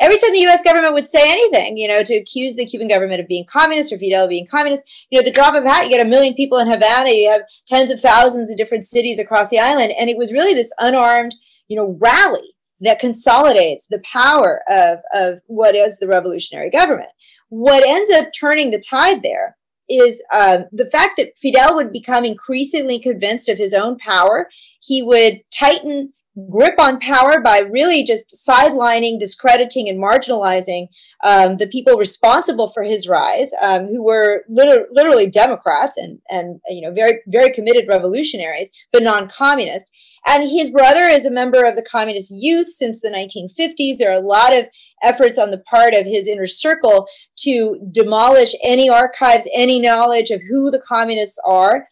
Every 0.00 0.16
time 0.16 0.32
the 0.32 0.42
U.S. 0.42 0.62
government 0.62 0.94
would 0.94 1.08
say 1.08 1.28
anything, 1.28 1.76
you 1.76 1.88
know, 1.88 2.04
to 2.04 2.14
accuse 2.14 2.54
the 2.54 2.66
Cuban 2.66 2.86
government 2.86 3.20
of 3.20 3.26
being 3.26 3.44
communist 3.46 3.92
or 3.92 3.98
Fidel 3.98 4.28
being 4.28 4.46
communist, 4.46 4.84
you 5.10 5.18
know, 5.18 5.24
the 5.24 5.32
drop 5.32 5.54
of 5.54 5.64
hat, 5.64 5.86
you 5.86 5.90
get 5.90 6.06
a 6.06 6.08
million 6.08 6.34
people 6.34 6.58
in 6.58 6.70
Havana, 6.70 7.10
you 7.10 7.28
have 7.32 7.42
tens 7.66 7.90
of 7.90 8.00
thousands 8.00 8.48
of 8.48 8.56
different 8.56 8.84
cities 8.84 9.18
across 9.18 9.50
the 9.50 9.58
island, 9.58 9.92
and 9.98 10.08
it 10.08 10.16
was 10.16 10.32
really 10.32 10.54
this 10.54 10.72
unarmed, 10.78 11.34
you 11.66 11.74
know, 11.74 11.98
rally 12.00 12.54
that 12.80 13.00
consolidates 13.00 13.86
the 13.90 14.00
power 14.04 14.62
of, 14.68 15.00
of 15.12 15.40
what 15.48 15.74
is 15.74 15.98
the 15.98 16.06
revolutionary 16.06 16.70
government. 16.70 17.10
What 17.50 17.86
ends 17.86 18.10
up 18.10 18.28
turning 18.32 18.70
the 18.70 18.80
tide 18.80 19.22
there 19.22 19.56
is 19.88 20.22
um, 20.32 20.66
the 20.72 20.86
fact 20.86 21.14
that 21.18 21.36
Fidel 21.36 21.74
would 21.74 21.92
become 21.92 22.24
increasingly 22.24 22.98
convinced 22.98 23.48
of 23.48 23.58
his 23.58 23.74
own 23.74 23.98
power. 23.98 24.48
He 24.80 25.02
would 25.02 25.42
tighten 25.50 26.12
grip 26.48 26.78
on 26.78 27.00
power 27.00 27.40
by 27.40 27.58
really 27.58 28.04
just 28.04 28.36
sidelining, 28.48 29.18
discrediting, 29.18 29.88
and 29.88 30.02
marginalizing 30.02 30.86
um, 31.24 31.56
the 31.56 31.66
people 31.66 31.96
responsible 31.96 32.68
for 32.68 32.82
his 32.82 33.08
rise, 33.08 33.50
um, 33.62 33.86
who 33.86 34.02
were 34.02 34.44
liter- 34.48 34.86
literally 34.92 35.26
Democrats 35.26 35.96
and 35.96 36.20
and 36.30 36.60
you 36.68 36.80
know 36.80 36.92
very 36.92 37.20
very 37.26 37.50
committed 37.50 37.86
revolutionaries, 37.88 38.70
but 38.92 39.02
non-communist. 39.02 39.90
And 40.26 40.50
his 40.50 40.70
brother 40.70 41.04
is 41.04 41.24
a 41.24 41.30
member 41.30 41.64
of 41.64 41.76
the 41.76 41.82
Communist 41.82 42.30
Youth 42.30 42.68
since 42.68 43.00
the 43.00 43.08
1950s. 43.08 43.96
There 43.96 44.10
are 44.10 44.22
a 44.22 44.26
lot 44.26 44.54
of 44.54 44.66
efforts 45.02 45.38
on 45.38 45.50
the 45.50 45.62
part 45.70 45.94
of 45.94 46.04
his 46.04 46.28
inner 46.28 46.46
circle 46.46 47.06
to 47.38 47.80
demolish 47.90 48.54
any 48.62 48.90
archives, 48.90 49.48
any 49.54 49.80
knowledge 49.80 50.30
of 50.30 50.42
who 50.48 50.70
the 50.70 50.82
communists 50.86 51.38
are. 51.46 51.86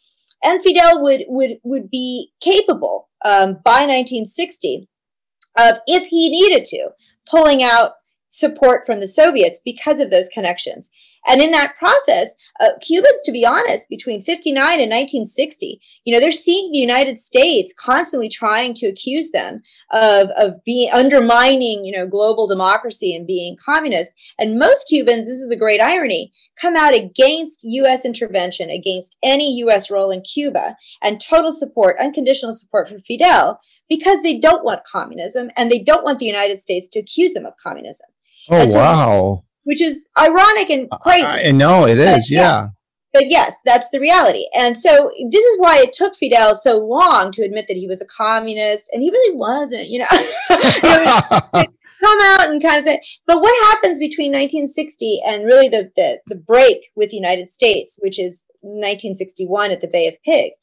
And 0.45 0.63
Fidel 0.63 1.03
would 1.03 1.25
would 1.27 1.59
would 1.65 1.91
be 1.91 2.33
capable 2.41 3.08
um, 3.25 3.59
by 3.65 3.87
1960 3.87 4.89
of, 5.57 5.79
if 5.87 6.09
he 6.09 6.29
needed 6.29 6.65
to, 6.67 6.91
pulling 7.29 7.63
out 7.63 7.93
support 8.29 8.87
from 8.87 9.01
the 9.01 9.07
Soviets 9.07 9.61
because 9.65 10.01
of 10.01 10.11
those 10.11 10.29
connections. 10.29 10.91
And 11.27 11.41
in 11.41 11.51
that 11.51 11.75
process, 11.79 12.35
uh, 12.61 12.71
Cubans, 12.81 13.23
to 13.25 13.33
be 13.33 13.45
honest, 13.45 13.89
between 13.89 14.23
59 14.23 14.57
and 14.57 14.91
1960, 14.91 15.81
you 16.05 16.13
know, 16.13 16.21
they're 16.21 16.33
seeing 16.33 16.73
the 16.73 16.79
United 16.79 17.19
States 17.19 17.75
constantly 17.79 18.29
trying 18.29 18.75
to 18.75 18.87
accuse 18.87 19.31
them 19.31 19.63
of, 19.93 20.29
of 20.37 20.65
being 20.65 20.91
undermining, 20.93 21.85
you 21.85 21.93
know, 21.93 22.07
global 22.07 22.47
democracy 22.47 23.15
and 23.15 23.27
being 23.27 23.57
communist. 23.57 24.13
And 24.39 24.59
most 24.59 24.89
Cubans, 24.89 25.27
this 25.27 25.39
is 25.39 25.49
the 25.49 25.57
great 25.57 25.81
irony, 25.81 26.33
come 26.61 26.77
out 26.77 26.95
against 26.95 27.65
U.S. 27.65 28.05
intervention, 28.05 28.71
against 28.71 29.17
any 29.23 29.57
U.S. 29.59 29.91
role 29.91 30.11
in 30.11 30.23
Cuba, 30.23 30.77
and 31.03 31.21
total 31.21 31.53
support, 31.53 31.97
unconditional 32.01 32.55
support 32.55 32.89
for 32.89 32.99
Fidel 32.99 33.61
because 33.89 34.23
they 34.23 34.37
don't 34.39 34.65
want 34.65 34.85
communism 34.85 35.51
and 35.57 35.71
they 35.71 35.79
don't 35.79 36.05
want 36.05 36.19
the 36.19 36.27
United 36.27 36.61
States 36.61 36.89
to 36.89 37.01
accuse 37.01 37.33
them 37.33 37.47
of 37.47 37.55
communism. 37.63 38.07
Oh, 38.51 38.69
so, 38.69 38.79
wow 38.79 39.45
which 39.69 39.83
is 39.83 40.09
ironic 40.19 40.71
and 40.71 40.89
crazy. 41.03 41.27
I 41.27 41.53
know 41.53 41.87
it 41.87 41.99
is, 41.99 42.31
yeah. 42.31 42.41
yeah. 42.41 42.69
But 43.13 43.25
yes, 43.27 43.55
that's 43.67 43.91
the 43.91 44.01
reality. 44.01 44.47
And 44.59 44.75
so 44.75 45.11
this 45.31 45.45
is 45.45 45.61
why 45.61 45.79
it 45.81 45.93
took 45.93 46.17
Fidel 46.17 46.55
so 46.55 46.79
long 46.79 47.33
to 47.33 47.43
admit 47.43 47.67
that 47.69 47.77
he 47.77 47.87
was 47.87 48.01
a 48.01 48.07
communist, 48.07 48.89
and 48.95 49.03
he 49.03 49.11
really 49.11 49.37
wasn't, 49.37 49.89
you 49.89 49.99
know. 49.99 50.07
come 52.01 52.19
out 52.23 52.49
and 52.49 52.63
kind 52.63 52.79
of 52.79 52.85
say, 52.85 52.99
but 53.27 53.43
what 53.43 53.67
happens 53.67 53.99
between 53.99 54.33
1960 54.33 55.21
and 55.27 55.45
really 55.45 55.69
the, 55.69 55.91
the, 55.97 56.19
the 56.29 56.37
break 56.37 56.91
with 56.97 57.11
the 57.11 57.17
United 57.17 57.49
States, 57.49 57.99
which 58.01 58.19
is 58.19 58.45
1961 58.61 59.71
at 59.71 59.83
the 59.83 59.89
Bay 59.89 60.09
of 60.09 60.15
Pigs? 60.25 60.57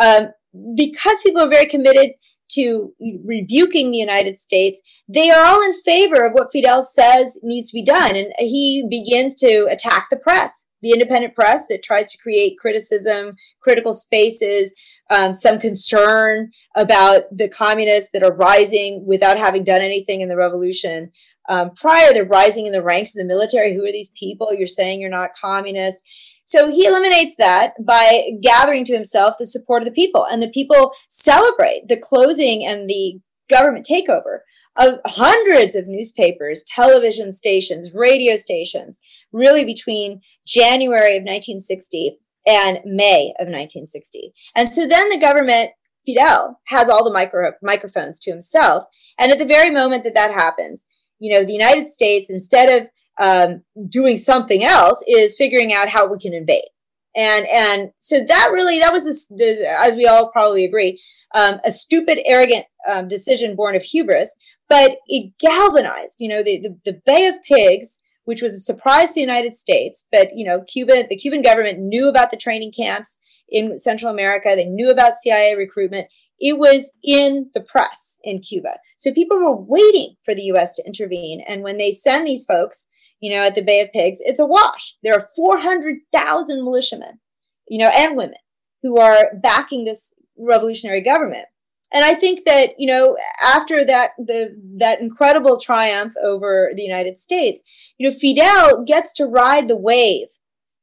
Um, 0.00 0.28
because 0.76 1.18
people 1.24 1.42
are 1.42 1.50
very 1.50 1.66
committed 1.66 2.12
to 2.54 2.92
rebuking 3.24 3.90
the 3.90 3.98
United 3.98 4.38
States, 4.38 4.80
they 5.08 5.30
are 5.30 5.44
all 5.44 5.62
in 5.62 5.80
favor 5.82 6.24
of 6.24 6.32
what 6.32 6.52
Fidel 6.52 6.84
says 6.84 7.38
needs 7.42 7.70
to 7.70 7.74
be 7.74 7.84
done. 7.84 8.16
And 8.16 8.32
he 8.38 8.86
begins 8.88 9.36
to 9.36 9.66
attack 9.70 10.08
the 10.10 10.16
press, 10.16 10.64
the 10.80 10.92
independent 10.92 11.34
press 11.34 11.64
that 11.68 11.82
tries 11.82 12.10
to 12.12 12.18
create 12.18 12.58
criticism, 12.58 13.36
critical 13.60 13.92
spaces, 13.92 14.74
um, 15.10 15.34
some 15.34 15.58
concern 15.58 16.50
about 16.74 17.22
the 17.36 17.48
communists 17.48 18.10
that 18.12 18.24
are 18.24 18.34
rising 18.34 19.04
without 19.06 19.36
having 19.36 19.64
done 19.64 19.82
anything 19.82 20.20
in 20.20 20.28
the 20.28 20.36
revolution. 20.36 21.10
Um, 21.48 21.70
prior, 21.74 22.12
they're 22.12 22.24
rising 22.24 22.66
in 22.66 22.72
the 22.72 22.82
ranks 22.82 23.14
of 23.14 23.20
the 23.20 23.26
military. 23.26 23.74
Who 23.74 23.84
are 23.84 23.92
these 23.92 24.12
people? 24.18 24.54
You're 24.54 24.66
saying 24.66 25.00
you're 25.00 25.10
not 25.10 25.34
communist. 25.34 26.02
So 26.44 26.70
he 26.70 26.86
eliminates 26.86 27.36
that 27.36 27.72
by 27.84 28.30
gathering 28.42 28.84
to 28.86 28.94
himself 28.94 29.36
the 29.38 29.46
support 29.46 29.82
of 29.82 29.86
the 29.86 29.92
people. 29.92 30.26
And 30.30 30.42
the 30.42 30.50
people 30.50 30.92
celebrate 31.08 31.88
the 31.88 31.96
closing 31.96 32.64
and 32.64 32.88
the 32.88 33.20
government 33.48 33.86
takeover 33.88 34.38
of 34.76 35.00
hundreds 35.06 35.76
of 35.76 35.86
newspapers, 35.86 36.64
television 36.64 37.32
stations, 37.32 37.92
radio 37.94 38.36
stations, 38.36 38.98
really 39.32 39.64
between 39.64 40.20
January 40.46 41.16
of 41.16 41.22
1960 41.22 42.16
and 42.46 42.78
May 42.84 43.34
of 43.38 43.46
1960. 43.46 44.32
And 44.56 44.72
so 44.72 44.86
then 44.86 45.08
the 45.10 45.18
government, 45.18 45.70
Fidel, 46.04 46.60
has 46.66 46.88
all 46.88 47.04
the 47.04 47.12
micro, 47.12 47.52
microphones 47.62 48.18
to 48.20 48.30
himself. 48.30 48.84
And 49.18 49.30
at 49.30 49.38
the 49.38 49.44
very 49.44 49.70
moment 49.70 50.04
that 50.04 50.14
that 50.14 50.32
happens, 50.32 50.86
you 51.22 51.32
know, 51.32 51.44
the 51.44 51.52
United 51.52 51.86
States, 51.86 52.28
instead 52.28 52.82
of 52.82 52.88
um, 53.20 53.62
doing 53.88 54.16
something 54.16 54.64
else 54.64 55.02
is 55.06 55.36
figuring 55.36 55.72
out 55.72 55.88
how 55.88 56.06
we 56.06 56.18
can 56.18 56.34
invade. 56.34 56.68
And 57.14 57.46
and 57.46 57.90
so 57.98 58.24
that 58.26 58.50
really 58.52 58.78
that 58.80 58.92
was 58.92 59.06
a, 59.06 59.80
as 59.80 59.94
we 59.94 60.06
all 60.06 60.30
probably 60.30 60.64
agree 60.64 61.00
um, 61.34 61.60
a 61.64 61.70
stupid, 61.70 62.18
arrogant 62.24 62.64
um, 62.88 63.06
decision 63.06 63.54
born 63.54 63.76
of 63.76 63.82
hubris, 63.82 64.30
but 64.68 64.96
it 65.06 65.32
galvanized. 65.38 66.16
You 66.18 66.28
know 66.28 66.42
the, 66.42 66.58
the 66.60 66.92
the 66.92 67.00
Bay 67.06 67.26
of 67.26 67.36
Pigs, 67.46 68.00
which 68.24 68.42
was 68.42 68.54
a 68.54 68.60
surprise 68.60 69.08
to 69.08 69.14
the 69.14 69.20
United 69.20 69.54
States, 69.54 70.06
but 70.10 70.30
you 70.34 70.44
know 70.44 70.62
Cuba, 70.62 71.04
the 71.08 71.16
Cuban 71.16 71.42
government 71.42 71.78
knew 71.78 72.08
about 72.08 72.30
the 72.30 72.36
training 72.36 72.72
camps 72.72 73.18
in 73.48 73.78
Central 73.78 74.10
America. 74.10 74.54
They 74.56 74.64
knew 74.64 74.90
about 74.90 75.16
CIA 75.16 75.54
recruitment. 75.54 76.08
It 76.38 76.58
was 76.58 76.92
in 77.02 77.50
the 77.54 77.60
press 77.60 78.18
in 78.24 78.40
Cuba. 78.40 78.78
So 78.96 79.12
people 79.12 79.38
were 79.38 79.56
waiting 79.56 80.16
for 80.24 80.34
the 80.34 80.44
US 80.54 80.76
to 80.76 80.86
intervene. 80.86 81.42
And 81.46 81.62
when 81.62 81.78
they 81.78 81.92
send 81.92 82.26
these 82.26 82.44
folks 82.44 82.88
you 83.22 83.30
know, 83.30 83.42
at 83.42 83.54
the 83.54 83.62
Bay 83.62 83.80
of 83.80 83.92
Pigs, 83.92 84.18
it's 84.20 84.40
a 84.40 84.44
wash. 84.44 84.96
There 85.02 85.14
are 85.14 85.28
400,000 85.36 86.64
militiamen, 86.64 87.20
you 87.68 87.78
know, 87.78 87.90
and 87.94 88.16
women 88.16 88.34
who 88.82 88.98
are 88.98 89.30
backing 89.40 89.84
this 89.84 90.12
revolutionary 90.36 91.00
government. 91.00 91.46
And 91.94 92.04
I 92.04 92.14
think 92.14 92.44
that, 92.46 92.70
you 92.78 92.88
know, 92.88 93.16
after 93.42 93.84
that, 93.84 94.10
the, 94.18 94.56
that 94.78 95.00
incredible 95.00 95.60
triumph 95.60 96.14
over 96.22 96.72
the 96.74 96.82
United 96.82 97.20
States, 97.20 97.62
you 97.96 98.10
know, 98.10 98.16
Fidel 98.16 98.84
gets 98.84 99.12
to 99.14 99.26
ride 99.26 99.68
the 99.68 99.76
wave 99.76 100.28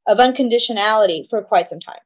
of 0.08 0.16
unconditionality 0.18 1.28
for 1.28 1.42
quite 1.42 1.68
some 1.68 1.80
time. 1.80 2.00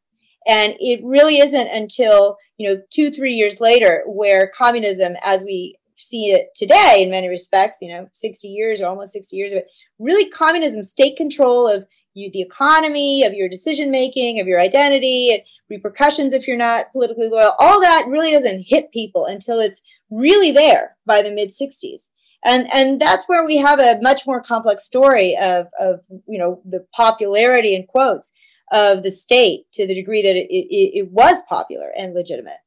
And 0.46 0.74
it 0.78 1.00
really 1.02 1.38
isn't 1.38 1.68
until, 1.68 2.36
you 2.58 2.68
know, 2.68 2.82
two, 2.90 3.10
three 3.10 3.34
years 3.34 3.60
later 3.60 4.04
where 4.06 4.52
communism, 4.54 5.14
as 5.22 5.42
we 5.42 5.78
see 5.96 6.30
it 6.30 6.48
today 6.54 7.02
in 7.02 7.10
many 7.10 7.28
respects, 7.28 7.78
you 7.80 7.88
know, 7.88 8.08
60 8.12 8.48
years 8.48 8.80
or 8.80 8.86
almost 8.86 9.12
60 9.12 9.36
years 9.36 9.52
of 9.52 9.58
it, 9.58 9.66
really 9.98 10.28
communism, 10.28 10.84
state 10.84 11.16
control 11.16 11.68
of 11.68 11.86
you, 12.14 12.30
the 12.30 12.40
economy, 12.40 13.24
of 13.24 13.32
your 13.32 13.48
decision 13.48 13.90
making, 13.90 14.40
of 14.40 14.46
your 14.46 14.60
identity, 14.60 15.42
repercussions 15.68 16.32
if 16.32 16.46
you're 16.46 16.56
not 16.56 16.92
politically 16.92 17.28
loyal, 17.28 17.54
all 17.58 17.80
that 17.80 18.06
really 18.08 18.30
doesn't 18.30 18.66
hit 18.66 18.92
people 18.92 19.26
until 19.26 19.58
it's 19.58 19.82
really 20.10 20.52
there 20.52 20.96
by 21.06 21.22
the 21.22 21.32
mid 21.32 21.50
60s. 21.50 22.10
And, 22.44 22.68
and 22.72 23.00
that's 23.00 23.24
where 23.26 23.44
we 23.44 23.56
have 23.56 23.80
a 23.80 23.98
much 24.02 24.26
more 24.26 24.42
complex 24.42 24.84
story 24.84 25.36
of, 25.36 25.66
of 25.80 26.00
you 26.26 26.38
know 26.38 26.60
the 26.64 26.86
popularity 26.92 27.74
in 27.74 27.86
quotes 27.86 28.32
of 28.70 29.02
the 29.02 29.10
state 29.10 29.70
to 29.72 29.86
the 29.86 29.94
degree 29.94 30.22
that 30.22 30.36
it, 30.36 30.48
it, 30.50 30.98
it 30.98 31.10
was 31.10 31.42
popular 31.48 31.90
and 31.96 32.14
legitimate. 32.14 32.58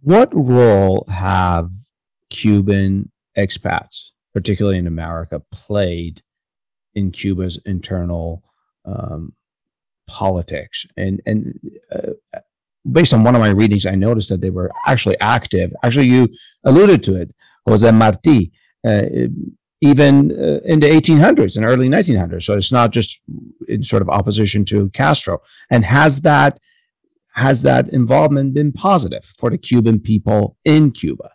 What 0.00 0.30
role 0.32 1.04
have 1.08 1.70
Cuban 2.30 3.10
expats, 3.36 4.10
particularly 4.32 4.78
in 4.78 4.86
America, 4.86 5.42
played 5.50 6.22
in 6.94 7.10
Cuba's 7.10 7.58
internal 7.66 8.44
um, 8.84 9.32
politics? 10.06 10.86
And 10.96 11.20
and 11.26 11.58
uh, 11.92 12.40
based 12.90 13.12
on 13.12 13.24
one 13.24 13.34
of 13.34 13.40
my 13.40 13.50
readings, 13.50 13.86
I 13.86 13.94
noticed 13.94 14.28
that 14.28 14.40
they 14.40 14.50
were 14.50 14.70
actually 14.86 15.18
active. 15.20 15.72
Actually, 15.82 16.06
you 16.06 16.28
alluded 16.64 17.02
to 17.04 17.16
it, 17.16 17.34
Jose 17.66 17.90
Marti, 17.90 18.52
uh, 18.86 19.02
even 19.80 20.32
uh, 20.32 20.60
in 20.64 20.80
the 20.80 20.88
1800s 20.88 21.56
and 21.56 21.64
early 21.64 21.88
1900s. 21.88 22.42
So 22.44 22.56
it's 22.56 22.72
not 22.72 22.92
just 22.92 23.20
in 23.68 23.82
sort 23.82 24.02
of 24.02 24.08
opposition 24.08 24.64
to 24.66 24.90
Castro. 24.90 25.40
And 25.70 25.84
has 25.84 26.22
that 26.22 26.58
has 27.34 27.62
that 27.62 27.88
involvement 27.88 28.52
been 28.52 28.72
positive 28.72 29.32
for 29.38 29.48
the 29.48 29.58
Cuban 29.58 30.00
people 30.00 30.56
in 30.64 30.90
Cuba? 30.90 31.30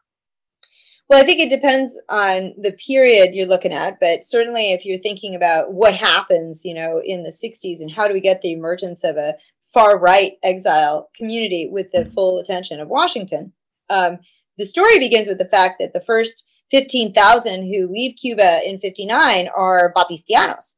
Well, 1.10 1.22
I 1.22 1.26
think 1.26 1.40
it 1.40 1.50
depends 1.50 1.98
on 2.10 2.54
the 2.60 2.74
period 2.74 3.34
you're 3.34 3.48
looking 3.48 3.72
at, 3.72 4.00
but 4.02 4.24
certainly 4.24 4.72
if 4.72 4.84
you're 4.84 5.00
thinking 5.00 5.36
about 5.36 5.74
what 5.74 5.94
happens, 5.94 6.66
you 6.66 6.74
know, 6.74 7.02
in 7.04 7.24
the 7.24 7.30
60s 7.30 7.80
and 7.80 7.92
how 7.92 8.08
do 8.08 8.14
we 8.14 8.20
get 8.20 8.42
the 8.42 8.52
emergence 8.52 9.04
of 9.04 9.16
a 9.16 9.36
far 9.74 9.98
right 9.98 10.34
exile 10.44 11.10
community 11.16 11.70
with 11.72 11.92
the 11.92 12.06
full 12.06 12.40
attention 12.40 12.80
of 12.80 12.90
Washington, 12.90 13.54
um, 13.90 14.20
the 14.58 14.66
story 14.66 15.00
begins 15.00 15.28
with 15.28 15.38
the 15.38 15.46
fact 15.46 15.76
that 15.80 15.94
the 15.94 16.02
first 16.02 16.46
15,000 16.74 17.72
who 17.72 17.88
leave 17.88 18.16
Cuba 18.16 18.68
in 18.68 18.80
59 18.80 19.48
are 19.56 19.94
Batistianos 19.96 20.78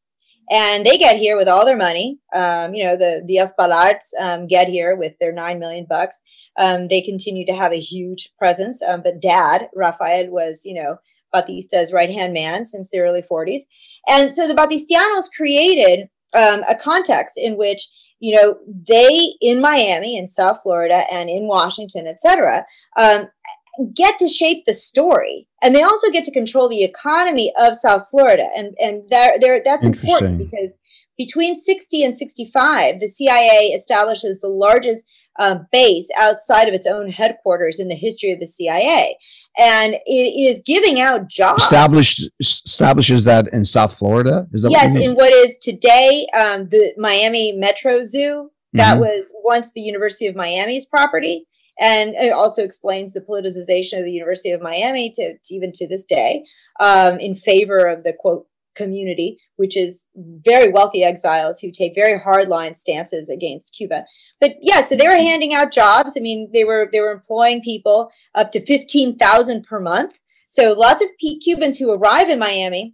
and 0.52 0.86
they 0.86 0.98
get 0.98 1.18
here 1.18 1.38
with 1.38 1.48
all 1.48 1.66
their 1.66 1.78
money. 1.78 2.20
Um, 2.34 2.74
you 2.74 2.84
know, 2.84 2.96
the 2.98 3.22
the 3.22 3.34
Diaz-Balarts 3.34 4.14
um, 4.22 4.48
get 4.48 4.68
here 4.68 4.96
with 4.96 5.14
their 5.20 5.32
nine 5.32 5.60
million 5.60 5.86
bucks. 5.90 6.22
Um, 6.58 6.88
they 6.88 7.02
continue 7.02 7.46
to 7.46 7.56
have 7.56 7.72
a 7.72 7.80
huge 7.80 8.30
presence, 8.38 8.82
um, 8.82 9.02
but 9.02 9.22
Dad 9.22 9.70
Rafael 9.74 10.30
was, 10.30 10.62
you 10.64 10.82
know, 10.82 10.98
Batista's 11.34 11.92
right 11.92 12.10
hand 12.10 12.34
man 12.34 12.66
since 12.66 12.90
the 12.90 13.00
early 13.00 13.22
40s, 13.22 13.62
and 14.08 14.32
so 14.32 14.48
the 14.48 14.54
Batistianos 14.54 15.30
created 15.36 16.10
um, 16.38 16.64
a 16.70 16.76
context 16.76 17.38
in 17.38 17.58
which 17.58 17.90
you 18.20 18.36
know 18.36 18.58
they 18.88 19.34
in 19.42 19.62
Miami, 19.62 20.18
in 20.18 20.28
South 20.28 20.60
Florida, 20.62 21.04
and 21.12 21.30
in 21.30 21.48
Washington, 21.48 22.08
etc 22.08 22.66
get 23.94 24.20
to 24.20 24.28
shape 24.28 24.66
the 24.66 24.74
story. 24.74 25.48
And 25.62 25.76
they 25.76 25.84
also 25.84 26.10
get 26.12 26.24
to 26.26 26.32
control 26.32 26.70
the 26.70 26.84
economy 26.84 27.52
of 27.60 27.76
south 27.76 28.08
florida. 28.10 28.50
And 28.56 28.76
and 28.80 29.04
there 29.10 29.36
there 29.40 29.62
that's 29.64 29.86
important 29.86 30.38
because 30.38 30.72
between 31.18 31.56
60 31.56 32.04
and 32.04 32.18
65 32.18 33.00
the 33.00 33.08
cia 33.08 33.72
establishes 33.74 34.42
the 34.42 34.50
largest 34.50 35.06
uh, 35.38 35.60
base 35.72 36.10
outside 36.18 36.68
of 36.68 36.74
its 36.74 36.88
own 36.88 37.10
headquarters 37.10 37.80
in 37.80 37.88
the 37.88 37.96
history 37.96 38.32
of 38.32 38.40
the 38.40 38.46
cia 38.46 39.18
and 39.58 39.96
it 40.06 40.12
is 40.12 40.62
giving 40.66 41.00
out 41.00 41.28
jobs. 41.28 41.64
Established 41.64 42.30
establishes 42.40 43.24
that 43.24 43.48
in 43.54 43.64
south 43.64 43.98
florida? 43.98 44.48
Is 44.52 44.64
that 44.64 44.72
yes 44.72 44.94
what 44.94 45.02
in 45.02 45.16
what 45.16 45.34
is 45.34 45.58
today 45.58 46.28
um, 46.38 46.70
the 46.70 46.94
miami 46.98 47.54
metro 47.54 48.04
zoo. 48.04 48.52
That 48.74 48.96
mm-hmm. 48.96 49.02
was 49.02 49.34
once 49.44 49.72
the 49.72 49.82
university 49.82 50.28
of 50.28 50.36
miami's 50.36 50.86
property 50.86 51.48
and 51.80 52.16
it 52.16 52.32
also 52.32 52.64
explains 52.64 53.14
the 53.14 53.22
politicization 53.22 54.00
of 54.00 54.06
the 54.06 54.12
University 54.12 54.52
of 54.52 54.62
Miami 54.62 55.12
to, 55.12 55.38
to 55.38 55.56
even 55.56 55.72
to 55.74 55.88
this 55.88 56.06
day 56.06 56.46
um, 56.80 57.20
in 57.20 57.36
favor 57.36 57.88
of 57.88 58.04
the 58.04 58.14
quote 58.14 58.48
community, 58.76 59.38
which 59.56 59.76
is 59.76 60.06
very 60.16 60.72
wealthy 60.72 61.04
exiles 61.04 61.60
who 61.60 61.72
take 61.72 61.96
very 61.96 62.20
hardline 62.20 62.78
stances 62.78 63.30
against 63.30 63.74
Cuba. 63.74 64.06
But 64.40 64.56
yeah, 64.62 64.82
so 64.82 64.96
they 64.96 65.08
were 65.08 65.16
handing 65.16 65.54
out 65.54 65.72
jobs. 65.72 66.14
I 66.18 66.20
mean, 66.20 66.50
they 66.54 66.64
were 66.64 66.90
they 66.92 67.00
were 67.00 67.12
employing 67.12 67.62
people 67.62 68.12
up 68.36 68.52
to 68.52 68.66
fifteen 68.66 69.18
thousand 69.18 69.64
per 69.64 69.80
month. 69.80 70.20
So 70.50 70.74
lots 70.74 71.02
of 71.02 71.10
Cubans 71.44 71.80
who 71.80 71.92
arrive 71.92 72.30
in 72.30 72.40
Miami 72.40 72.94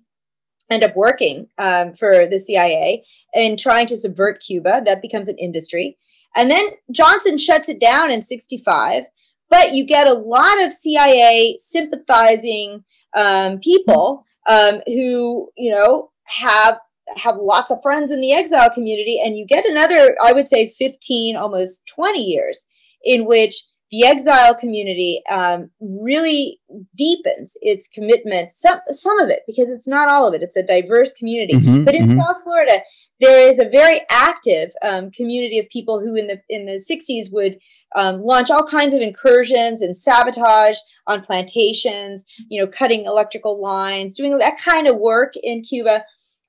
end 0.70 0.84
up 0.84 0.96
working 0.96 1.48
um, 1.58 1.94
for 1.94 2.28
the 2.28 2.40
CIA 2.40 3.04
and 3.36 3.60
trying 3.60 3.88
to 3.88 3.98
subvert 3.98 4.42
Cuba. 4.42 4.82
That 4.86 5.02
becomes 5.02 5.28
an 5.28 5.38
industry. 5.38 5.98
And 6.36 6.50
then 6.50 6.66
Johnson 6.92 7.38
shuts 7.38 7.70
it 7.70 7.80
down 7.80 8.12
in 8.12 8.24
65. 8.24 9.04
But 9.50 9.74
you 9.74 9.86
get 9.86 10.08
a 10.08 10.14
lot 10.14 10.62
of 10.64 10.72
CIA 10.72 11.58
sympathizing 11.60 12.86
um, 13.16 13.60
people 13.60 14.26
um, 14.48 14.82
who, 14.86 15.50
you 15.58 15.72
know, 15.72 16.12
have 16.24 16.78
have 17.18 17.36
lots 17.38 17.70
of 17.70 17.82
friends 17.84 18.10
in 18.10 18.22
the 18.22 18.32
exile 18.32 18.70
community, 18.70 19.20
and 19.22 19.38
you 19.38 19.46
get 19.46 19.66
another, 19.66 20.16
I 20.24 20.32
would 20.32 20.48
say, 20.48 20.70
15, 20.70 21.36
almost 21.36 21.82
20 21.94 22.20
years 22.20 22.66
in 23.04 23.26
which 23.26 23.66
the 23.92 24.06
exile 24.06 24.56
community 24.56 25.22
um, 25.30 25.70
really 25.82 26.60
deepens 26.96 27.58
its 27.62 27.88
commitment 27.88 28.54
some 28.54 28.80
some 28.90 29.20
of 29.20 29.30
it 29.30 29.42
because 29.46 29.70
it's 29.70 29.88
not 29.88 30.10
all 30.10 30.28
of 30.28 30.34
it 30.34 30.42
it's 30.42 30.56
a 30.56 30.64
diverse 30.64 31.14
community 31.14 31.54
mm-hmm, 31.54 31.84
but 31.84 31.94
in 31.94 32.08
mm-hmm. 32.08 32.20
south 32.20 32.42
florida 32.44 32.80
there 33.20 33.50
is 33.50 33.60
a 33.60 33.70
very 33.70 34.02
active 34.10 34.72
um, 34.84 35.12
community 35.12 35.60
of 35.60 35.70
people 35.70 36.00
who 36.00 36.16
in 36.16 36.28
the 36.28 36.42
in 36.50 36.66
the 36.66 36.82
60s 36.90 37.32
would 37.32 37.60
um, 37.94 38.22
launch 38.22 38.50
all 38.50 38.66
kinds 38.66 38.94
of 38.94 39.02
incursions 39.02 39.82
and 39.82 39.96
sabotage 39.96 40.78
on 41.08 41.22
plantations 41.22 42.24
you 42.50 42.60
know 42.60 42.68
cutting 42.68 43.06
electrical 43.06 43.62
lines 43.62 44.16
doing 44.16 44.38
that 44.38 44.58
kind 44.58 44.88
of 44.88 44.98
work 44.98 45.34
in 45.44 45.62
cuba 45.62 46.04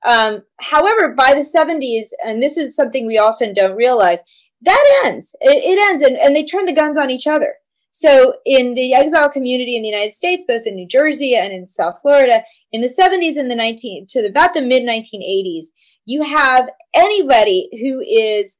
um, 0.05 0.43
however 0.59 1.13
by 1.13 1.33
the 1.33 1.41
70s 1.41 2.07
and 2.25 2.41
this 2.41 2.57
is 2.57 2.75
something 2.75 3.05
we 3.05 3.17
often 3.17 3.53
don't 3.53 3.75
realize 3.75 4.19
that 4.63 5.01
ends 5.05 5.35
it, 5.41 5.63
it 5.63 5.79
ends 5.89 6.01
and, 6.01 6.17
and 6.17 6.35
they 6.35 6.43
turn 6.43 6.65
the 6.65 6.73
guns 6.73 6.97
on 6.97 7.11
each 7.11 7.27
other 7.27 7.55
so 7.91 8.35
in 8.45 8.73
the 8.73 8.93
exile 8.93 9.29
community 9.29 9.75
in 9.75 9.83
the 9.83 9.89
united 9.89 10.13
states 10.13 10.45
both 10.47 10.65
in 10.65 10.75
new 10.75 10.87
jersey 10.87 11.35
and 11.35 11.53
in 11.53 11.67
south 11.67 12.01
florida 12.01 12.43
in 12.71 12.81
the 12.81 12.87
70s 12.87 13.37
and 13.37 13.49
the 13.51 13.55
19 13.55 14.07
to 14.07 14.25
about 14.25 14.53
the 14.53 14.61
mid 14.61 14.83
1980s 14.83 15.65
you 16.05 16.23
have 16.23 16.69
anybody 16.93 17.69
who 17.81 18.01
is 18.01 18.59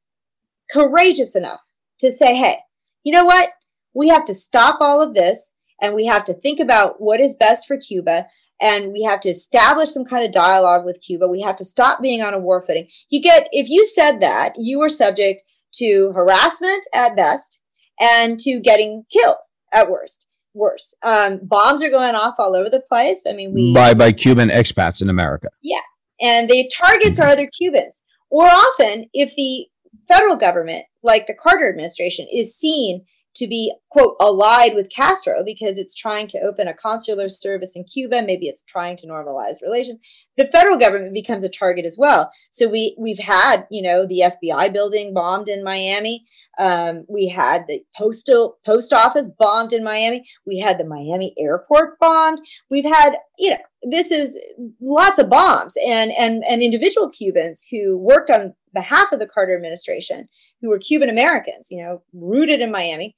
courageous 0.70 1.36
enough 1.36 1.60
to 2.00 2.10
say, 2.10 2.34
hey, 2.34 2.58
you 3.02 3.12
know 3.12 3.24
what? 3.24 3.50
We 3.94 4.08
have 4.08 4.24
to 4.26 4.34
stop 4.34 4.78
all 4.80 5.02
of 5.02 5.14
this 5.14 5.52
and 5.80 5.94
we 5.94 6.06
have 6.06 6.24
to 6.24 6.34
think 6.34 6.60
about 6.60 7.00
what 7.00 7.20
is 7.20 7.34
best 7.34 7.66
for 7.66 7.76
Cuba 7.76 8.26
and 8.60 8.92
we 8.92 9.02
have 9.02 9.20
to 9.20 9.28
establish 9.28 9.90
some 9.90 10.04
kind 10.04 10.24
of 10.24 10.32
dialogue 10.32 10.84
with 10.84 11.02
Cuba. 11.02 11.28
We 11.28 11.42
have 11.42 11.56
to 11.56 11.64
stop 11.64 12.00
being 12.00 12.22
on 12.22 12.34
a 12.34 12.38
war 12.38 12.62
footing. 12.62 12.88
You 13.10 13.20
get, 13.20 13.48
if 13.52 13.68
you 13.68 13.84
said 13.84 14.20
that, 14.20 14.54
you 14.56 14.78
were 14.78 14.88
subject 14.88 15.42
to 15.78 16.12
harassment 16.14 16.84
at 16.94 17.16
best 17.16 17.58
and 18.00 18.38
to 18.40 18.60
getting 18.60 19.04
killed 19.12 19.36
at 19.72 19.90
worst. 19.90 20.26
Worse. 20.54 20.94
Um, 21.02 21.40
bombs 21.42 21.82
are 21.82 21.90
going 21.90 22.14
off 22.14 22.34
all 22.38 22.54
over 22.54 22.70
the 22.70 22.80
place. 22.80 23.24
I 23.28 23.32
mean, 23.32 23.52
we 23.52 23.74
by 23.74 23.92
by 23.92 24.12
Cuban 24.12 24.50
expats 24.50 25.02
in 25.02 25.10
America. 25.10 25.48
Yeah, 25.62 25.80
and 26.20 26.48
the 26.48 26.70
targets 26.72 27.18
are 27.18 27.26
other 27.26 27.48
Cubans. 27.58 28.02
Or 28.30 28.46
often, 28.46 29.06
if 29.12 29.34
the 29.34 29.66
federal 30.06 30.36
government, 30.36 30.84
like 31.02 31.26
the 31.26 31.34
Carter 31.34 31.68
administration, 31.68 32.26
is 32.32 32.56
seen 32.56 33.04
to 33.36 33.46
be, 33.46 33.72
quote, 33.90 34.16
allied 34.20 34.74
with 34.74 34.90
Castro 34.90 35.42
because 35.44 35.78
it's 35.78 35.94
trying 35.94 36.26
to 36.28 36.40
open 36.40 36.68
a 36.68 36.74
consular 36.74 37.28
service 37.28 37.74
in 37.74 37.84
Cuba. 37.84 38.22
Maybe 38.22 38.46
it's 38.46 38.62
trying 38.62 38.96
to 38.98 39.06
normalize 39.06 39.62
relations. 39.62 40.02
The 40.36 40.46
federal 40.46 40.78
government 40.78 41.14
becomes 41.14 41.44
a 41.44 41.48
target 41.48 41.84
as 41.84 41.96
well. 41.98 42.30
So 42.50 42.68
we, 42.68 42.94
we've 42.98 43.18
had, 43.18 43.66
you 43.70 43.82
know, 43.82 44.06
the 44.06 44.24
FBI 44.42 44.72
building 44.72 45.12
bombed 45.14 45.48
in 45.48 45.64
Miami. 45.64 46.24
Um, 46.58 47.04
we 47.08 47.28
had 47.28 47.64
the 47.66 47.80
postal 47.96 48.58
post 48.64 48.92
office 48.92 49.28
bombed 49.38 49.72
in 49.72 49.82
Miami. 49.82 50.24
We 50.46 50.58
had 50.60 50.78
the 50.78 50.84
Miami 50.84 51.34
airport 51.38 51.98
bombed. 51.98 52.40
We've 52.70 52.84
had, 52.84 53.16
you 53.38 53.50
know, 53.50 53.58
this 53.88 54.10
is 54.10 54.38
lots 54.80 55.18
of 55.18 55.30
bombs 55.30 55.74
and, 55.86 56.12
and, 56.18 56.42
and 56.48 56.62
individual 56.62 57.08
Cubans 57.08 57.66
who 57.70 57.96
worked 57.96 58.30
on 58.30 58.54
behalf 58.72 59.12
of 59.12 59.18
the 59.18 59.26
Carter 59.26 59.54
administration 59.54 60.28
who 60.60 60.70
were 60.70 60.78
Cuban 60.78 61.10
Americans, 61.10 61.68
you 61.70 61.82
know, 61.82 62.02
rooted 62.12 62.60
in 62.60 62.72
Miami. 62.72 63.16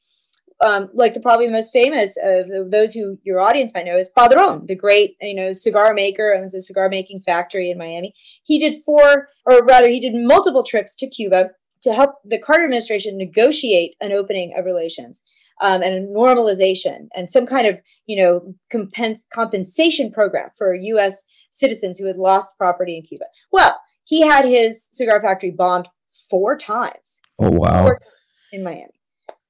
Um, 0.64 0.88
like 0.94 1.12
the 1.12 1.20
probably 1.20 1.47
the 1.47 1.52
most 1.52 1.70
famous 1.70 2.16
of 2.22 2.70
those 2.70 2.94
who 2.94 3.18
your 3.24 3.40
audience 3.40 3.72
might 3.74 3.84
know 3.84 3.98
is 3.98 4.09
Padron, 4.09 4.64
the 4.64 4.74
great 4.74 5.14
you 5.20 5.34
know 5.34 5.52
cigar 5.52 5.93
maker, 5.93 6.34
owns 6.34 6.55
a 6.55 6.62
cigar 6.62 6.88
making 6.88 7.20
factory 7.20 7.70
in 7.70 7.76
Miami. 7.76 8.14
He 8.43 8.59
did 8.59 8.82
four, 8.82 9.28
or 9.44 9.62
rather, 9.66 9.90
he 9.90 10.01
did 10.01 10.14
multiple 10.14 10.62
trips 10.62 10.97
to 10.97 11.10
Cuba 11.10 11.51
to 11.82 11.93
help 11.93 12.14
the 12.24 12.38
Carter 12.38 12.64
administration 12.64 13.18
negotiate 13.18 13.97
an 14.01 14.12
opening 14.12 14.55
of 14.56 14.64
relations 14.64 15.22
um, 15.61 15.83
and 15.83 15.95
a 15.95 16.01
normalization 16.09 17.09
and 17.15 17.31
some 17.31 17.47
kind 17.47 17.66
of 17.66 17.78
you 18.07 18.23
know 18.23 18.55
compens- 18.73 19.24
compensation 19.33 20.12
program 20.12 20.51
for 20.57 20.74
U.S. 20.74 21.24
citizens 21.51 21.99
who 21.99 22.07
had 22.07 22.16
lost 22.16 22.57
property 22.59 22.97
in 22.97 23.03
Cuba. 23.03 23.24
Well, 23.53 23.78
he 24.05 24.23
had 24.23 24.45
his 24.45 24.89
cigar 24.91 25.20
factory 25.20 25.51
bombed 25.51 25.89
four 26.31 26.57
times. 26.57 27.20
Oh 27.39 27.51
wow! 27.51 27.93
in 28.53 28.62
Miami. 28.62 28.93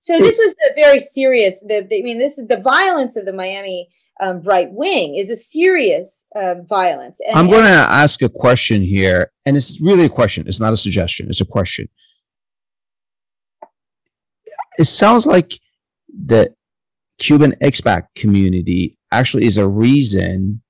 So 0.00 0.18
this 0.18 0.38
was 0.38 0.54
a 0.70 0.80
very 0.80 1.00
serious. 1.00 1.60
The, 1.66 1.84
the, 1.88 1.98
I 1.98 2.02
mean, 2.02 2.18
this 2.18 2.38
is 2.38 2.46
the 2.46 2.60
violence 2.60 3.16
of 3.16 3.26
the 3.26 3.32
Miami 3.32 3.88
um, 4.20 4.40
right 4.42 4.68
wing 4.70 5.16
is 5.16 5.30
a 5.30 5.36
serious 5.36 6.24
uh, 6.34 6.56
violence. 6.68 7.20
And, 7.26 7.36
I'm 7.36 7.48
going 7.48 7.64
to 7.64 7.70
ask 7.70 8.22
a 8.22 8.28
question 8.28 8.82
here, 8.82 9.32
and 9.44 9.56
it's 9.56 9.80
really 9.80 10.04
a 10.04 10.08
question. 10.08 10.46
It's 10.46 10.60
not 10.60 10.72
a 10.72 10.76
suggestion. 10.76 11.26
It's 11.28 11.40
a 11.40 11.46
question. 11.46 11.88
It 14.78 14.84
sounds 14.84 15.26
like 15.26 15.58
the 16.24 16.54
Cuban 17.18 17.54
expat 17.62 18.06
community 18.14 18.98
actually 19.10 19.46
is 19.46 19.56
a 19.56 19.66
reason 19.66 20.62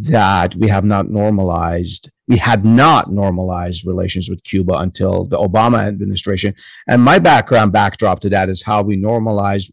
that 0.00 0.54
we 0.56 0.68
have 0.68 0.84
not 0.84 1.08
normalized 1.08 2.10
we 2.28 2.36
had 2.36 2.64
not 2.64 3.12
normalized 3.12 3.86
relations 3.86 4.28
with 4.28 4.42
Cuba 4.42 4.74
until 4.78 5.26
the 5.26 5.38
Obama 5.38 5.86
administration. 5.86 6.54
And 6.88 7.00
my 7.00 7.20
background 7.20 7.72
backdrop 7.72 8.18
to 8.20 8.28
that 8.30 8.48
is 8.48 8.62
how 8.62 8.82
we 8.82 8.96
normalized 8.96 9.70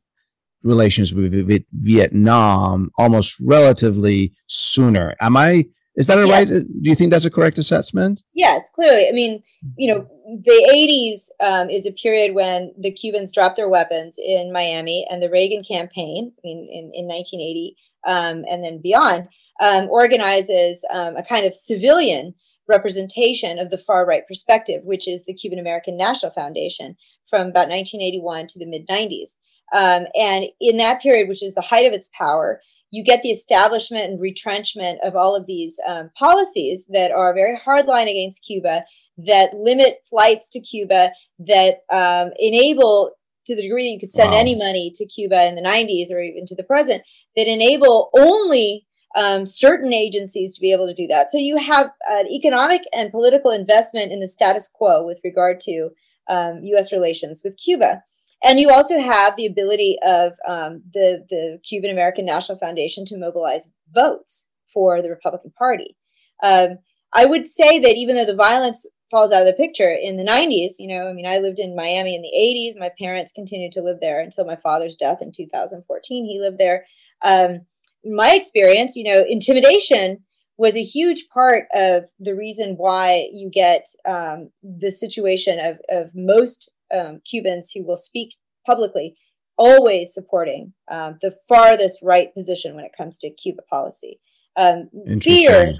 relations 0.61 1.13
with 1.13 1.33
Vietnam 1.73 2.91
almost 2.97 3.35
relatively 3.41 4.33
sooner. 4.47 5.15
Am 5.19 5.35
I 5.35 5.65
is 5.95 6.07
that 6.07 6.17
a 6.17 6.27
yeah. 6.27 6.33
right? 6.33 6.47
Do 6.47 6.65
you 6.89 6.95
think 6.95 7.11
that's 7.11 7.25
a 7.25 7.29
correct 7.29 7.57
assessment? 7.57 8.21
Yes, 8.33 8.63
clearly. 8.73 9.07
I 9.07 9.11
mean, 9.11 9.43
you 9.77 9.93
know, 9.93 10.07
the 10.25 11.29
80s 11.41 11.45
um, 11.45 11.69
is 11.69 11.85
a 11.85 11.91
period 11.91 12.33
when 12.33 12.73
the 12.77 12.91
Cubans 12.91 13.31
dropped 13.31 13.57
their 13.57 13.69
weapons 13.69 14.17
in 14.17 14.53
Miami 14.53 15.05
and 15.09 15.21
the 15.21 15.29
Reagan 15.29 15.63
campaign, 15.63 16.31
I 16.37 16.41
mean, 16.43 16.67
in, 16.71 16.91
in 16.93 17.07
1980 17.07 17.75
um, 18.05 18.45
and 18.49 18.63
then 18.63 18.81
beyond, 18.81 19.27
um, 19.61 19.89
organizes 19.89 20.83
um, 20.93 21.17
a 21.17 21.23
kind 21.23 21.45
of 21.45 21.55
civilian 21.55 22.33
representation 22.67 23.59
of 23.59 23.69
the 23.69 23.77
far 23.77 24.05
right 24.07 24.27
perspective, 24.27 24.81
which 24.83 25.07
is 25.07 25.25
the 25.25 25.33
Cuban 25.33 25.59
American 25.59 25.97
National 25.97 26.31
Foundation 26.31 26.95
from 27.29 27.47
about 27.47 27.67
1981 27.69 28.47
to 28.47 28.59
the 28.59 28.65
mid 28.65 28.87
90s. 28.87 29.37
Um, 29.73 30.05
and 30.15 30.45
in 30.61 30.77
that 30.77 31.01
period, 31.01 31.27
which 31.27 31.43
is 31.43 31.55
the 31.55 31.61
height 31.61 31.87
of 31.87 31.93
its 31.93 32.09
power, 32.17 32.61
you 32.91 33.03
get 33.03 33.23
the 33.23 33.31
establishment 33.31 34.05
and 34.05 34.21
retrenchment 34.21 34.99
of 35.03 35.15
all 35.15 35.35
of 35.35 35.47
these 35.47 35.79
um, 35.87 36.11
policies 36.17 36.85
that 36.89 37.11
are 37.11 37.33
very 37.33 37.57
hardline 37.57 38.09
against 38.09 38.45
Cuba, 38.45 38.85
that 39.17 39.53
limit 39.53 39.97
flights 40.09 40.49
to 40.51 40.59
Cuba, 40.59 41.11
that 41.39 41.79
um, 41.91 42.31
enable, 42.37 43.11
to 43.45 43.55
the 43.55 43.61
degree 43.61 43.87
that 43.87 43.93
you 43.93 43.99
could 43.99 44.11
send 44.11 44.31
wow. 44.31 44.37
any 44.37 44.55
money 44.55 44.91
to 44.95 45.05
Cuba 45.05 45.45
in 45.45 45.55
the 45.55 45.61
90s 45.61 46.11
or 46.11 46.21
even 46.21 46.45
to 46.47 46.55
the 46.55 46.63
present, 46.63 47.03
that 47.35 47.47
enable 47.47 48.09
only 48.17 48.85
um, 49.15 49.45
certain 49.45 49.93
agencies 49.93 50.55
to 50.55 50.61
be 50.61 50.71
able 50.71 50.87
to 50.87 50.93
do 50.93 51.07
that. 51.07 51.29
So 51.31 51.37
you 51.37 51.57
have 51.57 51.91
an 52.09 52.27
economic 52.27 52.81
and 52.95 53.11
political 53.11 53.51
investment 53.51 54.11
in 54.11 54.19
the 54.19 54.27
status 54.27 54.67
quo 54.67 55.05
with 55.05 55.19
regard 55.23 55.59
to 55.61 55.89
um, 56.29 56.61
U.S. 56.63 56.91
relations 56.91 57.41
with 57.43 57.57
Cuba. 57.57 58.01
And 58.43 58.59
you 58.59 58.69
also 58.69 58.99
have 58.99 59.35
the 59.35 59.45
ability 59.45 59.97
of 60.05 60.33
um, 60.47 60.83
the, 60.93 61.25
the 61.29 61.59
Cuban 61.67 61.89
American 61.89 62.25
National 62.25 62.57
Foundation 62.57 63.05
to 63.05 63.17
mobilize 63.17 63.69
votes 63.93 64.49
for 64.73 65.01
the 65.01 65.09
Republican 65.09 65.53
Party. 65.57 65.95
Um, 66.41 66.79
I 67.13 67.25
would 67.25 67.47
say 67.47 67.79
that 67.79 67.95
even 67.95 68.15
though 68.15 68.25
the 68.25 68.35
violence 68.35 68.85
falls 69.13 69.31
out 69.31 69.41
of 69.41 69.47
the 69.47 69.53
picture 69.53 69.91
in 69.91 70.17
the 70.17 70.23
90s, 70.23 70.73
you 70.79 70.87
know, 70.87 71.07
I 71.07 71.13
mean, 71.13 71.27
I 71.27 71.37
lived 71.37 71.59
in 71.59 71.75
Miami 71.75 72.15
in 72.15 72.23
the 72.23 72.33
80s. 72.35 72.79
My 72.79 72.89
parents 72.97 73.31
continued 73.31 73.71
to 73.73 73.83
live 73.83 73.99
there 74.01 74.19
until 74.19 74.43
my 74.43 74.55
father's 74.55 74.95
death 74.95 75.19
in 75.21 75.31
2014. 75.31 76.25
He 76.25 76.39
lived 76.39 76.57
there. 76.57 76.87
Um, 77.23 77.67
my 78.03 78.33
experience, 78.33 78.95
you 78.95 79.03
know, 79.03 79.23
intimidation 79.27 80.23
was 80.57 80.75
a 80.75 80.83
huge 80.83 81.27
part 81.31 81.65
of 81.75 82.05
the 82.19 82.33
reason 82.33 82.73
why 82.75 83.29
you 83.31 83.51
get 83.53 83.85
um, 84.07 84.49
the 84.63 84.91
situation 84.91 85.59
of, 85.59 85.77
of 85.89 86.11
most 86.15 86.71
um, 86.91 87.21
Cubans 87.23 87.71
who 87.71 87.83
will 87.83 87.97
speak 87.97 88.35
publicly 88.65 89.15
always 89.57 90.11
supporting 90.11 90.73
um, 90.89 91.19
the 91.21 91.35
farthest 91.47 91.99
right 92.01 92.33
position 92.33 92.75
when 92.75 92.85
it 92.85 92.97
comes 92.97 93.19
to 93.19 93.29
Cuba 93.29 93.61
policy. 93.69 94.19
Um, 94.55 94.89
fear, 95.21 95.73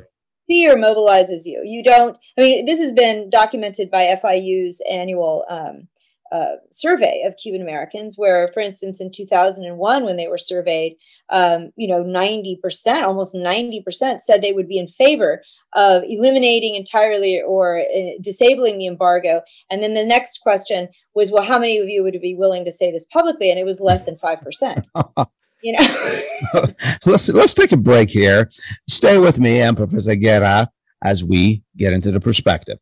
fear 0.53 0.75
mobilizes 0.75 1.45
you. 1.45 1.61
You 1.65 1.81
don't. 1.81 2.15
I 2.37 2.41
mean, 2.41 2.65
this 2.65 2.79
has 2.79 2.91
been 2.91 3.31
documented 3.31 3.89
by 3.89 4.15
FIU's 4.23 4.79
annual 4.89 5.45
um, 5.49 5.87
uh, 6.31 6.57
survey 6.71 7.23
of 7.25 7.37
Cuban 7.37 7.61
Americans, 7.61 8.15
where, 8.17 8.51
for 8.53 8.59
instance, 8.59 9.01
in 9.01 9.11
2001, 9.11 10.05
when 10.05 10.15
they 10.15 10.27
were 10.27 10.37
surveyed, 10.37 10.95
um, 11.31 11.71
you 11.75 11.87
know, 11.87 12.03
90%, 12.03 12.57
almost 13.01 13.33
90% 13.35 14.21
said 14.21 14.41
they 14.41 14.53
would 14.53 14.67
be 14.67 14.77
in 14.77 14.87
favor 14.87 15.41
of 15.73 16.03
eliminating 16.07 16.75
entirely 16.75 17.41
or 17.41 17.79
uh, 17.79 18.11
disabling 18.21 18.77
the 18.77 18.85
embargo. 18.85 19.41
And 19.71 19.81
then 19.81 19.93
the 19.93 20.05
next 20.05 20.41
question 20.41 20.89
was, 21.15 21.31
well, 21.31 21.43
how 21.43 21.57
many 21.57 21.79
of 21.79 21.87
you 21.87 22.03
would 22.03 22.19
be 22.21 22.35
willing 22.35 22.63
to 22.65 22.71
say 22.71 22.91
this 22.91 23.07
publicly? 23.11 23.49
And 23.49 23.59
it 23.59 23.65
was 23.65 23.81
less 23.81 24.03
than 24.03 24.17
5%. 24.17 24.85
you 25.63 25.71
know, 25.71 26.65
let's 27.05 27.29
let's 27.29 27.53
take 27.53 27.71
a 27.71 27.77
break 27.77 28.09
here. 28.09 28.49
Stay 28.89 29.17
with 29.17 29.39
me 29.39 29.61
and 29.61 29.77
Professor 29.77 30.15
Guerra 30.15 30.69
as 31.03 31.23
we 31.23 31.63
get 31.77 31.93
into 31.93 32.11
the 32.11 32.19
perspective. 32.19 32.79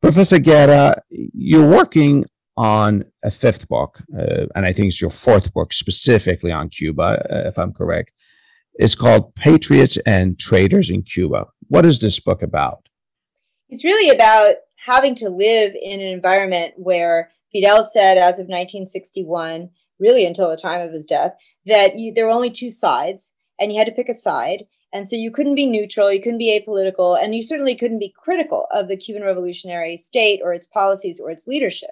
Professor 0.00 0.38
Guerra, 0.38 1.02
you're 1.10 1.68
working 1.68 2.24
on 2.56 3.04
a 3.22 3.30
fifth 3.30 3.68
book, 3.68 4.00
uh, 4.18 4.46
and 4.54 4.64
I 4.64 4.72
think 4.72 4.88
it's 4.88 5.00
your 5.00 5.10
fourth 5.10 5.52
book 5.52 5.74
specifically 5.74 6.52
on 6.52 6.70
Cuba, 6.70 7.26
uh, 7.30 7.48
if 7.48 7.58
I'm 7.58 7.74
correct. 7.74 8.12
It's 8.78 8.94
called 8.94 9.34
Patriots 9.34 9.96
and 10.06 10.38
Traitors 10.38 10.90
in 10.90 11.02
Cuba. 11.02 11.46
What 11.68 11.86
is 11.86 11.98
this 11.98 12.20
book 12.20 12.42
about? 12.42 12.88
It's 13.70 13.84
really 13.84 14.14
about 14.14 14.56
having 14.84 15.14
to 15.16 15.30
live 15.30 15.72
in 15.80 16.00
an 16.00 16.08
environment 16.08 16.74
where 16.76 17.30
Fidel 17.52 17.88
said, 17.90 18.18
as 18.18 18.38
of 18.38 18.48
1961, 18.48 19.70
really 19.98 20.26
until 20.26 20.50
the 20.50 20.58
time 20.58 20.82
of 20.82 20.92
his 20.92 21.06
death, 21.06 21.32
that 21.64 21.98
you, 21.98 22.12
there 22.12 22.26
were 22.26 22.32
only 22.32 22.50
two 22.50 22.70
sides, 22.70 23.32
and 23.58 23.72
you 23.72 23.78
had 23.78 23.86
to 23.86 23.94
pick 23.94 24.10
a 24.10 24.14
side. 24.14 24.64
And 24.92 25.08
so 25.08 25.16
you 25.16 25.30
couldn't 25.30 25.54
be 25.54 25.66
neutral, 25.66 26.12
you 26.12 26.20
couldn't 26.20 26.38
be 26.38 26.60
apolitical, 26.60 27.18
and 27.20 27.34
you 27.34 27.42
certainly 27.42 27.74
couldn't 27.74 27.98
be 27.98 28.14
critical 28.14 28.66
of 28.70 28.88
the 28.88 28.96
Cuban 28.96 29.22
revolutionary 29.22 29.96
state 29.96 30.40
or 30.42 30.52
its 30.52 30.66
policies 30.66 31.18
or 31.18 31.30
its 31.30 31.46
leadership. 31.46 31.90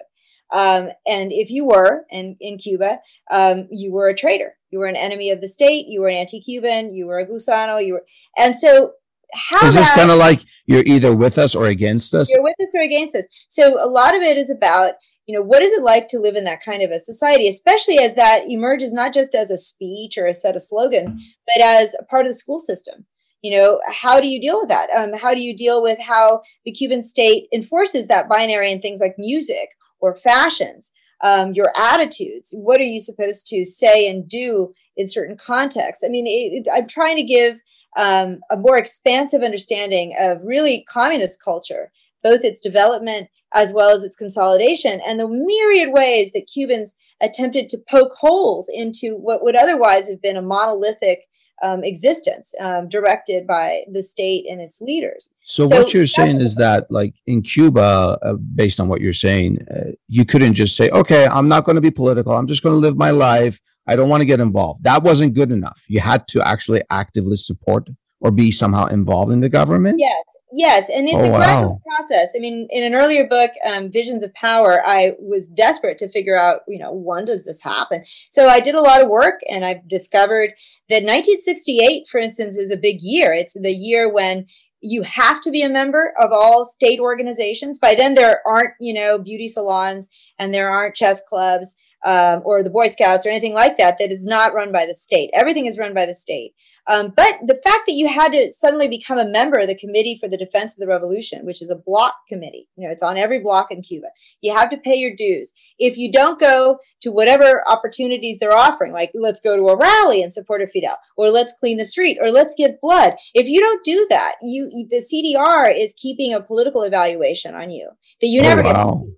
Um, 0.51 0.89
and 1.07 1.31
if 1.31 1.49
you 1.49 1.65
were 1.65 2.05
in, 2.11 2.37
in 2.39 2.57
Cuba, 2.57 2.99
um, 3.31 3.67
you 3.71 3.91
were 3.91 4.07
a 4.07 4.15
traitor. 4.15 4.55
You 4.71 4.79
were 4.79 4.87
an 4.87 4.95
enemy 4.95 5.29
of 5.31 5.41
the 5.41 5.47
state. 5.47 5.87
You 5.87 6.01
were 6.01 6.09
an 6.09 6.15
anti-Cuban. 6.15 6.93
You 6.93 7.07
were 7.07 7.19
a 7.19 7.25
gusano. 7.25 7.85
You 7.85 7.93
were, 7.93 8.05
and 8.37 8.55
so 8.55 8.93
how 9.33 9.65
is 9.65 9.75
this 9.75 9.89
kind 9.91 10.11
of 10.11 10.17
like 10.17 10.41
you're 10.65 10.83
either 10.85 11.15
with 11.15 11.37
us 11.37 11.55
or 11.55 11.67
against 11.67 12.13
us? 12.13 12.31
You're 12.31 12.43
with 12.43 12.55
us 12.59 12.67
or 12.73 12.81
against 12.81 13.15
us. 13.15 13.25
So 13.47 13.83
a 13.83 13.89
lot 13.89 14.15
of 14.15 14.21
it 14.21 14.37
is 14.37 14.51
about 14.51 14.93
you 15.27 15.33
know 15.33 15.41
what 15.41 15.61
is 15.61 15.77
it 15.77 15.83
like 15.83 16.07
to 16.09 16.19
live 16.19 16.35
in 16.35 16.43
that 16.43 16.63
kind 16.63 16.83
of 16.83 16.91
a 16.91 16.99
society 16.99 17.47
especially 17.47 17.97
as 17.97 18.13
that 18.15 18.41
emerges 18.47 18.93
not 18.93 19.13
just 19.13 19.33
as 19.33 19.49
a 19.49 19.57
speech 19.57 20.17
or 20.17 20.27
a 20.27 20.33
set 20.33 20.55
of 20.55 20.61
slogans 20.61 21.13
mm-hmm. 21.13 21.23
but 21.47 21.63
as 21.63 21.95
a 21.99 22.03
part 22.03 22.25
of 22.25 22.31
the 22.31 22.35
school 22.35 22.59
system 22.59 23.05
you 23.41 23.55
know 23.55 23.81
how 23.87 24.19
do 24.19 24.27
you 24.27 24.39
deal 24.39 24.59
with 24.59 24.69
that 24.69 24.89
um, 24.91 25.13
how 25.13 25.33
do 25.33 25.41
you 25.41 25.55
deal 25.55 25.81
with 25.81 25.99
how 25.99 26.41
the 26.63 26.71
cuban 26.71 27.01
state 27.01 27.47
enforces 27.51 28.07
that 28.07 28.29
binary 28.29 28.71
in 28.71 28.79
things 28.79 28.99
like 28.99 29.15
music 29.17 29.69
or 29.99 30.15
fashions 30.15 30.91
um, 31.21 31.53
your 31.53 31.71
attitudes 31.77 32.49
what 32.51 32.79
are 32.79 32.85
you 32.85 32.99
supposed 32.99 33.47
to 33.47 33.63
say 33.65 34.09
and 34.09 34.27
do 34.27 34.73
in 34.97 35.07
certain 35.07 35.37
contexts? 35.37 36.03
I 36.05 36.09
mean 36.09 36.27
it, 36.27 36.67
it, 36.67 36.67
i'm 36.73 36.87
trying 36.87 37.17
to 37.17 37.23
give 37.23 37.59
um, 37.97 38.39
a 38.51 38.57
more 38.57 38.77
expansive 38.77 39.41
understanding 39.41 40.13
of 40.19 40.39
really 40.43 40.85
communist 40.89 41.41
culture 41.41 41.91
both 42.25 42.43
its 42.43 42.59
development 42.59 43.29
as 43.53 43.71
well 43.71 43.95
as 43.95 44.03
its 44.03 44.17
consolidation, 44.17 44.99
and 45.07 45.19
the 45.19 45.27
myriad 45.27 45.93
ways 45.93 46.31
that 46.33 46.49
Cubans 46.51 46.95
attempted 47.21 47.69
to 47.69 47.77
poke 47.89 48.11
holes 48.19 48.67
into 48.71 49.15
what 49.15 49.43
would 49.43 49.55
otherwise 49.55 50.09
have 50.09 50.21
been 50.21 50.35
a 50.35 50.41
monolithic 50.41 51.21
um, 51.63 51.83
existence 51.83 52.53
um, 52.59 52.89
directed 52.89 53.47
by 53.47 53.81
the 53.91 54.03
state 54.03 54.45
and 54.49 54.59
its 54.59 54.81
leaders. 54.81 55.31
So, 55.43 55.65
so 55.65 55.83
what 55.83 55.93
you're 55.93 56.07
saying 56.07 56.41
is 56.41 56.55
that, 56.55 56.89
like 56.89 57.13
in 57.27 57.41
Cuba, 57.41 58.17
uh, 58.21 58.33
based 58.33 58.79
on 58.79 58.87
what 58.87 59.01
you're 59.01 59.13
saying, 59.13 59.65
uh, 59.73 59.91
you 60.07 60.25
couldn't 60.25 60.55
just 60.55 60.75
say, 60.75 60.89
"Okay, 60.89 61.27
I'm 61.27 61.47
not 61.47 61.65
going 61.65 61.75
to 61.75 61.81
be 61.81 61.91
political. 61.91 62.33
I'm 62.33 62.47
just 62.47 62.63
going 62.63 62.73
to 62.73 62.79
live 62.79 62.97
my 62.97 63.11
life. 63.11 63.59
I 63.87 63.95
don't 63.95 64.09
want 64.09 64.21
to 64.21 64.25
get 64.25 64.39
involved." 64.39 64.83
That 64.83 65.03
wasn't 65.03 65.33
good 65.33 65.51
enough. 65.51 65.83
You 65.87 65.99
had 65.99 66.27
to 66.29 66.41
actually 66.47 66.81
actively 66.89 67.37
support 67.37 67.89
or 68.19 68.31
be 68.31 68.51
somehow 68.51 68.87
involved 68.87 69.31
in 69.31 69.39
the 69.39 69.49
government. 69.49 69.99
Yes, 69.99 70.23
Yes, 70.57 70.89
and 70.89 71.05
it's 71.09 71.17
oh, 71.17 71.33
a 71.33 71.35
gradual 71.35 71.81
wow. 71.85 72.07
process. 72.07 72.29
I 72.33 72.39
mean, 72.39 72.67
in 72.69 72.81
an 72.81 72.95
earlier 72.95 73.27
book, 73.27 73.51
um, 73.65 73.91
Visions 73.91 74.23
of 74.23 74.33
Power, 74.35 74.81
I 74.85 75.11
was 75.19 75.49
desperate 75.49 75.97
to 75.97 76.07
figure 76.07 76.37
out, 76.37 76.61
you 76.65 76.79
know, 76.79 76.93
when 76.93 77.25
does 77.25 77.43
this 77.43 77.61
happen? 77.61 78.05
So 78.29 78.47
I 78.47 78.61
did 78.61 78.73
a 78.73 78.81
lot 78.81 79.01
of 79.01 79.09
work 79.09 79.41
and 79.49 79.65
I've 79.65 79.85
discovered 79.89 80.53
that 80.87 81.03
1968, 81.03 82.07
for 82.07 82.19
instance, 82.19 82.55
is 82.57 82.71
a 82.71 82.77
big 82.77 83.01
year. 83.01 83.33
It's 83.33 83.57
the 83.59 83.73
year 83.73 84.09
when 84.09 84.45
you 84.79 85.01
have 85.01 85.41
to 85.41 85.51
be 85.51 85.61
a 85.61 85.67
member 85.67 86.13
of 86.17 86.31
all 86.31 86.65
state 86.65 87.01
organizations. 87.01 87.77
By 87.77 87.93
then, 87.93 88.15
there 88.15 88.41
aren't, 88.47 88.75
you 88.79 88.93
know, 88.93 89.17
beauty 89.17 89.49
salons 89.49 90.09
and 90.39 90.53
there 90.53 90.69
aren't 90.69 90.95
chess 90.95 91.21
clubs. 91.27 91.75
Um, 92.05 92.41
or 92.45 92.63
the 92.63 92.69
Boy 92.69 92.87
Scouts 92.87 93.25
or 93.25 93.29
anything 93.29 93.53
like 93.53 93.77
that 93.77 93.97
that 93.99 94.11
is 94.11 94.25
not 94.25 94.53
run 94.53 94.71
by 94.71 94.85
the 94.85 94.93
state. 94.93 95.31
Everything 95.33 95.65
is 95.65 95.79
run 95.79 95.93
by 95.93 96.05
the 96.05 96.15
state. 96.15 96.53
Um, 96.87 97.13
but 97.15 97.39
the 97.47 97.59
fact 97.63 97.87
that 97.87 97.93
you 97.93 98.07
had 98.07 98.31
to 98.33 98.51
suddenly 98.51 98.87
become 98.87 99.17
a 99.17 99.27
member 99.27 99.57
of 99.57 99.67
the 99.67 99.77
Committee 99.77 100.17
for 100.19 100.27
the 100.27 100.37
Defense 100.37 100.73
of 100.73 100.79
the 100.79 100.87
Revolution, 100.87 101.43
which 101.43 101.61
is 101.63 101.71
a 101.71 101.75
block 101.75 102.13
committee, 102.29 102.67
you 102.77 102.85
know, 102.85 102.91
it's 102.91 103.01
on 103.01 103.17
every 103.17 103.39
block 103.39 103.71
in 103.71 103.81
Cuba. 103.81 104.07
You 104.41 104.55
have 104.55 104.69
to 104.69 104.77
pay 104.77 104.93
your 104.93 105.15
dues. 105.15 105.51
If 105.79 105.97
you 105.97 106.11
don't 106.11 106.39
go 106.39 106.77
to 107.01 107.11
whatever 107.11 107.63
opportunities 107.67 108.37
they're 108.37 108.55
offering, 108.55 108.93
like 108.93 109.11
let's 109.15 109.41
go 109.41 109.55
to 109.55 109.69
a 109.69 109.75
rally 109.77 110.21
in 110.21 110.29
support 110.29 110.61
of 110.61 110.69
Fidel, 110.69 110.97
or 111.17 111.31
let's 111.31 111.55
clean 111.59 111.77
the 111.77 111.85
street, 111.85 112.19
or 112.21 112.29
let's 112.29 112.53
give 112.55 112.79
blood. 112.81 113.15
If 113.33 113.47
you 113.47 113.59
don't 113.59 113.83
do 113.83 114.05
that, 114.11 114.35
you 114.43 114.85
the 114.89 114.97
CDR 114.97 115.73
is 115.75 115.95
keeping 115.97 116.35
a 116.35 116.41
political 116.41 116.83
evaluation 116.83 117.55
on 117.55 117.71
you 117.71 117.89
that 118.21 118.27
you 118.27 118.41
oh, 118.41 118.43
never 118.43 118.61
wow. 118.61 118.93
get 119.05 119.15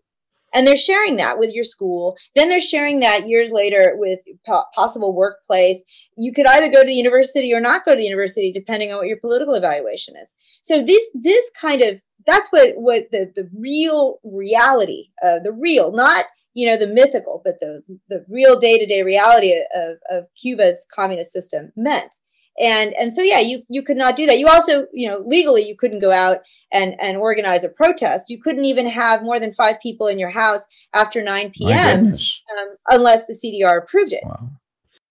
and 0.54 0.66
they're 0.66 0.78
sharing 0.78 1.18
that 1.18 1.40
with 1.40 1.52
your 1.52 1.64
school. 1.64 2.16
Then 2.36 2.50
they're 2.50 2.62
sharing 2.62 3.00
that 3.02 3.28
years 3.28 3.52
later 3.52 3.94
with 3.96 4.20
po- 4.46 4.66
possible 4.74 5.14
workplace. 5.14 5.84
You 6.16 6.34
could 6.34 6.48
either 6.48 6.70
go 6.70 6.82
to 6.82 6.88
the 6.88 6.94
university 6.94 7.54
or 7.54 7.60
not 7.60 7.86
go 7.86 7.92
to 7.92 7.98
the 7.98 8.04
university 8.04 8.52
depending 8.52 8.92
on 8.92 9.00
what 9.00 9.08
your 9.08 9.20
political 9.20 9.54
evaluation 9.56 10.16
is. 10.16 10.34
So 10.62 10.84
this 10.84 11.04
this 11.14 11.52
kind 11.60 11.82
of 11.82 12.02
that's 12.26 12.50
what 12.50 12.74
what 12.76 13.04
the 13.12 13.32
the 13.36 13.50
real 13.58 14.20
reality 14.24 15.10
uh, 15.24 15.40
the 15.44 15.54
real 15.54 15.92
not 15.92 16.26
you 16.54 16.68
know 16.68 16.78
the 16.78 16.88
mythical 16.88 17.42
but 17.44 17.60
the 17.60 17.82
the 18.10 18.26
real 18.30 18.60
day-to-day 18.60 19.04
reality 19.04 19.54
of, 19.76 19.98
of 20.10 20.26
cuba's 20.42 20.86
communist 20.94 21.32
system 21.32 21.72
meant 21.76 22.16
and 22.60 22.94
and 22.94 23.14
so 23.14 23.22
yeah 23.22 23.40
you 23.40 23.64
you 23.70 23.82
could 23.82 23.98
not 23.98 24.16
do 24.16 24.26
that. 24.26 24.40
You 24.40 24.48
also 24.48 24.88
you 24.94 25.08
know 25.08 25.24
legally 25.26 25.68
you 25.68 25.76
couldn't 25.76 26.00
go 26.00 26.12
out 26.12 26.40
and 26.72 26.96
and 27.00 27.18
organize 27.18 27.64
a 27.64 27.70
protest. 27.70 28.30
You 28.30 28.42
couldn't 28.42 28.66
even 28.66 28.88
have 28.88 29.24
more 29.24 29.40
than 29.40 29.54
five 29.54 29.80
people 29.82 30.08
in 30.08 30.20
your 30.20 30.32
house 30.32 30.62
after 30.94 31.22
9 31.24 31.52
p.m 31.52 32.08
um, 32.08 32.76
unless 32.90 33.26
the 33.26 33.34
cdr 33.34 33.78
approved 33.78 34.14
it. 34.14 34.24
Wow. 34.24 34.50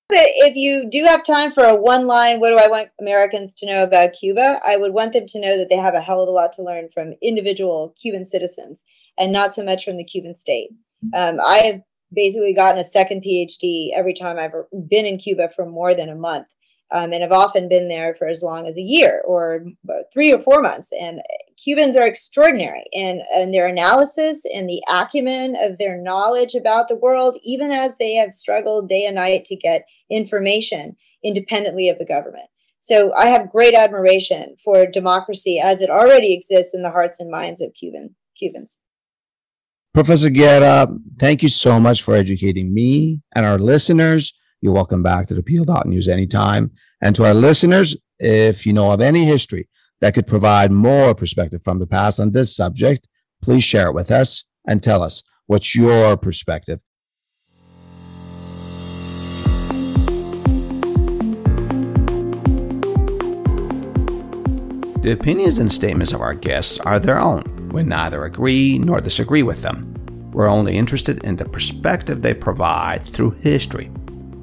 but 0.09 0.27
if 0.37 0.57
you 0.57 0.89
do 0.91 1.05
have 1.05 1.25
time 1.25 1.53
for 1.53 1.65
a 1.65 1.75
one 1.75 2.07
line 2.07 2.41
what 2.41 2.51
do 2.51 2.59
i 2.59 2.69
want 2.69 2.89
americans 3.01 3.55
to 3.55 3.67
know 3.67 3.83
about 3.83 4.15
cuba? 4.19 4.61
I 4.67 4.77
would 4.77 4.93
want 4.93 5.13
them 5.13 5.27
to 5.27 5.41
know 5.41 5.57
that 5.59 5.69
they 5.69 5.77
have 5.77 5.95
a 5.95 6.01
hell 6.01 6.23
of 6.23 6.29
a 6.29 6.33
lot 6.33 6.53
to 6.55 6.63
learn 6.63 6.89
from 6.93 7.15
individual 7.23 7.95
cuban 8.01 8.25
citizens 8.25 8.85
and 9.19 9.33
not 9.33 9.55
so 9.55 9.65
much 9.65 9.85
from 9.85 9.97
the 9.97 10.05
cuban 10.05 10.37
state. 10.37 10.71
Um, 11.15 11.39
i 11.45 11.59
have 11.59 11.81
basically 12.13 12.55
gotten 12.55 12.81
a 12.81 12.85
second 12.85 13.23
phd 13.23 13.91
every 13.95 14.15
time 14.15 14.39
i've 14.39 14.53
been 14.89 15.07
in 15.07 15.19
cuba 15.19 15.49
for 15.51 15.67
more 15.67 15.95
than 15.95 16.09
a 16.09 16.15
month 16.15 16.47
um, 16.93 17.13
and 17.13 17.23
have 17.23 17.33
often 17.33 17.69
been 17.69 17.89
there 17.89 18.15
for 18.15 18.29
as 18.29 18.43
long 18.43 18.67
as 18.67 18.77
a 18.77 18.83
year 18.83 19.23
or 19.27 19.65
three 20.13 20.33
or 20.33 20.41
four 20.41 20.63
months. 20.63 20.91
And 20.93 21.21
Cubans 21.63 21.97
are 21.97 22.07
extraordinary 22.07 22.85
in, 22.93 23.23
in 23.37 23.51
their 23.51 23.67
analysis 23.67 24.45
and 24.55 24.69
the 24.69 24.83
acumen 24.89 25.57
of 25.61 25.79
their 25.79 26.01
knowledge 26.01 26.55
about 26.55 26.89
the 26.89 26.97
world, 26.97 27.39
even 27.43 27.71
as 27.71 27.97
they 27.99 28.15
have 28.15 28.35
struggled 28.35 28.89
day 28.89 29.05
and 29.07 29.17
night 29.17 29.45
to 29.47 29.57
get 29.57 29.87
information 30.11 30.97
independently 31.25 31.89
of 31.89 31.99
the 31.99 32.07
government. 32.07 32.47
So 32.79 33.13
I 33.15 33.27
have 33.27 33.51
great 33.51 33.75
admiration 33.75 34.57
for 34.63 34.87
democracy 34.87 35.59
as 35.59 35.81
it 35.81 35.91
already 35.91 36.33
exists 36.33 36.73
in 36.73 36.83
the 36.83 36.91
hearts 36.91 37.19
and 37.19 37.31
minds 37.31 37.61
of 37.61 37.75
Cuban 37.75 38.15
Cubans. 38.39 38.81
Professor 39.93 40.31
Guerra, 40.31 40.87
thank 41.19 41.43
you 41.43 41.49
so 41.49 41.81
much 41.81 42.03
for 42.03 42.15
educating 42.15 42.73
me 42.73 43.23
and 43.35 43.45
our 43.45 43.59
listeners 43.59 44.35
you're 44.63 44.73
welcome 44.73 45.03
back 45.03 45.29
to 45.29 45.35
the 45.35 45.43
Peel.News 45.43 46.09
anytime. 46.09 46.71
And 47.03 47.15
to 47.17 47.25
our 47.25 47.35
listeners, 47.35 47.95
if 48.19 48.65
you 48.65 48.73
know 48.73 48.91
of 48.91 49.03
any 49.03 49.27
history 49.27 49.69
that 50.01 50.15
could 50.15 50.27
provide 50.27 50.73
more 50.73 51.15
perspective 51.15 51.63
from 51.63 51.79
the 51.79 51.87
past 51.87 52.19
on 52.19 52.31
this 52.31 52.57
subject, 52.57 53.07
please 53.43 53.63
share 53.63 53.89
it 53.89 53.95
with 53.95 54.11
us 54.11 54.45
and 54.67 54.83
tell 54.83 55.03
us 55.03 55.23
what's 55.47 55.77
your 55.77 56.17
perspective. 56.17 56.81
The 65.03 65.13
opinions 65.13 65.59
and 65.61 65.71
statements 65.71 66.13
of 66.13 66.21
our 66.21 66.35
guests 66.35 66.79
are 66.79 66.99
their 66.99 67.19
own. 67.19 67.69
We 67.73 67.83
neither 67.83 68.25
agree 68.25 68.79
nor 68.79 69.01
disagree 69.01 69.43
with 69.43 69.63
them. 69.63 69.93
We're 70.33 70.49
only 70.49 70.77
interested 70.77 71.23
in 71.25 71.37
the 71.37 71.45
perspective 71.45 72.23
they 72.23 72.35
provide 72.35 73.05
through 73.05 73.31
history 73.43 73.91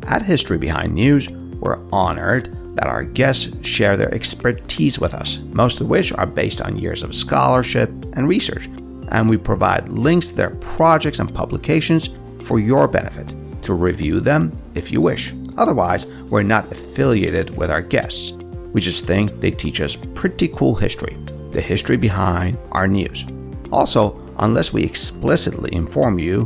at 0.07 0.21
History 0.21 0.57
Behind 0.57 0.93
News, 0.93 1.29
we're 1.29 1.79
honored 1.91 2.55
that 2.75 2.87
our 2.87 3.03
guests 3.03 3.65
share 3.65 3.95
their 3.95 4.13
expertise 4.13 4.99
with 4.99 5.13
us, 5.13 5.39
most 5.51 5.79
of 5.81 5.87
which 5.87 6.11
are 6.13 6.25
based 6.25 6.61
on 6.61 6.77
years 6.77 7.03
of 7.03 7.15
scholarship 7.15 7.89
and 8.13 8.27
research, 8.27 8.67
and 9.09 9.29
we 9.29 9.37
provide 9.37 9.89
links 9.89 10.27
to 10.27 10.35
their 10.35 10.49
projects 10.49 11.19
and 11.19 11.33
publications 11.33 12.09
for 12.41 12.59
your 12.59 12.87
benefit 12.87 13.33
to 13.63 13.73
review 13.73 14.19
them 14.19 14.55
if 14.75 14.91
you 14.91 15.01
wish. 15.01 15.33
Otherwise, 15.57 16.05
we're 16.29 16.43
not 16.43 16.71
affiliated 16.71 17.55
with 17.55 17.69
our 17.69 17.81
guests. 17.81 18.31
We 18.73 18.81
just 18.81 19.05
think 19.05 19.39
they 19.39 19.51
teach 19.51 19.81
us 19.81 19.95
pretty 20.15 20.47
cool 20.49 20.75
history, 20.75 21.15
the 21.51 21.61
history 21.61 21.95
behind 21.95 22.57
our 22.71 22.87
news. 22.87 23.25
Also, 23.71 24.19
unless 24.39 24.73
we 24.73 24.83
explicitly 24.83 25.73
inform 25.73 26.17
you 26.17 26.45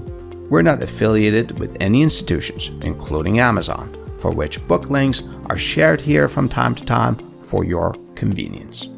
we're 0.49 0.61
not 0.61 0.82
affiliated 0.82 1.60
with 1.60 1.76
any 1.80 2.02
institutions, 2.02 2.69
including 2.82 3.40
Amazon, 3.40 3.94
for 4.19 4.32
which 4.32 4.65
book 4.68 4.90
links 4.90 5.24
are 5.48 5.57
shared 5.57 6.02
here 6.02 6.28
from 6.28 6.48
time 6.48 6.76
to 6.76 6.86
time 6.86 7.15
for 7.15 7.64
your 7.64 7.95
convenience. 8.15 8.90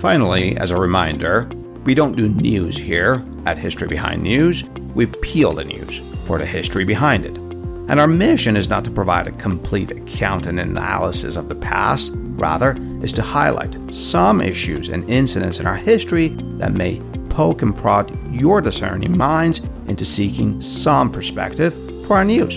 Finally, 0.00 0.56
as 0.58 0.70
a 0.70 0.76
reminder, 0.76 1.48
we 1.84 1.94
don't 1.94 2.16
do 2.16 2.28
news 2.28 2.76
here 2.76 3.24
at 3.46 3.58
History 3.58 3.88
Behind 3.88 4.22
News, 4.22 4.64
we 4.94 5.06
peel 5.06 5.52
the 5.52 5.64
news 5.64 5.98
for 6.26 6.38
the 6.38 6.46
history 6.46 6.84
behind 6.84 7.26
it. 7.26 7.36
And 7.36 8.00
our 8.00 8.06
mission 8.06 8.56
is 8.56 8.68
not 8.68 8.84
to 8.84 8.90
provide 8.90 9.26
a 9.26 9.32
complete 9.32 9.90
account 9.90 10.46
and 10.46 10.58
analysis 10.58 11.36
of 11.36 11.48
the 11.48 11.54
past, 11.54 12.12
rather, 12.14 12.74
is 13.04 13.12
to 13.12 13.22
highlight 13.22 13.76
some 13.94 14.40
issues 14.40 14.88
and 14.88 15.08
incidents 15.10 15.60
in 15.60 15.66
our 15.66 15.76
history 15.76 16.28
that 16.58 16.72
may 16.72 17.00
poke 17.28 17.62
and 17.62 17.76
prod 17.76 18.10
your 18.32 18.60
discerning 18.60 19.16
minds 19.16 19.60
into 19.88 20.04
seeking 20.04 20.60
some 20.60 21.12
perspective 21.12 21.74
for 22.06 22.16
our 22.16 22.24
news. 22.24 22.56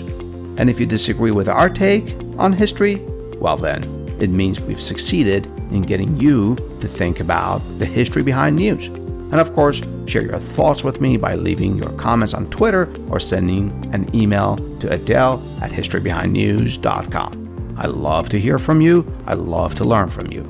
And 0.58 0.70
if 0.70 0.80
you 0.80 0.86
disagree 0.86 1.30
with 1.30 1.48
our 1.48 1.68
take 1.68 2.16
on 2.38 2.52
history, 2.52 2.96
well, 3.36 3.56
then 3.56 3.84
it 4.18 4.30
means 4.30 4.60
we've 4.60 4.82
succeeded 4.82 5.46
in 5.70 5.82
getting 5.82 6.16
you 6.16 6.56
to 6.80 6.88
think 6.88 7.20
about 7.20 7.58
the 7.78 7.86
history 7.86 8.22
behind 8.22 8.56
news. 8.56 8.86
And 8.86 9.34
of 9.34 9.52
course, 9.52 9.82
share 10.06 10.22
your 10.22 10.38
thoughts 10.38 10.82
with 10.82 11.00
me 11.02 11.18
by 11.18 11.34
leaving 11.34 11.76
your 11.76 11.92
comments 11.92 12.32
on 12.32 12.48
Twitter 12.50 12.88
or 13.10 13.20
sending 13.20 13.94
an 13.94 14.12
email 14.16 14.56
to 14.80 14.90
adele 14.90 15.42
at 15.60 15.70
historybehindnews.com. 15.70 17.37
I 17.78 17.86
love 17.86 18.28
to 18.30 18.40
hear 18.40 18.58
from 18.58 18.80
you. 18.80 19.06
I 19.24 19.34
love 19.34 19.76
to 19.76 19.84
learn 19.84 20.08
from 20.08 20.32
you. 20.32 20.42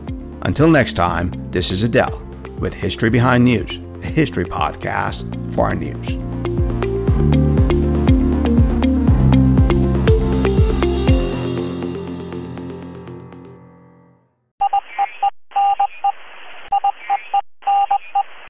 Until 0.43 0.67
next 0.69 0.95
time, 0.95 1.51
this 1.51 1.71
is 1.71 1.83
Adele 1.83 2.19
with 2.59 2.73
History 2.73 3.11
Behind 3.11 3.45
News, 3.45 3.79
a 4.03 4.07
history 4.07 4.47
podcast 4.47 5.55
for 5.55 5.67
our 5.67 5.75
news. 5.75 6.58